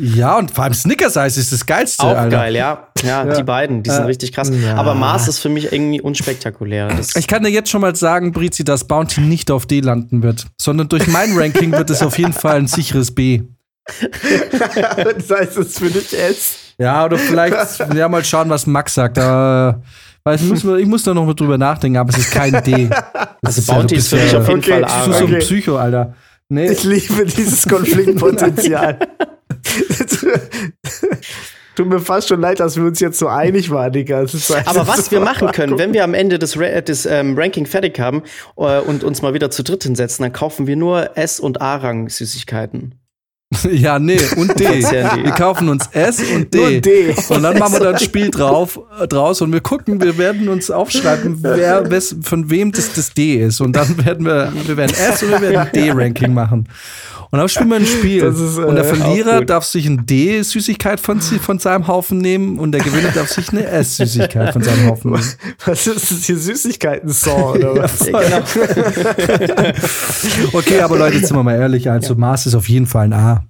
Ja, 0.00 0.38
und 0.38 0.50
vor 0.50 0.64
allem 0.64 0.72
Snickers 0.74 1.16
Eis 1.16 1.36
ist 1.36 1.52
das 1.52 1.66
geilste. 1.66 2.02
Auch 2.02 2.16
Alter. 2.16 2.28
geil, 2.30 2.56
ja. 2.56 2.88
ja. 3.02 3.26
ja. 3.26 3.34
die 3.34 3.42
beiden, 3.42 3.82
die 3.82 3.90
sind 3.90 4.02
äh, 4.02 4.06
richtig 4.06 4.32
krass. 4.32 4.50
Ja. 4.50 4.76
Aber 4.76 4.94
Mars 4.94 5.28
ist 5.28 5.38
für 5.38 5.50
mich 5.50 5.70
irgendwie 5.72 6.00
unspektakulär. 6.00 6.88
Das 6.88 7.14
ich 7.14 7.28
kann 7.28 7.42
dir 7.42 7.50
jetzt 7.50 7.70
schon 7.70 7.82
mal 7.82 7.94
sagen, 7.94 8.32
Brizi, 8.32 8.64
dass 8.64 8.86
Bounty 8.86 9.20
nicht 9.20 9.50
auf 9.50 9.66
D 9.66 9.80
landen 9.80 10.22
wird, 10.22 10.46
sondern 10.60 10.88
durch 10.88 11.06
mein 11.08 11.36
Ranking 11.36 11.72
wird 11.72 11.90
es 11.90 12.02
auf 12.02 12.18
jeden 12.18 12.32
Fall 12.32 12.56
ein 12.56 12.68
sicheres 12.68 13.14
B. 13.14 13.42
das 14.96 15.30
heißt, 15.30 15.58
es 15.58 15.66
ist 15.66 15.78
für 15.78 15.90
dich 15.90 16.18
S. 16.18 16.56
Ja, 16.78 17.04
oder 17.04 17.18
vielleicht, 17.18 17.80
ja, 17.94 18.08
mal 18.08 18.24
schauen, 18.24 18.48
was 18.48 18.66
Max 18.66 18.94
sagt. 18.94 19.18
Da, 19.18 19.82
weil 20.24 20.36
ich, 20.36 20.42
muss, 20.42 20.64
ich 20.64 20.86
muss 20.86 21.02
da 21.02 21.12
noch 21.12 21.26
mal 21.26 21.34
drüber 21.34 21.58
nachdenken, 21.58 21.98
aber 21.98 22.10
es 22.10 22.18
ist 22.18 22.30
kein 22.30 22.62
D. 22.64 22.88
Das 23.42 23.58
Also 23.58 23.72
Bounty 23.72 23.96
ist 23.96 24.08
für 24.08 24.16
mich 24.16 24.34
auf 24.34 24.48
jeden 24.48 24.60
Okay, 24.60 24.70
Fall 24.70 24.82
Du 24.82 24.86
A. 24.88 25.06
bist 25.06 25.18
so 25.18 25.26
ein. 25.26 25.38
Psycho, 25.40 25.76
Alter. 25.76 26.14
Nee, 26.48 26.70
Ich 26.70 26.84
liebe 26.84 27.26
dieses 27.26 27.66
Konfliktpotenzial. 27.68 28.98
Tut 31.74 31.88
mir 31.88 32.00
fast 32.00 32.28
schon 32.28 32.40
leid, 32.40 32.60
dass 32.60 32.76
wir 32.76 32.84
uns 32.84 33.00
jetzt 33.00 33.18
so 33.18 33.28
einig 33.28 33.70
waren, 33.70 33.92
Digga. 33.92 34.20
Es 34.20 34.34
ist 34.34 34.52
einfach 34.52 34.74
Aber 34.74 34.86
was 34.88 35.10
wir 35.10 35.20
machen 35.20 35.48
können, 35.52 35.78
wenn 35.78 35.94
wir 35.94 36.04
am 36.04 36.12
Ende 36.12 36.38
des, 36.38 36.58
Ra 36.58 36.82
des 36.82 37.06
ähm, 37.06 37.38
Ranking 37.38 37.64
fertig 37.64 37.98
haben 37.98 38.22
äh, 38.56 38.80
und 38.80 39.04
uns 39.04 39.22
mal 39.22 39.32
wieder 39.32 39.50
zu 39.50 39.62
dritt 39.62 39.84
hinsetzen, 39.84 40.22
dann 40.22 40.32
kaufen 40.32 40.66
wir 40.66 40.76
nur 40.76 41.16
S- 41.16 41.40
und 41.40 41.62
A-Rang-Süßigkeiten. 41.62 42.96
ja, 43.70 43.98
nee, 43.98 44.20
und 44.36 44.58
D. 44.58 44.64
Die. 44.64 44.82
Wir 44.82 45.32
kaufen 45.32 45.68
uns 45.68 45.88
S 45.92 46.20
und 46.34 46.52
D. 46.52 46.58
Nur 46.58 46.80
D. 46.80 47.14
Und 47.28 47.42
dann 47.42 47.58
machen 47.58 47.74
wir 47.74 47.80
da 47.80 47.90
ein 47.90 47.98
Spiel 47.98 48.30
drauf, 48.30 48.80
äh, 49.00 49.06
draus 49.06 49.40
und 49.42 49.52
wir 49.52 49.60
gucken, 49.60 50.00
wir 50.00 50.16
werden 50.18 50.48
uns 50.48 50.70
aufschreiben, 50.70 51.38
wer, 51.42 51.90
wes, 51.90 52.16
von 52.22 52.50
wem 52.50 52.72
das 52.72 52.94
das 52.94 53.12
D 53.12 53.36
ist. 53.36 53.60
Und 53.60 53.76
dann 53.76 54.04
werden 54.04 54.24
wir, 54.24 54.52
wir 54.66 54.76
werden 54.76 54.94
S 54.94 55.22
und 55.22 55.30
wir 55.30 55.40
werden 55.40 55.70
D-Ranking 55.74 56.32
machen. 56.32 56.68
Und 57.32 57.38
dann 57.38 57.48
spielen 57.48 57.70
wir 57.70 57.76
ein 57.76 57.86
Spiel. 57.86 58.22
Ist, 58.24 58.58
äh, 58.58 58.60
und 58.60 58.74
der 58.74 58.84
auch 58.84 58.94
Verlierer 58.94 59.42
darf 59.42 59.64
sich 59.64 59.86
ein 59.86 60.04
D-Süßigkeit 60.04 61.00
von, 61.00 61.18
von 61.22 61.58
seinem 61.58 61.88
Haufen 61.88 62.18
nehmen 62.18 62.58
und 62.58 62.72
der 62.72 62.82
Gewinner 62.82 63.10
darf 63.10 63.30
sich 63.30 63.48
eine 63.48 63.64
S-Süßigkeit 63.64 64.52
von 64.52 64.62
seinem 64.62 64.90
Haufen 64.90 65.12
nehmen. 65.12 65.24
Was 65.64 65.86
ist 65.86 66.10
das 66.12 66.24
hier? 66.24 66.36
Süßigkeiten-Song 66.36 67.54
oder 67.54 67.76
was? 67.76 68.06
Ja, 68.06 68.20
genau. 68.20 68.42
Okay, 70.52 70.80
aber 70.80 70.98
Leute, 70.98 71.16
jetzt 71.16 71.28
sind 71.28 71.36
wir 71.36 71.42
mal 71.42 71.56
ehrlich, 71.56 71.88
also 71.88 72.14
Mars 72.16 72.44
ist 72.44 72.54
auf 72.54 72.68
jeden 72.68 72.86
Fall 72.86 73.06
ein 73.06 73.14
A. 73.14 73.46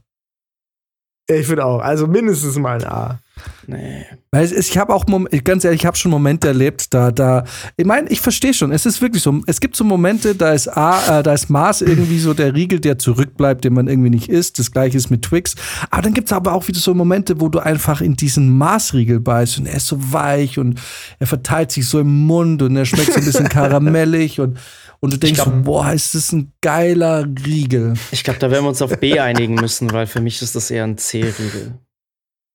Ich 1.29 1.47
finde 1.47 1.65
auch. 1.65 1.81
Also 1.81 2.07
mindestens 2.07 2.57
mal 2.59 2.79
ein 2.79 2.85
A. 2.85 3.19
Nee. 3.67 4.05
Weil 4.31 4.45
es, 4.45 4.53
ist- 4.53 4.71
ich 4.71 4.79
habe 4.79 4.95
auch, 4.95 5.07
ganz 5.45 5.65
ehrlich, 5.65 5.81
ich 5.81 5.87
habe 5.87 5.97
schon 5.97 6.11
Momente 6.11 6.49
erlebt, 6.49 6.93
da, 6.93 7.11
da, 7.11 7.45
ich 7.77 7.87
meine, 7.87 8.09
ich 8.11 8.21
verstehe 8.21 8.53
schon, 8.53 8.73
es 8.73 8.85
ist 8.87 9.01
wirklich 9.01 9.23
so, 9.23 9.41
es 9.47 9.61
gibt 9.61 9.75
so 9.77 9.85
Momente, 9.85 10.35
da 10.35 10.53
ist 10.53 10.69
A, 10.69 11.21
äh, 11.21 11.23
da 11.23 11.33
ist 11.33 11.49
Mars 11.49 11.81
irgendwie 11.81 12.19
so 12.19 12.35
der 12.35 12.55
Riegel, 12.55 12.79
der 12.81 12.99
zurückbleibt, 12.99 13.65
den 13.65 13.73
man 13.73 13.89
irgendwie 13.89 14.11
nicht 14.11 14.29
isst. 14.29 14.59
Das 14.59 14.71
gleiche 14.71 14.97
ist 14.99 15.11
mit 15.11 15.23
Twix. 15.23 15.55
Aber 15.91 16.03
dann 16.03 16.13
gibt 16.15 16.29
es 16.29 16.33
aber 16.33 16.53
auch 16.53 16.69
wieder 16.69 16.79
so 16.81 16.95
Momente, 16.95 17.41
wo 17.41 17.49
du 17.49 17.59
einfach 17.61 18.01
in 18.01 18.15
diesen 18.17 18.51
Mars-Riegel 18.57 19.21
beißt 19.21 19.59
und 19.59 19.67
er 19.67 19.77
ist 19.77 19.87
so 19.87 20.13
weich 20.13 20.59
und 20.59 20.81
er 21.19 21.27
verteilt 21.27 21.73
sich 21.73 21.87
so 21.89 22.01
im 22.01 22.27
Mund 22.27 22.63
und 22.63 22.77
er 22.77 22.85
schmeckt 22.85 23.13
so 23.13 23.19
ein 23.21 23.25
bisschen 23.25 23.49
karamellig 23.49 24.41
und, 24.41 24.59
und 25.01 25.13
du 25.13 25.17
denkst, 25.19 25.43
glaub- 25.43 25.65
boah, 25.65 25.93
ist 25.93 26.15
das 26.15 26.33
ein 26.33 26.53
geiler 26.61 27.27
Riegel. 27.47 27.95
Ich 28.11 28.25
glaube, 28.25 28.39
da 28.39 28.51
werden 28.51 28.65
wir 28.65 28.69
uns 28.69 28.83
auf 28.83 28.99
B 28.99 29.19
einigen 29.19 29.55
müssen, 29.55 29.91
weil 29.93 30.07
für 30.07 30.21
mich 30.21 30.43
ist 30.43 30.55
das 30.55 30.71
eher 30.71 30.85
ein 30.85 30.99
C-Riegel. 30.99 31.75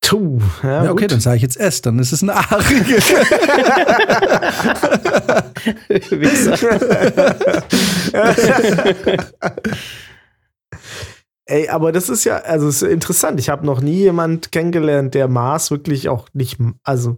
Tu. 0.00 0.40
Ja, 0.62 0.84
Ja, 0.84 0.92
okay, 0.92 1.02
gut. 1.02 1.12
dann 1.12 1.20
sage 1.20 1.36
ich 1.36 1.42
jetzt 1.42 1.58
S, 1.58 1.82
dann 1.82 1.98
ist 1.98 2.12
es 2.12 2.22
ein 2.22 2.30
A-Riegel. 2.30 2.98
Ey, 11.46 11.68
aber 11.68 11.92
das 11.92 12.08
ist 12.10 12.24
ja, 12.24 12.36
also 12.38 12.68
es 12.68 12.82
ist 12.82 12.90
interessant. 12.90 13.40
Ich 13.40 13.48
habe 13.48 13.64
noch 13.64 13.80
nie 13.80 13.96
jemand 13.96 14.52
kennengelernt, 14.52 15.14
der 15.14 15.28
Mars 15.28 15.70
wirklich 15.70 16.08
auch 16.08 16.28
nicht, 16.34 16.58
also 16.82 17.16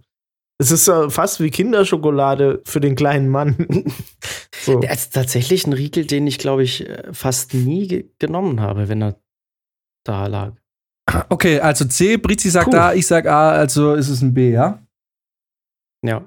es 0.58 0.70
ist 0.70 0.86
ja 0.88 1.08
fast 1.08 1.40
wie 1.40 1.50
Kinderschokolade 1.50 2.60
für 2.64 2.80
den 2.80 2.94
kleinen 2.94 3.28
Mann. 3.30 3.84
so. 4.62 4.78
Der 4.78 4.92
ist 4.92 5.14
tatsächlich 5.14 5.66
ein 5.66 5.72
Riegel, 5.72 6.04
den 6.04 6.26
ich, 6.26 6.38
glaube 6.38 6.62
ich, 6.62 6.86
äh, 6.86 7.02
fast 7.12 7.54
nie 7.54 7.88
ge 7.88 8.10
genommen 8.18 8.60
habe, 8.60 8.88
wenn 8.88 9.02
er 9.02 9.16
da 10.04 10.26
lag. 10.26 10.52
Okay, 11.28 11.60
also 11.60 11.84
C, 11.84 12.16
Brizi 12.16 12.50
sagt 12.50 12.70
Puh. 12.70 12.76
A, 12.76 12.94
ich 12.94 13.06
sag 13.06 13.26
A, 13.26 13.50
also 13.50 13.94
ist 13.94 14.08
es 14.08 14.22
ein 14.22 14.34
B, 14.34 14.52
ja? 14.52 14.78
Ja, 16.04 16.22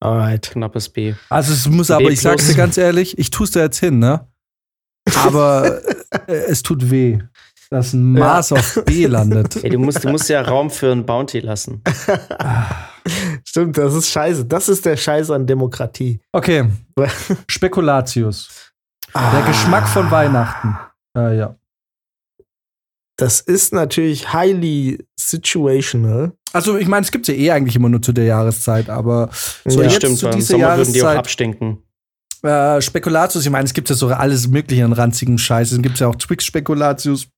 Alright. 0.00 0.50
knappes 0.50 0.88
B. 0.88 1.14
Also 1.28 1.52
es 1.52 1.68
muss 1.68 1.88
B 1.88 1.94
aber, 1.94 2.10
ich 2.10 2.20
sag's 2.20 2.46
dir 2.46 2.54
ganz 2.54 2.76
ehrlich, 2.76 3.18
ich 3.18 3.30
tu's 3.30 3.52
da 3.52 3.60
jetzt 3.60 3.78
hin, 3.78 3.98
ne? 3.98 4.26
Aber 5.14 5.80
äh, 6.26 6.32
es 6.32 6.62
tut 6.62 6.90
weh, 6.90 7.18
dass 7.70 7.92
ein 7.92 8.12
Maß 8.12 8.52
auf 8.52 8.82
B 8.84 9.06
landet. 9.06 9.62
Ey, 9.64 9.70
du 9.70 9.78
musst, 9.78 10.04
du 10.04 10.08
musst 10.08 10.28
ja 10.28 10.42
Raum 10.42 10.70
für 10.70 10.92
ein 10.92 11.06
Bounty 11.06 11.40
lassen. 11.40 11.82
Stimmt, 13.44 13.78
das 13.78 13.94
ist 13.94 14.10
scheiße. 14.10 14.44
Das 14.46 14.68
ist 14.68 14.84
der 14.84 14.96
Scheiß 14.96 15.30
an 15.30 15.46
Demokratie. 15.46 16.20
Okay, 16.32 16.68
Spekulatius. 17.48 18.72
Der 19.14 19.42
Geschmack 19.46 19.88
von 19.88 20.10
Weihnachten. 20.10 20.76
Äh, 21.16 21.38
ja. 21.38 21.56
Das 23.18 23.40
ist 23.40 23.72
natürlich 23.72 24.32
highly 24.34 24.98
situational. 25.18 26.32
Also 26.52 26.76
ich 26.76 26.86
meine, 26.86 27.04
es 27.04 27.10
gibt's 27.10 27.28
ja 27.28 27.34
eh 27.34 27.50
eigentlich 27.50 27.76
immer 27.76 27.88
nur 27.88 28.02
zu 28.02 28.12
der 28.12 28.24
Jahreszeit, 28.24 28.90
aber 28.90 29.30
so 29.64 29.78
Ja. 29.80 29.84
jetzt 29.84 29.96
Stimmt, 29.96 30.18
zu 30.18 30.28
dieser 30.30 30.46
Sommer 30.58 30.76
würden 30.76 30.92
die 30.92 31.00
auch 31.00 31.04
Jahreszeit 31.06 31.18
abstinken. 31.18 31.78
äh, 32.42 32.80
Spekulatius, 32.82 33.44
ich 33.44 33.50
meine, 33.50 33.64
es 33.64 33.72
gibt 33.74 33.88
ja 33.88 33.96
so 33.96 34.08
alles 34.08 34.48
mögliche 34.48 34.84
an 34.84 34.92
ranzigen 34.92 35.38
Scheiß. 35.38 35.72
Es 35.72 35.80
gibt 35.82 35.98
ja 35.98 36.08
auch 36.08 36.14
Twix-Spekulatius 36.16 37.28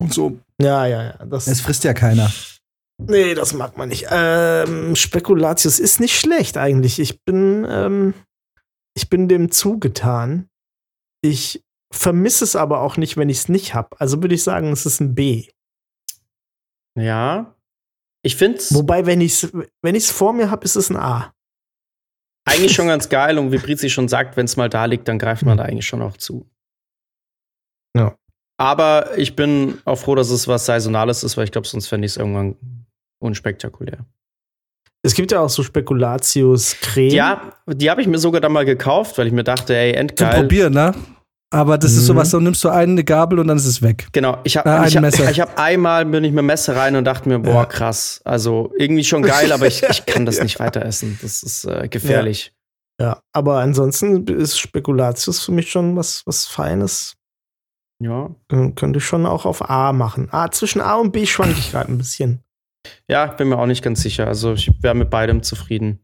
und 0.00 0.12
so. 0.14 0.38
Ja, 0.60 0.86
ja, 0.86 1.02
ja. 1.04 1.26
Das, 1.26 1.46
Es 1.48 1.60
frisst 1.60 1.82
ja 1.84 1.92
keiner. 1.92 2.30
nee, 2.98 3.34
das 3.34 3.52
mag 3.52 3.76
man 3.76 3.88
nicht. 3.88 4.06
Ähm, 4.10 4.94
Spekulatius 4.96 5.78
ist 5.80 5.98
nicht 6.00 6.18
schlecht 6.18 6.56
eigentlich. 6.56 6.98
Ich 7.00 7.22
bin, 7.24 7.66
ähm, 7.68 8.14
ich 8.96 9.10
bin 9.10 9.26
dem 9.28 9.50
zugetan. 9.50 10.48
Ich 11.22 11.62
vermisse 11.92 12.44
es 12.44 12.56
aber 12.56 12.80
auch 12.80 12.96
nicht, 12.96 13.16
wenn 13.16 13.28
ich 13.28 13.38
es 13.38 13.48
nicht 13.48 13.74
habe. 13.74 14.00
Also 14.00 14.22
würde 14.22 14.34
ich 14.34 14.42
sagen, 14.42 14.72
es 14.72 14.86
ist 14.86 15.00
ein 15.00 15.14
B. 15.14 15.48
Ja. 16.98 17.54
Ich 18.22 18.36
finde 18.36 18.58
es 18.58 18.74
Wobei, 18.74 19.06
wenn 19.06 19.20
ich 19.20 19.42
es 19.42 19.52
wenn 19.82 19.94
ich's 19.94 20.10
vor 20.10 20.32
mir 20.32 20.50
habe, 20.50 20.64
ist 20.64 20.76
es 20.76 20.90
ein 20.90 20.96
A. 20.96 21.32
eigentlich 22.44 22.74
schon 22.74 22.86
ganz 22.88 23.08
geil 23.08 23.38
und 23.38 23.52
wie 23.52 23.58
Brizi 23.58 23.90
schon 23.90 24.08
sagt, 24.08 24.36
wenn 24.36 24.46
es 24.46 24.56
mal 24.56 24.68
da 24.68 24.84
liegt, 24.86 25.06
dann 25.08 25.18
greift 25.18 25.44
man 25.44 25.58
da 25.58 25.64
eigentlich 25.64 25.86
schon 25.86 26.02
auch 26.02 26.16
zu. 26.16 26.48
Ja. 27.96 28.16
Aber 28.58 29.16
ich 29.18 29.36
bin 29.36 29.78
auch 29.84 29.96
froh, 29.96 30.14
dass 30.14 30.30
es 30.30 30.48
was 30.48 30.66
Saisonales 30.66 31.22
ist, 31.22 31.36
weil 31.36 31.44
ich 31.44 31.52
glaube, 31.52 31.66
sonst 31.66 31.88
fände 31.88 32.06
ich 32.06 32.12
es 32.12 32.16
irgendwann 32.16 32.56
unspektakulär. 33.18 34.06
Es 35.02 35.14
gibt 35.14 35.30
ja 35.30 35.40
auch 35.40 35.50
so 35.50 35.62
Spekulatius-Creme. 35.62 37.12
Ja, 37.12 37.52
die 37.66 37.90
habe 37.90 38.00
ich 38.00 38.08
mir 38.08 38.18
sogar 38.18 38.40
dann 38.40 38.52
mal 38.52 38.64
gekauft, 38.64 39.18
weil 39.18 39.28
ich 39.28 39.32
mir 39.32 39.44
dachte, 39.44 39.76
ey, 39.76 39.92
Zum 39.92 40.00
endgeil. 40.00 40.40
Probieren, 40.40 40.72
ne? 40.72 40.94
Aber 41.50 41.78
das 41.78 41.92
ist 41.92 42.02
Mhm. 42.02 42.06
sowas, 42.06 42.30
da 42.30 42.40
nimmst 42.40 42.62
du 42.64 42.68
eine 42.70 43.04
Gabel 43.04 43.38
und 43.38 43.46
dann 43.46 43.56
ist 43.56 43.66
es 43.66 43.80
weg. 43.80 44.08
Genau, 44.12 44.38
ich 44.44 44.56
habe 44.56 44.68
Äh, 44.68 44.88
ich 44.88 44.96
hab, 44.96 45.02
Messer. 45.02 45.30
ich 45.30 45.40
hab 45.40 45.58
einmal 45.58 46.04
bin 46.04 46.24
ich 46.24 46.30
mit 46.32 46.38
dem 46.40 46.46
Messer 46.46 46.74
rein 46.76 46.96
und 46.96 47.04
dachte 47.04 47.28
mir, 47.28 47.38
boah, 47.38 47.52
Ja. 47.54 47.64
krass. 47.66 48.20
Also 48.24 48.72
irgendwie 48.78 49.04
schon 49.04 49.22
geil, 49.22 49.52
aber 49.52 49.66
ich, 49.66 49.82
ich 49.84 50.04
kann 50.06 50.26
das 50.26 50.40
nicht 50.42 50.58
weiter 50.58 50.84
essen. 50.84 51.18
Das 51.22 51.42
ist 51.44 51.64
äh, 51.64 51.88
gefährlich. 51.88 52.52
Ja, 53.00 53.20
aber 53.32 53.60
ansonsten 53.60 54.26
ist 54.26 54.58
Spekulatius 54.58 55.44
für 55.44 55.52
mich 55.52 55.70
schon 55.70 55.96
was, 55.96 56.22
was 56.26 56.46
Feines. 56.46 57.14
Ja. 58.02 58.30
Äh, 58.50 58.70
Könnte 58.72 58.98
ich 58.98 59.04
schon 59.04 59.24
auch 59.24 59.44
auf 59.46 59.70
A 59.70 59.92
machen. 59.92 60.28
A, 60.32 60.50
zwischen 60.50 60.80
A 60.80 60.96
und 60.96 61.12
B 61.12 61.26
schwank 61.26 61.56
ich 61.58 61.70
gerade 61.70 61.92
ein 61.92 61.98
bisschen. 61.98 62.42
Ja, 63.08 63.26
bin 63.26 63.48
mir 63.48 63.58
auch 63.58 63.66
nicht 63.66 63.82
ganz 63.84 64.02
sicher. 64.02 64.26
Also 64.26 64.52
ich 64.54 64.70
wäre 64.82 64.94
mit 64.94 65.10
beidem 65.10 65.42
zufrieden. 65.42 66.00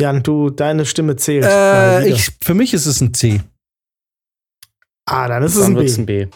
Jan, 0.00 0.22
du, 0.22 0.50
deine 0.50 0.86
Stimme 0.86 1.16
zählt. 1.16 1.44
Äh, 1.44 2.08
ich, 2.08 2.30
für 2.42 2.54
mich 2.54 2.74
ist 2.74 2.86
es 2.86 3.00
ein 3.00 3.12
C. 3.14 3.40
ah, 5.06 5.28
dann 5.28 5.42
ist 5.42 5.54
es 5.54 5.62
Dann 5.62 5.72
ein 5.72 5.76
wird's 5.76 5.96
B. 5.96 6.02
ein 6.02 6.06
B. 6.06 6.26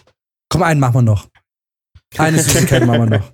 Komm, 0.50 0.62
einen 0.62 0.80
machen 0.80 0.94
wir 0.94 1.02
noch. 1.02 1.28
Eine 2.18 2.38
Süßigkeit 2.42 2.86
machen 2.86 3.10
wir 3.10 3.18
noch. 3.18 3.32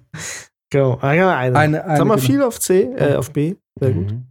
Genau. 0.71 0.99
Eine. 1.01 1.37
Eine, 1.37 1.57
eine, 1.85 1.97
Sag 1.97 2.07
mal 2.07 2.15
genau. 2.15 2.27
viel 2.27 2.43
auf 2.43 2.61
C, 2.61 2.83
äh, 2.83 3.17
auf 3.17 3.33
B. 3.33 3.57
Sehr 3.79 3.93
gut. 3.93 4.13
Mhm. 4.13 4.27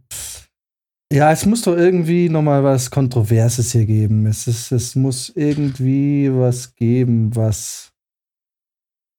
Ja, 1.12 1.32
es 1.32 1.44
muss 1.44 1.62
doch 1.62 1.76
irgendwie 1.76 2.28
noch 2.28 2.42
mal 2.42 2.62
was 2.62 2.90
Kontroverses 2.90 3.72
hier 3.72 3.84
geben. 3.84 4.26
Es, 4.26 4.46
ist, 4.46 4.70
es 4.70 4.94
muss 4.94 5.28
irgendwie 5.28 6.30
was 6.32 6.74
geben, 6.76 7.34
was. 7.34 7.92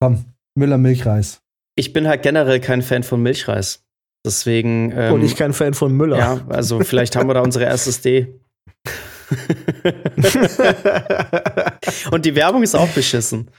Komm, 0.01 0.25
Müller 0.57 0.77
Milchreis. 0.77 1.41
Ich 1.75 1.93
bin 1.93 2.07
halt 2.07 2.23
generell 2.23 2.59
kein 2.59 2.81
Fan 2.81 3.03
von 3.03 3.21
Milchreis. 3.21 3.83
Deswegen. 4.26 4.91
Ähm, 4.95 5.14
Und 5.14 5.23
ich 5.23 5.35
kein 5.35 5.53
Fan 5.53 5.73
von 5.73 5.91
Müller. 5.93 6.18
Ja, 6.18 6.39
also 6.49 6.80
vielleicht 6.81 7.15
haben 7.15 7.27
wir 7.30 7.34
da 7.34 7.41
unsere 7.41 7.65
erstes 7.65 8.02
D. 8.02 8.39
Und 12.11 12.26
die 12.26 12.35
Werbung 12.35 12.64
ist 12.64 12.76
auch 12.76 12.89
beschissen. 12.89 13.49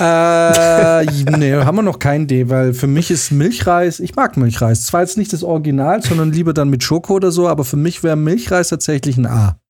Äh, 0.00 1.04
nee, 1.36 1.52
haben 1.54 1.76
wir 1.76 1.82
noch 1.82 1.98
kein 2.00 2.26
D, 2.26 2.48
weil 2.48 2.74
für 2.74 2.88
mich 2.88 3.10
ist 3.12 3.30
Milchreis, 3.30 4.00
ich 4.00 4.16
mag 4.16 4.36
Milchreis. 4.36 4.86
Zwar 4.86 5.02
jetzt 5.02 5.16
nicht 5.16 5.32
das 5.32 5.44
Original, 5.44 6.02
sondern 6.02 6.32
lieber 6.32 6.52
dann 6.52 6.68
mit 6.70 6.82
Schoko 6.82 7.14
oder 7.14 7.30
so, 7.30 7.46
aber 7.48 7.64
für 7.64 7.76
mich 7.76 8.02
wäre 8.02 8.16
Milchreis 8.16 8.70
tatsächlich 8.70 9.16
ein 9.18 9.26
A. 9.26 9.60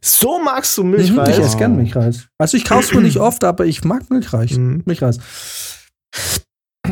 so 0.00 0.38
magst 0.40 0.76
du 0.78 0.84
Mhm, 0.84 0.90
Milchreis? 0.90 1.28
ich 1.30 1.38
esse 1.44 1.56
gern 1.56 1.76
Milchreis. 1.76 2.28
Also 2.38 2.56
ich 2.56 2.64
kaufe 2.64 2.84
es 2.84 2.94
mir 2.94 3.00
nicht 3.02 3.18
oft, 3.18 3.42
aber 3.42 3.66
ich 3.66 3.82
mag 3.84 4.08
Milchreis. 4.10 4.52
Mhm. 4.52 4.82
Milchreis. 4.84 5.18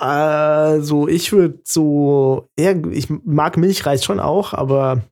Also, 0.00 1.08
ich 1.08 1.30
würde 1.32 1.60
so, 1.64 2.48
ja, 2.58 2.72
ich 2.90 3.10
mag 3.10 3.58
Milchreis 3.58 4.02
schon 4.02 4.18
auch, 4.18 4.54
aber 4.54 5.02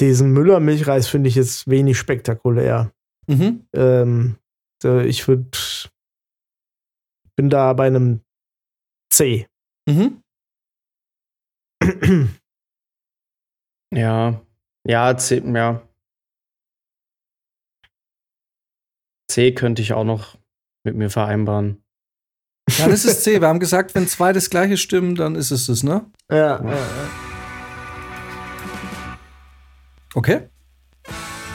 diesen 0.00 0.32
Müller-Milchreis 0.32 1.08
finde 1.08 1.28
ich 1.28 1.34
jetzt 1.34 1.68
wenig 1.68 1.98
spektakulär. 1.98 2.90
Mhm. 3.28 3.66
Ähm, 3.74 4.38
ich 4.82 5.28
würde 5.28 5.46
bin 7.36 7.50
da 7.50 7.72
bei 7.74 7.86
einem 7.86 8.22
C. 9.12 9.46
Mhm. 9.86 10.22
ja, 13.94 14.40
ja, 14.88 15.16
C, 15.18 15.42
ja. 15.44 15.86
C 19.30 19.52
könnte 19.52 19.82
ich 19.82 19.92
auch 19.92 20.04
noch 20.04 20.38
mit 20.84 20.96
mir 20.96 21.10
vereinbaren. 21.10 21.81
Dann 22.78 22.90
ist 22.90 23.04
es 23.04 23.22
C. 23.22 23.40
Wir 23.40 23.48
haben 23.48 23.60
gesagt, 23.60 23.94
wenn 23.94 24.06
zwei 24.08 24.32
das 24.32 24.50
gleiche 24.50 24.76
stimmen, 24.76 25.14
dann 25.14 25.34
ist 25.34 25.50
es 25.50 25.66
das, 25.66 25.82
ne? 25.82 26.02
Ja. 26.30 26.36
ja. 26.36 26.64
ja. 26.64 26.76
Okay. 30.14 30.40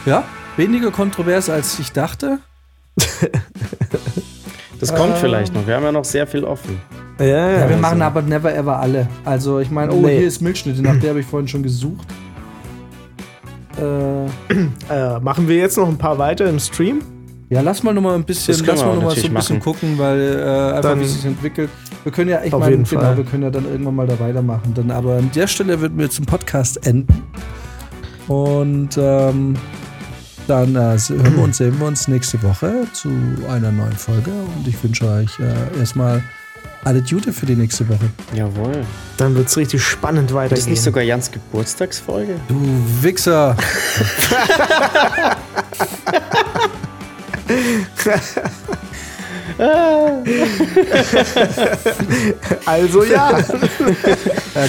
Ja, 0.05 0.23
weniger 0.55 0.91
kontrovers 0.91 1.49
als 1.49 1.77
ich 1.79 1.91
dachte. 1.91 2.39
das 4.79 4.95
kommt 4.95 5.13
ähm. 5.13 5.19
vielleicht 5.19 5.53
noch. 5.53 5.67
Wir 5.67 5.75
haben 5.75 5.83
ja 5.83 5.91
noch 5.91 6.05
sehr 6.05 6.25
viel 6.25 6.43
offen. 6.43 6.81
Ja, 7.19 7.25
ja, 7.25 7.35
ja 7.35 7.57
wir 7.57 7.63
also. 7.65 7.79
machen 7.79 8.01
aber 8.01 8.21
never 8.21 8.53
ever 8.55 8.79
alle. 8.79 9.07
Also 9.25 9.59
ich 9.59 9.69
meine, 9.69 9.93
oh, 9.93 10.01
nee. 10.01 10.17
hier 10.17 10.27
ist 10.27 10.41
Milchschnitte, 10.41 10.81
nach 10.81 10.99
der 10.99 11.11
habe 11.11 11.19
ich 11.19 11.25
vorhin 11.25 11.47
schon 11.47 11.61
gesucht. 11.61 12.07
Äh, 13.79 14.25
äh, 14.89 15.19
machen 15.19 15.47
wir 15.47 15.57
jetzt 15.57 15.77
noch 15.77 15.87
ein 15.87 15.97
paar 15.97 16.17
weiter 16.17 16.49
im 16.49 16.59
Stream? 16.59 17.01
Ja, 17.49 17.61
lass 17.61 17.81
mal 17.81 17.93
noch 17.93 18.01
mal 18.01 18.15
ein 18.15 18.25
bisschen, 18.25 18.55
lass 18.65 18.81
mal 18.81 18.95
noch 18.95 19.03
mal 19.03 19.15
so 19.15 19.25
ein 19.25 19.33
bisschen 19.33 19.57
machen. 19.57 19.59
gucken, 19.61 19.97
weil 19.97 20.19
äh, 20.19 20.75
einfach 20.75 20.81
dann, 20.81 20.99
wie 20.99 21.05
sich 21.05 21.23
entwickelt. 21.23 21.69
Wir 22.03 22.11
können 22.11 22.29
ja, 22.29 22.43
ich 22.43 22.51
meine, 22.51 22.83
genau, 22.83 23.15
wir 23.15 23.23
können 23.23 23.43
ja 23.43 23.49
dann 23.49 23.65
irgendwann 23.65 23.95
mal 23.95 24.05
da 24.07 24.19
weitermachen. 24.19 24.73
Dann, 24.73 24.91
aber 24.91 25.15
an 25.15 25.31
der 25.33 25.47
Stelle 25.47 25.79
würden 25.79 25.97
wir 25.97 26.05
jetzt 26.05 26.17
den 26.19 26.25
Podcast 26.25 26.85
enden. 26.85 27.23
Und 28.27 28.97
ähm, 28.97 29.55
dann 30.47 30.75
äh, 30.75 30.97
hören 30.97 31.35
wir 31.35 31.43
uns, 31.43 31.57
sehen 31.57 31.79
wir 31.79 31.87
uns 31.87 32.09
nächste 32.09 32.43
Woche 32.43 32.85
zu 32.91 33.09
einer 33.49 33.71
neuen 33.71 33.93
Folge. 33.93 34.31
Und 34.57 34.67
ich 34.67 34.83
wünsche 34.83 35.09
euch 35.09 35.39
äh, 35.39 35.79
erstmal 35.79 36.21
alle 36.83 37.01
Gute 37.01 37.31
für 37.31 37.45
die 37.45 37.55
nächste 37.55 37.87
Woche. 37.87 38.09
Jawohl. 38.33 38.81
Dann 39.15 39.35
wird 39.35 39.47
es 39.47 39.55
richtig 39.55 39.81
spannend 39.81 40.33
weitergehen. 40.33 40.57
Ist 40.57 40.69
nicht 40.69 40.81
sogar 40.81 41.03
Jans 41.03 41.31
Geburtstagsfolge? 41.31 42.35
Du 42.49 42.59
Wichser! 43.01 43.55
also 52.65 53.03
ja. 53.03 53.39
ja. 53.39 53.43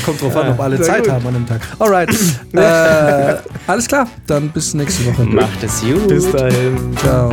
Kommt 0.04 0.22
drauf 0.22 0.36
an, 0.36 0.50
ob 0.50 0.60
alle 0.60 0.80
Zeit 0.80 1.02
gut. 1.04 1.12
haben 1.12 1.26
an 1.26 1.34
dem 1.34 1.46
Tag. 1.46 1.60
Alright. 1.78 2.10
äh, 2.52 3.36
alles 3.66 3.86
klar. 3.86 4.08
Dann 4.26 4.48
bis 4.50 4.74
nächste 4.74 5.06
Woche. 5.06 5.24
Macht 5.24 5.62
es 5.62 5.80
gut. 5.82 6.08
Bis 6.08 6.30
dahin. 6.30 6.94
Ciao. 6.96 7.30